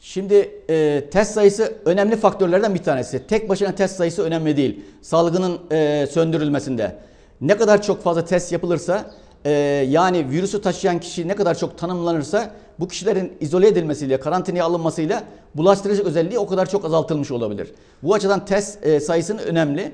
Şimdi 0.00 0.50
e, 0.70 1.04
test 1.10 1.34
sayısı 1.34 1.74
önemli 1.84 2.16
faktörlerden 2.16 2.74
bir 2.74 2.82
tanesi. 2.82 3.26
Tek 3.26 3.48
başına 3.48 3.74
test 3.74 3.96
sayısı 3.96 4.22
önemli 4.22 4.56
değil. 4.56 4.84
Salgının 5.02 5.60
e, 5.70 6.06
söndürülmesinde. 6.06 6.98
Ne 7.40 7.56
kadar 7.56 7.82
çok 7.82 8.02
fazla 8.02 8.24
test 8.24 8.52
yapılırsa 8.52 9.10
e, 9.44 9.50
yani 9.88 10.30
virüsü 10.30 10.62
taşıyan 10.62 11.00
kişi 11.00 11.28
ne 11.28 11.36
kadar 11.36 11.58
çok 11.58 11.78
tanımlanırsa 11.78 12.54
bu 12.80 12.88
kişilerin 12.88 13.32
izole 13.40 13.68
edilmesiyle, 13.68 14.20
karantinaya 14.20 14.64
alınmasıyla 14.64 15.22
bulaştırıcı 15.54 16.04
özelliği 16.04 16.38
o 16.38 16.46
kadar 16.46 16.68
çok 16.68 16.84
azaltılmış 16.84 17.30
olabilir. 17.30 17.74
Bu 18.02 18.14
açıdan 18.14 18.44
test 18.44 18.86
e, 18.86 19.00
sayısının 19.00 19.42
önemli. 19.42 19.92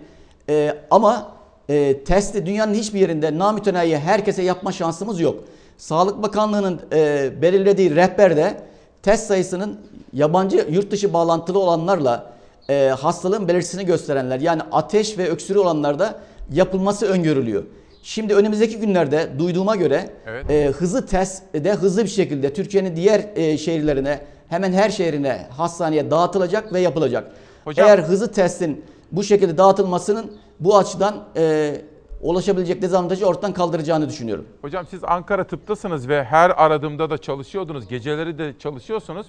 E, 0.48 0.74
ama 0.90 1.32
e, 1.68 2.04
testi 2.04 2.46
dünyanın 2.46 2.74
hiçbir 2.74 3.00
yerinde 3.00 3.38
namütenayi 3.38 3.98
herkese 3.98 4.42
yapma 4.42 4.72
şansımız 4.72 5.20
yok. 5.20 5.44
Sağlık 5.78 6.22
Bakanlığı'nın 6.22 6.80
e, 6.92 7.30
belirlediği 7.42 7.96
rehberde 7.96 8.60
test 9.02 9.26
sayısının 9.26 9.80
yabancı 10.12 10.66
yurt 10.70 10.90
dışı 10.90 11.12
bağlantılı 11.12 11.58
olanlarla 11.58 12.32
e, 12.70 12.88
hastalığın 12.88 13.48
belirtisini 13.48 13.86
gösterenler 13.86 14.40
yani 14.40 14.62
ateş 14.72 15.18
ve 15.18 15.28
öksürüğü 15.28 15.58
olanlarda 15.58 16.20
yapılması 16.52 17.06
öngörülüyor. 17.06 17.64
Şimdi 18.08 18.34
önümüzdeki 18.34 18.78
günlerde 18.78 19.38
duyduğuma 19.38 19.76
göre 19.76 20.10
Evet. 20.26 20.50
e, 20.50 20.66
hızlı 20.66 21.06
test 21.06 21.54
de 21.54 21.72
hızlı 21.74 22.04
bir 22.04 22.08
şekilde 22.08 22.52
Türkiye'nin 22.52 22.96
diğer 22.96 23.24
e, 23.36 23.58
şehirlerine 23.58 24.20
hemen 24.48 24.72
her 24.72 24.90
şehrine 24.90 25.46
hastaneye 25.50 26.10
dağıtılacak 26.10 26.72
ve 26.72 26.80
yapılacak. 26.80 27.30
Hocam- 27.64 27.88
Eğer 27.88 27.98
hızlı 27.98 28.32
testin 28.32 28.84
bu 29.12 29.22
şekilde 29.22 29.58
dağıtılmasının 29.58 30.32
bu 30.60 30.78
açıdan 30.78 31.24
e, 31.36 31.74
ulaşabilecek 32.22 32.82
dezavantajı 32.82 33.26
ortadan 33.26 33.52
kaldıracağını 33.52 34.08
düşünüyorum. 34.08 34.44
Hocam 34.62 34.86
siz 34.90 35.04
Ankara 35.04 35.44
tıptasınız 35.44 36.08
ve 36.08 36.24
her 36.24 36.50
aradığımda 36.64 37.10
da 37.10 37.18
çalışıyordunuz. 37.18 37.88
Geceleri 37.88 38.38
de 38.38 38.54
çalışıyorsunuz. 38.58 39.26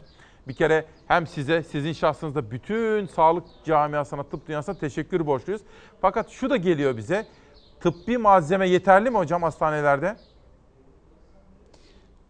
Bir 0.48 0.54
kere 0.54 0.86
hem 1.08 1.28
size, 1.28 1.64
sizin 1.64 1.94
şahsınızda 1.94 2.52
bütün 2.52 3.06
sağlık 3.06 3.44
camiasına, 3.66 4.24
tıp 4.24 4.48
dünyasına 4.48 4.76
teşekkür 4.76 5.26
borçluyuz. 5.26 5.62
Fakat 6.02 6.30
şu 6.30 6.50
da 6.50 6.58
geliyor 6.58 6.98
bize. 6.98 7.26
Tıbbi 7.82 8.18
malzeme 8.18 8.70
yeterli 8.70 9.10
mi 9.10 9.18
hocam 9.18 9.44
hastanelerde? 9.44 10.16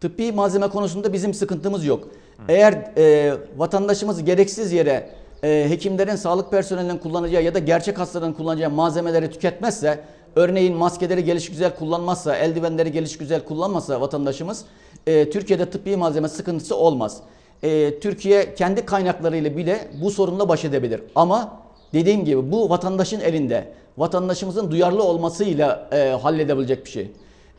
Tıbbi 0.01 0.31
malzeme 0.31 0.69
konusunda 0.69 1.13
bizim 1.13 1.33
sıkıntımız 1.33 1.85
yok. 1.85 2.07
Eğer 2.49 2.73
e, 2.97 3.33
vatandaşımız 3.57 4.23
gereksiz 4.23 4.71
yere 4.71 5.09
e, 5.43 5.65
hekimlerin, 5.69 6.15
sağlık 6.15 6.51
personelinin 6.51 6.97
kullanacağı 6.97 7.43
ya 7.43 7.53
da 7.53 7.59
gerçek 7.59 7.99
hastaların 7.99 8.33
kullanacağı 8.33 8.69
malzemeleri 8.69 9.31
tüketmezse, 9.31 9.99
örneğin 10.35 10.77
maskeleri 10.77 11.23
geliş 11.23 11.49
güzel 11.49 11.75
kullanmazsa, 11.75 12.35
eldivenleri 12.35 12.91
geliş 12.91 13.17
güzel 13.17 13.45
kullanmazsa 13.45 14.01
vatandaşımız, 14.01 14.65
e, 15.07 15.29
Türkiye'de 15.29 15.69
tıbbi 15.69 15.97
malzeme 15.97 16.29
sıkıntısı 16.29 16.75
olmaz. 16.75 17.17
E, 17.63 17.99
Türkiye 17.99 18.55
kendi 18.55 18.85
kaynaklarıyla 18.85 19.57
bile 19.57 19.87
bu 20.01 20.11
sorunla 20.11 20.49
baş 20.49 20.65
edebilir. 20.65 21.01
Ama 21.15 21.59
dediğim 21.93 22.25
gibi 22.25 22.51
bu 22.51 22.69
vatandaşın 22.69 23.19
elinde, 23.19 23.73
vatandaşımızın 23.99 24.71
duyarlı 24.71 25.03
olmasıyla 25.03 25.89
e, 25.91 26.09
halledebilecek 26.09 26.85
bir 26.85 26.89
şey. 26.89 27.11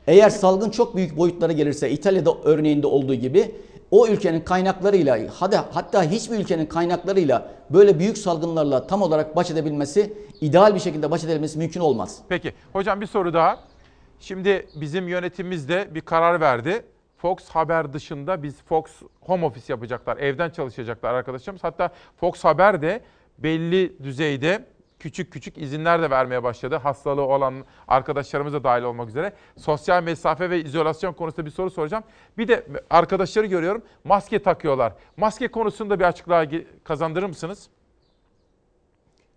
Eğer 0.07 0.31
salgın 0.31 0.71
çok 0.71 0.97
büyük 0.97 1.17
boyutlara 1.17 1.53
gelirse 1.53 1.91
İtalya'da 1.91 2.35
örneğinde 2.45 2.87
olduğu 2.87 3.15
gibi 3.15 3.55
o 3.91 4.09
ülkenin 4.09 4.41
kaynaklarıyla 4.41 5.19
hatta, 5.35 5.69
hatta 5.73 6.03
hiçbir 6.03 6.39
ülkenin 6.39 6.67
kaynaklarıyla 6.67 7.49
böyle 7.71 7.99
büyük 7.99 8.19
salgınlarla 8.19 8.87
tam 8.87 9.03
olarak 9.03 9.37
baş 9.37 9.51
edebilmesi, 9.51 10.13
ideal 10.41 10.75
bir 10.75 10.81
şekilde 10.81 11.11
baş 11.11 11.25
edebilmesi 11.25 11.59
mümkün 11.59 11.81
olmaz. 11.81 12.19
Peki 12.29 12.53
hocam 12.73 13.01
bir 13.01 13.07
soru 13.07 13.35
daha. 13.35 13.59
Şimdi 14.21 14.67
bizim 14.75 15.09
yönetimimiz 15.09 15.69
de 15.69 15.89
bir 15.95 16.01
karar 16.01 16.41
verdi. 16.41 16.83
Fox 17.17 17.49
Haber 17.49 17.93
dışında 17.93 18.43
biz 18.43 18.63
Fox 18.63 18.85
Home 19.21 19.47
Office 19.47 19.73
yapacaklar. 19.73 20.17
Evden 20.17 20.51
çalışacaklar 20.51 21.15
arkadaşlarımız. 21.15 21.65
Hatta 21.65 21.91
Fox 22.17 22.45
Haber 22.45 22.83
de 22.83 23.01
belli 23.39 24.03
düzeyde 24.03 24.65
küçük 25.01 25.33
küçük 25.33 25.59
izinler 25.59 26.03
de 26.03 26.11
vermeye 26.11 26.43
başladı. 26.43 26.77
Hastalığı 26.77 27.23
olan 27.23 27.55
arkadaşlarımız 27.89 28.53
da 28.53 28.65
dahil 28.65 28.83
olmak 28.83 29.09
üzere. 29.09 29.33
Sosyal 29.57 30.03
mesafe 30.03 30.51
ve 30.51 30.65
izolasyon 30.65 31.13
konusunda 31.13 31.47
bir 31.47 31.51
soru 31.51 31.71
soracağım. 31.71 32.05
Bir 32.39 32.49
de 32.49 32.67
arkadaşları 32.91 33.47
görüyorum 33.47 33.83
maske 34.05 34.43
takıyorlar. 34.43 34.93
Maske 35.17 35.49
konusunda 35.49 35.99
bir 35.99 36.05
açıklığa 36.05 36.47
kazandırır 36.85 37.27
mısınız? 37.27 37.69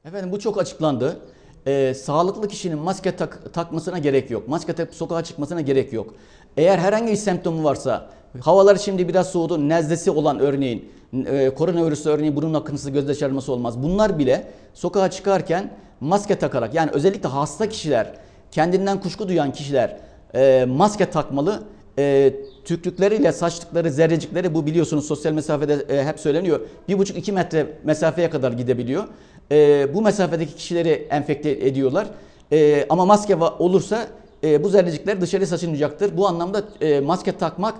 Efendim 0.06 0.32
bu 0.32 0.40
çok 0.40 0.62
açıklandı. 0.62 1.20
Ee, 1.68 1.94
sağlıklı 1.94 2.48
kişinin 2.48 2.80
maske 2.80 3.16
tak, 3.16 3.54
takmasına 3.54 4.00
gerek 4.00 4.32
yok. 4.32 4.48
Maske 4.48 4.74
takıp 4.74 4.96
sokağa 4.96 5.24
çıkmasına 5.24 5.62
gerek 5.62 5.94
yok. 5.94 6.14
Eğer 6.58 6.78
herhangi 6.78 7.12
bir 7.12 7.16
semptomu 7.16 7.64
varsa, 7.64 8.10
havalar 8.40 8.76
şimdi 8.76 9.08
biraz 9.08 9.32
soğudu, 9.32 9.70
nezlesi 9.70 10.12
olan 10.12 10.40
örneğin, 10.40 10.90
e, 11.26 11.50
koronavirüsü 11.50 12.10
örneğin 12.10 12.36
burun 12.36 12.54
akıntısı, 12.54 12.90
göz 12.90 13.10
yaşarması 13.10 13.52
olmaz. 13.52 13.84
Bunlar 13.84 14.20
bile 14.20 14.48
sokağa 14.74 15.12
çıkarken 15.12 15.72
maske 16.00 16.36
takarak 16.36 16.74
yani 16.74 16.92
özellikle 16.94 17.30
hasta 17.30 17.70
kişiler, 17.70 18.14
kendinden 18.52 19.02
kuşku 19.02 19.28
duyan 19.28 19.52
kişiler 19.52 19.98
e, 20.36 20.66
maske 20.66 21.06
takmalı. 21.06 21.64
E, 22.00 22.34
tükrükleriyle 22.66 23.32
saçtıkları 23.32 23.92
zerrecikleri 23.92 24.54
bu 24.54 24.66
biliyorsunuz 24.66 25.08
sosyal 25.08 25.34
mesafede 25.34 25.74
e, 25.74 26.06
hep 26.06 26.20
söyleniyor. 26.20 26.60
1,5-2 26.90 27.32
metre 27.32 27.68
mesafeye 27.84 28.30
kadar 28.30 28.52
gidebiliyor. 28.52 29.04
E, 29.52 29.88
bu 29.94 30.02
mesafedeki 30.02 30.56
kişileri 30.56 31.08
enfekte 31.10 31.52
ediyorlar. 31.52 32.08
E, 32.52 32.86
ama 32.90 33.06
maske 33.06 33.36
olursa 33.36 34.08
e, 34.44 34.64
bu 34.64 34.70
zerrecikler 34.70 35.22
dışarı 35.22 35.48
saçılmayacaktır. 35.48 36.18
Bu 36.18 36.28
anlamda 36.28 36.64
e, 36.82 37.00
maske 37.00 37.32
takmak 37.32 37.76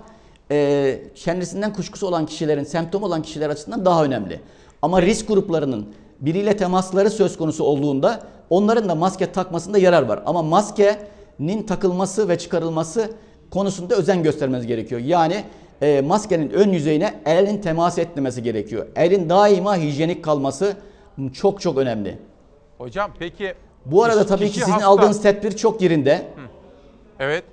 e, 0.50 1.02
kendisinden 1.14 1.72
kuşkusu 1.72 2.06
olan 2.06 2.26
kişilerin, 2.26 2.64
semptom 2.64 3.02
olan 3.02 3.22
kişiler 3.22 3.50
açısından 3.50 3.84
daha 3.84 4.04
önemli. 4.04 4.40
Ama 4.82 5.02
risk 5.02 5.28
gruplarının 5.28 5.86
biriyle 6.20 6.56
temasları 6.56 7.10
söz 7.10 7.36
konusu 7.36 7.64
olduğunda 7.64 8.22
onların 8.50 8.88
da 8.88 8.94
maske 8.94 9.32
takmasında 9.32 9.78
yarar 9.78 10.02
var. 10.02 10.22
Ama 10.26 10.42
maskenin 10.42 11.62
takılması 11.66 12.28
ve 12.28 12.38
çıkarılması 12.38 13.10
konusunda 13.50 13.94
özen 13.94 14.22
göstermeniz 14.22 14.66
gerekiyor. 14.66 15.00
Yani 15.00 15.44
e, 15.82 16.00
maskenin 16.00 16.50
ön 16.50 16.72
yüzeyine 16.72 17.14
elin 17.26 17.58
temas 17.58 17.98
etmemesi 17.98 18.42
gerekiyor. 18.42 18.86
Elin 18.96 19.28
daima 19.28 19.76
hijyenik 19.76 20.24
kalması 20.24 20.76
çok 21.32 21.60
çok 21.60 21.78
önemli. 21.78 22.18
Hocam 22.78 23.10
peki 23.18 23.54
bu 23.86 24.04
arada 24.04 24.26
tabii 24.26 24.50
ki 24.50 24.58
sizin 24.58 24.72
hasta... 24.72 24.86
aldığınız 24.86 25.22
tedbir 25.22 25.56
çok 25.56 25.82
yerinde. 25.82 26.16
Hı. 26.16 26.40
Evet. 27.18 27.44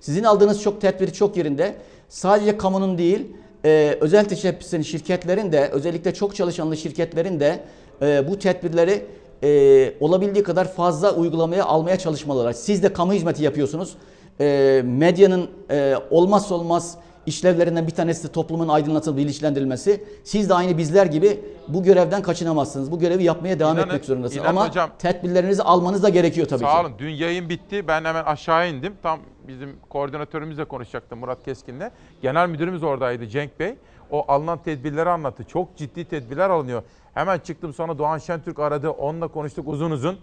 Sizin 0.00 0.24
aldığınız 0.24 0.62
çok 0.62 0.80
tedbir 0.80 1.10
çok 1.10 1.36
yerinde. 1.36 1.74
Sadece 2.08 2.58
kamunun 2.58 2.98
değil, 2.98 3.26
e, 3.64 3.98
özel 4.00 4.24
teşebbüsün 4.24 4.82
şirketlerin 4.82 5.52
de, 5.52 5.68
özellikle 5.68 6.14
çok 6.14 6.34
çalışanlı 6.34 6.76
şirketlerin 6.76 7.40
de 7.40 7.60
e, 8.02 8.28
bu 8.28 8.38
tedbirleri 8.38 9.06
e, 9.42 9.92
olabildiği 10.00 10.44
kadar 10.44 10.72
fazla 10.72 11.14
uygulamaya 11.14 11.64
almaya 11.64 11.98
çalışmalılar. 11.98 12.52
Siz 12.52 12.82
de 12.82 12.92
kamu 12.92 13.12
hizmeti 13.12 13.42
yapıyorsunuz. 13.42 13.96
E, 14.40 14.82
medyanın 14.84 15.50
e, 15.70 15.94
olmazsa 16.10 16.54
olmaz 16.54 16.98
işlevlerinden 17.26 17.86
bir 17.86 17.92
tanesi 17.92 18.28
de 18.28 18.32
toplumun 18.32 18.68
aydınlatılıp 18.68 19.16
bilinçlendirilmesi. 19.16 20.04
Siz 20.24 20.48
de 20.48 20.54
aynı 20.54 20.78
bizler 20.78 21.06
gibi 21.06 21.40
bu 21.68 21.82
görevden 21.82 22.22
kaçınamazsınız. 22.22 22.92
Bu 22.92 22.98
görevi 22.98 23.24
yapmaya 23.24 23.58
devam 23.58 23.76
inanın, 23.76 23.88
etmek 23.88 24.04
zorundasınız. 24.04 24.46
Ama 24.46 24.68
hocam, 24.68 24.90
tedbirlerinizi 24.98 25.62
almanız 25.62 26.02
da 26.02 26.08
gerekiyor 26.08 26.48
tabii 26.48 26.60
sağ 26.60 26.66
ki. 26.66 26.72
Sağ 26.72 26.80
olun. 26.80 26.92
Dün 26.98 27.10
yayın 27.10 27.48
bitti. 27.48 27.88
Ben 27.88 28.04
hemen 28.04 28.24
aşağı 28.24 28.70
indim. 28.70 28.94
Tam 29.02 29.20
bizim 29.48 29.76
koordinatörümüzle 29.88 30.64
konuşacaktım 30.64 31.18
Murat 31.18 31.44
Keskin'le. 31.44 31.90
Genel 32.22 32.48
müdürümüz 32.48 32.82
oradaydı 32.82 33.26
Cenk 33.26 33.60
Bey. 33.60 33.74
O 34.10 34.24
alınan 34.28 34.62
tedbirleri 34.62 35.10
anlattı. 35.10 35.44
Çok 35.44 35.76
ciddi 35.76 36.04
tedbirler 36.04 36.50
alınıyor. 36.50 36.82
Hemen 37.14 37.38
çıktım 37.38 37.74
sonra 37.74 37.98
Doğan 37.98 38.18
Şentürk 38.18 38.58
aradı. 38.58 38.90
Onunla 38.90 39.28
konuştuk 39.28 39.68
uzun 39.68 39.90
uzun. 39.90 40.18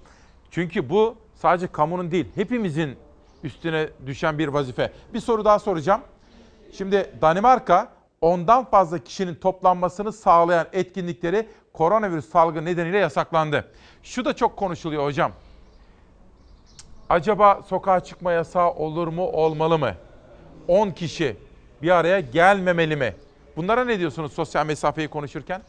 Çünkü 0.51 0.89
bu 0.89 1.15
sadece 1.35 1.67
kamunun 1.67 2.11
değil, 2.11 2.25
hepimizin 2.35 2.95
üstüne 3.43 3.89
düşen 4.05 4.37
bir 4.37 4.47
vazife. 4.47 4.91
Bir 5.13 5.19
soru 5.19 5.45
daha 5.45 5.59
soracağım. 5.59 6.01
Şimdi 6.77 7.11
Danimarka 7.21 7.87
ondan 8.21 8.65
fazla 8.65 8.97
kişinin 8.99 9.35
toplanmasını 9.35 10.13
sağlayan 10.13 10.67
etkinlikleri 10.73 11.47
koronavirüs 11.73 12.29
salgını 12.29 12.65
nedeniyle 12.65 12.97
yasaklandı. 12.97 13.71
Şu 14.03 14.25
da 14.25 14.35
çok 14.35 14.57
konuşuluyor 14.57 15.05
hocam. 15.05 15.31
Acaba 17.09 17.61
sokağa 17.67 17.99
çıkma 17.99 18.31
yasağı 18.31 18.71
olur 18.71 19.07
mu, 19.07 19.23
olmalı 19.23 19.79
mı? 19.79 19.93
10 20.67 20.91
kişi 20.91 21.37
bir 21.81 21.89
araya 21.89 22.19
gelmemeli 22.19 22.95
mi? 22.95 23.15
Bunlara 23.55 23.85
ne 23.85 23.99
diyorsunuz 23.99 24.33
sosyal 24.33 24.65
mesafeyi 24.65 25.07
konuşurken? 25.07 25.61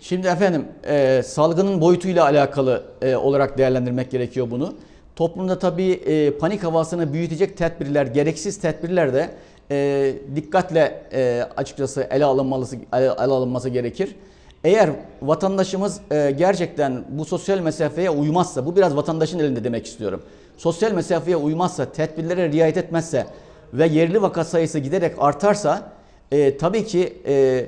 Şimdi 0.00 0.26
efendim 0.26 0.68
e, 0.84 1.22
salgının 1.22 1.80
boyutuyla 1.80 2.24
alakalı 2.24 2.84
e, 3.02 3.16
olarak 3.16 3.58
değerlendirmek 3.58 4.10
gerekiyor 4.10 4.50
bunu. 4.50 4.74
Toplumda 5.20 5.58
tabii 5.58 5.92
e, 5.92 6.30
panik 6.38 6.64
havasını 6.64 7.12
büyütecek 7.12 7.56
tedbirler, 7.56 8.06
gereksiz 8.06 8.60
tedbirler 8.60 9.14
de 9.14 9.30
e, 9.70 10.14
dikkatle 10.34 11.02
e, 11.12 11.46
açıkçası 11.56 12.06
ele 12.10 12.24
alınması, 12.24 12.76
ele, 12.92 13.10
alınması 13.10 13.68
gerekir. 13.68 14.16
Eğer 14.64 14.90
vatandaşımız 15.22 16.00
e, 16.12 16.30
gerçekten 16.38 17.04
bu 17.08 17.24
sosyal 17.24 17.58
mesafeye 17.58 18.10
uymazsa, 18.10 18.66
bu 18.66 18.76
biraz 18.76 18.96
vatandaşın 18.96 19.38
elinde 19.38 19.64
demek 19.64 19.86
istiyorum. 19.86 20.22
Sosyal 20.56 20.92
mesafeye 20.92 21.36
uymazsa, 21.36 21.92
tedbirlere 21.92 22.52
riayet 22.52 22.76
etmezse 22.76 23.26
ve 23.74 23.86
yerli 23.86 24.22
vaka 24.22 24.44
sayısı 24.44 24.78
giderek 24.78 25.14
artarsa 25.18 25.92
e, 26.32 26.56
tabii 26.58 26.86
ki 26.86 27.22
e, 27.26 27.66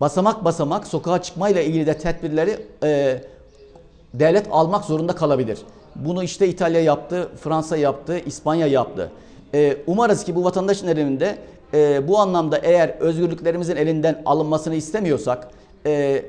basamak 0.00 0.44
basamak 0.44 0.86
sokağa 0.86 1.22
çıkmayla 1.22 1.62
ilgili 1.62 1.86
de 1.86 1.98
tedbirleri 1.98 2.56
e, 2.82 3.20
devlet 4.14 4.46
almak 4.50 4.84
zorunda 4.84 5.14
kalabilir. 5.14 5.58
Bunu 6.04 6.22
işte 6.22 6.48
İtalya 6.48 6.80
yaptı, 6.80 7.28
Fransa 7.40 7.76
yaptı, 7.76 8.18
İspanya 8.26 8.66
yaptı. 8.66 9.10
Ee, 9.54 9.76
umarız 9.86 10.24
ki 10.24 10.34
bu 10.34 10.44
vatandaşın 10.44 10.88
elinde 10.88 11.38
e, 11.74 12.08
bu 12.08 12.18
anlamda 12.18 12.58
eğer 12.58 12.88
özgürlüklerimizin 12.88 13.76
elinden 13.76 14.22
alınmasını 14.24 14.74
istemiyorsak 14.74 15.48
e, 15.86 16.22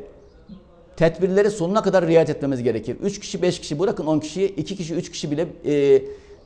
tedbirleri 0.98 1.52
sonuna 1.52 1.84
kadar 1.84 2.08
riayet 2.08 2.30
etmemiz 2.30 2.64
gerekir. 2.64 2.98
3 3.04 3.20
kişi, 3.20 3.42
5 3.42 3.60
kişi 3.60 3.80
bırakın 3.80 4.06
10 4.06 4.20
kişi, 4.20 4.46
2 4.46 4.76
kişi, 4.76 4.96
3 4.96 5.12
kişi 5.12 5.32
bile 5.32 5.48
e, 5.66 6.02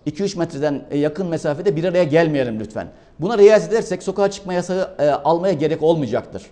2-3 0.08 0.38
metreden 0.38 0.86
yakın 0.94 1.28
mesafede 1.28 1.76
bir 1.76 1.84
araya 1.84 2.04
gelmeyelim 2.04 2.60
lütfen. 2.60 2.88
Buna 3.20 3.38
riayet 3.38 3.68
edersek 3.68 4.04
sokağa 4.04 4.32
çıkma 4.32 4.54
yasağı 4.54 4.96
e, 5.00 5.10
almaya 5.10 5.54
gerek 5.54 5.84
olmayacaktır. 5.84 6.44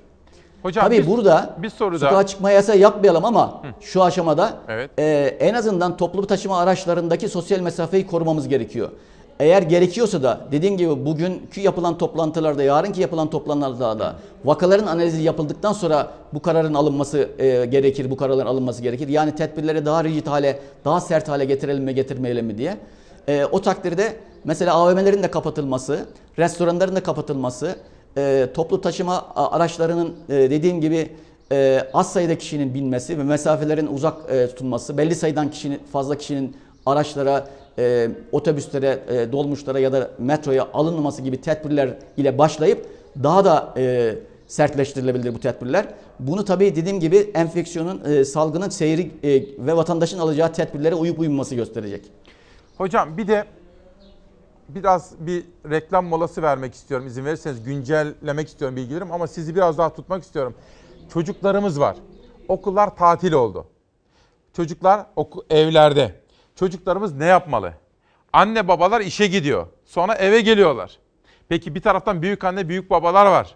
Hocam 0.64 0.86
Tabii 0.86 0.98
bir, 0.98 1.08
burada 1.08 1.56
bir 1.58 1.70
soru 1.70 2.00
sokağa 2.00 2.18
da. 2.18 2.26
çıkma 2.26 2.52
yasağı 2.52 2.78
yapmayalım 2.78 3.26
ama 3.26 3.64
Hı. 3.64 3.68
şu 3.82 4.04
aşamada 4.04 4.54
evet. 4.68 4.92
e, 5.00 5.38
en 5.40 5.54
azından 5.54 5.98
toplu 5.98 6.28
taşıma 6.28 6.60
araçlarındaki 6.60 7.30
sosyal 7.30 7.60
mesafeyi 7.60 8.08
korumamız 8.08 8.48
gerekiyor. 8.48 8.90
Eğer 9.40 9.62
gerekiyorsa 9.62 10.24
da 10.24 10.40
dediğim 10.52 10.78
gibi 10.78 11.06
bugünkü 11.06 11.62
yapılan 11.62 11.98
toplantılarda, 11.98 12.64
yarınki 12.64 13.02
yapılan 13.02 13.30
toplantılarda 13.30 14.16
vakaların 14.46 14.88
analizi 14.88 15.22
yapıldıktan 15.22 15.74
sonra 15.74 16.08
bu 16.34 16.42
kararın 16.42 16.74
alınması 16.74 17.30
e, 17.40 17.66
gerekir, 17.66 18.12
bu 18.12 18.18
kararların 18.18 18.48
alınması 18.48 18.84
gerekir. 18.84 19.08
Yani 19.08 19.36
tedbirleri 19.36 19.86
daha 19.86 20.04
rigid 20.04 20.28
hale, 20.28 20.60
daha 20.86 21.02
sert 21.02 21.30
hale 21.30 21.46
getirelim 21.46 21.84
mi, 21.84 21.96
getirmeyelim 21.96 22.46
mi 22.46 22.58
diye. 22.58 22.78
E, 23.28 23.46
o 23.46 23.62
takdirde 23.62 24.16
mesela 24.44 24.74
AVM'lerin 24.74 25.24
de 25.24 25.32
kapatılması, 25.32 26.06
restoranların 26.40 26.96
da 26.96 27.04
kapatılması, 27.04 27.76
e, 28.18 28.48
toplu 28.54 28.82
taşıma 28.82 29.28
araçlarının 29.36 30.16
e, 30.30 30.34
dediğim 30.34 30.82
gibi 30.82 31.10
e, 31.52 31.88
az 31.94 32.14
sayıda 32.14 32.38
kişinin 32.38 32.74
binmesi 32.74 33.18
ve 33.18 33.24
mesafelerin 33.24 33.88
uzak 33.88 34.32
e, 34.32 34.48
tutulması, 34.48 34.98
belli 34.98 35.16
sayıdan 35.16 35.52
kişinin 35.52 35.80
fazla 35.92 36.18
kişinin 36.18 36.56
araçlara, 36.86 37.48
e, 37.78 38.10
otobüslere, 38.32 39.00
e, 39.10 39.32
dolmuşlara 39.32 39.80
ya 39.80 39.94
da 39.94 40.12
metroya 40.20 40.68
alınmaması 40.74 41.22
gibi 41.22 41.42
tedbirler 41.42 41.90
ile 42.18 42.38
başlayıp 42.38 42.86
daha 43.24 43.46
da 43.46 43.74
e, 43.78 44.16
sertleştirilebilir 44.48 45.36
bu 45.36 45.40
tedbirler. 45.40 45.88
Bunu 46.20 46.46
tabii 46.46 46.76
dediğim 46.76 47.00
gibi 47.00 47.18
enfeksiyonun, 47.34 48.02
e, 48.06 48.26
salgının 48.26 48.70
seyri 48.70 49.12
e, 49.24 49.66
ve 49.66 49.76
vatandaşın 49.78 50.20
alacağı 50.20 50.54
tedbirlere 50.54 50.96
uyup 50.96 51.20
uymaması 51.20 51.56
gösterecek. 51.56 52.02
Hocam 52.78 53.18
bir 53.18 53.28
de 53.28 53.46
biraz 54.76 55.14
bir 55.20 55.44
reklam 55.70 56.06
molası 56.06 56.42
vermek 56.42 56.74
istiyorum 56.74 57.08
izin 57.08 57.26
verirseniz. 57.26 57.64
Güncellemek 57.64 58.48
istiyorum 58.48 58.78
bilgilerim 58.78 59.12
ama 59.12 59.28
sizi 59.28 59.56
biraz 59.56 59.78
daha 59.78 59.94
tutmak 59.94 60.24
istiyorum. 60.24 60.56
Çocuklarımız 61.14 61.80
var. 61.80 61.98
Okullar 62.48 62.96
tatil 62.96 63.34
oldu. 63.34 63.68
Çocuklar 64.56 65.06
oku, 65.16 65.46
evlerde. 65.50 66.16
Çocuklarımız 66.56 67.14
ne 67.14 67.26
yapmalı? 67.26 67.74
Anne 68.34 68.68
babalar 68.68 69.02
işe 69.02 69.28
gidiyor. 69.28 69.68
Sonra 69.86 70.16
eve 70.16 70.42
geliyorlar. 70.42 71.00
Peki 71.50 71.76
bir 71.76 71.82
taraftan 71.82 72.22
büyük 72.22 72.44
anne, 72.44 72.70
büyük 72.70 72.90
babalar 72.90 73.26
var. 73.26 73.56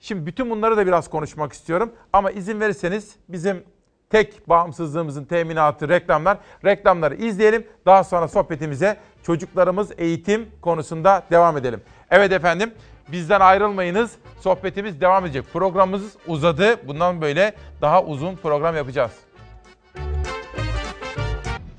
Şimdi 0.00 0.26
bütün 0.26 0.50
bunları 0.50 0.76
da 0.76 0.86
biraz 0.86 1.10
konuşmak 1.10 1.52
istiyorum. 1.52 1.92
Ama 2.12 2.30
izin 2.30 2.60
verirseniz 2.60 3.16
bizim 3.28 3.64
tek 4.10 4.48
bağımsızlığımızın 4.48 5.24
teminatı 5.24 5.88
reklamlar. 5.88 6.38
Reklamları 6.64 7.14
izleyelim. 7.14 7.66
Daha 7.86 8.04
sonra 8.04 8.28
sohbetimize 8.28 8.96
çocuklarımız 9.22 9.92
eğitim 9.98 10.48
konusunda 10.60 11.22
devam 11.30 11.56
edelim. 11.56 11.80
Evet 12.10 12.32
efendim 12.32 12.74
bizden 13.08 13.40
ayrılmayınız. 13.40 14.12
Sohbetimiz 14.40 15.00
devam 15.00 15.24
edecek. 15.24 15.44
Programımız 15.52 16.16
uzadı. 16.26 16.86
Bundan 16.88 17.20
böyle 17.20 17.54
daha 17.80 18.04
uzun 18.04 18.36
program 18.36 18.76
yapacağız. 18.76 19.12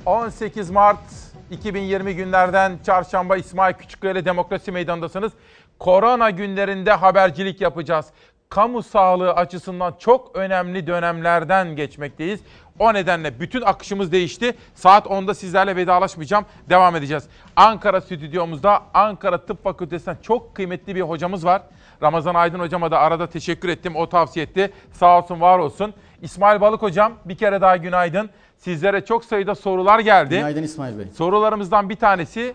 18 0.05 0.69
Mart 0.69 0.99
2020 1.51 2.15
günlerden 2.15 2.79
çarşamba 2.85 3.37
İsmail 3.37 3.73
Küçükkaya 3.73 4.13
ile 4.13 4.25
Demokrasi 4.25 4.71
Meydanı'ndasınız. 4.71 5.31
Korona 5.79 6.29
günlerinde 6.29 6.91
habercilik 6.91 7.61
yapacağız. 7.61 8.05
Kamu 8.49 8.83
sağlığı 8.83 9.33
açısından 9.33 9.95
çok 9.99 10.35
önemli 10.35 10.87
dönemlerden 10.87 11.75
geçmekteyiz. 11.75 12.39
O 12.79 12.93
nedenle 12.93 13.39
bütün 13.39 13.61
akışımız 13.61 14.11
değişti. 14.11 14.55
Saat 14.75 15.05
10'da 15.05 15.33
sizlerle 15.33 15.75
vedalaşmayacağım. 15.75 16.45
Devam 16.69 16.95
edeceğiz. 16.95 17.23
Ankara 17.55 18.01
stüdyomuzda 18.01 18.81
Ankara 18.93 19.45
Tıp 19.45 19.63
Fakültesinden 19.63 20.17
çok 20.21 20.55
kıymetli 20.55 20.95
bir 20.95 21.01
hocamız 21.01 21.45
var. 21.45 21.61
Ramazan 22.01 22.35
Aydın 22.35 22.59
hocama 22.59 22.91
da 22.91 22.99
arada 22.99 23.27
teşekkür 23.27 23.69
ettim. 23.69 23.95
O 23.95 24.09
tavsiye 24.09 24.45
etti. 24.45 24.73
Sağ 24.91 25.19
olsun 25.19 25.41
var 25.41 25.59
olsun. 25.59 25.93
İsmail 26.21 26.61
Balık 26.61 26.81
hocam 26.81 27.13
bir 27.25 27.37
kere 27.37 27.61
daha 27.61 27.77
günaydın. 27.77 28.29
Sizlere 28.57 29.05
çok 29.05 29.25
sayıda 29.25 29.55
sorular 29.55 29.99
geldi. 29.99 30.35
Günaydın 30.35 30.63
İsmail 30.63 30.99
Bey. 30.99 31.05
Sorularımızdan 31.15 31.89
bir 31.89 31.95
tanesi 31.95 32.53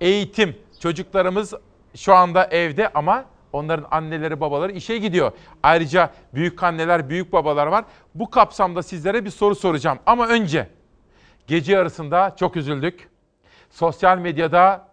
eğitim. 0.00 0.56
Çocuklarımız 0.80 1.54
şu 1.96 2.14
anda 2.14 2.44
evde 2.44 2.88
ama 2.88 3.24
onların 3.54 3.86
anneleri 3.90 4.40
babaları 4.40 4.72
işe 4.72 4.98
gidiyor. 4.98 5.32
Ayrıca 5.62 6.10
büyük 6.34 6.62
anneler, 6.62 7.08
büyük 7.08 7.32
babalar 7.32 7.66
var. 7.66 7.84
Bu 8.14 8.30
kapsamda 8.30 8.82
sizlere 8.82 9.24
bir 9.24 9.30
soru 9.30 9.54
soracağım. 9.54 9.98
Ama 10.06 10.28
önce 10.28 10.68
gece 11.46 11.72
yarısında 11.72 12.36
çok 12.38 12.56
üzüldük. 12.56 13.08
Sosyal 13.70 14.18
medyada 14.18 14.88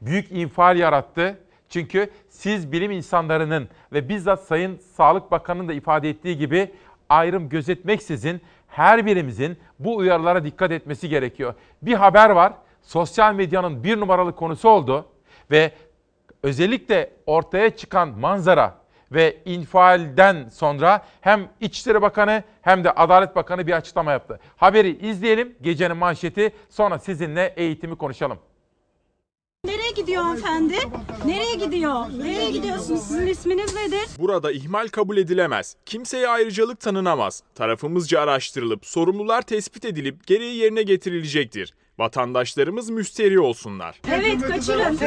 büyük 0.00 0.32
infial 0.32 0.76
yarattı. 0.76 1.38
Çünkü 1.68 2.10
siz 2.28 2.72
bilim 2.72 2.90
insanlarının 2.90 3.68
ve 3.92 4.08
bizzat 4.08 4.42
Sayın 4.42 4.78
Sağlık 4.78 5.30
Bakanı'nın 5.30 5.68
da 5.68 5.72
ifade 5.72 6.10
ettiği 6.10 6.38
gibi 6.38 6.74
ayrım 7.08 7.48
gözetmeksizin 7.48 8.40
her 8.68 9.06
birimizin 9.06 9.58
bu 9.78 9.96
uyarılara 9.96 10.44
dikkat 10.44 10.72
etmesi 10.72 11.08
gerekiyor. 11.08 11.54
Bir 11.82 11.94
haber 11.94 12.30
var. 12.30 12.52
Sosyal 12.82 13.34
medyanın 13.34 13.84
bir 13.84 14.00
numaralı 14.00 14.36
konusu 14.36 14.68
oldu 14.68 15.06
ve 15.50 15.72
özellikle 16.42 17.10
ortaya 17.26 17.76
çıkan 17.76 18.08
manzara 18.08 18.78
ve 19.12 19.42
infialden 19.44 20.48
sonra 20.48 21.06
hem 21.20 21.48
İçişleri 21.60 22.02
Bakanı 22.02 22.42
hem 22.62 22.84
de 22.84 22.90
Adalet 22.90 23.36
Bakanı 23.36 23.66
bir 23.66 23.72
açıklama 23.72 24.12
yaptı. 24.12 24.40
Haberi 24.56 25.06
izleyelim, 25.08 25.56
gecenin 25.62 25.96
manşeti, 25.96 26.52
sonra 26.70 26.98
sizinle 26.98 27.54
eğitimi 27.56 27.96
konuşalım. 27.96 28.38
Nereye 29.64 29.90
gidiyor 29.90 30.22
hanımefendi? 30.22 30.76
Nereye 31.24 31.54
gidiyor? 31.54 31.94
Nereye 32.18 32.50
gidiyorsunuz? 32.50 33.02
Sizin 33.02 33.26
isminiz 33.26 33.74
nedir? 33.74 34.06
Burada 34.18 34.52
ihmal 34.52 34.88
kabul 34.88 35.16
edilemez. 35.16 35.76
Kimseye 35.86 36.28
ayrıcalık 36.28 36.80
tanınamaz. 36.80 37.42
Tarafımızca 37.54 38.20
araştırılıp 38.20 38.86
sorumlular 38.86 39.42
tespit 39.42 39.84
edilip 39.84 40.26
gereği 40.26 40.56
yerine 40.56 40.82
getirilecektir. 40.82 41.74
Vatandaşlarımız 41.98 42.90
müsteri 42.90 43.40
olsunlar. 43.40 44.00
Evet 44.12 44.40
kaçırın. 44.40 44.98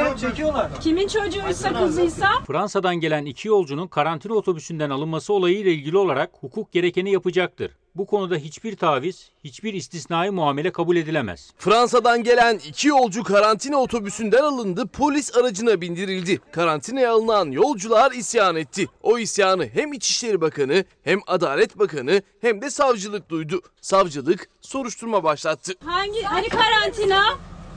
Kimin 0.81 1.07
çocuğuysa 1.07 1.73
kızıysa 1.73 2.27
Fransa'dan 2.47 2.95
gelen 2.95 3.25
iki 3.25 3.47
yolcunun 3.47 3.87
karantina 3.87 4.33
otobüsünden 4.33 4.89
alınması 4.89 5.33
olayıyla 5.33 5.71
ilgili 5.71 5.97
olarak 5.97 6.31
hukuk 6.39 6.71
gerekeni 6.71 7.11
yapacaktır. 7.11 7.71
Bu 7.95 8.05
konuda 8.05 8.35
hiçbir 8.35 8.75
taviz, 8.75 9.29
hiçbir 9.43 9.73
istisnai 9.73 10.29
muamele 10.29 10.71
kabul 10.71 10.95
edilemez. 10.95 11.51
Fransa'dan 11.57 12.23
gelen 12.23 12.57
iki 12.67 12.87
yolcu 12.87 13.23
karantina 13.23 13.77
otobüsünden 13.77 14.43
alındı, 14.43 14.87
polis 14.87 15.35
aracına 15.37 15.81
bindirildi. 15.81 16.39
Karantinaya 16.51 17.13
alınan 17.13 17.51
yolcular 17.51 18.11
isyan 18.11 18.55
etti. 18.55 18.87
O 19.03 19.19
isyanı 19.19 19.67
hem 19.67 19.93
İçişleri 19.93 20.41
Bakanı 20.41 20.85
hem 21.03 21.19
Adalet 21.27 21.79
Bakanı 21.79 22.21
hem 22.41 22.61
de 22.61 22.69
savcılık 22.69 23.29
duydu. 23.29 23.61
Savcılık 23.81 24.49
soruşturma 24.61 25.23
başlattı. 25.23 25.73
hangi 25.85 26.21
hani 26.21 26.49
karantina? 26.49 27.23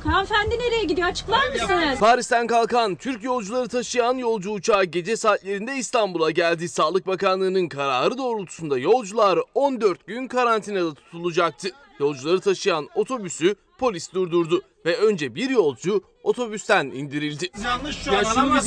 Hanımefendi 0.04 0.58
nereye 0.58 0.84
gidiyor? 0.84 1.08
Açıklar 1.08 1.48
mısınız? 1.48 1.98
Paris'ten 2.00 2.46
kalkan 2.46 2.94
Türk 2.94 3.24
yolcuları 3.24 3.68
taşıyan 3.68 4.14
yolcu 4.14 4.50
uçağı 4.50 4.84
gece 4.84 5.16
saatlerinde 5.16 5.76
İstanbul'a 5.76 6.30
geldi. 6.30 6.68
Sağlık 6.68 7.06
Bakanlığı'nın 7.06 7.68
kararı 7.68 8.18
doğrultusunda 8.18 8.78
yolcular 8.78 9.38
14 9.54 10.06
gün 10.06 10.28
karantinada 10.28 10.94
tutulacaktı. 10.94 11.68
Yolcuları 11.98 12.40
taşıyan 12.40 12.88
otobüsü 12.94 13.54
polis 13.84 14.12
durdurdu 14.12 14.62
ve 14.86 14.96
önce 14.96 15.34
bir 15.34 15.50
yolcu 15.50 16.02
otobüsten 16.22 16.86
indirildi. 16.86 17.50
Yanlış 17.64 17.96
şu 17.96 18.12
an 18.12 18.60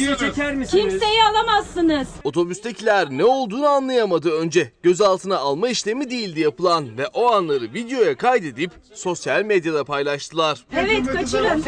Kimseyi 0.64 1.24
alamazsınız. 1.24 2.08
Otobüstekiler 2.24 3.10
ne 3.10 3.26
olduğunu 3.26 3.68
anlayamadı 3.68 4.32
önce. 4.32 4.72
Gözaltına 4.84 5.38
alma 5.38 5.70
işlemi 5.70 6.10
değildi 6.10 6.40
yapılan 6.40 6.98
ve 6.98 7.08
o 7.08 7.32
anları 7.32 7.74
videoya 7.74 8.18
kaydedip 8.18 8.72
sosyal 8.94 9.44
medyada 9.44 9.84
paylaştılar. 9.84 10.66
Evet 10.74 11.06
kaçırın. 11.08 11.64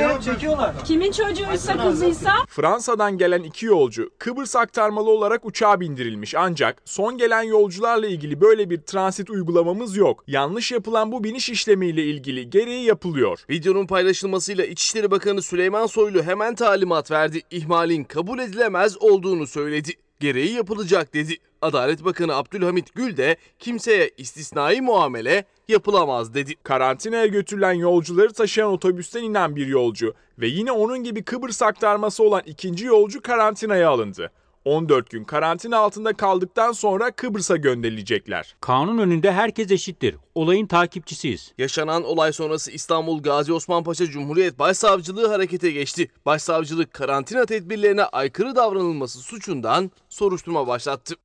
Kimin 0.85 1.11
çocuğuysa 1.11 1.84
kızıysa 1.84 2.34
Fransa'dan 2.49 3.17
gelen 3.17 3.43
iki 3.43 3.65
yolcu 3.65 4.09
Kıbrıs 4.17 4.55
aktarmalı 4.55 5.09
olarak 5.09 5.45
uçağa 5.45 5.80
bindirilmiş 5.80 6.35
ancak 6.35 6.81
son 6.85 7.17
gelen 7.17 7.43
yolcularla 7.43 8.07
ilgili 8.07 8.41
böyle 8.41 8.69
bir 8.69 8.81
transit 8.81 9.30
uygulamamız 9.30 9.97
yok. 9.97 10.23
Yanlış 10.27 10.71
yapılan 10.71 11.11
bu 11.11 11.23
biniş 11.23 11.49
işlemiyle 11.49 12.03
ilgili 12.03 12.49
gereği 12.49 12.85
yapılıyor. 12.85 13.39
Videonun 13.49 13.88
paylaşılmasıyla 13.88 14.66
İçişleri 14.66 15.11
Bakanı 15.11 15.41
Süleyman 15.41 15.86
Soylu 15.86 16.24
hemen 16.24 16.56
talimat 16.56 17.11
verdi. 17.11 17.41
İhmalin 17.52 18.03
kabul 18.03 18.40
edilemez 18.40 18.98
olduğunu 19.02 19.48
söyledi. 19.48 19.91
Gereği 20.20 20.53
yapılacak 20.53 21.14
dedi. 21.14 21.38
Adalet 21.61 22.06
Bakanı 22.06 22.36
Abdülhamit 22.36 22.95
Gül 22.95 23.18
de 23.18 23.38
kimseye 23.60 24.11
istisnai 24.18 24.82
muamele 24.82 25.45
yapılamaz 25.68 26.34
dedi. 26.34 26.56
Karantinaya 26.64 27.26
götürülen 27.26 27.74
yolcuları 27.74 28.34
taşıyan 28.34 28.72
otobüsten 28.72 29.24
inen 29.24 29.56
bir 29.56 29.68
yolcu 29.68 30.14
ve 30.40 30.48
yine 30.48 30.72
onun 30.72 31.03
gibi 31.03 31.24
Kıbrıs 31.24 31.61
aktarması 31.61 32.24
olan 32.24 32.41
ikinci 32.45 32.86
yolcu 32.86 33.22
karantinaya 33.22 33.90
alındı. 33.90 34.32
14 34.69 35.09
gün 35.09 35.23
karantina 35.23 35.77
altında 35.77 36.13
kaldıktan 36.13 36.71
sonra 36.71 37.11
Kıbrıs'a 37.11 37.55
gönderilecekler. 37.55 38.55
Kanun 38.61 38.97
önünde 38.97 39.31
herkes 39.31 39.71
eşittir. 39.71 40.15
Olayın 40.35 40.67
takipçisiyiz. 40.67 41.53
Yaşanan 41.57 42.03
olay 42.03 42.33
sonrası 42.33 42.71
İstanbul 42.71 43.21
Gazi 43.23 43.53
Osman 43.53 43.83
Paşa 43.83 44.05
Cumhuriyet 44.05 44.59
Başsavcılığı 44.59 45.27
harekete 45.27 45.71
geçti. 45.71 46.11
Başsavcılık 46.25 46.93
karantina 46.93 47.45
tedbirlerine 47.45 48.03
aykırı 48.03 48.55
davranılması 48.55 49.19
suçundan 49.19 49.91
soruşturma 50.09 50.67
başlattı. 50.67 51.15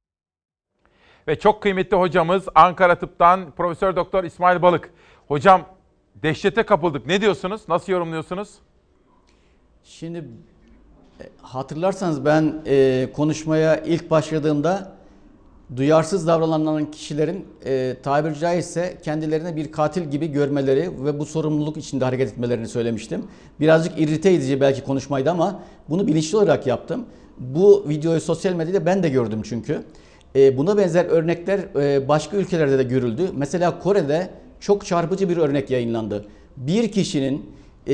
Ve 1.29 1.39
çok 1.39 1.63
kıymetli 1.63 1.97
hocamız 1.97 2.45
Ankara 2.55 2.99
Tıp'tan 2.99 3.51
Profesör 3.57 3.97
Doktor 3.97 4.25
İsmail 4.25 4.63
Balık. 4.63 4.91
Hocam 5.29 5.69
dehşete 6.15 6.63
kapıldık. 6.63 7.07
Ne 7.07 7.21
diyorsunuz? 7.21 7.63
Nasıl 7.69 7.93
yorumluyorsunuz? 7.93 8.55
Şimdi 9.85 10.25
hatırlarsanız 11.43 12.25
ben 12.25 12.55
e, 12.67 13.09
konuşmaya 13.13 13.77
ilk 13.77 14.11
başladığımda 14.11 14.93
duyarsız 15.77 16.27
davranan 16.27 16.91
kişilerin 16.91 17.45
e, 17.65 17.97
tabiri 18.03 18.39
caizse 18.39 18.99
kendilerine 19.03 19.57
bir 19.57 19.73
katil 19.73 20.03
gibi 20.11 20.27
görmeleri 20.27 21.05
ve 21.05 21.19
bu 21.19 21.27
sorumluluk 21.27 21.77
içinde 21.77 22.05
hareket 22.05 22.33
etmelerini 22.33 22.69
söylemiştim. 22.69 23.25
Birazcık 23.61 23.99
irrite 23.99 24.33
edici 24.33 24.61
belki 24.61 24.85
konuşmaydı 24.85 25.31
ama 25.31 25.61
bunu 25.89 26.07
bilinçli 26.07 26.37
olarak 26.37 26.67
yaptım. 26.67 27.05
Bu 27.39 27.85
videoyu 27.89 28.21
sosyal 28.21 28.53
medyada 28.53 28.87
ben 28.87 29.03
de 29.03 29.09
gördüm 29.09 29.41
çünkü. 29.45 29.83
E, 30.37 30.57
buna 30.57 30.77
benzer 30.77 31.05
örnekler 31.05 31.59
e, 31.59 32.09
başka 32.09 32.37
ülkelerde 32.37 32.79
de 32.79 32.83
görüldü. 32.83 33.31
Mesela 33.37 33.79
Kore'de 33.79 34.31
çok 34.61 34.87
çarpıcı 34.87 35.29
bir 35.29 35.37
örnek 35.37 35.71
yayınlandı. 35.71 36.27
Bir 36.57 36.93
kişinin 36.93 37.51
e, 37.89 37.93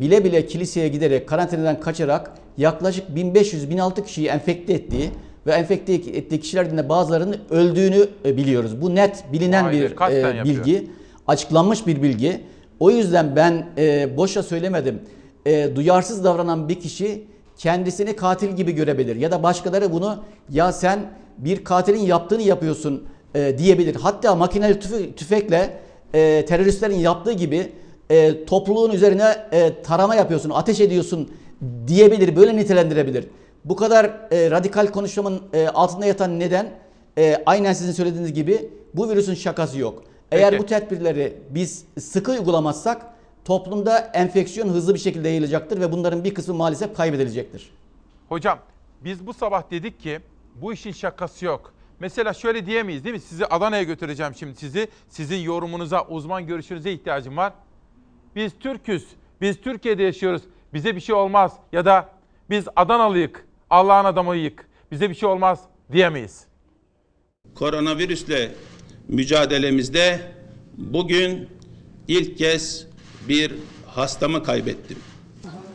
bile 0.00 0.24
bile 0.24 0.46
kiliseye 0.46 0.88
giderek 0.88 1.28
karantinadan 1.28 1.80
kaçarak 1.80 2.30
yaklaşık 2.58 3.08
1500-1600 3.16 4.04
kişiyi 4.04 4.26
enfekte 4.28 4.72
ettiği 4.72 5.10
ve 5.46 5.52
enfekte 5.52 5.92
ettiği 5.94 6.40
kişilerden 6.40 6.78
de 6.78 6.88
bazılarının 6.88 7.36
öldüğünü 7.50 8.08
e, 8.24 8.36
biliyoruz. 8.36 8.82
Bu 8.82 8.94
net 8.94 9.24
bilinen 9.32 9.62
Hayır, 9.62 9.96
bir 9.98 10.12
e, 10.12 10.18
yapıyor. 10.18 10.44
bilgi, 10.44 10.90
açıklanmış 11.26 11.86
bir 11.86 12.02
bilgi. 12.02 12.40
O 12.80 12.90
yüzden 12.90 13.36
ben 13.36 13.66
e, 13.78 14.16
boşa 14.16 14.42
söylemedim. 14.42 15.00
E, 15.46 15.76
duyarsız 15.76 16.24
davranan 16.24 16.68
bir 16.68 16.80
kişi 16.80 17.24
kendisini 17.58 18.16
katil 18.16 18.56
gibi 18.56 18.72
görebilir 18.72 19.16
ya 19.16 19.30
da 19.30 19.42
başkaları 19.42 19.92
bunu 19.92 20.18
ya 20.50 20.72
sen 20.72 21.00
bir 21.38 21.64
katilin 21.64 22.00
yaptığını 22.00 22.42
yapıyorsun 22.42 23.04
e, 23.34 23.58
diyebilir. 23.58 23.94
Hatta 23.94 24.34
makineli 24.34 24.72
tüfe- 24.78 25.14
tüfekle 25.14 25.78
e, 26.14 26.44
teröristlerin 26.48 26.98
yaptığı 26.98 27.32
gibi 27.32 27.72
e, 28.10 28.44
topluluğun 28.44 28.90
üzerine 28.90 29.48
e, 29.52 29.82
tarama 29.82 30.14
yapıyorsun, 30.14 30.50
ateş 30.50 30.80
ediyorsun 30.80 31.30
diyebilir, 31.86 32.36
böyle 32.36 32.56
nitelendirebilir. 32.56 33.26
Bu 33.64 33.76
kadar 33.76 34.04
e, 34.04 34.50
radikal 34.50 34.86
konuşmamın 34.86 35.42
e, 35.52 35.68
altında 35.68 36.06
yatan 36.06 36.40
neden 36.40 36.70
e, 37.18 37.42
aynen 37.46 37.72
sizin 37.72 37.92
söylediğiniz 37.92 38.32
gibi 38.32 38.70
bu 38.94 39.10
virüsün 39.10 39.34
şakası 39.34 39.78
yok. 39.78 40.04
Eğer 40.32 40.50
Peki. 40.50 40.62
bu 40.62 40.66
tedbirleri 40.66 41.36
biz 41.50 41.84
sıkı 42.00 42.32
uygulamazsak 42.32 43.06
toplumda 43.44 43.98
enfeksiyon 43.98 44.68
hızlı 44.68 44.94
bir 44.94 44.98
şekilde 44.98 45.28
yayılacaktır 45.28 45.80
ve 45.80 45.92
bunların 45.92 46.24
bir 46.24 46.34
kısmı 46.34 46.54
maalesef 46.54 46.96
kaybedilecektir. 46.96 47.70
Hocam 48.28 48.58
biz 49.04 49.26
bu 49.26 49.34
sabah 49.34 49.70
dedik 49.70 50.00
ki 50.00 50.20
bu 50.54 50.72
işin 50.72 50.92
şakası 50.92 51.44
yok. 51.44 51.72
Mesela 52.00 52.32
şöyle 52.32 52.66
diyemeyiz 52.66 53.04
değil 53.04 53.14
mi? 53.14 53.20
Sizi 53.20 53.46
Adana'ya 53.46 53.82
götüreceğim 53.82 54.34
şimdi 54.34 54.56
sizi. 54.56 54.88
Sizin 55.08 55.36
yorumunuza, 55.36 56.06
uzman 56.06 56.46
görüşünüze 56.46 56.92
ihtiyacım 56.92 57.36
var. 57.36 57.52
Biz 58.36 58.52
Türk'üz. 58.60 59.04
Biz 59.40 59.60
Türkiye'de 59.60 60.02
yaşıyoruz. 60.02 60.42
Bize 60.74 60.96
bir 60.96 61.00
şey 61.00 61.14
olmaz. 61.14 61.52
Ya 61.72 61.84
da 61.84 62.10
biz 62.50 62.64
Adanalıyık. 62.76 63.46
Allah'ın 63.70 64.04
adamıyık. 64.04 64.68
Bize 64.92 65.10
bir 65.10 65.14
şey 65.14 65.28
olmaz 65.28 65.60
diyemeyiz. 65.92 66.44
Koronavirüsle 67.54 68.52
mücadelemizde 69.08 70.20
bugün 70.76 71.48
ilk 72.08 72.38
kez 72.38 72.86
bir 73.28 73.52
hastamı 73.86 74.42
kaybettim. 74.42 74.98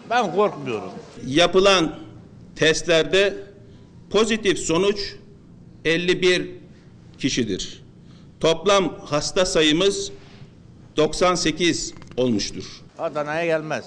Ben 0.10 0.36
korkmuyorum. 0.36 0.92
Yapılan 1.26 2.00
testlerde 2.56 3.38
pozitif 4.10 4.60
sonuç 4.60 5.16
51 5.86 6.52
kişidir. 7.18 7.84
Toplam 8.40 9.00
hasta 9.06 9.46
sayımız 9.46 10.12
98 10.98 11.94
olmuştur. 12.18 12.64
Adana'ya 13.00 13.46
gelmez. 13.46 13.86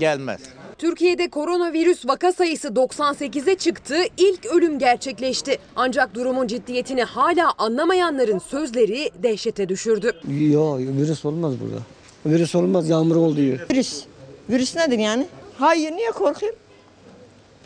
Gelmez. 0.00 0.40
Türkiye'de 0.78 1.30
koronavirüs 1.30 2.06
vaka 2.06 2.32
sayısı 2.32 2.68
98'e 2.68 3.54
çıktı, 3.54 3.96
ilk 4.16 4.46
ölüm 4.46 4.78
gerçekleşti. 4.78 5.58
Ancak 5.76 6.14
durumun 6.14 6.46
ciddiyetini 6.46 7.02
hala 7.04 7.52
anlamayanların 7.58 8.38
sözleri 8.38 9.10
dehşete 9.22 9.68
düşürdü. 9.68 10.12
Yok 10.28 10.78
virüs 10.78 11.24
olmaz 11.24 11.54
burada. 11.60 11.82
Virüs 12.26 12.54
olmaz 12.54 12.88
yağmur 12.88 13.16
ol 13.16 13.36
diyor. 13.36 13.58
Virüs. 13.70 14.04
Virüs 14.50 14.76
nedir 14.76 14.98
yani? 14.98 15.26
Hayır 15.58 15.92
niye 15.92 16.10
korkayım? 16.10 16.54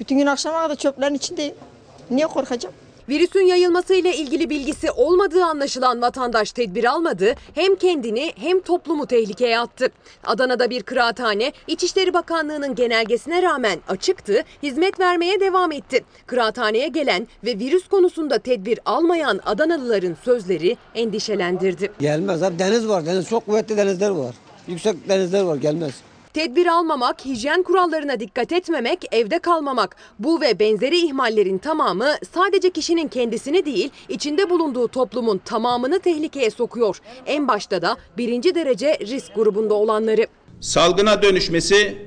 Bütün 0.01 0.19
gün 0.19 0.27
akşama 0.27 0.63
kadar 0.63 0.77
çöplerin 0.77 1.15
içindeyim. 1.15 1.55
Niye 2.11 2.27
korkacağım? 2.27 2.75
Virüsün 3.09 3.47
yayılmasıyla 3.47 4.13
ilgili 4.13 4.51
bilgisi 4.51 4.91
olmadığı 4.91 5.45
anlaşılan 5.45 6.03
vatandaş 6.03 6.53
tedbir 6.53 6.85
almadı, 6.85 7.35
hem 7.55 7.77
kendini 7.77 8.33
hem 8.37 8.61
toplumu 8.61 9.07
tehlikeye 9.07 9.59
attı. 9.59 9.89
Adana'da 10.25 10.71
bir 10.71 10.83
kıraathane 10.83 11.53
İçişleri 11.67 12.15
Bakanlığı'nın 12.15 12.75
genelgesine 12.75 13.43
rağmen 13.43 13.79
açıktı, 13.89 14.43
hizmet 14.63 15.01
vermeye 15.01 15.41
devam 15.41 15.73
etti. 15.73 16.05
Kıraathaneye 16.27 16.89
gelen 16.89 17.29
ve 17.45 17.59
virüs 17.59 17.89
konusunda 17.89 18.39
tedbir 18.39 18.79
almayan 18.85 19.41
Adanalıların 19.47 20.17
sözleri 20.25 20.77
endişelendirdi. 20.95 21.93
Gelmez 22.01 22.43
abi 22.43 22.59
deniz 22.59 22.89
var. 22.89 23.07
Deniz 23.07 23.29
çok 23.29 23.47
kuvvetli 23.47 23.77
denizler 23.77 24.11
var. 24.11 24.35
Yüksek 24.67 25.09
denizler 25.09 25.43
var 25.43 25.57
gelmez. 25.57 25.93
Tedbir 26.35 26.67
almamak, 26.67 27.25
hijyen 27.25 27.63
kurallarına 27.63 28.21
dikkat 28.21 28.53
etmemek, 28.53 29.05
evde 29.13 29.39
kalmamak. 29.39 29.97
Bu 30.19 30.41
ve 30.41 30.59
benzeri 30.59 30.99
ihmallerin 30.99 31.59
tamamı 31.59 32.15
sadece 32.35 32.71
kişinin 32.71 33.09
kendisini 33.09 33.67
değil, 33.67 33.91
içinde 34.09 34.51
bulunduğu 34.51 34.89
toplumun 34.89 35.39
tamamını 35.39 35.99
tehlikeye 36.01 36.51
sokuyor. 36.51 37.01
En 37.27 37.49
başta 37.49 37.83
da 37.83 37.97
birinci 38.19 38.55
derece 38.55 38.99
risk 39.01 39.35
grubunda 39.35 39.75
olanları. 39.75 40.27
Salgına 40.61 41.23
dönüşmesi 41.23 41.99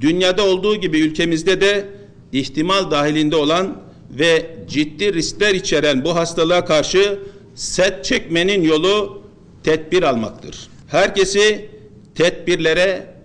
dünyada 0.00 0.46
olduğu 0.46 0.76
gibi 0.76 1.00
ülkemizde 1.00 1.60
de 1.60 1.88
ihtimal 2.32 2.90
dahilinde 2.90 3.36
olan 3.36 3.76
ve 4.10 4.56
ciddi 4.68 5.14
riskler 5.14 5.54
içeren 5.54 6.04
bu 6.04 6.16
hastalığa 6.16 6.64
karşı 6.64 7.18
set 7.54 8.04
çekmenin 8.04 8.62
yolu 8.62 9.22
tedbir 9.64 10.02
almaktır. 10.02 10.68
Herkesi 10.90 11.70
tedbirlere 12.14 13.17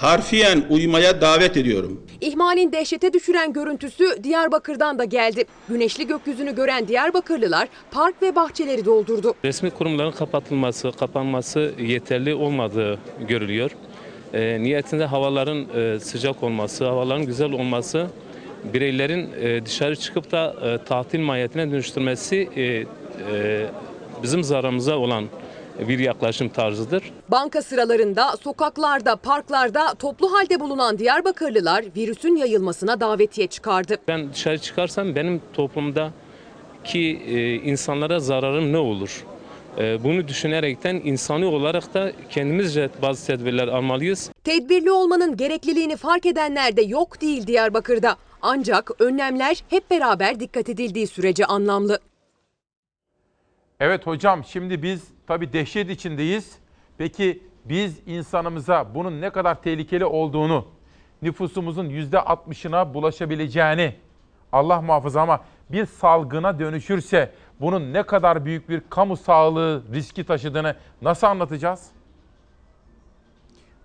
harfiyen 0.00 0.62
uymaya 0.70 1.20
davet 1.20 1.56
ediyorum. 1.56 2.00
İhmalin 2.20 2.72
dehşete 2.72 3.12
düşüren 3.12 3.52
görüntüsü 3.52 4.24
Diyarbakır'dan 4.24 4.98
da 4.98 5.04
geldi. 5.04 5.44
Güneşli 5.68 6.06
gökyüzünü 6.06 6.54
gören 6.54 6.88
Diyarbakırlılar 6.88 7.68
park 7.90 8.22
ve 8.22 8.36
bahçeleri 8.36 8.84
doldurdu. 8.84 9.34
Resmi 9.44 9.70
kurumların 9.70 10.12
kapatılması, 10.12 10.92
kapanması 10.92 11.72
yeterli 11.78 12.34
olmadığı 12.34 12.98
görülüyor. 13.28 13.70
E, 14.32 14.62
niyetinde 14.62 15.04
havaların 15.04 15.66
e, 15.76 16.00
sıcak 16.00 16.42
olması, 16.42 16.84
havaların 16.84 17.26
güzel 17.26 17.52
olması, 17.52 18.06
bireylerin 18.74 19.28
e, 19.40 19.66
dışarı 19.66 19.96
çıkıp 19.96 20.32
da 20.32 20.54
e, 20.64 20.84
tatil 20.84 21.20
mahiyetine 21.20 21.70
dönüştürmesi 21.70 22.48
e, 22.56 22.62
e, 22.62 22.86
bizim 24.22 24.44
zararımıza 24.44 24.96
olan 24.96 25.24
bir 25.78 25.98
yaklaşım 25.98 26.48
tarzıdır. 26.48 27.02
Banka 27.28 27.62
sıralarında, 27.62 28.36
sokaklarda, 28.36 29.16
parklarda 29.16 29.94
toplu 29.94 30.32
halde 30.32 30.60
bulunan 30.60 30.98
Diyarbakırlılar 30.98 31.84
virüsün 31.96 32.36
yayılmasına 32.36 33.00
davetiye 33.00 33.46
çıkardı. 33.46 33.96
Ben 34.08 34.32
dışarı 34.32 34.58
çıkarsam 34.58 35.14
benim 35.14 35.42
toplumda 35.52 36.10
ki 36.84 37.22
e, 37.26 37.54
insanlara 37.54 38.20
zararım 38.20 38.72
ne 38.72 38.78
olur? 38.78 39.24
E, 39.78 40.04
bunu 40.04 40.28
düşünerekten 40.28 40.94
insani 41.04 41.44
olarak 41.44 41.94
da 41.94 42.12
kendimizce 42.30 42.90
bazı 43.02 43.26
tedbirler 43.26 43.68
almalıyız. 43.68 44.30
Tedbirli 44.44 44.90
olmanın 44.90 45.36
gerekliliğini 45.36 45.96
fark 45.96 46.26
edenler 46.26 46.76
de 46.76 46.82
yok 46.82 47.20
değil 47.20 47.46
Diyarbakır'da. 47.46 48.16
Ancak 48.42 48.90
önlemler 49.00 49.64
hep 49.68 49.90
beraber 49.90 50.40
dikkat 50.40 50.68
edildiği 50.68 51.06
sürece 51.06 51.44
anlamlı. 51.44 51.98
Evet 53.80 54.06
hocam 54.06 54.44
şimdi 54.44 54.82
biz 54.82 55.04
tabii 55.26 55.52
dehşet 55.52 55.90
içindeyiz. 55.90 56.58
Peki 56.98 57.42
biz 57.64 57.98
insanımıza 58.06 58.94
bunun 58.94 59.20
ne 59.20 59.30
kadar 59.30 59.62
tehlikeli 59.62 60.04
olduğunu, 60.04 60.66
nüfusumuzun 61.22 61.90
%60'ına 61.90 62.94
bulaşabileceğini, 62.94 63.94
Allah 64.52 64.80
muhafaza 64.80 65.20
ama 65.20 65.40
bir 65.70 65.86
salgına 65.86 66.58
dönüşürse 66.58 67.32
bunun 67.60 67.92
ne 67.92 68.02
kadar 68.02 68.44
büyük 68.44 68.68
bir 68.68 68.82
kamu 68.90 69.16
sağlığı 69.16 69.82
riski 69.92 70.24
taşıdığını 70.24 70.76
nasıl 71.02 71.26
anlatacağız? 71.26 71.86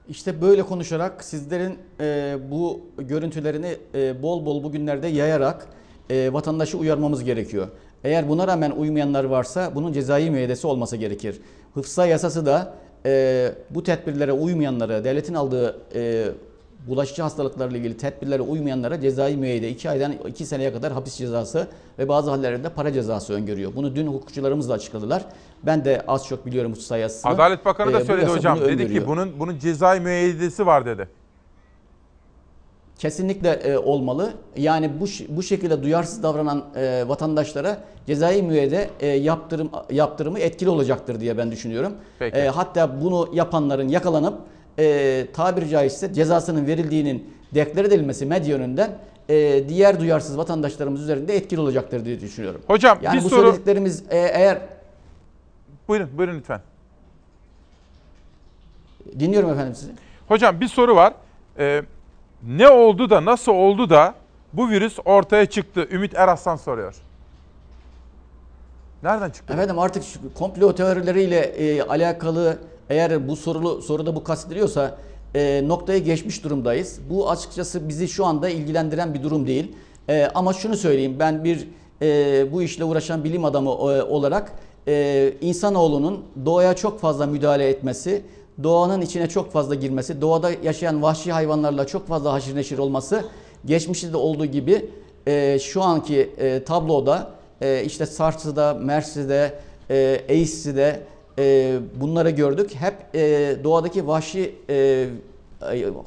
İşte 0.10 0.42
böyle 0.42 0.64
konuşarak 0.64 1.24
sizlerin 1.24 1.80
e, 2.00 2.38
bu 2.52 2.82
görüntülerini 2.98 3.78
e, 3.96 4.24
bol 4.24 4.46
bol 4.46 4.64
bugünlerde 4.64 5.08
yayarak 5.08 5.68
e, 6.10 6.34
vatandaşı 6.34 6.78
uyarmamız 6.78 7.24
gerekiyor. 7.24 7.68
Eğer 8.06 8.30
buna 8.30 8.48
rağmen 8.48 8.72
uymayanlar 8.72 9.24
varsa 9.24 9.76
bunun 9.76 9.94
cezai 9.94 10.32
müeyyidesi 10.32 10.68
olması 10.68 10.98
gerekir. 10.98 11.42
Hıfza 11.74 12.06
yasası 12.06 12.46
da 12.46 12.74
e, 13.06 13.52
bu 13.70 13.84
tedbirlere 13.84 14.32
uymayanlara, 14.32 15.04
devletin 15.04 15.34
aldığı 15.34 15.78
e, 15.96 16.26
bulaşıcı 16.88 17.22
hastalıklarla 17.22 17.78
ilgili 17.78 17.98
tedbirlere 17.98 18.42
uymayanlara 18.42 19.02
cezai 19.02 19.38
müeyyide 19.38 19.70
2 19.70 19.90
aydan 19.90 20.14
2 20.28 20.46
seneye 20.46 20.74
kadar 20.74 20.94
hapis 20.94 21.16
cezası 21.16 21.68
ve 22.00 22.08
bazı 22.08 22.30
hallerde 22.32 22.70
para 22.70 22.94
cezası 22.94 23.34
öngörüyor. 23.34 23.76
Bunu 23.76 23.96
dün 23.96 24.08
hukukçularımız 24.08 24.70
da 24.70 24.74
açıkladılar. 24.74 25.26
Ben 25.64 25.86
de 25.86 26.02
az 26.08 26.28
çok 26.28 26.46
biliyorum 26.46 26.72
hıfza 26.72 26.98
yasasını. 26.98 27.32
Adalet 27.32 27.66
Bakanı 27.66 27.94
da 27.94 27.98
E, 27.98 28.02
bu 28.02 28.06
söyledi 28.06 28.26
hocam. 28.26 28.60
Dedi 28.62 28.94
ki 28.94 29.08
bunun 29.08 29.40
bunun 29.40 29.60
cezai 29.60 30.00
müeyyidesi 30.00 30.66
var 30.66 30.86
dedi. 30.86 31.08
Kesinlikle 33.00 33.50
e, 33.50 33.78
olmalı. 33.78 34.34
Yani 34.58 34.92
bu 35.00 35.06
bu 35.30 35.44
şekilde 35.44 35.84
duyarsız 35.84 36.24
davranan 36.24 36.66
e, 36.76 37.04
vatandaşlara 37.08 37.78
cezai 38.08 38.44
müeyyide 38.44 38.90
e, 39.00 39.08
yaptırım 39.08 39.70
yaptırımı 39.92 40.40
etkili 40.40 40.70
olacaktır 40.70 41.20
diye 41.20 41.38
ben 41.38 41.52
düşünüyorum. 41.52 41.94
Peki. 42.20 42.38
E, 42.38 42.48
hatta 42.48 43.02
bunu 43.02 43.30
yapanların 43.34 43.88
yakalanıp 43.88 44.40
e, 44.80 45.28
tabiri 45.34 45.70
caizse 45.70 46.14
cezasının 46.14 46.68
verildiğinin 46.68 47.34
deklar 47.54 47.86
edilmesi 47.86 48.26
medya 48.26 48.56
önünden 48.58 48.92
e, 49.30 49.64
diğer 49.70 50.00
duyarsız 50.00 50.38
vatandaşlarımız 50.38 51.02
üzerinde 51.02 51.36
etkili 51.36 51.60
olacaktır 51.60 52.06
diye 52.06 52.22
düşünüyorum. 52.22 52.62
Hocam, 52.68 53.00
yani 53.02 53.20
bir 53.20 53.24
bu 53.24 53.30
soru- 53.30 53.42
söylediklerimiz 53.42 54.04
e, 54.10 54.18
eğer 54.18 54.62
Buyurun, 55.88 56.10
buyurun 56.18 56.38
lütfen. 56.38 56.62
dinliyorum 59.20 59.50
efendim 59.50 59.76
sizi. 59.76 59.92
Hocam 60.28 60.62
bir 60.62 60.68
soru 60.68 60.96
var. 60.96 61.14
Ee, 61.60 61.82
ne 62.48 62.70
oldu 62.70 63.10
da 63.10 63.26
nasıl 63.26 63.52
oldu 63.52 63.90
da 63.90 64.14
bu 64.54 64.70
virüs 64.70 65.00
ortaya 65.06 65.46
çıktı? 65.46 65.88
Ümit 65.92 66.16
Eraslan 66.16 66.56
soruyor. 66.56 66.96
Nereden 69.04 69.30
çıktı? 69.30 69.54
Efendim 69.54 69.80
artık 69.80 70.04
şu 70.04 70.20
komplo 70.34 70.76
teorileriyle 70.76 71.40
e, 71.40 71.82
alakalı 71.82 72.58
eğer 72.90 73.28
bu 73.28 73.36
sorulu 73.36 73.82
soruda 73.82 74.16
bu 74.16 74.24
kastediliyorsa 74.24 74.98
e, 75.36 75.68
noktayı 75.68 76.04
geçmiş 76.04 76.44
durumdayız. 76.44 77.00
Bu 77.10 77.30
açıkçası 77.30 77.90
bizi 77.90 78.08
şu 78.08 78.26
anda 78.26 78.50
ilgilendiren 78.50 79.14
bir 79.14 79.24
durum 79.24 79.48
değil. 79.48 79.76
E, 80.10 80.26
ama 80.36 80.54
şunu 80.54 80.78
söyleyeyim 80.78 81.16
ben 81.20 81.44
bir 81.44 81.68
e, 82.02 82.52
bu 82.52 82.62
işle 82.62 82.84
uğraşan 82.84 83.24
bilim 83.24 83.46
adamı 83.46 83.70
e, 83.70 84.04
olarak 84.04 84.52
e, 84.88 85.34
insanoğlunun 85.42 86.26
doğaya 86.46 86.76
çok 86.76 87.00
fazla 87.00 87.26
müdahale 87.26 87.70
etmesi, 87.70 88.22
doğanın 88.64 89.02
içine 89.02 89.30
çok 89.30 89.52
fazla 89.52 89.76
girmesi, 89.76 90.22
doğada 90.22 90.52
yaşayan 90.64 91.02
vahşi 91.02 91.32
hayvanlarla 91.32 91.88
çok 91.88 92.08
fazla 92.08 92.34
haşir 92.34 92.56
neşir 92.56 92.78
olması 92.78 93.24
geçmişte 93.66 94.14
de 94.14 94.18
olduğu 94.18 94.46
gibi 94.46 94.90
e, 95.28 95.60
şu 95.60 95.82
anki 95.82 96.32
e, 96.38 96.64
tabloda 96.64 97.32
e, 97.62 97.84
işte 97.84 98.06
Sars'da, 98.06 98.74
Mersin'de, 98.74 99.60
e, 99.90 100.22
Eys'de 100.28 101.00
e, 101.40 101.78
bunları 101.96 102.30
gördük. 102.30 102.76
Hep 102.76 102.96
e, 103.16 103.56
doğadaki 103.64 104.08
vahşi 104.08 104.56
e, 104.70 105.08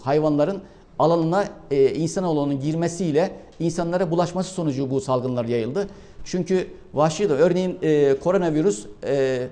hayvanların 0.03 0.63
alanına 0.99 1.45
e, 1.71 1.95
insanoğlunun 1.95 2.61
girmesiyle 2.61 3.31
insanlara 3.61 4.11
bulaşması 4.11 4.51
sonucu 4.51 4.91
bu 4.91 5.01
salgınlar 5.01 5.45
yayıldı. 5.45 5.89
Çünkü 6.25 6.67
vahşi 6.95 7.29
de 7.29 7.33
örneğin 7.33 7.79
e, 7.83 8.15
koronavirüs 8.19 8.87
e, 9.05 9.47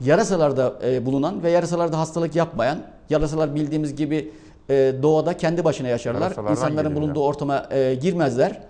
yarasalarda 0.00 0.78
e, 0.84 1.06
bulunan 1.06 1.42
ve 1.42 1.50
yarasalarda 1.50 1.98
hastalık 1.98 2.36
yapmayan, 2.36 2.78
yarasalar 3.10 3.54
bildiğimiz 3.54 3.96
gibi 3.96 4.30
e, 4.70 4.94
doğada 5.02 5.36
kendi 5.36 5.64
başına 5.64 5.88
yaşarlar. 5.88 6.50
İnsanların 6.50 6.96
bulunduğu 6.96 7.22
ortama 7.24 7.66
e, 7.70 7.94
girmezler. 7.94 8.60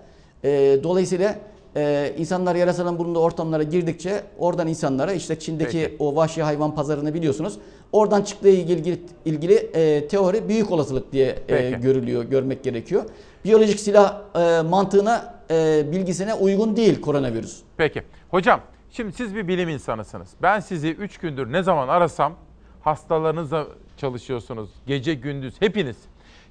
E, 0.43 0.49
dolayısıyla 0.83 1.35
e, 1.75 2.13
insanlar 2.17 2.55
yarasaların 2.55 2.97
bulunduğu 2.97 3.19
ortamlara 3.19 3.63
girdikçe 3.63 4.21
oradan 4.39 4.67
insanlara 4.67 5.13
işte 5.13 5.39
Çin'deki 5.39 5.79
Peki. 5.79 5.95
o 5.99 6.15
vahşi 6.15 6.43
hayvan 6.43 6.75
pazarını 6.75 7.13
biliyorsunuz. 7.13 7.57
Oradan 7.91 8.21
çıktığı 8.21 8.49
ilgili 8.49 9.01
ilgili 9.25 9.53
e, 9.53 10.07
teori 10.07 10.49
büyük 10.49 10.71
olasılık 10.71 11.11
diye 11.11 11.35
e, 11.47 11.71
görülüyor, 11.71 12.23
görmek 12.23 12.63
gerekiyor. 12.63 13.03
Biyolojik 13.45 13.79
silah 13.79 14.21
e, 14.35 14.61
mantığına, 14.61 15.35
e, 15.51 15.83
bilgisine 15.91 16.33
uygun 16.33 16.75
değil 16.75 17.01
koronavirüs. 17.01 17.59
Peki. 17.77 18.03
Hocam 18.29 18.61
şimdi 18.91 19.11
siz 19.13 19.35
bir 19.35 19.47
bilim 19.47 19.69
insanısınız. 19.69 20.29
Ben 20.41 20.59
sizi 20.59 20.91
3 20.91 21.17
gündür 21.17 21.51
ne 21.51 21.63
zaman 21.63 21.87
arasam 21.87 22.33
hastalarınızla 22.81 23.67
çalışıyorsunuz. 23.97 24.69
Gece 24.87 25.13
gündüz 25.13 25.61
hepiniz. 25.61 25.97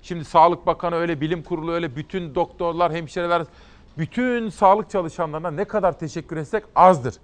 Şimdi 0.02 0.24
Sağlık 0.24 0.66
Bakanı 0.66 0.94
öyle, 0.96 1.20
bilim 1.20 1.42
kurulu 1.42 1.72
öyle, 1.72 1.96
bütün 1.96 2.34
doktorlar, 2.34 2.92
hemşireler, 2.92 3.42
bütün 3.98 4.48
sağlık 4.48 4.90
çalışanlarına 4.90 5.50
ne 5.50 5.64
kadar 5.64 5.98
teşekkür 5.98 6.36
etsek 6.36 6.64
azdır. 6.76 7.14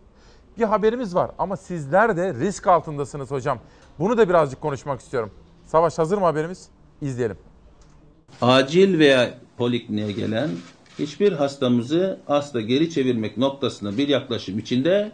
Bir 0.59 0.65
haberimiz 0.65 1.15
var 1.15 1.31
ama 1.39 1.57
sizler 1.57 2.17
de 2.17 2.35
risk 2.35 2.67
altındasınız 2.67 3.31
hocam. 3.31 3.59
Bunu 3.99 4.19
da 4.19 4.29
birazcık 4.29 4.61
konuşmak 4.61 5.01
istiyorum. 5.01 5.31
Savaş 5.67 5.99
hazır 5.99 6.19
mı 6.19 6.25
haberimiz? 6.25 6.69
İzleyelim. 7.03 7.37
acil 8.43 8.99
veya 8.99 9.35
polikliniğe 9.57 10.13
gelen 10.13 10.51
hiçbir 10.99 11.33
hastamızı 11.33 12.21
asla 12.29 12.61
geri 12.61 12.91
çevirmek 12.91 13.37
noktasında 13.37 13.99
bir 13.99 14.09
yaklaşım 14.09 14.59
içinde 14.59 15.13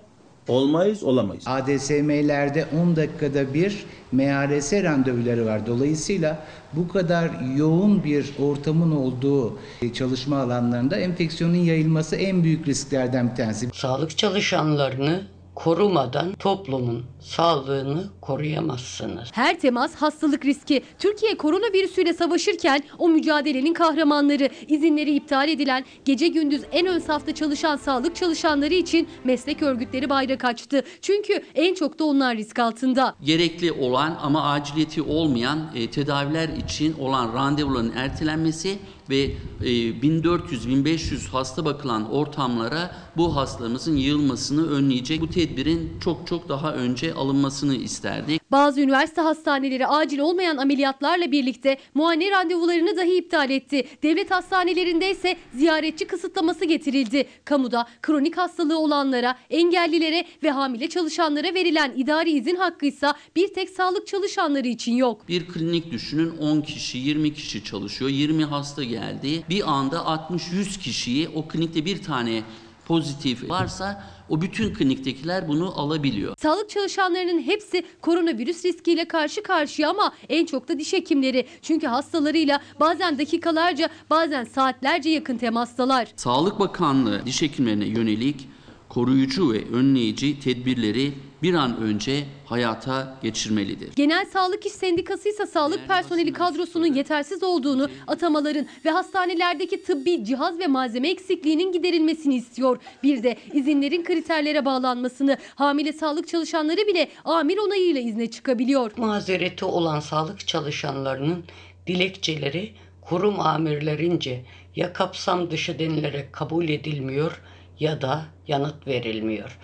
olmayız, 0.49 1.03
olamayız. 1.03 1.45
ADSM'lerde 1.47 2.67
10 2.83 2.97
dakikada 2.97 3.55
bir 3.55 3.85
MRS 4.13 4.73
randevuları 4.73 5.47
var. 5.47 5.67
Dolayısıyla 5.67 6.47
bu 6.73 6.89
kadar 6.89 7.31
yoğun 7.57 8.05
bir 8.05 8.33
ortamın 8.39 8.91
olduğu 8.91 9.59
çalışma 9.95 10.37
alanlarında 10.37 10.97
enfeksiyonun 10.97 11.55
yayılması 11.55 12.17
en 12.17 12.45
büyük 12.45 12.69
risklerden 12.69 13.31
bir 13.31 13.37
tanesi. 13.37 13.69
Sağlık 13.73 14.19
çalışanlarını 14.19 15.23
korumadan 15.55 16.33
toplumun 16.33 17.05
sağlığını 17.21 18.05
koruyamazsınız. 18.21 19.29
Her 19.33 19.61
temas 19.61 19.95
hastalık 19.95 20.45
riski. 20.45 20.83
Türkiye 20.99 21.37
koronavirüsüyle 21.37 22.13
savaşırken 22.13 22.83
o 22.99 23.09
mücadelenin 23.09 23.75
kahramanları, 23.75 24.49
izinleri 24.69 25.15
iptal 25.15 25.49
edilen, 25.49 25.85
gece 26.05 26.29
gündüz 26.29 26.63
en 26.73 26.87
ön 26.87 26.99
safta 26.99 27.35
çalışan 27.35 27.77
sağlık 27.77 28.17
çalışanları 28.17 28.75
için 28.75 29.09
meslek 29.25 29.63
örgütleri 29.63 30.11
bayrak 30.11 30.45
açtı. 30.45 30.83
Çünkü 31.03 31.43
en 31.55 31.75
çok 31.75 31.99
da 31.99 32.05
onlar 32.05 32.37
risk 32.37 32.59
altında. 32.59 33.15
gerekli 33.25 33.73
olan 33.73 34.19
ama 34.23 34.51
aciliyeti 34.53 35.03
olmayan 35.03 35.59
e, 35.75 35.91
tedaviler 35.91 36.49
için 36.49 36.95
olan 36.99 37.35
randevuların 37.35 37.93
ertelenmesi 37.97 38.79
ve 39.11 39.23
e, 39.61 39.67
1400-1500 39.67 41.29
hasta 41.29 41.65
bakılan 41.65 42.13
ortamlara 42.13 42.91
bu 43.17 43.37
hastalarımızın 43.37 43.97
yığılmasını 43.97 44.71
önleyecek 44.71 45.21
bu 45.21 45.31
tedbirin 45.31 45.93
çok 46.05 46.27
çok 46.27 46.49
daha 46.49 46.75
önce 46.75 47.15
alınmasını 47.15 47.75
isterdik. 47.75 48.43
Bazı 48.53 48.81
üniversite 48.81 49.21
hastaneleri 49.21 49.87
acil 49.87 50.19
olmayan 50.19 50.57
ameliyatlarla 50.57 51.33
birlikte 51.33 51.77
muayene 51.95 52.31
randevularını 52.31 52.97
dahi 52.97 53.17
iptal 53.19 53.51
etti. 53.51 53.87
Devlet 54.03 54.31
hastanelerinde 54.31 55.11
ise 55.11 55.37
ziyaretçi 55.55 56.07
kısıtlaması 56.07 56.65
getirildi. 56.65 57.27
Kamuda 57.45 57.87
kronik 58.03 58.37
hastalığı 58.37 58.79
olanlara, 58.79 59.39
engellilere 59.51 60.25
ve 60.43 60.51
hamile 60.51 60.89
çalışanlara 60.89 61.55
verilen 61.55 61.93
idari 61.97 62.31
izin 62.31 62.57
hakkı 62.57 62.87
ise 62.87 63.07
bir 63.37 63.55
tek 63.55 63.71
sağlık 63.71 64.07
çalışanları 64.07 64.69
için 64.69 64.93
yok. 64.93 65.29
Bir 65.29 65.49
klinik 65.49 65.91
düşünün 65.91 66.37
10 66.39 66.61
kişi 66.61 66.99
20 66.99 67.35
kişi 67.35 67.65
çalışıyor 67.65 68.11
20 68.11 68.45
hasta 68.45 68.83
geldi 68.93 69.45
bir 69.49 69.73
anda 69.73 69.97
60-100 69.97 70.79
kişiyi 70.79 71.29
o 71.29 71.49
klinikte 71.49 71.85
bir 71.85 72.03
tane 72.03 72.43
pozitif 72.87 73.51
varsa 73.51 74.05
o 74.29 74.41
bütün 74.41 74.75
kliniktekiler 74.75 75.49
bunu 75.49 75.81
alabiliyor. 75.81 76.35
Sağlık 76.39 76.71
çalışanlarının 76.71 77.43
hepsi 77.43 77.85
koronavirüs 78.01 78.65
riskiyle 78.65 79.05
karşı 79.09 79.43
karşıya 79.43 79.91
ama 79.91 80.13
en 80.29 80.47
çok 80.47 80.69
da 80.69 80.79
diş 80.79 80.93
hekimleri. 80.93 81.47
Çünkü 81.63 81.87
hastalarıyla 81.87 82.61
bazen 82.81 83.19
dakikalarca 83.19 83.89
bazen 84.11 84.45
saatlerce 84.45 85.11
yakın 85.11 85.37
temastalar. 85.37 86.09
Sağlık 86.17 86.59
Bakanlığı 86.61 87.27
diş 87.27 87.43
hekimlerine 87.43 87.87
yönelik 87.87 88.49
koruyucu 88.89 89.53
ve 89.53 89.65
önleyici 89.73 90.41
tedbirleri 90.41 91.13
bir 91.43 91.55
an 91.55 91.77
önce 91.77 92.25
hayata 92.45 93.19
geçirmelidir. 93.23 93.95
Genel 93.97 94.27
Sağlık 94.27 94.67
İş 94.67 94.73
Sendikası 94.73 95.29
ise 95.29 95.47
sağlık 95.47 95.89
personeli 95.89 96.33
kadrosunun 96.33 96.95
yetersiz 96.95 97.43
olduğunu, 97.43 97.89
atamaların 98.07 98.67
ve 98.85 98.91
hastanelerdeki 98.91 99.83
tıbbi 99.83 100.25
cihaz 100.25 100.59
ve 100.59 100.67
malzeme 100.67 101.11
eksikliğinin 101.11 101.73
giderilmesini 101.73 102.35
istiyor. 102.35 102.79
Bir 103.03 103.23
de 103.23 103.37
izinlerin 103.53 104.05
kriterlere 104.05 104.65
bağlanmasını, 104.65 105.37
hamile 105.55 105.93
sağlık 105.93 106.29
çalışanları 106.29 106.87
bile 106.87 107.09
amir 107.25 107.59
onayıyla 107.59 108.01
izne 108.01 108.31
çıkabiliyor. 108.31 108.93
Mazereti 108.97 109.65
olan 109.65 110.01
sağlık 110.01 110.47
çalışanlarının 110.47 111.45
dilekçeleri 111.87 112.73
kurum 113.01 113.41
amirlerince 113.41 114.45
ya 114.77 114.93
kapsam 114.93 115.51
dışı 115.51 115.79
denilerek 115.79 116.33
kabul 116.33 116.69
edilmiyor 116.69 117.41
ya 117.81 118.01
da 118.01 118.25
yanıt 118.49 118.87
verilmiyor. 118.87 119.59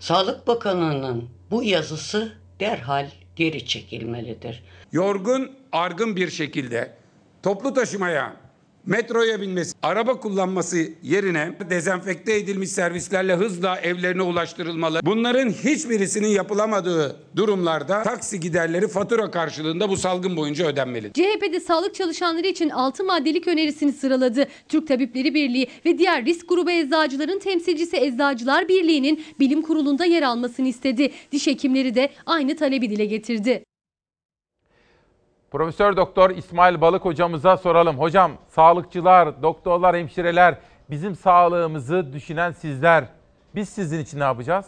Sağlık 0.00 0.46
Bakanı'nın 0.46 1.28
bu 1.50 1.62
yazısı 1.62 2.32
derhal 2.60 3.10
geri 3.36 3.66
çekilmelidir. 3.66 4.64
yorgun, 4.92 5.52
argın 5.72 6.16
bir 6.16 6.30
şekilde 6.30 6.96
toplu 7.42 7.74
taşımaya, 7.74 8.36
metroya 8.88 9.40
binmesi, 9.40 9.72
araba 9.82 10.20
kullanması 10.20 10.88
yerine 11.02 11.52
dezenfekte 11.70 12.34
edilmiş 12.36 12.70
servislerle 12.70 13.34
hızla 13.34 13.80
evlerine 13.80 14.22
ulaştırılmalı. 14.22 15.00
Bunların 15.04 15.50
hiçbirisinin 15.50 16.28
yapılamadığı 16.28 17.16
durumlarda 17.36 18.02
taksi 18.02 18.40
giderleri 18.40 18.88
fatura 18.88 19.30
karşılığında 19.30 19.88
bu 19.88 19.96
salgın 19.96 20.36
boyunca 20.36 20.66
ödenmeli. 20.66 21.12
CHP'de 21.12 21.60
sağlık 21.60 21.94
çalışanları 21.94 22.46
için 22.46 22.70
6 22.70 23.04
maddelik 23.04 23.48
önerisini 23.48 23.92
sıraladı. 23.92 24.48
Türk 24.68 24.88
Tabipleri 24.88 25.34
Birliği 25.34 25.68
ve 25.86 25.98
diğer 25.98 26.24
risk 26.24 26.48
grubu 26.48 26.70
eczacıların 26.70 27.38
temsilcisi 27.38 27.96
Eczacılar 27.96 28.68
Birliği'nin 28.68 29.24
bilim 29.40 29.62
kurulunda 29.62 30.04
yer 30.04 30.22
almasını 30.22 30.68
istedi. 30.68 31.10
Diş 31.32 31.46
hekimleri 31.46 31.94
de 31.94 32.10
aynı 32.26 32.56
talebi 32.56 32.90
dile 32.90 33.04
getirdi. 33.04 33.64
Profesör 35.50 35.96
Doktor 35.96 36.30
İsmail 36.30 36.80
Balık 36.80 37.04
hocamıza 37.04 37.56
soralım. 37.56 37.98
Hocam 37.98 38.32
sağlıkçılar, 38.48 39.42
doktorlar, 39.42 39.96
hemşireler, 39.96 40.58
bizim 40.90 41.16
sağlığımızı 41.16 42.12
düşünen 42.12 42.52
sizler. 42.52 43.04
Biz 43.54 43.68
sizin 43.68 43.98
için 44.00 44.20
ne 44.20 44.24
yapacağız? 44.24 44.66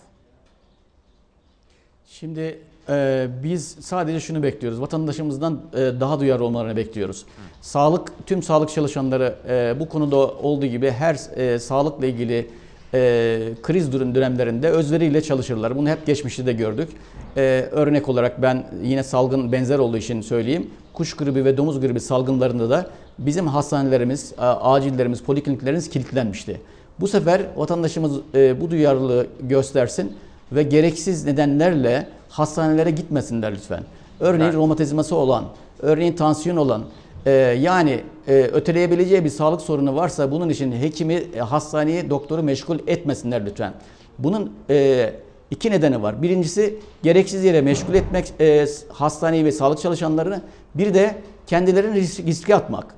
Şimdi 2.07 2.59
e, 2.89 3.27
biz 3.43 3.77
sadece 3.81 4.21
şunu 4.21 4.43
bekliyoruz. 4.43 4.81
Vatandaşımızdan 4.81 5.61
e, 5.75 5.77
daha 5.77 6.21
duyarlı 6.21 6.45
olmalarını 6.45 6.77
bekliyoruz. 6.77 7.27
Sağlık, 7.61 8.13
tüm 8.27 8.43
sağlık 8.43 8.71
çalışanları 8.71 9.35
e, 9.49 9.81
bu 9.81 9.89
konuda 9.89 10.17
olduğu 10.17 10.67
gibi 10.67 10.91
her 10.91 11.37
e, 11.37 11.59
sağlıkla 11.59 12.07
ilgili 12.07 12.51
e, 12.95 13.53
kriz 13.63 13.93
durum 13.93 14.15
dönemlerinde 14.15 14.69
özveriyle 14.69 15.23
çalışırlar. 15.23 15.77
Bunu 15.77 15.89
hep 15.89 16.07
geçmişte 16.07 16.47
de 16.47 16.53
gördük. 16.53 16.89
E, 17.37 17.69
örnek 17.71 18.09
olarak 18.09 18.43
ben 18.43 18.67
yine 18.83 19.03
salgın 19.03 19.53
benzer 19.53 19.79
olduğu 19.79 19.97
için 19.97 20.21
söyleyeyim. 20.21 20.71
Kuş 20.93 21.15
gribi 21.15 21.45
ve 21.45 21.57
domuz 21.57 21.81
gribi 21.81 22.01
salgınlarında 22.01 22.71
da 22.71 22.87
bizim 23.19 23.47
hastanelerimiz, 23.47 24.33
acillerimiz, 24.39 25.23
polikliniklerimiz 25.23 25.91
kilitlenmişti. 25.91 26.61
Bu 27.01 27.09
sefer 27.09 27.43
vatandaşımız 27.57 28.13
e, 28.35 28.61
bu 28.61 28.71
duyarlılığı 28.71 29.27
göstersin 29.41 30.13
ve 30.53 30.63
gereksiz 30.63 31.25
nedenlerle 31.25 32.07
hastanelere 32.29 32.91
gitmesinler 32.91 33.53
lütfen. 33.53 33.83
Örneğin 34.21 34.53
romatizması 34.53 35.17
olan, 35.17 35.45
örneğin 35.83 36.13
tansiyon 36.13 36.57
olan, 36.57 36.83
e, 37.27 37.31
yani 37.61 38.01
e, 38.29 38.33
öteleyebileceği 38.33 39.25
bir 39.25 39.31
sağlık 39.31 39.61
sorunu 39.61 39.97
varsa 39.97 40.31
bunun 40.31 40.49
için 40.49 40.73
hekimi, 40.73 41.15
e, 41.15 41.39
hastaneyi, 41.39 42.11
doktoru 42.11 42.43
meşgul 42.43 42.79
etmesinler 42.87 43.47
lütfen. 43.47 43.73
Bunun 44.19 44.53
e, 44.71 45.11
iki 45.51 45.71
nedeni 45.71 46.03
var. 46.03 46.23
Birincisi 46.23 46.77
gereksiz 47.03 47.45
yere 47.45 47.61
meşgul 47.61 47.95
etmek 47.95 48.33
e, 48.41 48.67
hastaneyi 48.93 49.45
ve 49.45 49.53
sağlık 49.53 49.81
çalışanlarını. 49.81 50.43
Bir 50.75 50.95
de 50.95 51.15
kendilerini 51.47 51.99
risk- 51.99 52.27
riske 52.27 52.55
atmak. 52.55 52.95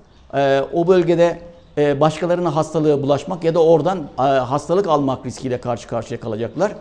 o 0.72 0.88
bölgede 0.88 1.38
başkalarına 1.76 2.56
hastalığı 2.56 3.02
bulaşmak 3.02 3.44
ya 3.44 3.54
da 3.54 3.64
oradan 3.64 4.08
hastalık 4.16 4.86
almak 4.86 5.26
riskiyle 5.26 5.60
karşı 5.60 5.88
karşıya 5.88 6.20
kalacaklar. 6.20 6.72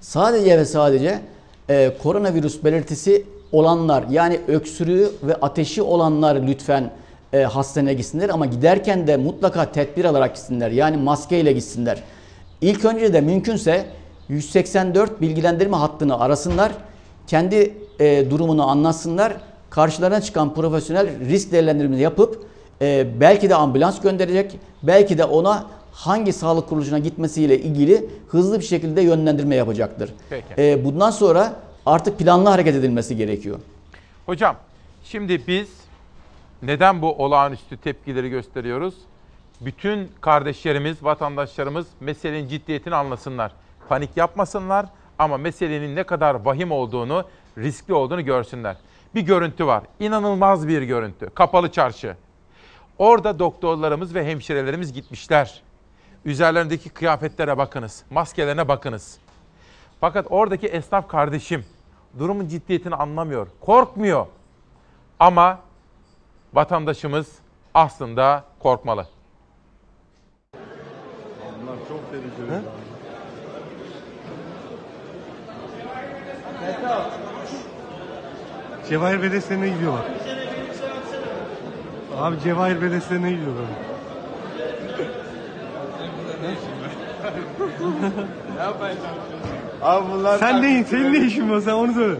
Sadece 0.00 0.58
ve 0.58 0.64
sadece 0.64 1.20
e, 1.68 1.96
koronavirüs 2.02 2.64
belirtisi 2.64 3.26
olanlar 3.54 4.04
yani 4.10 4.40
öksürüğü 4.48 5.10
ve 5.22 5.34
ateşi 5.34 5.82
olanlar 5.82 6.36
lütfen 6.36 6.90
e, 7.32 7.42
hastaneye 7.42 7.94
gitsinler 7.94 8.28
ama 8.28 8.46
giderken 8.46 9.06
de 9.06 9.16
mutlaka 9.16 9.72
tedbir 9.72 10.04
alarak 10.04 10.34
gitsinler. 10.34 10.70
Yani 10.70 10.96
maskeyle 10.96 11.52
gitsinler. 11.52 12.02
İlk 12.60 12.84
önce 12.84 13.12
de 13.12 13.20
mümkünse 13.20 13.84
184 14.28 15.20
bilgilendirme 15.20 15.76
hattını 15.76 16.20
arasınlar. 16.20 16.72
Kendi 17.26 17.74
e, 18.00 18.30
durumunu 18.30 18.68
anlatsınlar. 18.68 19.32
Karşılarına 19.70 20.20
çıkan 20.20 20.54
profesyonel 20.54 21.20
risk 21.28 21.52
değerlendirmesini 21.52 22.02
yapıp 22.02 22.46
e, 22.82 23.06
belki 23.20 23.50
de 23.50 23.54
ambulans 23.54 24.00
gönderecek, 24.00 24.58
belki 24.82 25.18
de 25.18 25.24
ona 25.24 25.66
hangi 25.92 26.32
sağlık 26.32 26.68
kuruluşuna 26.68 26.98
gitmesiyle 26.98 27.58
ilgili 27.58 28.10
hızlı 28.28 28.60
bir 28.60 28.64
şekilde 28.64 29.02
yönlendirme 29.02 29.56
yapacaktır. 29.56 30.14
Peki. 30.30 30.44
E, 30.58 30.84
bundan 30.84 31.10
sonra 31.10 31.52
artık 31.86 32.18
planlı 32.18 32.48
hareket 32.48 32.74
edilmesi 32.74 33.16
gerekiyor. 33.16 33.58
Hocam 34.26 34.56
şimdi 35.04 35.46
biz 35.46 35.68
neden 36.62 37.02
bu 37.02 37.12
olağanüstü 37.12 37.76
tepkileri 37.76 38.30
gösteriyoruz? 38.30 38.94
Bütün 39.60 40.10
kardeşlerimiz, 40.20 41.04
vatandaşlarımız 41.04 41.86
meselenin 42.00 42.48
ciddiyetini 42.48 42.94
anlasınlar. 42.94 43.52
Panik 43.88 44.16
yapmasınlar 44.16 44.86
ama 45.18 45.36
meselenin 45.36 45.96
ne 45.96 46.02
kadar 46.02 46.34
vahim 46.34 46.72
olduğunu, 46.72 47.24
riskli 47.58 47.94
olduğunu 47.94 48.24
görsünler. 48.24 48.76
Bir 49.14 49.20
görüntü 49.20 49.66
var. 49.66 49.82
İnanılmaz 50.00 50.68
bir 50.68 50.82
görüntü. 50.82 51.30
Kapalı 51.34 51.72
çarşı. 51.72 52.16
Orada 52.98 53.38
doktorlarımız 53.38 54.14
ve 54.14 54.26
hemşirelerimiz 54.26 54.92
gitmişler. 54.92 55.62
Üzerlerindeki 56.24 56.88
kıyafetlere 56.88 57.58
bakınız, 57.58 58.04
maskelerine 58.10 58.68
bakınız. 58.68 59.18
Fakat 60.00 60.26
oradaki 60.30 60.66
esnaf 60.66 61.08
kardeşim 61.08 61.64
durumun 62.18 62.48
ciddiyetini 62.48 62.94
anlamıyor, 62.94 63.46
korkmuyor. 63.60 64.26
Ama 65.20 65.58
vatandaşımız 66.54 67.38
aslında 67.74 68.44
korkmalı. 68.58 69.06
Bunlar 71.62 71.76
çok 71.88 72.10
tehlikeli. 72.10 72.62
Cevahir 78.88 79.22
Belediyesi'ne 79.22 79.68
gidiyorlar. 79.68 80.04
Abi 82.18 82.40
Cevahir 82.40 82.80
Belediyesi'ne 82.80 83.30
gidiyorlar. 83.30 83.66
Abi 89.84 90.12
bunlar... 90.12 90.38
Sen 90.38 90.62
neyin? 90.62 90.84
Senin 90.84 91.12
ne 91.12 91.18
işin 91.18 91.50
var? 91.50 91.60
Sen 91.60 91.72
onu 91.72 91.92
söyle. 91.92 92.16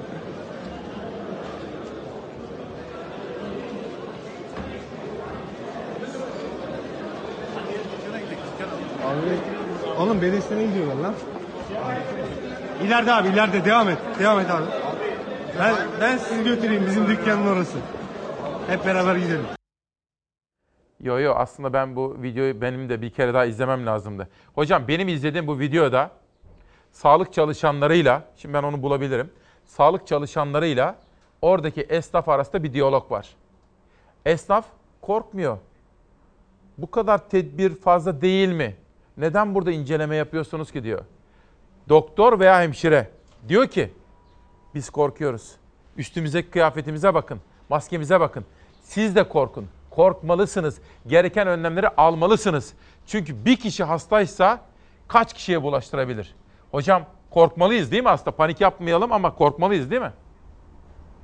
Abi, 9.04 9.98
oğlum 9.98 10.22
belediyesine 10.22 10.66
gidiyorlar 10.66 10.96
lan. 10.96 11.14
İleride 12.84 13.12
abi 13.12 13.28
ileride 13.28 13.64
devam 13.64 13.88
et. 13.88 13.98
Devam 14.18 14.40
et 14.40 14.50
abi. 14.50 14.64
Ben, 15.58 15.74
ben 16.00 16.16
sizi 16.16 16.44
götüreyim 16.44 16.86
bizim 16.86 17.06
dükkanın 17.06 17.46
orası. 17.46 17.78
Hep 18.68 18.86
beraber 18.86 19.16
gidelim. 19.16 19.44
Yo 21.00 21.20
yo 21.20 21.34
aslında 21.36 21.72
ben 21.72 21.96
bu 21.96 22.16
videoyu 22.22 22.60
benim 22.60 22.88
de 22.88 23.02
bir 23.02 23.10
kere 23.10 23.34
daha 23.34 23.44
izlemem 23.44 23.86
lazımdı. 23.86 24.28
Hocam 24.54 24.88
benim 24.88 25.08
izlediğim 25.08 25.46
bu 25.46 25.58
videoda 25.58 26.10
sağlık 26.94 27.32
çalışanlarıyla, 27.32 28.22
şimdi 28.36 28.54
ben 28.54 28.62
onu 28.62 28.82
bulabilirim. 28.82 29.30
Sağlık 29.64 30.06
çalışanlarıyla 30.06 30.96
oradaki 31.42 31.80
esnaf 31.80 32.28
arasında 32.28 32.62
bir 32.62 32.72
diyalog 32.72 33.10
var. 33.10 33.28
Esnaf 34.26 34.64
korkmuyor. 35.00 35.58
Bu 36.78 36.90
kadar 36.90 37.28
tedbir 37.28 37.74
fazla 37.74 38.20
değil 38.20 38.48
mi? 38.48 38.76
Neden 39.16 39.54
burada 39.54 39.70
inceleme 39.70 40.16
yapıyorsunuz 40.16 40.72
ki 40.72 40.84
diyor. 40.84 41.04
Doktor 41.88 42.40
veya 42.40 42.62
hemşire 42.62 43.10
diyor 43.48 43.66
ki 43.66 43.92
biz 44.74 44.90
korkuyoruz. 44.90 45.52
Üstümüzdeki 45.96 46.50
kıyafetimize 46.50 47.14
bakın, 47.14 47.40
maskemize 47.68 48.20
bakın. 48.20 48.44
Siz 48.82 49.16
de 49.16 49.28
korkun. 49.28 49.68
Korkmalısınız. 49.90 50.78
Gereken 51.06 51.46
önlemleri 51.48 51.88
almalısınız. 51.88 52.72
Çünkü 53.06 53.44
bir 53.44 53.56
kişi 53.56 53.84
hastaysa 53.84 54.60
kaç 55.08 55.34
kişiye 55.34 55.62
bulaştırabilir? 55.62 56.34
Hocam 56.74 57.02
korkmalıyız 57.30 57.90
değil 57.90 58.02
mi 58.02 58.08
hasta? 58.08 58.30
Panik 58.30 58.60
yapmayalım 58.60 59.12
ama 59.12 59.34
korkmalıyız 59.34 59.90
değil 59.90 60.02
mi? 60.02 60.12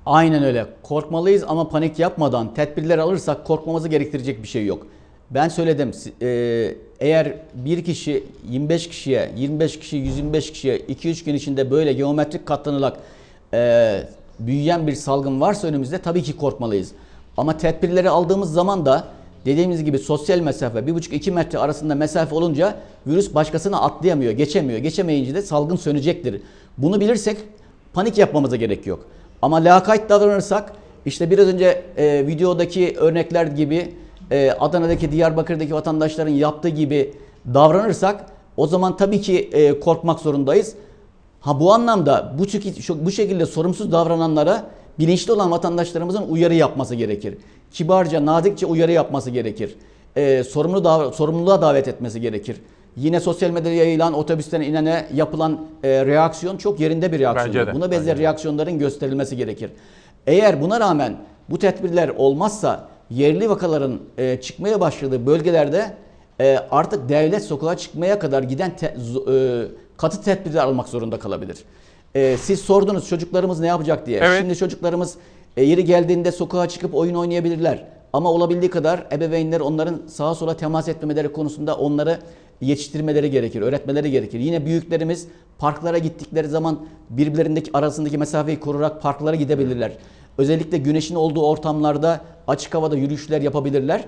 Aynen 0.06 0.42
öyle. 0.42 0.66
Korkmalıyız 0.82 1.44
ama 1.48 1.68
panik 1.68 1.98
yapmadan 1.98 2.54
tedbirler 2.54 2.98
alırsak 2.98 3.46
korkmamızı 3.46 3.88
gerektirecek 3.88 4.42
bir 4.42 4.48
şey 4.48 4.66
yok. 4.66 4.86
Ben 5.30 5.48
söyledim 5.48 5.92
e, 6.22 6.74
eğer 7.00 7.34
bir 7.54 7.84
kişi 7.84 8.24
25 8.48 8.88
kişiye, 8.88 9.32
25 9.36 9.78
kişi 9.78 9.96
125 9.96 10.52
kişiye 10.52 10.78
2-3 10.78 11.24
gün 11.24 11.34
içinde 11.34 11.70
böyle 11.70 11.92
geometrik 11.92 12.46
katlanarak 12.46 12.96
e, 13.54 14.02
büyüyen 14.38 14.86
bir 14.86 14.94
salgın 14.94 15.40
varsa 15.40 15.68
önümüzde 15.68 15.98
tabii 15.98 16.22
ki 16.22 16.36
korkmalıyız. 16.36 16.92
Ama 17.36 17.56
tedbirleri 17.58 18.10
aldığımız 18.10 18.52
zaman 18.52 18.86
da 18.86 19.04
dediğimiz 19.46 19.84
gibi 19.84 19.98
sosyal 19.98 20.38
mesafe 20.38 20.78
1,5-2 20.78 21.30
metre 21.30 21.58
arasında 21.58 21.94
mesafe 21.94 22.34
olunca 22.34 22.76
virüs 23.06 23.34
başkasına 23.34 23.80
atlayamıyor, 23.80 24.32
geçemiyor. 24.32 24.78
Geçemeyince 24.78 25.34
de 25.34 25.42
salgın 25.42 25.76
sönecektir. 25.76 26.42
Bunu 26.78 27.00
bilirsek 27.00 27.36
panik 27.92 28.18
yapmamıza 28.18 28.56
gerek 28.56 28.86
yok. 28.86 29.06
Ama 29.42 29.56
lakayt 29.56 30.08
davranırsak 30.10 30.72
işte 31.06 31.30
biraz 31.30 31.48
önce 31.48 31.82
e, 31.96 32.26
videodaki 32.26 32.94
örnekler 32.98 33.46
gibi 33.46 33.94
e, 34.30 34.50
Adana'daki, 34.50 35.12
Diyarbakır'daki 35.12 35.74
vatandaşların 35.74 36.32
yaptığı 36.32 36.68
gibi 36.68 37.14
davranırsak 37.54 38.26
o 38.56 38.66
zaman 38.66 38.96
tabii 38.96 39.20
ki 39.20 39.50
e, 39.52 39.80
korkmak 39.80 40.20
zorundayız. 40.20 40.74
Ha 41.40 41.60
bu 41.60 41.72
anlamda 41.72 42.34
bu, 42.38 42.44
bu 43.06 43.10
şekilde 43.10 43.46
sorumsuz 43.46 43.92
davrananlara 43.92 44.66
bilinçli 44.98 45.32
olan 45.32 45.50
vatandaşlarımızın 45.50 46.22
uyarı 46.28 46.54
yapması 46.54 46.94
gerekir. 46.94 47.38
Kibarca, 47.72 48.26
nazikçe 48.26 48.66
uyarı 48.66 48.92
yapması 48.92 49.30
gerekir. 49.30 49.76
E, 50.16 50.44
sorumlu 50.44 50.84
dav 50.84 51.12
sorumluluğa 51.12 51.62
davet 51.62 51.88
etmesi 51.88 52.20
gerekir. 52.20 52.56
Yine 52.96 53.20
sosyal 53.20 53.50
medyada 53.50 53.74
yayılan 53.74 54.12
otobüsten 54.12 54.60
inene 54.60 55.06
yapılan 55.14 55.60
e, 55.82 56.06
reaksiyon 56.06 56.56
çok 56.56 56.80
yerinde 56.80 57.12
bir 57.12 57.18
reaksiyon. 57.18 57.74
Buna 57.74 57.90
benzer 57.90 58.18
reaksiyonların 58.18 58.78
gösterilmesi 58.78 59.36
gerekir. 59.36 59.70
Eğer 60.26 60.62
buna 60.62 60.80
rağmen 60.80 61.16
bu 61.50 61.58
tedbirler 61.58 62.08
olmazsa 62.08 62.88
yerli 63.10 63.50
vakaların 63.50 64.00
e, 64.18 64.40
çıkmaya 64.40 64.80
başladığı 64.80 65.26
bölgelerde 65.26 65.94
e, 66.40 66.58
artık 66.70 67.08
devlet 67.08 67.44
sokağa 67.44 67.76
çıkmaya 67.76 68.18
kadar 68.18 68.42
giden 68.42 68.76
te, 68.76 68.86
e, 69.32 69.64
katı 69.96 70.22
tedbirler 70.22 70.64
almak 70.64 70.88
zorunda 70.88 71.18
kalabilir. 71.18 71.58
E, 72.14 72.36
siz 72.36 72.60
sordunuz 72.60 73.08
çocuklarımız 73.08 73.60
ne 73.60 73.66
yapacak 73.66 74.06
diye. 74.06 74.20
Evet. 74.22 74.40
Şimdi 74.40 74.56
çocuklarımız 74.56 75.14
e, 75.56 75.64
yeri 75.64 75.84
geldiğinde 75.84 76.32
sokağa 76.32 76.68
çıkıp 76.68 76.94
oyun 76.94 77.14
oynayabilirler. 77.14 77.86
Ama 78.12 78.30
olabildiği 78.30 78.70
kadar 78.70 79.06
ebeveynler 79.12 79.60
onların 79.60 80.02
sağa 80.06 80.34
sola 80.34 80.56
temas 80.56 80.88
etmemeleri 80.88 81.32
konusunda 81.32 81.76
onları 81.76 82.18
yetiştirmeleri 82.60 83.30
gerekir, 83.30 83.62
öğretmeleri 83.62 84.10
gerekir. 84.10 84.40
Yine 84.40 84.66
büyüklerimiz 84.66 85.28
parklara 85.58 85.98
gittikleri 85.98 86.48
zaman 86.48 86.78
birbirlerindeki 87.10 87.70
arasındaki 87.74 88.18
mesafeyi 88.18 88.60
koruyarak 88.60 89.02
parklara 89.02 89.36
gidebilirler. 89.36 89.92
Özellikle 90.38 90.78
güneşin 90.78 91.14
olduğu 91.14 91.46
ortamlarda 91.46 92.20
açık 92.46 92.74
havada 92.74 92.96
yürüyüşler 92.96 93.40
yapabilirler. 93.40 94.04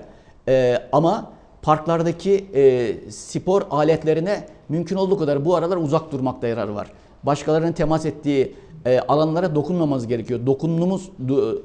Ee, 0.47 0.77
ama 0.91 1.31
parklardaki 1.61 2.45
e, 2.55 3.11
spor 3.11 3.61
aletlerine 3.71 4.47
mümkün 4.69 4.95
olduğu 4.95 5.17
kadar 5.17 5.45
bu 5.45 5.55
aralar 5.55 5.77
uzak 5.77 6.11
durmakta 6.11 6.47
yarar 6.47 6.67
var. 6.67 6.91
Başkalarının 7.23 7.71
temas 7.71 8.05
ettiği 8.05 8.55
e, 8.85 8.99
alanlara 8.99 9.55
dokunmamamız 9.55 10.07
gerekiyor. 10.07 10.45
Dokunduğumuz 10.45 11.09
do, 11.29 11.55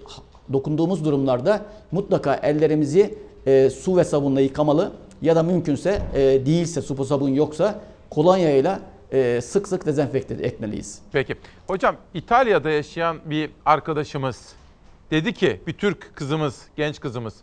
dokunduğumuz 0.52 1.04
durumlarda 1.04 1.62
mutlaka 1.92 2.34
ellerimizi 2.34 3.14
e, 3.46 3.70
su 3.70 3.96
ve 3.96 4.04
sabunla 4.04 4.40
yıkamalı 4.40 4.92
ya 5.22 5.36
da 5.36 5.42
mümkünse 5.42 6.02
e, 6.14 6.20
değilse 6.46 6.82
su 6.82 7.04
sabun 7.04 7.28
yoksa 7.28 7.80
kolonya 8.10 8.56
ile 8.56 8.78
e, 9.12 9.40
sık 9.40 9.68
sık 9.68 9.86
dezenfekte 9.86 10.34
etmeliyiz. 10.34 10.98
Peki. 11.12 11.36
Hocam 11.66 11.96
İtalya'da 12.14 12.70
yaşayan 12.70 13.18
bir 13.24 13.50
arkadaşımız 13.66 14.52
dedi 15.10 15.32
ki 15.32 15.60
bir 15.66 15.72
Türk 15.72 16.10
kızımız, 16.14 16.62
genç 16.76 17.00
kızımız. 17.00 17.34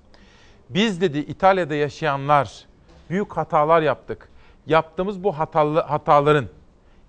Biz 0.70 1.02
dedi 1.02 1.18
İtalya'da 1.18 1.76
yaşayanlar 1.76 2.66
büyük 3.10 3.38
hatalar 3.38 3.82
yaptık. 3.82 4.30
Yaptığımız 4.68 5.24
bu 5.24 5.40
hatalı, 5.40 5.80
hataların, 5.80 6.46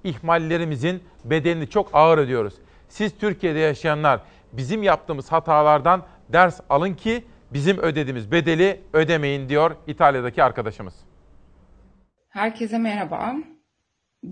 ihmallerimizin 0.07 1.03
bedelini 1.25 1.71
çok 1.71 1.91
ağır 1.93 2.19
ödüyoruz. 2.19 2.55
Siz 2.89 3.19
Türkiye'de 3.19 3.59
yaşayanlar 3.59 4.21
bizim 4.53 4.83
yaptığımız 4.83 5.33
hatalardan 5.33 6.07
ders 6.33 6.61
alın 6.71 6.95
ki 6.95 7.25
bizim 7.53 7.79
ödediğimiz 7.79 8.33
bedeli 8.33 8.81
ödemeyin 8.93 9.49
diyor 9.49 9.77
İtalya'daki 9.87 10.43
arkadaşımız. 10.43 10.95
Herkese 12.29 12.79
merhaba. 12.79 13.35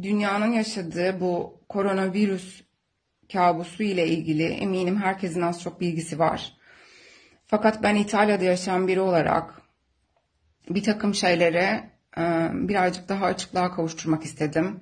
Dünyanın 0.03 0.53
yaşadığı 0.53 1.21
bu 1.21 1.61
koronavirüs 1.69 2.63
kabusu 3.33 3.83
ile 3.83 4.07
ilgili 4.07 4.45
eminim 4.45 4.97
herkesin 4.97 5.41
az 5.41 5.63
çok 5.63 5.81
bilgisi 5.81 6.19
var. 6.19 6.53
Fakat 7.47 7.83
ben 7.83 7.95
İtalya'da 7.95 8.45
yaşayan 8.45 8.89
biri 8.89 9.01
olarak 9.01 9.63
bir 10.71 10.83
takım 10.83 11.15
şeylere 11.15 11.91
birazcık 12.53 13.09
daha 13.09 13.27
açıklığa 13.27 13.75
kavuşturmak 13.75 14.25
istedim. 14.25 14.81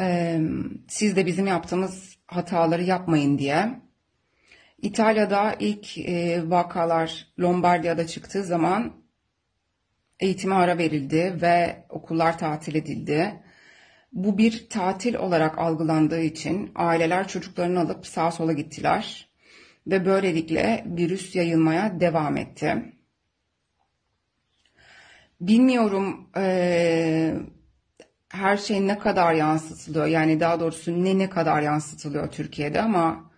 E, 0.00 0.40
Siz 0.88 1.16
de 1.16 1.26
bizim 1.26 1.46
yaptığımız 1.46 2.16
hataları 2.26 2.82
yapmayın 2.82 3.38
diye. 3.38 3.80
İtalya'da 4.82 5.54
ilk 5.58 5.98
e, 5.98 6.42
vakalar 6.50 7.26
Lombardiya'da 7.40 8.06
çıktığı 8.06 8.44
zaman 8.44 8.92
eğitime 10.20 10.54
ara 10.54 10.78
verildi 10.78 11.38
ve 11.42 11.84
okullar 11.88 12.38
tatil 12.38 12.74
edildi. 12.74 13.42
Bu 14.12 14.38
bir 14.38 14.68
tatil 14.68 15.14
olarak 15.14 15.58
algılandığı 15.58 16.20
için 16.20 16.72
aileler 16.74 17.28
çocuklarını 17.28 17.80
alıp 17.80 18.06
sağa 18.06 18.30
sola 18.30 18.52
gittiler 18.52 19.28
ve 19.86 20.06
böylelikle 20.06 20.84
virüs 20.86 21.34
yayılmaya 21.36 22.00
devam 22.00 22.36
etti. 22.36 22.94
Bilmiyorum 25.40 26.30
eee, 26.36 27.34
her 28.30 28.56
şey 28.56 28.86
ne 28.86 28.98
kadar 28.98 29.34
yansıtılıyor 29.34 30.06
yani 30.06 30.40
daha 30.40 30.60
doğrusu 30.60 31.04
ne 31.04 31.18
ne 31.18 31.30
kadar 31.30 31.62
yansıtılıyor 31.62 32.30
Türkiye'de 32.30 32.82
ama 32.82 33.30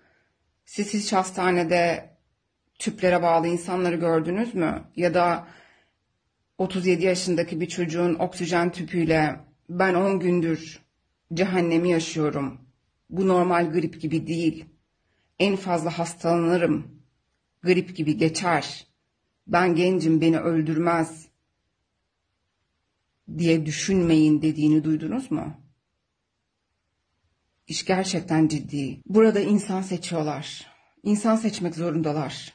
siz 0.65 0.95
hiç 0.95 1.13
hastanede 1.13 2.11
tüplere 2.79 3.23
bağlı 3.23 3.49
insanları 3.49 3.97
gördünüz 3.97 4.55
mü? 4.55 4.85
Ya 4.97 5.15
da 5.15 5.47
37 6.59 7.05
yaşındaki 7.05 7.61
bir 7.61 7.69
çocuğun 7.69 8.15
oksijen 8.15 8.73
tüpüyle 8.73 9.41
ben 9.69 9.95
10 9.95 10.21
gündür 10.21 10.83
cehennemi 11.35 11.91
yaşıyorum. 11.91 12.61
Bu 13.11 13.29
normal 13.29 13.73
grip 13.73 14.01
gibi 14.01 14.27
değil. 14.27 14.65
En 15.39 15.57
fazla 15.57 15.99
hastalanırım. 15.99 17.03
Grip 17.63 17.97
gibi 17.97 18.17
geçer. 18.17 18.87
Ben 19.47 19.75
gencim 19.75 20.21
beni 20.21 20.39
öldürmez 20.39 21.32
diye 23.39 23.67
düşünmeyin 23.67 24.43
dediğini 24.43 24.85
duydunuz 24.85 25.31
mu? 25.31 25.61
İş 27.67 27.85
gerçekten 27.85 28.49
ciddi. 28.49 29.01
Burada 29.07 29.41
insan 29.41 29.83
seçiyorlar. 29.83 30.67
İnsan 31.03 31.37
seçmek 31.37 31.75
zorundalar. 31.75 32.53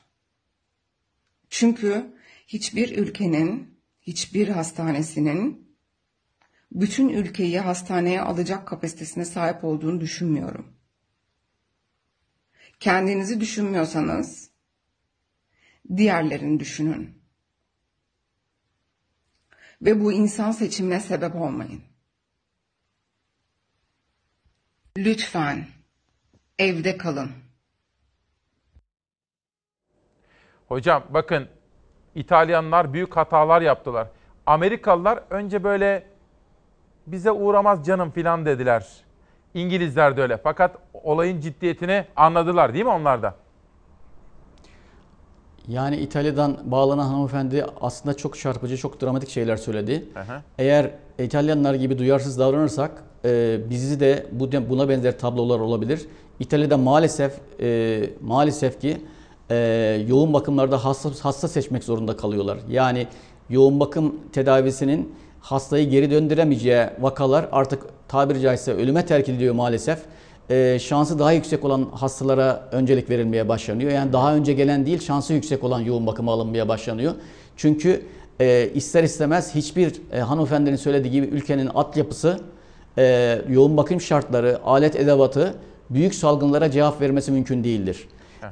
Çünkü 1.49 2.13
hiçbir 2.47 2.97
ülkenin, 2.97 3.79
hiçbir 4.01 4.47
hastanesinin 4.47 5.67
bütün 6.71 7.09
ülkeyi 7.09 7.59
hastaneye 7.59 8.21
alacak 8.21 8.67
kapasitesine 8.67 9.25
sahip 9.25 9.63
olduğunu 9.63 10.01
düşünmüyorum. 10.01 10.73
Kendinizi 12.79 13.39
düşünmüyorsanız 13.39 14.49
diğerlerini 15.97 16.59
düşünün. 16.59 17.16
Ve 19.81 20.03
bu 20.03 20.11
insan 20.11 20.51
seçimine 20.51 20.99
sebep 20.99 21.35
olmayın. 21.35 21.81
Lütfen 24.97 25.67
evde 26.59 26.97
kalın. 26.97 27.31
Hocam 30.67 31.03
bakın 31.09 31.47
İtalyanlar 32.15 32.93
büyük 32.93 33.17
hatalar 33.17 33.61
yaptılar. 33.61 34.07
Amerikalılar 34.45 35.23
önce 35.29 35.63
böyle 35.63 36.07
bize 37.07 37.31
uğramaz 37.31 37.85
canım 37.85 38.11
filan 38.11 38.45
dediler. 38.45 38.87
İngilizler 39.53 40.17
de 40.17 40.21
öyle. 40.21 40.37
Fakat 40.37 40.75
olayın 40.93 41.39
ciddiyetini 41.39 42.05
anladılar 42.15 42.73
değil 42.73 42.85
mi 42.85 42.91
onlar 42.91 43.21
da? 43.21 43.35
Yani 45.67 45.97
İtalya'dan 45.97 46.57
bağlanan 46.65 47.07
hanımefendi 47.07 47.65
aslında 47.81 48.17
çok 48.17 48.39
çarpıcı, 48.39 48.77
çok 48.77 49.01
dramatik 49.01 49.29
şeyler 49.29 49.57
söyledi. 49.57 50.05
Hı. 50.13 50.41
Eğer 50.57 50.91
İtalyanlar 51.19 51.73
gibi 51.73 51.97
duyarsız 51.97 52.39
davranırsak 52.39 53.03
e, 53.25 53.59
bizi 53.69 53.99
de 53.99 54.25
bu 54.31 54.51
buna 54.69 54.89
benzer 54.89 55.19
tablolar 55.19 55.59
olabilir. 55.59 56.05
İtalya'da 56.39 56.77
maalesef 56.77 57.33
e, 57.61 58.09
maalesef 58.21 58.81
ki 58.81 58.97
e, 59.51 59.55
yoğun 60.07 60.33
bakımlarda 60.33 60.85
hasta, 60.85 61.09
hasta 61.21 61.47
seçmek 61.47 61.83
zorunda 61.83 62.17
kalıyorlar. 62.17 62.57
Yani 62.69 63.07
yoğun 63.49 63.79
bakım 63.79 64.15
tedavisinin 64.33 65.15
hastayı 65.41 65.89
geri 65.89 66.11
döndüremeyeceği 66.11 66.85
vakalar 66.99 67.49
artık 67.51 67.83
tabiri 68.07 68.41
caizse 68.41 68.73
ölüme 68.73 69.05
terk 69.05 69.29
ediliyor 69.29 69.55
maalesef. 69.55 69.99
Ee, 70.49 70.77
şansı 70.81 71.19
daha 71.19 71.31
yüksek 71.31 71.65
olan 71.65 71.87
hastalara 71.91 72.69
öncelik 72.71 73.09
verilmeye 73.09 73.49
başlanıyor. 73.49 73.91
Yani 73.91 74.13
daha 74.13 74.35
önce 74.35 74.53
gelen 74.53 74.85
değil 74.85 74.99
şansı 75.01 75.33
yüksek 75.33 75.63
olan 75.63 75.79
yoğun 75.79 76.07
bakıma 76.07 76.31
alınmaya 76.31 76.67
başlanıyor. 76.67 77.13
Çünkü 77.57 78.01
e, 78.39 78.69
ister 78.75 79.03
istemez 79.03 79.55
hiçbir 79.55 79.93
e, 80.13 80.19
hanımefendinin 80.19 80.75
söylediği 80.75 81.11
gibi 81.11 81.25
ülkenin 81.25 81.67
altyapısı, 81.67 82.39
e, 82.97 83.37
yoğun 83.49 83.77
bakım 83.77 84.01
şartları, 84.01 84.59
alet 84.65 84.95
edevatı 84.95 85.53
büyük 85.89 86.15
salgınlara 86.15 86.71
cevap 86.71 87.01
vermesi 87.01 87.31
mümkün 87.31 87.63
değildir. 87.63 88.07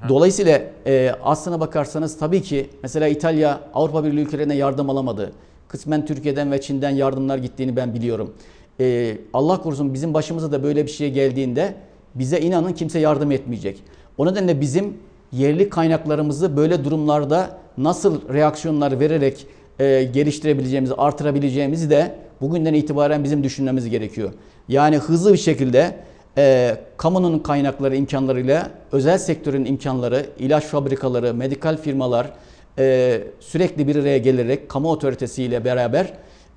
Dolayısıyla 0.09 0.61
e, 0.87 1.15
aslına 1.23 1.59
bakarsanız 1.59 2.19
tabii 2.19 2.41
ki 2.41 2.69
mesela 2.83 3.07
İtalya 3.07 3.59
Avrupa 3.73 4.03
Birliği 4.03 4.21
ülkelerine 4.21 4.55
yardım 4.55 4.89
alamadı. 4.89 5.31
Kısmen 5.67 6.05
Türkiye'den 6.05 6.51
ve 6.51 6.61
Çin'den 6.61 6.89
yardımlar 6.89 7.37
gittiğini 7.37 7.75
ben 7.75 7.93
biliyorum. 7.93 8.33
E, 8.79 9.17
Allah 9.33 9.61
korusun 9.61 9.93
bizim 9.93 10.13
başımıza 10.13 10.51
da 10.51 10.63
böyle 10.63 10.85
bir 10.85 10.91
şey 10.91 11.11
geldiğinde 11.11 11.73
bize 12.15 12.39
inanın 12.39 12.73
kimse 12.73 12.99
yardım 12.99 13.31
etmeyecek. 13.31 13.83
O 14.17 14.25
nedenle 14.25 14.61
bizim 14.61 14.93
yerli 15.31 15.69
kaynaklarımızı 15.69 16.57
böyle 16.57 16.85
durumlarda 16.85 17.57
nasıl 17.77 18.33
reaksiyonlar 18.33 18.99
vererek 18.99 19.47
e, 19.79 20.03
geliştirebileceğimizi, 20.13 20.93
artırabileceğimizi 20.93 21.89
de 21.89 22.15
bugünden 22.41 22.73
itibaren 22.73 23.23
bizim 23.23 23.43
düşünmemiz 23.43 23.89
gerekiyor. 23.89 24.31
Yani 24.67 24.97
hızlı 24.97 25.33
bir 25.33 25.37
şekilde 25.37 25.95
e, 26.37 26.77
kamunun 26.97 27.39
kaynakları, 27.39 27.95
imkanlarıyla 27.95 28.71
özel 28.91 29.17
sektörün 29.17 29.65
imkanları, 29.65 30.25
ilaç 30.39 30.63
fabrikaları, 30.63 31.33
medikal 31.33 31.77
firmalar 31.77 32.31
e, 32.79 33.21
sürekli 33.39 33.87
bir 33.87 33.95
araya 33.95 34.17
gelerek 34.17 34.69
kamu 34.69 34.91
otoritesiyle 34.91 35.65
beraber 35.65 36.13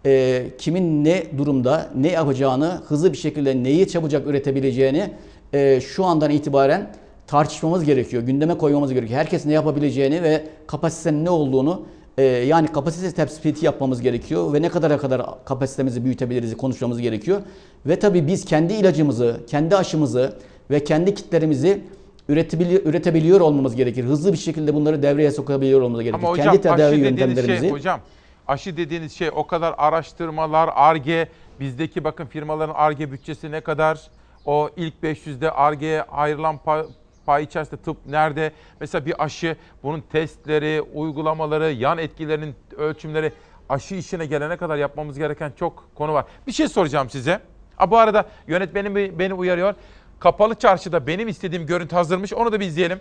e, 0.07 0.45
kimin 0.59 1.05
ne 1.05 1.23
durumda, 1.39 1.91
ne 1.97 2.09
yapacağını, 2.09 2.81
hızlı 2.89 3.13
bir 3.13 3.19
şekilde 3.19 3.63
neyi 3.63 3.89
çabucak 3.89 4.27
üretebileceğini 4.27 5.11
e, 5.53 5.81
şu 5.81 6.05
andan 6.05 6.31
itibaren 6.31 6.91
tartışmamız 7.27 7.85
gerekiyor, 7.85 8.23
gündeme 8.23 8.59
koymamız 8.59 8.93
gerekiyor. 8.93 9.21
Herkes 9.21 9.47
ne 9.47 9.53
yapabileceğini 9.53 10.23
ve 10.23 10.43
kapasitenin 10.67 11.25
ne 11.25 11.31
olduğunu 11.31 11.83
e, 12.19 12.23
yani 12.23 12.69
kapasite 12.69 13.13
tespiti 13.13 13.67
yapmamız 13.67 14.01
gerekiyor 14.01 14.53
ve 14.53 14.63
ne 14.63 14.69
kadara 14.69 14.99
kadar 14.99 15.45
kapasitemizi 15.45 16.05
büyütebiliriz 16.05 16.57
konuşmamız 16.57 17.01
gerekiyor. 17.01 17.41
Ve 17.87 17.99
tabii 17.99 18.27
biz 18.27 18.45
kendi 18.45 18.73
ilacımızı, 18.73 19.41
kendi 19.47 19.77
aşımızı 19.77 20.33
ve 20.71 20.85
kendi 20.85 21.15
kitlerimizi 21.15 21.81
üretebiliyor, 22.29 22.83
üretebiliyor 22.85 23.41
olmamız 23.41 23.77
gerekir. 23.77 24.05
Hızlı 24.05 24.33
bir 24.33 24.39
şekilde 24.39 24.75
bunları 24.75 25.03
devreye 25.03 25.31
sokabiliyor 25.31 25.81
olmamız 25.81 26.03
gerekir. 26.03 26.19
Ama 26.19 26.31
hocam 26.31 26.47
kendi 26.47 26.61
tedavi 26.61 26.83
aşı 26.83 26.93
dediğiniz 26.93 27.21
yöntemlerimizi 27.21 27.61
şey 27.61 27.71
hocam 27.71 28.01
aşı 28.49 28.77
dediğiniz 28.77 29.13
şey 29.13 29.31
o 29.35 29.47
kadar 29.47 29.75
araştırmalar, 29.79 30.71
ARGE, 30.75 31.29
bizdeki 31.61 32.05
bakın 32.05 32.27
firmaların 32.27 32.75
ARGE 32.75 33.13
bütçesi 33.13 33.51
ne 33.51 33.61
kadar? 33.61 34.11
O 34.45 34.71
ilk 34.77 34.95
500'de 35.03 35.51
ARGE'ye 35.51 36.03
ayrılan 36.03 36.59
pay, 36.59 36.83
pay 37.27 37.45
içerisinde 37.45 37.83
tıp 37.83 38.07
nerede? 38.07 38.53
Mesela 38.81 39.07
bir 39.07 39.25
aşı, 39.25 39.57
bunun 39.83 40.01
testleri, 40.01 40.83
uygulamaları, 40.95 41.71
yan 41.71 41.99
etkilerinin 41.99 42.55
ölçümleri, 42.77 43.33
aşı 43.69 43.95
işine 43.95 44.27
gelene 44.27 44.57
kadar 44.57 44.77
yapmamız 44.77 45.19
gereken 45.19 45.53
çok 45.59 45.89
konu 45.95 46.13
var. 46.13 46.25
Bir 46.47 46.53
şey 46.53 46.69
soracağım 46.69 47.11
size. 47.11 47.41
Ha, 47.77 47.91
bu 47.91 47.99
arada 47.99 48.29
yönetmenim 48.47 49.19
beni 49.19 49.35
uyarıyor. 49.35 49.75
Kapalı 50.21 50.55
çarşıda 50.55 51.07
benim 51.07 51.29
istediğim 51.29 51.67
görüntü 51.67 51.97
hazırmış. 51.97 52.33
Onu 52.33 52.53
da 52.53 52.61
bir 52.61 52.67
izleyelim. 52.67 53.01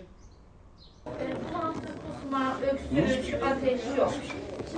Bulantı, 1.06 1.80
kusma, 1.80 2.56
öksürük, 2.96 3.42
ateş 3.42 3.80
yok. 3.98 4.12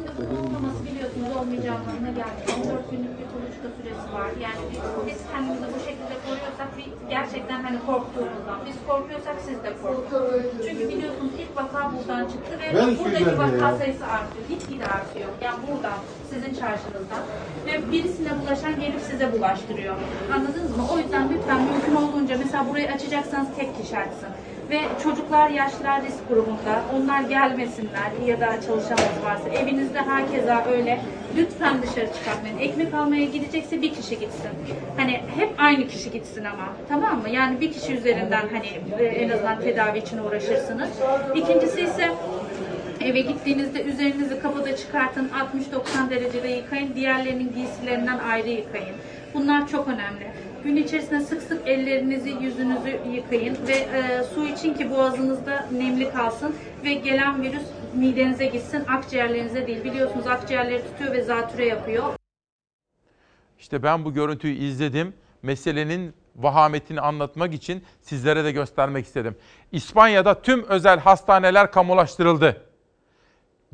Şimdi 0.00 0.30
bu 0.30 0.34
uygulaması 0.42 0.80
biliyorsunuz 0.88 1.30
olmayacağı 1.40 1.76
anlamına 1.80 2.12
gelmiyor. 2.20 2.48
14 2.56 2.90
günlük 2.92 3.14
bir 3.18 3.26
kuluçka 3.32 3.68
süresi 3.76 4.08
var. 4.16 4.30
Yani 4.46 4.62
biz, 4.72 4.80
biz 5.06 5.18
kendimizi 5.32 5.66
bu 5.74 5.80
şekilde 5.88 6.14
koruyorsak 6.24 6.68
bir, 6.78 6.88
gerçekten 7.14 7.60
hani 7.66 7.78
korktuğumuzdan. 7.88 8.58
Biz 8.66 8.76
korkuyorsak 8.88 9.36
siz 9.46 9.58
de 9.64 9.70
korkun. 9.82 10.24
Çünkü 10.64 10.84
biliyorsunuz 10.92 11.32
ilk 11.42 11.52
vaka 11.60 11.80
buradan 11.92 12.22
çıktı 12.32 12.52
ve 12.62 12.66
Ben 12.78 12.88
buradaki 12.98 13.32
vaka 13.44 13.66
ya. 13.68 13.78
sayısı 13.80 14.04
artıyor. 14.16 14.42
Gitgide 14.52 14.86
artıyor. 14.96 15.30
Yani 15.46 15.58
buradan, 15.68 15.98
sizin 16.30 16.52
çarşınızdan. 16.60 17.22
Ve 17.66 17.74
birisine 17.92 18.32
bulaşan 18.40 18.74
gelip 18.82 19.02
size 19.10 19.26
bulaştırıyor. 19.34 19.94
Anladınız 20.34 20.72
mı? 20.78 20.82
O 20.92 20.94
yüzden 21.02 21.24
lütfen 21.32 21.60
mümkün 21.68 21.94
olduğunca 22.02 22.34
mesela 22.42 22.60
burayı 22.68 22.88
açacaksanız 22.96 23.48
tek 23.58 23.70
kişi 23.78 23.96
açsın. 24.04 24.32
Ve 24.70 24.80
çocuklar, 25.02 25.50
yaşlılar 25.50 26.02
risk 26.02 26.28
grubunda. 26.28 26.82
Onlar 26.94 27.20
gelmesinler 27.20 28.10
ya 28.26 28.40
da 28.40 28.46
çalışanınız 28.46 29.24
varsa. 29.24 29.48
Evinizde 29.48 30.00
herkese 30.00 30.56
öyle. 30.72 31.00
Lütfen 31.36 31.82
dışarı 31.82 32.12
çıkartmayın. 32.14 32.58
Ekmek 32.58 32.94
almaya 32.94 33.24
gidecekse 33.24 33.82
bir 33.82 33.94
kişi 33.94 34.18
gitsin. 34.18 34.50
Hani 34.96 35.20
hep 35.36 35.50
aynı 35.58 35.88
kişi 35.88 36.10
gitsin 36.10 36.44
ama. 36.44 36.68
Tamam 36.88 37.22
mı? 37.22 37.28
Yani 37.28 37.60
bir 37.60 37.72
kişi 37.72 37.94
üzerinden 37.94 38.48
hani 38.52 38.66
e, 38.98 39.04
en 39.04 39.30
azından 39.30 39.60
tedavi 39.60 39.98
için 39.98 40.18
uğraşırsınız. 40.18 40.88
İkincisi 41.34 41.80
ise 41.80 42.10
Eve 43.00 43.20
gittiğinizde 43.20 43.82
üzerinizi 43.82 44.40
kapıda 44.40 44.76
çıkartın, 44.76 45.30
60-90 46.04 46.10
derecede 46.10 46.48
yıkayın, 46.48 46.94
diğerlerinin 46.94 47.52
giysilerinden 47.54 48.18
ayrı 48.18 48.48
yıkayın. 48.48 48.96
Bunlar 49.34 49.68
çok 49.68 49.88
önemli. 49.88 50.26
Gün 50.64 50.76
içerisinde 50.76 51.20
sık 51.20 51.42
sık 51.42 51.68
ellerinizi, 51.68 52.30
yüzünüzü 52.30 53.00
yıkayın 53.14 53.58
ve 53.68 53.72
e, 53.72 54.24
su 54.34 54.46
için 54.46 54.74
ki 54.74 54.90
boğazınızda 54.90 55.68
nemli 55.72 56.10
kalsın 56.10 56.54
ve 56.84 56.94
gelen 56.94 57.42
virüs 57.42 57.62
midenize 57.94 58.46
gitsin, 58.46 58.84
akciğerlerinize 58.88 59.66
değil. 59.66 59.84
Biliyorsunuz 59.84 60.26
akciğerleri 60.26 60.82
tutuyor 60.82 61.12
ve 61.12 61.22
zatüre 61.22 61.66
yapıyor. 61.66 62.04
İşte 63.58 63.82
ben 63.82 64.04
bu 64.04 64.14
görüntüyü 64.14 64.54
izledim. 64.54 65.14
Meselenin 65.42 66.14
vahametini 66.36 67.00
anlatmak 67.00 67.54
için 67.54 67.84
sizlere 68.02 68.44
de 68.44 68.52
göstermek 68.52 69.06
istedim. 69.06 69.36
İspanya'da 69.72 70.42
tüm 70.42 70.64
özel 70.64 71.00
hastaneler 71.00 71.72
kamulaştırıldı. 71.72 72.69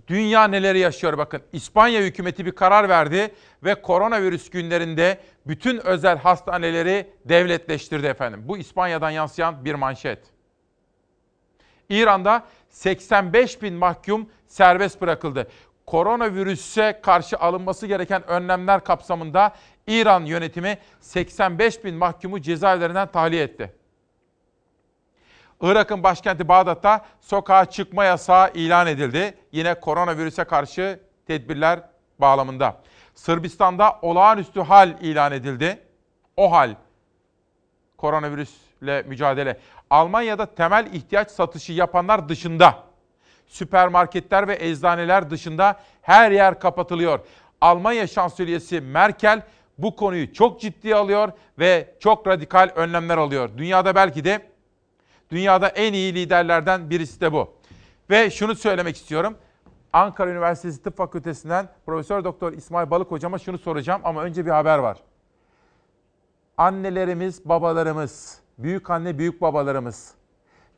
Dünya 0.09 0.45
neleri 0.45 0.79
yaşıyor 0.79 1.19
bakın. 1.19 1.43
İspanya 1.53 2.01
hükümeti 2.01 2.47
bir 2.47 2.53
karar 2.53 2.89
verdi 2.89 3.35
ve 3.65 3.75
koronavirüs 3.75 4.51
günlerinde 4.51 5.21
bütün 5.47 5.87
özel 5.87 6.19
hastaneleri 6.19 7.11
devletleştirdi 7.25 8.07
efendim. 8.07 8.43
Bu 8.45 8.59
İspanya'dan 8.59 9.11
yansıyan 9.11 9.65
bir 9.65 9.75
manşet. 9.75 10.19
İran'da 11.89 12.45
85 12.69 13.63
bin 13.63 13.75
mahkum 13.75 14.31
serbest 14.47 15.01
bırakıldı. 15.01 15.49
Koronavirüse 15.87 17.01
karşı 17.03 17.37
alınması 17.37 17.87
gereken 17.87 18.29
önlemler 18.29 18.85
kapsamında 18.85 19.55
İran 19.87 20.25
yönetimi 20.25 20.79
85 21.01 21.85
bin 21.85 21.95
mahkumu 21.95 22.41
cezaevlerinden 22.41 23.09
tahliye 23.09 23.43
etti. 23.43 23.73
Irak'ın 25.61 26.03
başkenti 26.03 26.49
Bağdat'ta 26.49 27.05
sokağa 27.21 27.65
çıkma 27.65 28.05
yasağı 28.05 28.51
ilan 28.55 28.87
edildi. 28.87 29.35
Yine 29.53 29.81
koronavirüse 29.81 30.45
karşı 30.45 31.01
tedbirler 31.27 31.81
bağlamında. 32.19 32.77
Sırbistan'da 33.15 33.99
olağanüstü 34.03 34.61
hal 34.61 34.91
ilan 35.01 35.33
edildi. 35.33 35.79
O 36.37 36.53
hal 36.53 36.75
koronavirüsle 37.97 39.03
mücadele. 39.03 39.61
Almanya'da 39.91 40.55
temel 40.55 40.87
ihtiyaç 40.93 41.31
satışı 41.31 41.73
yapanlar 41.73 42.29
dışında, 42.29 42.83
süpermarketler 43.47 44.49
ve 44.49 44.57
eczaneler 44.61 45.31
dışında 45.31 45.81
her 46.03 46.31
yer 46.31 46.61
kapatılıyor. 46.61 47.21
Almanya 47.61 48.07
şansölyesi 48.07 48.81
Merkel 48.81 49.43
bu 49.79 49.97
konuyu 49.97 50.33
çok 50.33 50.61
ciddiye 50.61 50.95
alıyor 50.95 51.33
ve 51.59 51.95
çok 52.01 52.27
radikal 52.27 52.71
önlemler 52.77 53.19
alıyor. 53.19 53.51
Dünyada 53.57 53.95
belki 53.95 54.25
de 54.25 54.56
dünyada 55.31 55.69
en 55.69 55.93
iyi 55.93 56.15
liderlerden 56.15 56.91
birisi 56.91 57.21
de 57.21 57.33
bu. 57.33 57.55
Ve 58.11 58.31
şunu 58.31 58.55
söylemek 58.55 58.97
istiyorum. 58.97 59.37
Ankara 59.93 60.31
Üniversitesi 60.31 60.83
Tıp 60.83 60.97
Fakültesinden 60.97 61.69
Profesör 61.87 62.25
Doktor 62.25 62.53
İsmail 62.53 62.91
Balık 62.91 63.11
hocama 63.11 63.39
şunu 63.39 63.59
soracağım 63.59 64.01
ama 64.05 64.23
önce 64.23 64.47
bir 64.47 64.51
haber 64.51 64.79
var. 64.79 64.99
Annelerimiz, 66.57 67.45
babalarımız, 67.45 68.41
büyük 68.59 68.91
anne, 68.91 69.19
büyük 69.19 69.41
babalarımız, 69.41 70.15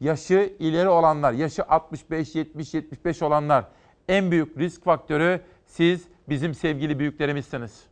yaşı 0.01 0.57
ileri 0.59 0.89
olanlar, 0.89 1.33
yaşı 1.33 1.65
65, 1.65 2.35
70, 2.35 2.75
75 2.75 3.23
olanlar 3.23 3.65
en 4.09 4.31
büyük 4.31 4.59
risk 4.59 4.85
faktörü 4.85 5.41
siz 5.67 6.05
bizim 6.29 6.55
sevgili 6.55 6.99
büyüklerimizsiniz. 6.99 7.88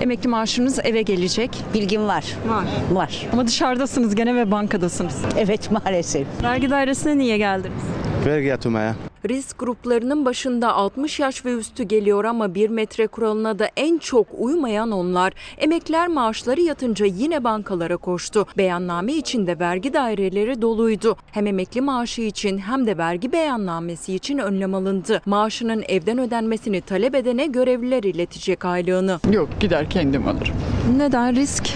Emekli 0.00 0.28
maaşınız 0.28 0.78
eve 0.84 1.02
gelecek. 1.02 1.50
Bilgim 1.74 2.06
var. 2.06 2.24
Var. 2.48 2.64
Var. 2.92 3.26
Ama 3.32 3.46
dışarıdasınız 3.46 4.14
gene 4.14 4.34
ve 4.34 4.50
bankadasınız. 4.50 5.16
Evet 5.38 5.70
maalesef. 5.70 6.26
Vergi 6.42 6.70
dairesine 6.70 7.18
niye 7.18 7.38
geldiniz? 7.38 7.82
Vergi 8.26 8.46
yatırmaya. 8.46 8.94
Risk 9.28 9.58
gruplarının 9.58 10.24
başında 10.24 10.74
60 10.74 11.20
yaş 11.20 11.44
ve 11.44 11.52
üstü 11.54 11.82
geliyor 11.82 12.24
ama 12.24 12.54
bir 12.54 12.70
metre 12.70 13.06
kuralına 13.06 13.58
da 13.58 13.68
en 13.76 13.98
çok 13.98 14.26
uymayan 14.38 14.90
onlar. 14.90 15.32
Emekler 15.58 16.08
maaşları 16.08 16.60
yatınca 16.60 17.06
yine 17.06 17.44
bankalara 17.44 17.96
koştu. 17.96 18.46
Beyanname 18.56 19.12
içinde 19.12 19.58
vergi 19.58 19.92
daireleri 19.92 20.62
doluydu. 20.62 21.16
Hem 21.32 21.46
emekli 21.46 21.80
maaşı 21.80 22.22
için 22.22 22.58
hem 22.58 22.86
de 22.86 22.98
vergi 22.98 23.32
beyannamesi 23.32 24.14
için 24.14 24.38
önlem 24.38 24.74
alındı. 24.74 25.22
Maaşının 25.26 25.84
evden 25.88 26.18
ödenmesini 26.18 26.80
talep 26.80 27.14
edene 27.14 27.46
görevliler 27.46 28.02
iletecek 28.02 28.64
aylığını. 28.64 29.20
Yok 29.32 29.48
gider 29.60 29.90
kendim 29.90 30.28
alırım. 30.28 30.54
Neden 30.96 31.36
risk? 31.36 31.68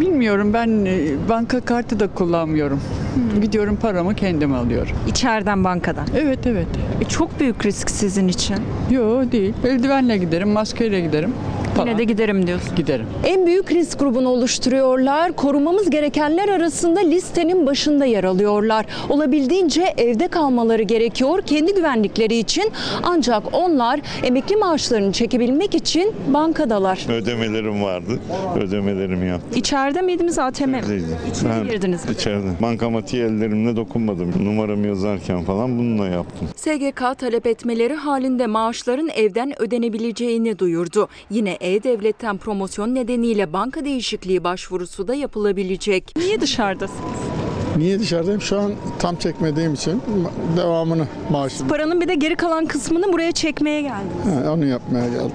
Bilmiyorum 0.00 0.52
ben 0.52 0.84
e, 0.84 0.98
banka 1.28 1.60
kartı 1.60 2.00
da 2.00 2.08
kullanmıyorum. 2.08 2.80
Gidiyorum 3.42 3.76
paramı 3.76 4.14
kendim 4.14 4.54
alıyorum. 4.54 4.92
İçeriden 5.08 5.64
bankadan. 5.64 6.06
Evet 6.16 6.46
evet. 6.46 6.66
E, 7.00 7.04
çok 7.04 7.40
büyük 7.40 7.66
risk 7.66 7.90
sizin 7.90 8.28
için. 8.28 8.56
Yok 8.90 9.32
değil. 9.32 9.54
Eldivenle 9.64 10.16
giderim, 10.16 10.48
maskeyle 10.48 11.00
giderim. 11.00 11.32
Yine 11.78 11.98
de 11.98 12.04
giderim 12.04 12.46
diyorsun. 12.46 12.76
Giderim. 12.76 13.06
En 13.24 13.46
büyük 13.46 13.72
risk 13.72 13.98
grubunu 13.98 14.28
oluşturuyorlar. 14.28 15.32
Korumamız 15.32 15.90
gerekenler 15.90 16.48
arasında 16.48 17.00
listenin 17.00 17.66
başında 17.66 18.04
yer 18.04 18.24
alıyorlar. 18.24 18.86
Olabildiğince 19.08 19.94
evde 19.98 20.28
kalmaları 20.28 20.82
gerekiyor 20.82 21.42
kendi 21.46 21.74
güvenlikleri 21.74 22.36
için. 22.36 22.72
Ancak 23.02 23.42
onlar 23.52 24.00
emekli 24.24 24.56
maaşlarını 24.56 25.12
çekebilmek 25.12 25.74
için 25.74 26.12
bankadalar. 26.28 27.06
Ödemelerim 27.12 27.82
vardı. 27.82 28.20
Ödemelerimi 28.56 29.26
yaptım. 29.28 29.50
İçeride 29.58 30.02
miydiniz 30.02 30.38
ATM 30.38 30.68
mi? 30.70 30.80
İçeri 31.32 31.50
Ben 31.50 31.68
girdiniz? 31.68 32.00
İçeride. 32.10 32.46
Bankamatiği 32.62 33.22
ellerimle 33.22 33.76
dokunmadım. 33.76 34.32
Numaramı 34.44 34.86
yazarken 34.86 35.44
falan 35.44 35.78
bununla 35.78 36.06
yaptım. 36.08 36.48
SGK 36.56 37.18
talep 37.18 37.46
etmeleri 37.46 37.94
halinde 37.94 38.46
maaşların 38.46 39.08
evden 39.08 39.62
ödenebileceğini 39.62 40.58
duyurdu. 40.58 41.08
Yine 41.30 41.56
E-Devlet'ten 41.66 42.38
promosyon 42.38 42.94
nedeniyle 42.94 43.52
banka 43.52 43.84
değişikliği 43.84 44.44
başvurusu 44.44 45.08
da 45.08 45.14
yapılabilecek. 45.14 46.12
Niye 46.16 46.40
dışarıdasınız? 46.40 47.20
Niye 47.76 47.98
dışarıdayım? 48.00 48.40
Şu 48.40 48.60
an 48.60 48.72
tam 48.98 49.16
çekmediğim 49.16 49.74
için 49.74 50.02
devamını 50.56 51.06
maaşım. 51.30 51.68
Paranın 51.68 52.00
bir 52.00 52.08
de 52.08 52.14
geri 52.14 52.36
kalan 52.36 52.66
kısmını 52.66 53.12
buraya 53.12 53.32
çekmeye 53.32 53.80
geldiniz. 53.80 54.44
Ha, 54.46 54.52
onu 54.52 54.64
yapmaya 54.64 55.08
geldim. 55.08 55.30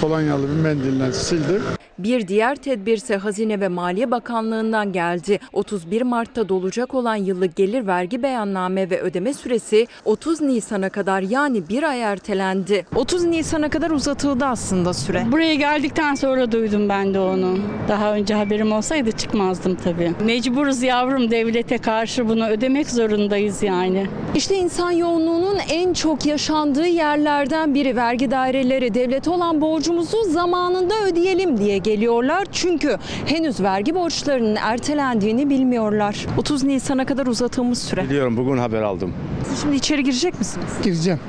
Kolonyalı 0.00 0.42
bir 0.48 0.56
mendille 0.62 1.12
sildim. 1.12 1.62
Bir 1.98 2.28
diğer 2.28 2.56
tedbirse 2.56 3.16
Hazine 3.16 3.60
ve 3.60 3.68
Maliye 3.68 4.10
Bakanlığı'ndan 4.10 4.92
geldi. 4.92 5.38
31 5.52 6.02
Mart'ta 6.02 6.48
dolacak 6.48 6.94
olan 6.94 7.16
yıllık 7.16 7.56
gelir 7.56 7.86
vergi 7.86 8.22
beyanname 8.22 8.90
ve 8.90 9.00
ödeme 9.00 9.34
süresi 9.34 9.86
30 10.04 10.40
Nisan'a 10.40 10.88
kadar 10.88 11.20
yani 11.20 11.68
bir 11.68 11.82
ay 11.82 12.02
ertelendi. 12.02 12.86
30 12.94 13.24
Nisan'a 13.24 13.68
kadar 13.70 13.90
uzatıldı 13.90 14.44
aslında 14.44 14.94
süre. 14.94 15.24
Buraya 15.32 15.54
geldikten 15.54 16.14
sonra 16.14 16.52
duydum 16.52 16.88
ben 16.88 17.14
de 17.14 17.20
onu. 17.20 17.58
Daha 17.88 18.14
önce 18.14 18.34
haberim 18.34 18.72
olsaydı 18.72 19.12
çıkmazdım 19.12 19.74
tabii. 19.84 20.12
Mecburuz 20.24 20.82
yavrum 20.82 21.30
devlete 21.62 21.78
karşı 21.78 22.28
bunu 22.28 22.48
ödemek 22.48 22.90
zorundayız 22.90 23.62
yani. 23.62 24.06
İşte 24.34 24.56
insan 24.56 24.90
yoğunluğunun 24.90 25.58
en 25.70 25.92
çok 25.92 26.26
yaşandığı 26.26 26.86
yerlerden 26.86 27.74
biri 27.74 27.96
vergi 27.96 28.30
daireleri. 28.30 28.94
Devlete 28.94 29.30
olan 29.30 29.60
borcumuzu 29.60 30.22
zamanında 30.22 30.94
ödeyelim 31.08 31.58
diye 31.58 31.78
geliyorlar. 31.78 32.46
Çünkü 32.52 32.96
henüz 33.26 33.60
vergi 33.60 33.94
borçlarının 33.94 34.56
ertelendiğini 34.56 35.50
bilmiyorlar. 35.50 36.26
30 36.38 36.64
Nisan'a 36.64 37.04
kadar 37.04 37.26
uzatılmış 37.26 37.78
süre. 37.78 38.04
Biliyorum 38.04 38.36
bugün 38.36 38.56
haber 38.58 38.82
aldım. 38.82 39.14
Siz 39.48 39.62
şimdi 39.62 39.76
içeri 39.76 40.04
girecek 40.04 40.38
misiniz? 40.38 40.68
Gireceğim. 40.84 41.20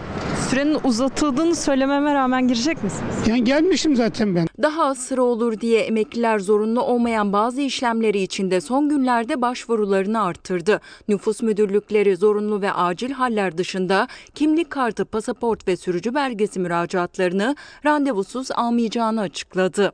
Sürenin 0.49 0.77
uzatıldığını 0.84 1.55
söylememe 1.55 2.14
rağmen 2.14 2.47
girecek 2.47 2.84
misiniz? 2.84 3.15
Yani 3.27 3.43
gelmişim 3.43 3.95
zaten 3.95 4.35
ben. 4.35 4.47
Daha 4.61 4.85
az 4.85 4.97
sıra 4.97 5.22
olur 5.22 5.60
diye 5.60 5.80
emekliler 5.81 6.39
zorunlu 6.39 6.81
olmayan 6.81 7.34
bazı 7.34 7.61
işlemleri 7.61 8.22
için 8.22 8.51
de 8.51 8.61
son 8.61 8.89
günlerde 8.89 9.41
başvurularını 9.41 10.22
arttırdı. 10.23 10.81
Nüfus 11.07 11.41
müdürlükleri 11.41 12.15
zorunlu 12.15 12.61
ve 12.61 12.73
acil 12.73 13.11
haller 13.11 13.57
dışında 13.57 14.07
kimlik 14.35 14.71
kartı, 14.71 15.05
pasaport 15.05 15.67
ve 15.67 15.77
sürücü 15.77 16.15
belgesi 16.15 16.59
müracaatlarını 16.59 17.55
randevusuz 17.85 18.51
almayacağını 18.51 19.21
açıkladı. 19.21 19.93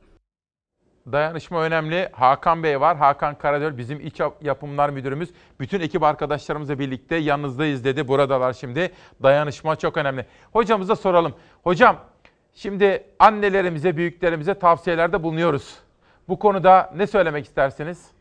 Dayanışma 1.11 1.63
önemli. 1.63 2.09
Hakan 2.11 2.63
Bey 2.63 2.81
var. 2.81 2.97
Hakan 2.97 3.37
Karadöl 3.37 3.77
bizim 3.77 3.99
iç 4.07 4.21
yapımlar 4.41 4.89
müdürümüz. 4.89 5.29
Bütün 5.59 5.79
ekip 5.79 6.03
arkadaşlarımızla 6.03 6.79
birlikte 6.79 7.15
yanınızdayız 7.15 7.83
dedi. 7.83 8.07
Buradalar 8.07 8.53
şimdi. 8.53 8.91
Dayanışma 9.23 9.75
çok 9.75 9.97
önemli. 9.97 10.25
Hocamıza 10.53 10.95
soralım. 10.95 11.33
Hocam 11.63 11.97
şimdi 12.53 13.03
annelerimize, 13.19 13.97
büyüklerimize 13.97 14.53
tavsiyelerde 14.53 15.23
bulunuyoruz. 15.23 15.77
Bu 16.27 16.39
konuda 16.39 16.93
ne 16.95 17.07
söylemek 17.07 17.45
istersiniz? 17.45 18.18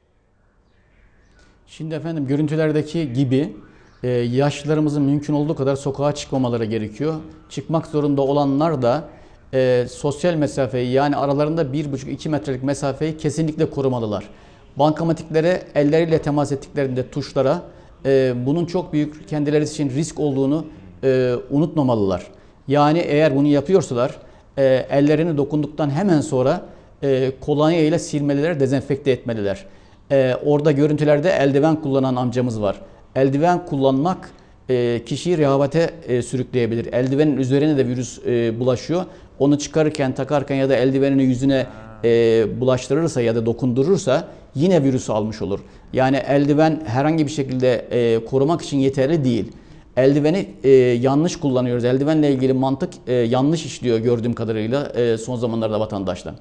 Şimdi 1.70 1.94
efendim 1.94 2.26
görüntülerdeki 2.26 3.12
gibi 3.12 3.56
e, 4.02 4.08
yaşlılarımızın 4.08 5.02
mümkün 5.02 5.34
olduğu 5.34 5.54
kadar 5.54 5.76
sokağa 5.76 6.14
çıkmamaları 6.14 6.64
gerekiyor. 6.64 7.14
Çıkmak 7.50 7.86
zorunda 7.86 8.22
olanlar 8.22 8.82
da 8.82 9.08
e, 9.54 9.86
sosyal 9.90 10.34
mesafeyi 10.34 10.90
yani 10.90 11.16
aralarında 11.16 11.62
1,5-2 11.62 12.28
metrelik 12.28 12.62
mesafeyi 12.62 13.16
kesinlikle 13.16 13.70
korumalılar. 13.70 14.28
Bankamatiklere 14.76 15.62
elleriyle 15.74 16.22
temas 16.22 16.52
ettiklerinde 16.52 17.10
tuşlara 17.10 17.62
e, 18.04 18.34
bunun 18.46 18.66
çok 18.66 18.92
büyük 18.92 19.28
kendileri 19.28 19.64
için 19.64 19.90
risk 19.90 20.20
olduğunu 20.20 20.64
e, 21.04 21.34
unutmamalılar. 21.50 22.26
Yani 22.68 22.98
eğer 22.98 23.36
bunu 23.36 23.46
yapıyorsalar 23.46 24.16
e, 24.58 24.64
ellerini 24.90 25.36
dokunduktan 25.36 25.90
hemen 25.90 26.20
sonra 26.20 26.62
e, 27.02 27.32
kolonya 27.40 27.80
ile 27.80 27.98
silmeliler, 27.98 28.60
dezenfekte 28.60 29.10
etmeliler. 29.10 29.66
E, 30.10 30.34
orada 30.44 30.72
görüntülerde 30.72 31.30
eldiven 31.30 31.76
kullanan 31.76 32.16
amcamız 32.16 32.62
var. 32.62 32.80
Eldiven 33.16 33.66
kullanmak 33.66 34.30
e, 34.70 35.02
kişiyi 35.06 35.38
rehavete 35.38 35.90
e, 36.08 36.22
sürükleyebilir. 36.22 36.92
Eldivenin 36.92 37.36
üzerine 37.36 37.76
de 37.76 37.86
virüs 37.86 38.18
e, 38.26 38.60
bulaşıyor. 38.60 39.04
Onu 39.38 39.58
çıkarırken, 39.58 40.14
takarken 40.14 40.56
ya 40.56 40.68
da 40.68 40.76
eldivenini 40.76 41.22
yüzüne 41.22 41.66
e, 42.04 42.60
bulaştırırsa 42.60 43.20
ya 43.20 43.34
da 43.34 43.46
dokundurursa 43.46 44.28
yine 44.54 44.82
virüsü 44.82 45.12
almış 45.12 45.42
olur. 45.42 45.60
Yani 45.92 46.16
eldiven 46.16 46.82
herhangi 46.86 47.26
bir 47.26 47.30
şekilde 47.30 47.74
e, 47.90 48.24
korumak 48.24 48.62
için 48.62 48.78
yeterli 48.78 49.24
değil. 49.24 49.52
Eldiveni 49.96 50.48
e, 50.64 50.70
yanlış 50.70 51.36
kullanıyoruz. 51.36 51.84
Eldivenle 51.84 52.32
ilgili 52.32 52.52
mantık 52.52 52.90
e, 53.06 53.12
yanlış 53.12 53.66
işliyor 53.66 53.98
gördüğüm 53.98 54.32
kadarıyla 54.32 54.86
e, 54.86 55.18
son 55.18 55.36
zamanlarda 55.36 55.80
vatandaşlar. 55.80 56.34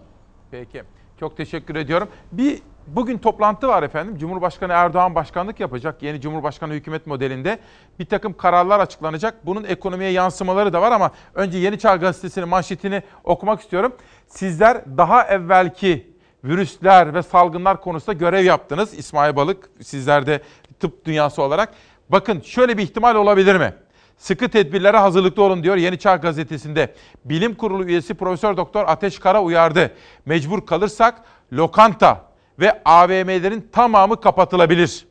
Peki. 0.51 0.81
Çok 1.19 1.37
teşekkür 1.37 1.75
ediyorum. 1.75 2.07
Bir 2.31 2.59
bugün 2.87 3.17
toplantı 3.17 3.67
var 3.67 3.83
efendim. 3.83 4.17
Cumhurbaşkanı 4.17 4.73
Erdoğan 4.73 5.15
başkanlık 5.15 5.59
yapacak. 5.59 6.03
Yeni 6.03 6.21
Cumhurbaşkanı 6.21 6.73
hükümet 6.73 7.07
modelinde 7.07 7.59
bir 7.99 8.05
takım 8.05 8.33
kararlar 8.33 8.79
açıklanacak. 8.79 9.45
Bunun 9.45 9.63
ekonomiye 9.63 10.09
yansımaları 10.09 10.73
da 10.73 10.81
var 10.81 10.91
ama 10.91 11.11
önce 11.33 11.57
Yeni 11.57 11.79
Çağ 11.79 11.95
Gazetesi'nin 11.95 12.47
manşetini 12.47 13.03
okumak 13.23 13.61
istiyorum. 13.61 13.95
Sizler 14.27 14.97
daha 14.97 15.23
evvelki 15.23 16.17
virüsler 16.43 17.13
ve 17.13 17.23
salgınlar 17.23 17.81
konusunda 17.81 18.13
görev 18.13 18.45
yaptınız. 18.45 18.93
İsmail 18.93 19.35
Balık 19.35 19.69
sizler 19.81 20.25
de 20.25 20.41
tıp 20.79 21.05
dünyası 21.05 21.41
olarak. 21.41 21.73
Bakın 22.09 22.41
şöyle 22.41 22.77
bir 22.77 22.83
ihtimal 22.83 23.15
olabilir 23.15 23.55
mi? 23.55 23.73
Sıkı 24.17 24.49
tedbirlere 24.49 24.97
hazırlıklı 24.97 25.43
olun 25.43 25.63
diyor 25.63 25.75
Yeni 25.75 25.99
Çağ 25.99 26.15
Gazetesi'nde. 26.15 26.93
Bilim 27.25 27.55
Kurulu 27.55 27.85
üyesi 27.85 28.13
Profesör 28.13 28.57
Doktor 28.57 28.85
Ateş 28.87 29.19
Kara 29.19 29.43
uyardı. 29.43 29.91
Mecbur 30.25 30.65
kalırsak 30.65 31.21
lokanta 31.53 32.26
ve 32.59 32.81
AVM'lerin 32.85 33.69
tamamı 33.71 34.21
kapatılabilir. 34.21 35.07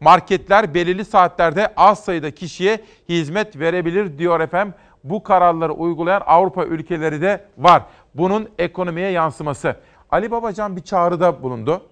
Marketler 0.00 0.74
belirli 0.74 1.04
saatlerde 1.04 1.72
az 1.76 2.04
sayıda 2.04 2.30
kişiye 2.30 2.80
hizmet 3.08 3.58
verebilir 3.58 4.18
diyor 4.18 4.40
efendim. 4.40 4.74
Bu 5.04 5.22
kararları 5.22 5.72
uygulayan 5.72 6.22
Avrupa 6.26 6.64
ülkeleri 6.64 7.20
de 7.20 7.44
var. 7.58 7.82
Bunun 8.14 8.48
ekonomiye 8.58 9.10
yansıması. 9.10 9.76
Ali 10.10 10.30
Babacan 10.30 10.76
bir 10.76 10.82
çağrıda 10.82 11.42
bulundu. 11.42 11.82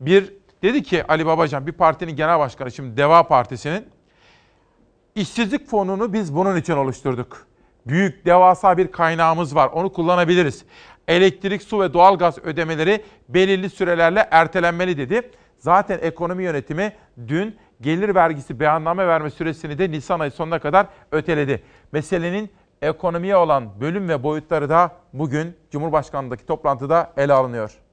Bir 0.00 0.32
dedi 0.62 0.82
ki 0.82 1.04
Ali 1.08 1.26
Babacan 1.26 1.66
bir 1.66 1.72
partinin 1.72 2.16
genel 2.16 2.38
başkanı 2.38 2.70
şimdi 2.70 2.96
Deva 2.96 3.22
Partisi'nin 3.22 3.86
İşsizlik 5.14 5.68
fonunu 5.68 6.12
biz 6.12 6.34
bunun 6.34 6.56
için 6.56 6.72
oluşturduk. 6.72 7.46
Büyük, 7.86 8.26
devasa 8.26 8.78
bir 8.78 8.92
kaynağımız 8.92 9.54
var. 9.54 9.68
Onu 9.68 9.92
kullanabiliriz. 9.92 10.64
Elektrik, 11.08 11.62
su 11.62 11.80
ve 11.80 11.94
doğalgaz 11.94 12.38
ödemeleri 12.38 13.04
belirli 13.28 13.70
sürelerle 13.70 14.28
ertelenmeli 14.30 14.96
dedi. 14.96 15.30
Zaten 15.58 15.98
ekonomi 16.02 16.44
yönetimi 16.44 16.92
dün 17.28 17.56
gelir 17.80 18.14
vergisi 18.14 18.60
beyanname 18.60 19.06
verme 19.06 19.30
süresini 19.30 19.78
de 19.78 19.90
Nisan 19.90 20.20
ayı 20.20 20.30
sonuna 20.30 20.58
kadar 20.58 20.86
öteledi. 21.12 21.62
Meselenin 21.92 22.50
ekonomiye 22.82 23.36
olan 23.36 23.80
bölüm 23.80 24.08
ve 24.08 24.22
boyutları 24.22 24.68
da 24.68 24.92
bugün 25.12 25.56
Cumhurbaşkanlığındaki 25.70 26.46
toplantıda 26.46 27.12
ele 27.16 27.32
alınıyor. 27.32 27.83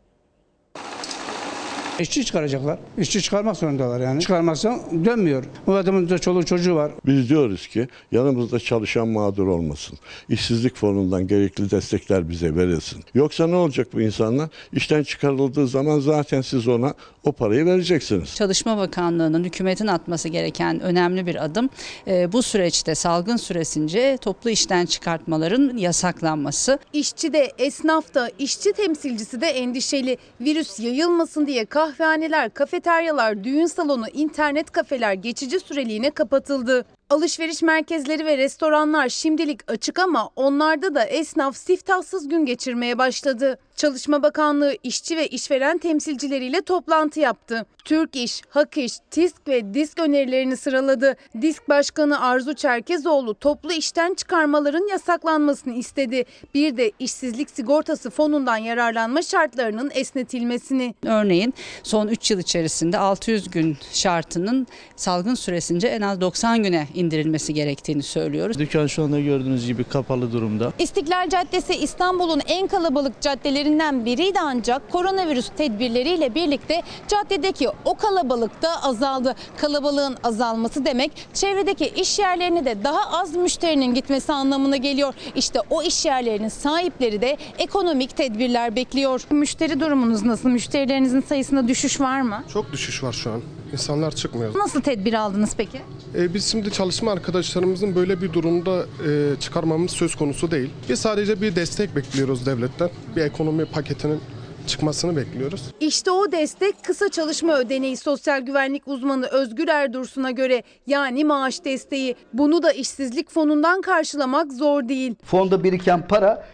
İşçi 2.02 2.26
çıkaracaklar. 2.26 2.80
İşçi 2.98 3.22
çıkarmak 3.22 3.58
zorundalar 3.58 4.00
yani. 4.00 4.22
Çıkarmazsa 4.22 4.80
dönmüyor. 5.06 5.44
Bu 5.68 5.76
adamın 5.76 6.10
da 6.10 6.20
çoluğu 6.20 6.46
çocuğu 6.46 6.76
var. 6.76 6.92
Biz 7.06 7.30
diyoruz 7.30 7.68
ki 7.68 7.88
yanımızda 8.12 8.60
çalışan 8.60 9.08
mağdur 9.08 9.48
olmasın. 9.48 9.98
İşsizlik 10.30 10.76
fonundan 10.76 11.28
gerekli 11.28 11.72
destekler 11.72 12.30
bize 12.30 12.56
verilsin. 12.56 13.04
Yoksa 13.14 13.48
ne 13.48 13.56
olacak 13.56 13.88
bu 13.94 14.02
insanlar? 14.02 14.50
İşten 14.74 15.04
çıkarıldığı 15.04 15.68
zaman 15.68 16.00
zaten 16.00 16.42
siz 16.42 16.68
ona 16.68 16.94
o 17.24 17.32
parayı 17.32 17.66
vereceksiniz. 17.66 18.36
Çalışma 18.36 18.78
Bakanlığı'nın 18.78 19.44
hükümetin 19.44 19.88
atması 19.88 20.30
gereken 20.30 20.80
önemli 20.80 21.26
bir 21.28 21.46
adım. 21.46 21.70
Ee, 22.08 22.32
bu 22.32 22.42
süreçte 22.42 22.96
salgın 22.96 23.38
süresince 23.38 24.18
toplu 24.22 24.50
işten 24.50 24.86
çıkartmaların 24.86 25.78
yasaklanması. 25.78 26.80
İşçi 26.94 27.34
de, 27.34 27.52
esnaf 27.58 28.14
da, 28.14 28.30
işçi 28.40 28.74
temsilcisi 28.74 29.42
de 29.42 29.48
endişeli. 29.48 30.18
Virüs 30.42 30.80
yayılmasın 30.80 31.48
diye 31.48 31.66
kahvehaneler, 31.92 32.54
kafeteryalar, 32.54 33.44
düğün 33.44 33.66
salonu, 33.66 34.08
internet 34.14 34.72
kafeler 34.72 35.14
geçici 35.14 35.60
süreliğine 35.60 36.12
kapatıldı. 36.12 36.86
Alışveriş 37.12 37.62
merkezleri 37.62 38.26
ve 38.26 38.38
restoranlar 38.38 39.10
şimdilik 39.10 39.72
açık 39.72 40.00
ama 40.00 40.30
onlarda 40.36 40.96
da 40.96 41.04
esnaf 41.04 41.58
siftahsız 41.58 42.28
gün 42.28 42.46
geçirmeye 42.46 42.98
başladı. 42.98 43.58
Çalışma 43.76 44.24
Bakanlığı 44.24 44.76
işçi 44.84 45.18
ve 45.18 45.28
işveren 45.28 45.78
temsilcileriyle 45.78 46.62
toplantı 46.62 47.20
yaptı. 47.20 47.66
Türk 47.86 48.16
İş, 48.16 48.42
Hak 48.50 48.78
İş, 48.78 48.94
TİSK 49.12 49.48
ve 49.48 49.74
DİSK 49.74 50.00
önerilerini 50.00 50.58
sıraladı. 50.58 51.16
DİSK 51.42 51.70
Başkanı 51.70 52.22
Arzu 52.22 52.54
Çerkezoğlu 52.54 53.34
toplu 53.34 53.72
işten 53.72 54.14
çıkarmaların 54.14 54.92
yasaklanmasını 54.92 55.74
istedi. 55.74 56.26
Bir 56.54 56.78
de 56.78 56.92
işsizlik 57.00 57.50
sigortası 57.50 58.10
fonundan 58.10 58.58
yararlanma 58.58 59.22
şartlarının 59.22 59.92
esnetilmesini. 59.94 60.96
Örneğin 61.06 61.54
son 61.84 62.08
3 62.08 62.32
yıl 62.32 62.40
içerisinde 62.40 62.98
600 62.98 63.52
gün 63.52 63.78
şartının 63.92 64.68
salgın 64.96 65.36
süresince 65.36 65.88
en 65.88 66.02
az 66.02 66.22
90 66.22 66.64
güne 66.64 66.88
indirilmesi 67.02 67.54
gerektiğini 67.54 68.04
söylüyoruz. 68.04 68.60
Dükkan 68.60 68.88
şu 68.88 69.04
anda 69.04 69.20
gördüğünüz 69.20 69.68
gibi 69.68 69.84
kapalı 69.84 70.32
durumda. 70.32 70.74
İstiklal 70.80 71.30
Caddesi 71.30 71.74
İstanbul'un 71.76 72.42
en 72.48 72.68
kalabalık 72.68 73.22
caddelerinden 73.22 74.06
biriydi 74.06 74.40
ancak 74.42 74.92
koronavirüs 74.92 75.50
tedbirleriyle 75.58 76.36
birlikte 76.36 76.82
caddedeki 77.08 77.70
o 77.86 77.96
kalabalık 77.96 78.62
da 78.62 78.84
azaldı. 78.84 79.36
Kalabalığın 79.58 80.18
azalması 80.24 80.86
demek 80.86 81.12
çevredeki 81.34 81.86
iş 81.86 82.20
yerlerine 82.20 82.66
de 82.66 82.84
daha 82.84 83.20
az 83.22 83.36
müşterinin 83.36 83.94
gitmesi 83.94 84.34
anlamına 84.34 84.78
geliyor. 84.78 85.14
İşte 85.36 85.60
o 85.70 85.84
iş 85.84 86.06
yerlerinin 86.06 86.50
sahipleri 86.50 87.22
de 87.22 87.38
ekonomik 87.58 88.18
tedbirler 88.18 88.76
bekliyor. 88.76 89.22
Müşteri 89.32 89.80
durumunuz 89.80 90.24
nasıl? 90.24 90.50
Müşterilerinizin 90.50 91.22
sayısında 91.22 91.68
düşüş 91.68 92.00
var 92.02 92.22
mı? 92.22 92.44
Çok 92.54 92.72
düşüş 92.72 93.04
var 93.04 93.14
şu 93.14 93.32
an. 93.32 93.42
İnsanlar 93.74 94.16
çıkmıyor. 94.16 94.54
Nasıl 94.56 94.82
tedbir 94.82 95.14
aldınız 95.14 95.54
peki? 95.58 95.82
Ee, 96.16 96.34
biz 96.34 96.52
şimdi 96.52 96.72
çalışma 96.72 97.12
arkadaşlarımızın 97.12 97.96
böyle 97.96 98.22
bir 98.22 98.34
durumda 98.34 98.86
e, 99.08 99.40
çıkarmamız 99.40 99.92
söz 99.92 100.16
konusu 100.16 100.52
değil. 100.52 100.70
Biz 100.90 101.00
sadece 101.00 101.42
bir 101.42 101.56
destek 101.56 101.96
bekliyoruz 101.96 102.46
devletten. 102.46 102.90
Bir 103.16 103.22
ekonomi 103.22 103.66
paketinin 103.66 104.20
çıkmasını 104.68 105.16
bekliyoruz. 105.16 105.62
İşte 105.80 106.12
o 106.12 106.32
destek 106.32 106.84
kısa 106.84 107.10
çalışma 107.10 107.58
ödeneği 107.58 107.98
sosyal 107.98 108.42
güvenlik 108.42 108.88
uzmanı 108.88 109.28
Özgür 109.28 109.68
Erdursun'a 109.68 110.32
göre 110.32 110.64
yani 110.88 111.26
maaş 111.26 111.66
desteği. 111.66 112.16
Bunu 112.34 112.64
da 112.64 112.72
işsizlik 112.72 113.32
fonundan 113.32 113.82
karşılamak 113.82 114.54
zor 114.54 114.88
değil. 114.90 115.16
Fonda 115.24 115.64
biriken 115.64 116.08
para 116.08 116.48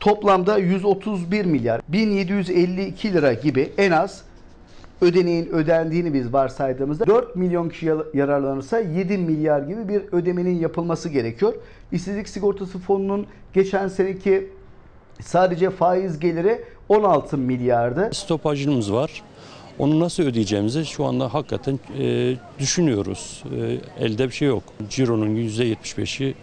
toplamda 0.00 0.58
131 0.58 1.44
milyar 1.44 1.80
1752 1.88 3.12
lira 3.12 3.32
gibi 3.32 3.72
en 3.78 3.90
az 3.90 4.22
ödeneğin 5.00 5.46
ödendiğini 5.46 6.14
biz 6.14 6.32
varsaydığımızda 6.32 7.06
4 7.06 7.36
milyon 7.36 7.68
kişi 7.68 7.92
yararlanırsa 8.14 8.78
7 8.78 9.18
milyar 9.18 9.60
gibi 9.60 9.88
bir 9.88 10.02
ödemenin 10.12 10.60
yapılması 10.60 11.08
gerekiyor. 11.08 11.54
İşsizlik 11.92 12.28
sigortası 12.28 12.78
fonunun 12.78 13.26
geçen 13.52 13.88
seneki 13.88 14.50
sadece 15.20 15.70
faiz 15.70 16.18
geliri 16.18 16.64
16 16.88 17.38
milyardı. 17.38 18.10
Stopajımız 18.12 18.92
var. 18.92 19.22
Onu 19.78 20.00
nasıl 20.00 20.22
ödeyeceğimizi 20.22 20.86
şu 20.86 21.04
anda 21.04 21.34
hakikaten 21.34 21.78
e, 21.98 22.36
düşünüyoruz. 22.58 23.44
E, 23.56 24.04
elde 24.04 24.26
bir 24.26 24.32
şey 24.32 24.48
yok. 24.48 24.62
Ciro'nun 24.90 25.36
%75'i 25.36 26.34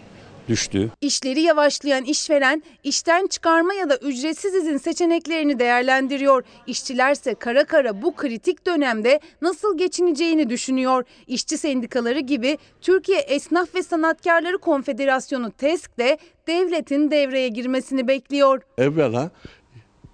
düştü. 0.48 0.90
İşleri 1.00 1.40
yavaşlayan 1.40 2.04
işveren 2.04 2.62
işten 2.84 3.26
çıkarma 3.26 3.74
ya 3.74 3.90
da 3.90 3.96
ücretsiz 3.96 4.54
izin 4.54 4.76
seçeneklerini 4.76 5.58
değerlendiriyor. 5.58 6.44
İşçilerse 6.66 7.34
kara 7.34 7.64
kara 7.64 8.02
bu 8.02 8.14
kritik 8.14 8.66
dönemde 8.66 9.20
nasıl 9.42 9.78
geçineceğini 9.78 10.50
düşünüyor. 10.50 11.04
İşçi 11.26 11.58
sendikaları 11.58 12.20
gibi 12.20 12.58
Türkiye 12.80 13.18
Esnaf 13.18 13.74
ve 13.74 13.82
Sanatkarları 13.82 14.58
Konfederasyonu 14.58 15.50
TESK 15.50 15.98
de 15.98 16.18
devletin 16.46 17.10
devreye 17.10 17.48
girmesini 17.48 18.08
bekliyor. 18.08 18.62
Evvela 18.78 19.30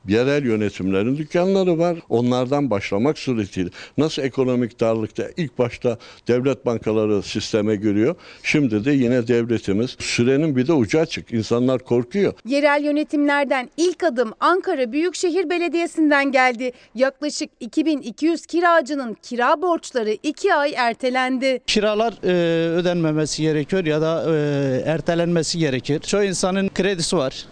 Yerel 0.08 0.44
yönetimlerin 0.44 1.16
dükkanları 1.16 1.78
var. 1.78 1.98
Onlardan 2.08 2.70
başlamak 2.70 3.18
suretiyle 3.18 3.70
nasıl 3.98 4.22
ekonomik 4.22 4.80
darlıkta 4.80 5.24
ilk 5.36 5.58
başta 5.58 5.98
devlet 6.28 6.66
bankaları 6.66 7.22
sisteme 7.22 7.76
giriyor. 7.76 8.14
Şimdi 8.42 8.84
de 8.84 8.92
yine 8.92 9.28
devletimiz 9.28 9.96
sürenin 9.98 10.56
bir 10.56 10.66
de 10.66 10.72
ucu 10.72 11.00
açık. 11.00 11.32
İnsanlar 11.32 11.78
korkuyor. 11.78 12.32
Yerel 12.46 12.84
yönetimlerden 12.84 13.70
ilk 13.76 14.04
adım 14.04 14.32
Ankara 14.40 14.92
Büyükşehir 14.92 15.50
Belediyesi'nden 15.50 16.32
geldi. 16.32 16.72
Yaklaşık 16.94 17.50
2200 17.60 18.46
kiracının 18.46 19.16
kira 19.22 19.62
borçları 19.62 20.16
2 20.22 20.54
ay 20.54 20.74
ertelendi. 20.76 21.60
Kiralar 21.66 22.14
e, 22.24 22.68
ödenmemesi 22.68 23.42
gerekiyor 23.42 23.84
ya 23.84 24.00
da 24.00 24.24
e, 24.28 24.82
ertelenmesi 24.86 25.58
gerekir. 25.58 26.00
Çoğu 26.00 26.24
insanın 26.24 26.68
kredisi 26.68 27.16
var. 27.16 27.46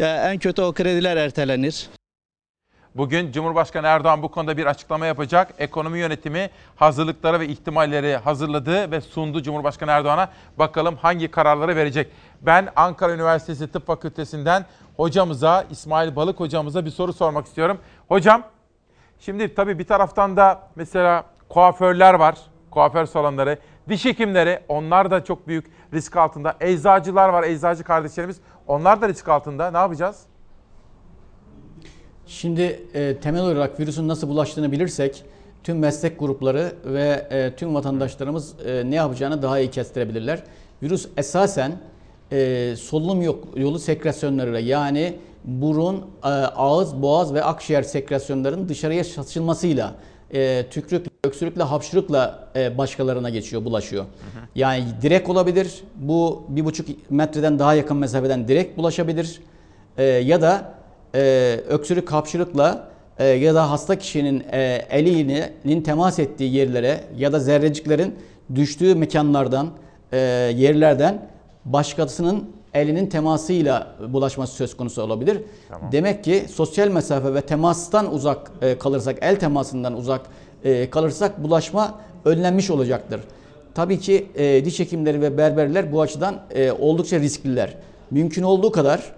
En 0.00 0.38
kötü 0.38 0.62
o 0.62 0.72
krediler 0.72 1.16
ertelenir. 1.16 1.90
Bugün 2.94 3.32
Cumhurbaşkanı 3.32 3.86
Erdoğan 3.86 4.22
bu 4.22 4.30
konuda 4.30 4.56
bir 4.56 4.66
açıklama 4.66 5.06
yapacak. 5.06 5.54
Ekonomi 5.58 5.98
yönetimi 5.98 6.50
hazırlıkları 6.76 7.40
ve 7.40 7.46
ihtimalleri 7.46 8.16
hazırladı 8.16 8.90
ve 8.90 9.00
sundu 9.00 9.42
Cumhurbaşkanı 9.42 9.90
Erdoğan'a. 9.90 10.28
Bakalım 10.58 10.96
hangi 10.96 11.30
kararları 11.30 11.76
verecek. 11.76 12.12
Ben 12.40 12.68
Ankara 12.76 13.14
Üniversitesi 13.14 13.72
Tıp 13.72 13.86
Fakültesinden 13.86 14.64
hocamıza, 14.96 15.64
İsmail 15.70 16.16
Balık 16.16 16.40
hocamıza 16.40 16.84
bir 16.84 16.90
soru 16.90 17.12
sormak 17.12 17.46
istiyorum. 17.46 17.78
Hocam, 18.08 18.42
şimdi 19.20 19.54
tabii 19.54 19.78
bir 19.78 19.86
taraftan 19.86 20.36
da 20.36 20.62
mesela 20.76 21.24
kuaförler 21.48 22.14
var, 22.14 22.34
kuaför 22.70 23.06
salonları, 23.06 23.58
diş 23.88 24.04
hekimleri 24.04 24.60
onlar 24.68 25.10
da 25.10 25.24
çok 25.24 25.48
büyük 25.48 25.66
risk 25.94 26.16
altında. 26.16 26.56
Eczacılar 26.60 27.28
var, 27.28 27.42
eczacı 27.42 27.84
kardeşlerimiz 27.84 28.40
onlar 28.68 29.02
da 29.02 29.08
risk 29.08 29.28
altında. 29.28 29.70
Ne 29.70 29.78
yapacağız? 29.78 30.20
Şimdi 32.26 32.82
e, 32.94 33.16
temel 33.16 33.42
olarak 33.42 33.80
virüsün 33.80 34.08
nasıl 34.08 34.28
bulaştığını 34.28 34.72
bilirsek 34.72 35.24
tüm 35.64 35.78
meslek 35.78 36.18
grupları 36.20 36.72
ve 36.84 37.26
e, 37.30 37.56
tüm 37.56 37.74
vatandaşlarımız 37.74 38.54
e, 38.66 38.90
ne 38.90 38.94
yapacağını 38.94 39.42
daha 39.42 39.58
iyi 39.58 39.70
kestirebilirler. 39.70 40.42
Virüs 40.82 41.08
esasen 41.16 41.72
e, 42.32 42.74
solunum 42.76 43.22
yolu 43.56 43.78
sekresyonlarıyla 43.78 44.60
yani 44.60 45.18
burun, 45.44 45.96
e, 46.24 46.28
ağız, 46.28 47.02
boğaz 47.02 47.34
ve 47.34 47.44
akciğer 47.44 47.82
sekresyonlarının 47.82 48.68
dışarıya 48.68 49.04
saçılmasıyla 49.04 49.94
e, 50.34 50.66
tükrük, 50.70 51.06
öksürükle, 51.24 51.62
hapşırıkla 51.62 52.48
e, 52.56 52.78
başkalarına 52.78 53.30
geçiyor, 53.30 53.64
bulaşıyor. 53.64 54.04
Yani 54.54 54.84
direkt 55.02 55.28
olabilir. 55.28 55.82
Bu 55.94 56.42
bir 56.48 56.64
buçuk 56.64 57.10
metreden 57.10 57.58
daha 57.58 57.74
yakın 57.74 57.96
mesafeden 57.96 58.48
direkt 58.48 58.78
bulaşabilir. 58.78 59.40
E, 59.98 60.04
ya 60.04 60.42
da 60.42 60.74
e, 61.14 61.20
öksürük, 61.68 62.12
hapşırıkla 62.12 62.88
e, 63.18 63.26
ya 63.26 63.54
da 63.54 63.70
hasta 63.70 63.98
kişinin 63.98 64.44
e, 64.52 64.86
elinin 64.90 65.82
temas 65.82 66.18
ettiği 66.18 66.54
yerlere 66.54 67.00
ya 67.16 67.32
da 67.32 67.40
zerreciklerin 67.40 68.14
düştüğü 68.54 68.94
mekanlardan, 68.94 69.70
e, 70.12 70.18
yerlerden 70.56 71.28
başkasının 71.64 72.50
elinin 72.74 73.06
temasıyla 73.06 73.96
bulaşması 74.08 74.54
söz 74.54 74.76
konusu 74.76 75.02
olabilir. 75.02 75.42
Tamam. 75.68 75.92
Demek 75.92 76.24
ki 76.24 76.44
sosyal 76.50 76.88
mesafe 76.88 77.34
ve 77.34 77.40
temastan 77.40 78.14
uzak 78.14 78.52
e, 78.62 78.78
kalırsak, 78.78 79.18
el 79.20 79.36
temasından 79.36 79.96
uzak 79.96 80.20
e, 80.64 80.90
kalırsak 80.90 81.42
bulaşma 81.42 82.00
önlenmiş 82.24 82.70
olacaktır. 82.70 83.20
Tabii 83.74 83.98
ki 84.00 84.26
e, 84.34 84.64
diş 84.64 84.80
hekimleri 84.80 85.20
ve 85.20 85.38
berberler 85.38 85.92
bu 85.92 86.00
açıdan 86.00 86.40
oldukça 86.78 87.20
riskliler. 87.20 87.76
Mümkün 88.10 88.42
olduğu 88.42 88.72
kadar 88.72 89.14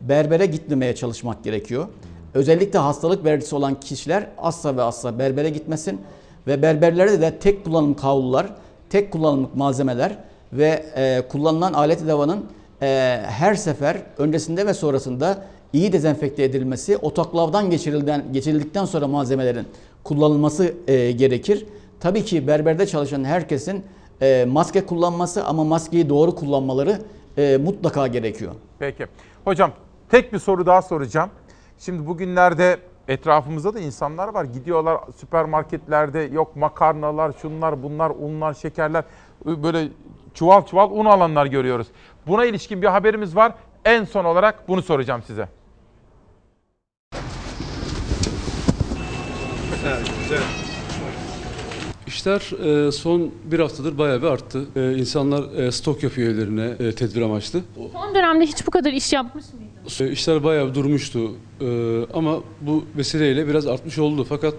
berbere 0.00 0.46
gitmemeye 0.46 0.94
çalışmak 0.94 1.44
gerekiyor. 1.44 1.88
Özellikle 2.34 2.78
hastalık 2.78 3.24
belirtisi 3.24 3.56
olan 3.56 3.80
kişiler 3.80 4.26
asla 4.38 4.76
ve 4.76 4.82
asla 4.82 5.18
berbere 5.18 5.50
gitmesin 5.50 6.00
ve 6.46 6.62
berberlerde 6.62 7.20
de 7.20 7.38
tek 7.38 7.64
kullanım 7.64 7.94
kavlular, 7.94 8.46
tek 8.90 9.12
kullanımlık 9.12 9.56
malzemeler 9.56 10.18
ve 10.54 10.84
e, 10.96 11.22
kullanılan 11.28 11.72
alet 11.72 12.02
edevanın 12.02 12.44
e, 12.82 12.86
her 13.26 13.54
sefer 13.54 14.02
öncesinde 14.18 14.66
ve 14.66 14.74
sonrasında 14.74 15.44
iyi 15.72 15.92
dezenfekte 15.92 16.44
edilmesi, 16.44 16.96
otoklavdan 16.96 17.70
geçirildikten, 17.70 18.32
geçirildikten 18.32 18.84
sonra 18.84 19.08
malzemelerin 19.08 19.66
kullanılması 20.04 20.74
e, 20.86 21.12
gerekir. 21.12 21.66
Tabii 22.00 22.24
ki 22.24 22.46
berberde 22.46 22.86
çalışan 22.86 23.24
herkesin 23.24 23.84
e, 24.22 24.44
maske 24.44 24.86
kullanması 24.86 25.44
ama 25.44 25.64
maskeyi 25.64 26.08
doğru 26.08 26.34
kullanmaları 26.34 26.98
e, 27.38 27.56
mutlaka 27.56 28.06
gerekiyor. 28.06 28.52
Peki. 28.78 29.06
Hocam 29.44 29.70
tek 30.10 30.32
bir 30.32 30.38
soru 30.38 30.66
daha 30.66 30.82
soracağım. 30.82 31.30
Şimdi 31.78 32.06
bugünlerde 32.06 32.78
etrafımızda 33.08 33.74
da 33.74 33.80
insanlar 33.80 34.28
var. 34.28 34.44
Gidiyorlar 34.44 35.00
süpermarketlerde 35.16 36.20
yok 36.20 36.56
makarnalar, 36.56 37.32
şunlar, 37.42 37.82
bunlar, 37.82 38.10
unlar, 38.10 38.54
şekerler 38.54 39.04
böyle 39.46 39.88
çuval 40.34 40.66
çuval 40.66 40.90
un 40.90 41.04
alanlar 41.04 41.46
görüyoruz. 41.46 41.86
Buna 42.26 42.44
ilişkin 42.44 42.82
bir 42.82 42.86
haberimiz 42.86 43.36
var. 43.36 43.52
En 43.84 44.04
son 44.04 44.24
olarak 44.24 44.68
bunu 44.68 44.82
soracağım 44.82 45.22
size. 45.26 45.48
İşler 52.06 52.40
e, 52.86 52.92
son 52.92 53.30
bir 53.44 53.58
haftadır 53.58 53.98
bayağı 53.98 54.22
bir 54.22 54.26
arttı. 54.26 54.64
E, 54.76 54.94
İnsanlar 54.98 55.54
e, 55.58 55.72
stok 55.72 56.02
yapıyor 56.02 56.28
evlerine 56.34 56.92
tedbir 56.94 57.22
amaçlı. 57.22 57.60
Son 57.92 58.14
dönemde 58.14 58.46
hiç 58.46 58.66
bu 58.66 58.70
kadar 58.70 58.92
iş 58.92 59.12
yapmış 59.12 59.44
mıydın? 59.52 60.06
E, 60.08 60.12
İşler 60.12 60.44
bayağı 60.44 60.68
bir 60.68 60.74
durmuştu 60.74 61.30
ama 62.14 62.36
bu 62.60 62.84
vesileyle 62.96 63.48
biraz 63.48 63.66
artmış 63.66 63.98
oldu. 63.98 64.26
Fakat 64.28 64.54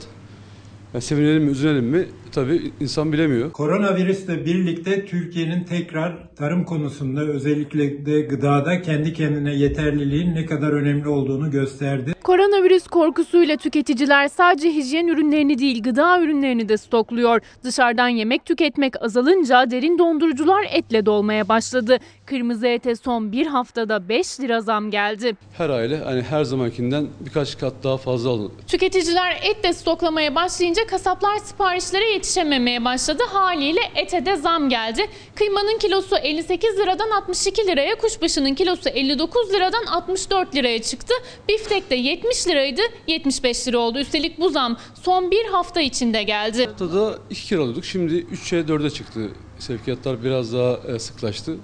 yani 0.94 1.02
sevinelim 1.02 1.44
mi, 1.44 1.52
üzülelim 1.52 1.86
mi 1.86 2.06
tabii 2.36 2.72
insan 2.80 3.14
bilemiyor. 3.14 3.52
Koronavirüsle 3.52 4.46
birlikte 4.46 5.06
Türkiye'nin 5.06 5.64
tekrar 5.64 6.36
tarım 6.36 6.64
konusunda 6.64 7.22
özellikle 7.22 8.06
de 8.06 8.22
gıdada 8.22 8.82
kendi 8.82 9.14
kendine 9.14 9.56
yeterliliğin 9.56 10.36
ne 10.36 10.46
kadar 10.46 10.72
önemli 10.74 11.10
olduğunu 11.10 11.52
gösterdi. 11.52 12.14
Koronavirüs 12.24 12.88
korkusuyla 12.88 13.58
tüketiciler 13.58 14.28
sadece 14.28 14.70
hijyen 14.70 15.08
ürünlerini 15.08 15.60
değil 15.60 15.84
gıda 15.84 16.22
ürünlerini 16.22 16.70
de 16.70 16.78
stokluyor. 16.78 17.42
Dışarıdan 17.64 18.08
yemek 18.08 18.46
tüketmek 18.46 19.04
azalınca 19.04 19.72
derin 19.72 19.98
dondurucular 19.98 20.68
etle 20.72 21.06
dolmaya 21.06 21.48
başladı. 21.48 21.98
Kırmızı 22.26 22.68
ete 22.68 22.96
son 22.96 23.32
bir 23.32 23.48
haftada 23.48 24.10
5 24.10 24.40
lira 24.40 24.62
zam 24.62 24.92
geldi. 24.92 25.36
Her 25.58 25.70
aile 25.70 25.98
hani 25.98 26.22
her 26.22 26.44
zamankinden 26.44 27.08
birkaç 27.26 27.58
kat 27.58 27.74
daha 27.84 27.98
fazla 27.98 28.30
alın. 28.30 28.52
Tüketiciler 28.68 29.40
et 29.44 29.64
de 29.64 29.74
stoklamaya 29.74 30.36
başlayınca 30.36 30.88
kasaplar 30.88 31.38
siparişlere 31.38 32.16
yetişememeye 32.26 32.86
başladı. 32.86 33.24
Haliyle 33.34 33.80
ete 33.96 34.26
de 34.26 34.36
zam 34.36 34.70
geldi. 34.70 35.06
Kıymanın 35.36 35.78
kilosu 35.78 36.16
58 36.18 36.78
liradan 36.78 37.10
62 37.10 37.68
liraya, 37.68 37.96
kuşbaşının 37.96 38.56
kilosu 38.56 38.90
59 38.90 39.54
liradan 39.54 39.86
64 39.86 40.56
liraya 40.56 40.82
çıktı. 40.82 41.14
Biftek 41.50 41.90
de 41.90 41.96
70 41.96 42.48
liraydı, 42.48 42.82
75 43.08 43.68
lira 43.68 43.78
oldu. 43.78 44.00
Üstelik 44.00 44.40
bu 44.40 44.50
zam 44.50 44.78
son 45.04 45.32
bir 45.32 45.46
hafta 45.46 45.82
içinde 45.82 46.24
geldi. 46.24 46.66
Haftada 46.66 47.20
2 47.30 47.46
kere 47.46 47.60
alıyorduk. 47.60 47.86
Şimdi 47.86 48.14
3'e 48.14 48.60
4'e 48.60 48.90
çıktı. 48.90 49.30
Sevkiyatlar 49.60 50.24
biraz 50.24 50.54
daha 50.54 50.80
e, 50.96 51.00
sıklaştı. 51.00 51.58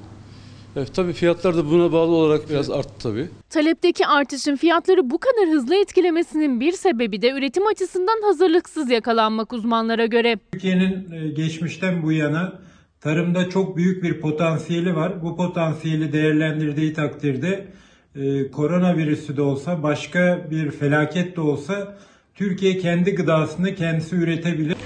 Evet, 0.76 0.95
tabii 0.95 1.14
fiyatlar 1.14 1.57
da 1.57 1.65
buna 1.65 1.91
bağlı 1.91 2.11
olarak 2.11 2.49
biraz 2.49 2.69
arttı 2.69 2.93
tabii. 2.99 3.30
Talepteki 3.49 4.07
artışın 4.07 4.56
fiyatları 4.56 5.10
bu 5.10 5.18
kadar 5.18 5.49
hızlı 5.49 5.76
etkilemesinin 5.76 6.60
bir 6.60 6.72
sebebi 6.72 7.22
de 7.22 7.31
üretim 7.31 7.68
açısından 7.68 8.22
hazırlıksız 8.23 8.91
yakalanmak 8.91 9.53
uzmanlara 9.53 10.06
göre. 10.06 10.38
Türkiye'nin 10.52 11.11
e, 11.11 11.27
geçmişten 11.27 12.03
bu 12.03 12.11
yana 12.11 12.53
tarımda 13.02 13.49
çok 13.49 13.77
büyük 13.77 14.03
bir 14.03 14.22
potansiyeli 14.22 14.95
var. 14.95 15.23
Bu 15.23 15.35
potansiyeli 15.35 16.14
değerlendirdiği 16.14 16.93
takdirde 16.93 17.68
e, 18.15 18.52
koronavirüsü 18.52 19.38
de 19.38 19.41
olsa 19.41 19.84
başka 19.84 20.48
bir 20.52 20.72
felaket 20.72 21.35
de 21.35 21.41
olsa 21.41 21.98
Türkiye 22.35 22.77
kendi 22.77 23.15
gıdasını 23.15 23.76
kendisi 23.76 24.15
üretebilir. 24.15 24.77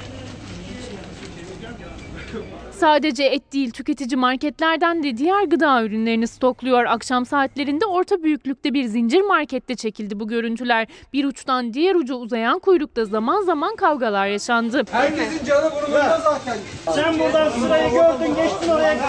Sadece 2.79 3.23
et 3.23 3.53
değil 3.53 3.71
tüketici 3.71 4.17
marketlerden 4.17 5.03
de 5.03 5.17
diğer 5.17 5.43
gıda 5.43 5.83
ürünlerini 5.83 6.27
stokluyor. 6.27 6.85
Akşam 6.85 7.25
saatlerinde 7.25 7.85
orta 7.85 8.23
büyüklükte 8.23 8.73
bir 8.73 8.85
zincir 8.85 9.21
markette 9.21 9.75
çekildi 9.75 10.19
bu 10.19 10.27
görüntüler. 10.27 10.87
Bir 11.13 11.25
uçtan 11.25 11.73
diğer 11.73 11.95
uca 11.95 12.15
uzayan 12.15 12.59
kuyrukta 12.59 13.05
zaman 13.05 13.41
zaman 13.41 13.75
kavgalar 13.75 14.27
yaşandı. 14.27 14.83
Herkesin 14.91 15.45
canı 15.45 15.71
burnunda 15.71 16.21
zaten. 16.23 16.57
Sen 16.95 17.19
buradan 17.19 17.49
sırayı 17.49 17.91
gördün 17.91 18.35
geçtin 18.35 18.69
oraya 18.69 18.99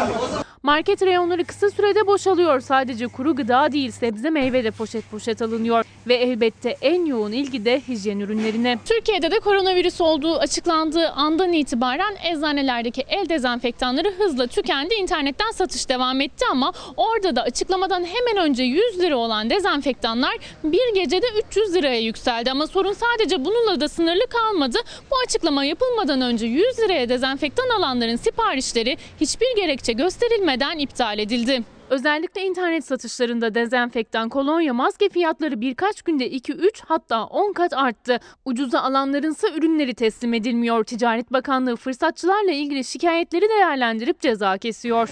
Market 0.67 1.03
reyonları 1.03 1.45
kısa 1.45 1.71
sürede 1.71 2.07
boşalıyor. 2.07 2.61
Sadece 2.61 3.07
kuru 3.07 3.37
gıda 3.37 3.73
değil 3.73 3.91
sebze 3.91 4.31
meyve 4.31 4.65
de 4.65 4.71
poşet 4.71 5.11
poşet 5.11 5.43
alınıyor. 5.43 5.85
Ve 6.07 6.15
elbette 6.15 6.77
en 6.83 7.05
yoğun 7.05 7.33
ilgi 7.33 7.65
de 7.65 7.83
hijyen 7.89 8.21
ürünlerine. 8.21 8.79
Türkiye'de 8.85 9.31
de 9.31 9.41
koronavirüs 9.41 10.01
olduğu 10.01 10.39
açıklandığı 10.39 11.09
andan 11.11 11.53
itibaren 11.53 12.17
eczanelerdeki 12.25 13.05
el 13.09 13.29
dezenfektanları 13.29 14.13
hızla 14.19 14.47
tükendi. 14.47 14.95
İnternetten 14.95 15.51
satış 15.51 15.89
devam 15.89 16.21
etti 16.21 16.45
ama 16.51 16.73
orada 16.97 17.37
da 17.37 17.43
açıklamadan 17.43 18.05
hemen 18.05 18.45
önce 18.45 18.63
100 18.63 19.01
lira 19.01 19.17
olan 19.17 19.51
dezenfektanlar 19.51 20.37
bir 20.65 20.95
gecede 20.95 21.27
300 21.49 21.75
liraya 21.75 22.01
yükseldi. 22.01 22.51
Ama 22.51 22.67
sorun 22.67 22.93
sadece 22.93 23.45
bununla 23.45 23.81
da 23.81 23.89
sınırlı 23.89 24.27
kalmadı. 24.27 24.79
Bu 25.11 25.15
açıklama 25.27 25.65
yapılmadan 25.65 26.21
önce 26.21 26.47
100 26.47 26.79
liraya 26.79 27.09
dezenfektan 27.09 27.69
alanların 27.79 28.17
siparişleri 28.17 28.97
hiçbir 29.21 29.57
gerekçe 29.57 29.93
gösterilmeden 29.93 30.56
iptal 30.79 31.19
edildi. 31.19 31.63
Özellikle 31.91 32.43
internet 32.43 32.85
satışlarında 32.85 33.55
dezenfektan, 33.55 34.29
kolonya, 34.29 34.75
maske 34.75 35.09
fiyatları 35.09 35.61
birkaç 35.61 36.03
günde 36.03 36.31
2-3 36.31 36.83
hatta 36.87 37.25
10 37.25 37.53
kat 37.53 37.73
arttı. 37.73 38.21
Ucuza 38.45 38.81
alanlarınsa 38.81 39.49
ürünleri 39.49 39.95
teslim 39.95 40.35
edilmiyor. 40.35 40.85
Ticaret 40.85 41.33
Bakanlığı 41.33 41.77
fırsatçılarla 41.77 42.53
ilgili 42.53 42.85
şikayetleri 42.85 43.49
değerlendirip 43.49 44.21
ceza 44.21 44.59
kesiyor. 44.59 45.11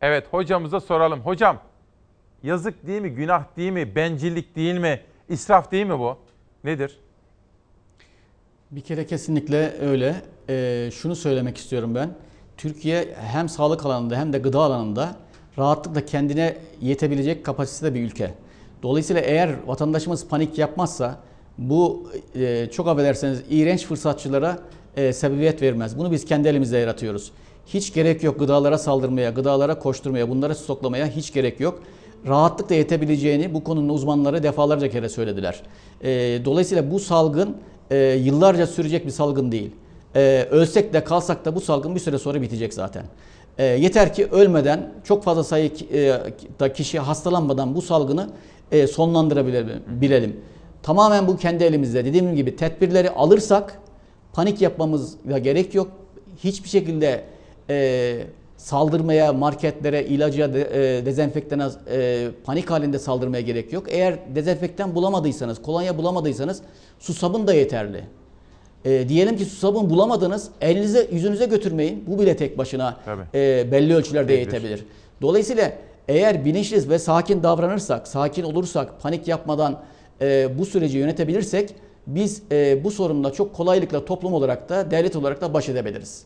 Evet 0.00 0.26
hocamıza 0.30 0.80
soralım. 0.80 1.20
Hocam 1.20 1.62
yazık 2.42 2.86
değil 2.86 3.02
mi, 3.02 3.10
günah 3.10 3.56
değil 3.56 3.72
mi, 3.72 3.94
bencillik 3.94 4.56
değil 4.56 4.78
mi, 4.78 5.00
israf 5.28 5.72
değil 5.72 5.86
mi 5.86 5.98
bu? 5.98 6.18
Nedir? 6.64 6.98
Bir 8.70 8.80
kere 8.80 9.06
kesinlikle 9.06 9.74
öyle. 9.80 10.22
Ee, 10.48 10.90
şunu 10.92 11.16
söylemek 11.16 11.56
istiyorum 11.56 11.94
ben. 11.94 12.10
Türkiye 12.56 13.14
hem 13.20 13.48
sağlık 13.48 13.86
alanında 13.86 14.16
hem 14.16 14.32
de 14.32 14.38
gıda 14.38 14.60
alanında 14.60 15.16
rahatlıkla 15.58 16.06
kendine 16.06 16.56
yetebilecek 16.80 17.44
kapasitede 17.44 17.94
bir 17.94 18.02
ülke. 18.02 18.34
Dolayısıyla 18.82 19.22
eğer 19.22 19.54
vatandaşımız 19.66 20.28
panik 20.28 20.58
yapmazsa 20.58 21.16
bu 21.58 22.10
e, 22.34 22.66
çok 22.72 22.88
affederseniz 22.88 23.42
iğrenç 23.50 23.86
fırsatçılara 23.86 24.58
e, 24.96 25.12
sebebiyet 25.12 25.62
vermez. 25.62 25.98
Bunu 25.98 26.10
biz 26.10 26.24
kendi 26.24 26.48
elimizde 26.48 26.78
yaratıyoruz. 26.78 27.32
Hiç 27.66 27.94
gerek 27.94 28.22
yok 28.22 28.38
gıdalara 28.38 28.78
saldırmaya, 28.78 29.30
gıdalara 29.30 29.78
koşturmaya, 29.78 30.28
bunları 30.28 30.54
stoklamaya 30.54 31.06
hiç 31.06 31.32
gerek 31.32 31.60
yok. 31.60 31.82
Rahatlıkla 32.26 32.74
yetebileceğini 32.74 33.54
bu 33.54 33.64
konunun 33.64 33.88
uzmanları 33.88 34.42
defalarca 34.42 34.90
kere 34.90 35.08
söylediler. 35.08 35.62
E, 36.02 36.08
dolayısıyla 36.44 36.90
bu 36.90 37.00
salgın 37.00 37.56
yıllarca 38.16 38.66
sürecek 38.66 39.06
bir 39.06 39.10
salgın 39.10 39.52
değil. 39.52 39.70
E, 40.16 40.48
ölsek 40.50 40.92
de 40.92 41.04
kalsak 41.04 41.44
da 41.44 41.54
bu 41.54 41.60
salgın 41.60 41.94
bir 41.94 42.00
süre 42.00 42.18
sonra 42.18 42.42
bitecek 42.42 42.74
zaten. 42.74 43.04
E, 43.58 43.64
yeter 43.64 44.14
ki 44.14 44.26
ölmeden, 44.26 44.92
çok 45.04 45.24
fazla 45.24 45.44
sayıda 45.44 46.72
kişi 46.72 46.98
hastalanmadan 46.98 47.74
bu 47.74 47.82
salgını 47.82 48.30
e, 48.72 48.86
sonlandırabilelim. 48.86 50.40
Tamamen 50.82 51.26
bu 51.26 51.36
kendi 51.36 51.64
elimizde. 51.64 52.04
Dediğim 52.04 52.36
gibi 52.36 52.56
tedbirleri 52.56 53.10
alırsak 53.10 53.78
panik 54.32 54.60
yapmamıza 54.60 55.38
gerek 55.38 55.74
yok. 55.74 55.88
Hiçbir 56.44 56.68
şekilde 56.68 57.24
e, 57.70 58.16
saldırmaya, 58.56 59.32
marketlere, 59.32 60.04
ilaca, 60.04 60.54
de, 60.54 60.60
e, 60.60 61.06
dezenfektana 61.06 61.72
e, 61.90 62.28
panik 62.44 62.70
halinde 62.70 62.98
saldırmaya 62.98 63.40
gerek 63.40 63.72
yok. 63.72 63.84
Eğer 63.88 64.18
dezenfektan 64.34 64.94
bulamadıysanız, 64.94 65.62
kolonya 65.62 65.98
bulamadıysanız 65.98 66.62
su 66.98 67.14
sabun 67.14 67.46
da 67.46 67.54
yeterli. 67.54 68.04
E, 68.86 69.08
diyelim 69.08 69.36
ki 69.36 69.44
su 69.44 69.56
sabun 69.56 69.90
bulamadınız, 69.90 70.50
elinize 70.60 71.08
yüzünüze 71.12 71.46
götürmeyin. 71.46 72.04
Bu 72.06 72.18
bile 72.18 72.36
tek 72.36 72.58
başına 72.58 72.96
e, 73.34 73.72
belli 73.72 73.94
ölçülerde 73.94 74.26
Tedbir. 74.26 74.40
yetebilir. 74.40 74.84
Dolayısıyla 75.22 75.72
eğer 76.08 76.44
bilinçli 76.44 76.90
ve 76.90 76.98
sakin 76.98 77.42
davranırsak, 77.42 78.08
sakin 78.08 78.42
olursak, 78.42 79.02
panik 79.02 79.28
yapmadan 79.28 79.82
e, 80.20 80.58
bu 80.58 80.66
süreci 80.66 80.98
yönetebilirsek 80.98 81.74
biz 82.06 82.42
e, 82.52 82.84
bu 82.84 82.90
sorunla 82.90 83.32
çok 83.32 83.54
kolaylıkla 83.54 84.04
toplum 84.04 84.34
olarak 84.34 84.68
da 84.68 84.90
devlet 84.90 85.16
olarak 85.16 85.40
da 85.40 85.54
baş 85.54 85.68
edebiliriz. 85.68 86.24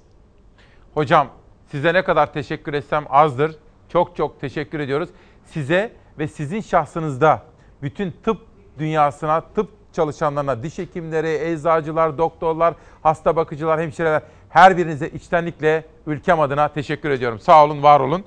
Hocam 0.94 1.28
size 1.70 1.94
ne 1.94 2.04
kadar 2.04 2.32
teşekkür 2.32 2.74
etsem 2.74 3.04
azdır. 3.10 3.56
Çok 3.88 4.16
çok 4.16 4.40
teşekkür 4.40 4.80
ediyoruz. 4.80 5.08
Size 5.44 5.92
ve 6.18 6.28
sizin 6.28 6.60
şahsınızda 6.60 7.42
bütün 7.82 8.14
tıp 8.24 8.38
dünyasına, 8.78 9.40
tıp 9.40 9.79
çalışanlarına, 9.92 10.62
diş 10.62 10.78
hekimleri, 10.78 11.52
eczacılar, 11.52 12.18
doktorlar, 12.18 12.74
hasta 13.02 13.36
bakıcılar, 13.36 13.80
hemşireler 13.80 14.22
her 14.48 14.76
birinize 14.76 15.08
içtenlikle 15.08 15.84
ülkem 16.06 16.40
adına 16.40 16.68
teşekkür 16.68 17.10
ediyorum. 17.10 17.38
Sağ 17.38 17.64
olun, 17.64 17.82
var 17.82 18.00
olun. 18.00 18.24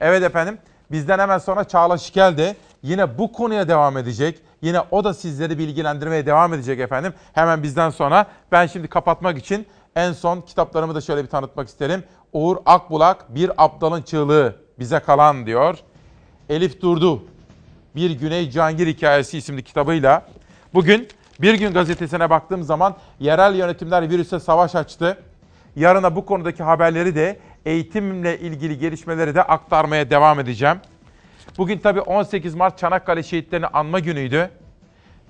Evet 0.00 0.22
efendim, 0.22 0.58
bizden 0.90 1.18
hemen 1.18 1.38
sonra 1.38 1.64
Çağla 1.64 1.98
Şikel 1.98 2.36
de 2.36 2.56
yine 2.82 3.18
bu 3.18 3.32
konuya 3.32 3.68
devam 3.68 3.96
edecek. 3.96 4.38
Yine 4.62 4.80
o 4.90 5.04
da 5.04 5.14
sizleri 5.14 5.58
bilgilendirmeye 5.58 6.26
devam 6.26 6.54
edecek 6.54 6.80
efendim. 6.80 7.14
Hemen 7.32 7.62
bizden 7.62 7.90
sonra 7.90 8.26
ben 8.52 8.66
şimdi 8.66 8.88
kapatmak 8.88 9.38
için 9.38 9.66
en 9.96 10.12
son 10.12 10.40
kitaplarımı 10.40 10.94
da 10.94 11.00
şöyle 11.00 11.22
bir 11.24 11.28
tanıtmak 11.28 11.68
isterim. 11.68 12.04
Uğur 12.32 12.56
Akbulak, 12.66 13.34
Bir 13.34 13.64
Aptalın 13.64 14.02
Çığlığı 14.02 14.56
Bize 14.78 15.00
Kalan 15.00 15.46
diyor. 15.46 15.78
Elif 16.48 16.82
Durdu, 16.82 17.22
Bir 17.96 18.10
Güney 18.10 18.50
Cangir 18.50 18.86
Hikayesi 18.86 19.38
isimli 19.38 19.62
kitabıyla. 19.62 20.22
Bugün 20.74 21.08
Bir 21.40 21.54
Gün 21.54 21.72
gazetesine 21.72 22.30
baktığım 22.30 22.62
zaman 22.62 22.96
yerel 23.20 23.54
yönetimler 23.54 24.10
virüse 24.10 24.40
savaş 24.40 24.74
açtı. 24.74 25.18
Yarına 25.76 26.16
bu 26.16 26.26
konudaki 26.26 26.62
haberleri 26.62 27.14
de 27.14 27.38
eğitimle 27.66 28.38
ilgili 28.38 28.78
gelişmeleri 28.78 29.34
de 29.34 29.42
aktarmaya 29.42 30.10
devam 30.10 30.40
edeceğim. 30.40 30.76
Bugün 31.58 31.78
tabii 31.78 32.00
18 32.00 32.54
Mart 32.54 32.78
Çanakkale 32.78 33.22
şehitlerini 33.22 33.66
anma 33.66 33.98
günüydü. 33.98 34.50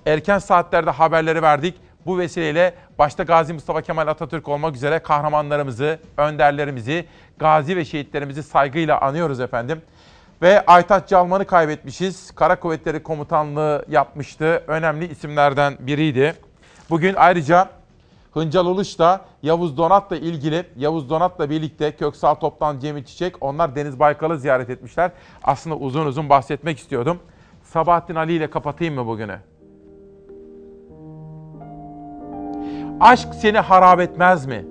Erken 0.05 0.39
saatlerde 0.39 0.89
haberleri 0.89 1.41
verdik. 1.41 1.75
Bu 2.05 2.17
vesileyle 2.19 2.73
başta 2.99 3.23
Gazi 3.23 3.53
Mustafa 3.53 3.81
Kemal 3.81 4.07
Atatürk 4.07 4.47
olmak 4.47 4.75
üzere 4.75 4.99
kahramanlarımızı, 4.99 5.99
önderlerimizi, 6.17 7.05
gazi 7.37 7.77
ve 7.77 7.85
şehitlerimizi 7.85 8.43
saygıyla 8.43 9.01
anıyoruz 9.01 9.39
efendim. 9.39 9.81
Ve 10.41 10.65
Aytaç 10.65 11.09
Calman'ı 11.09 11.45
kaybetmişiz. 11.45 12.31
Kara 12.31 12.59
Kuvvetleri 12.59 13.03
Komutanlığı 13.03 13.85
yapmıştı. 13.89 14.63
Önemli 14.67 15.07
isimlerden 15.07 15.73
biriydi. 15.79 16.33
Bugün 16.89 17.13
ayrıca 17.17 17.69
Hıncal 18.33 18.65
Uluş 18.65 18.99
da 18.99 19.21
Yavuz 19.43 19.77
Donat'la 19.77 20.17
ilgili, 20.17 20.65
Yavuz 20.77 21.09
Donat'la 21.09 21.49
birlikte 21.49 21.91
Köksal 21.95 22.35
Toptan, 22.35 22.79
Cemil 22.79 23.03
Çiçek 23.03 23.35
onlar 23.41 23.75
Deniz 23.75 23.99
Baykal'ı 23.99 24.37
ziyaret 24.37 24.69
etmişler. 24.69 25.11
Aslında 25.43 25.75
uzun 25.75 26.05
uzun 26.05 26.29
bahsetmek 26.29 26.79
istiyordum. 26.79 27.19
Sabahattin 27.63 28.15
Ali 28.15 28.33
ile 28.33 28.49
kapatayım 28.49 28.95
mı 28.95 29.07
bugünü? 29.07 29.39
Aşk 32.99 33.29
seni 33.41 33.59
harap 33.59 33.99
etmez 33.99 34.45
mi? 34.45 34.65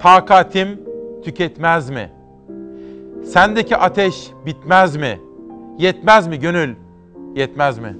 Takatim 0.00 0.80
tüketmez 1.24 1.90
mi? 1.90 2.12
Sendeki 3.24 3.76
ateş 3.76 4.30
bitmez 4.46 4.96
mi? 4.96 5.20
Yetmez 5.78 6.26
mi 6.28 6.38
gönül? 6.38 6.74
Yetmez 7.34 7.78
mi? 7.78 7.96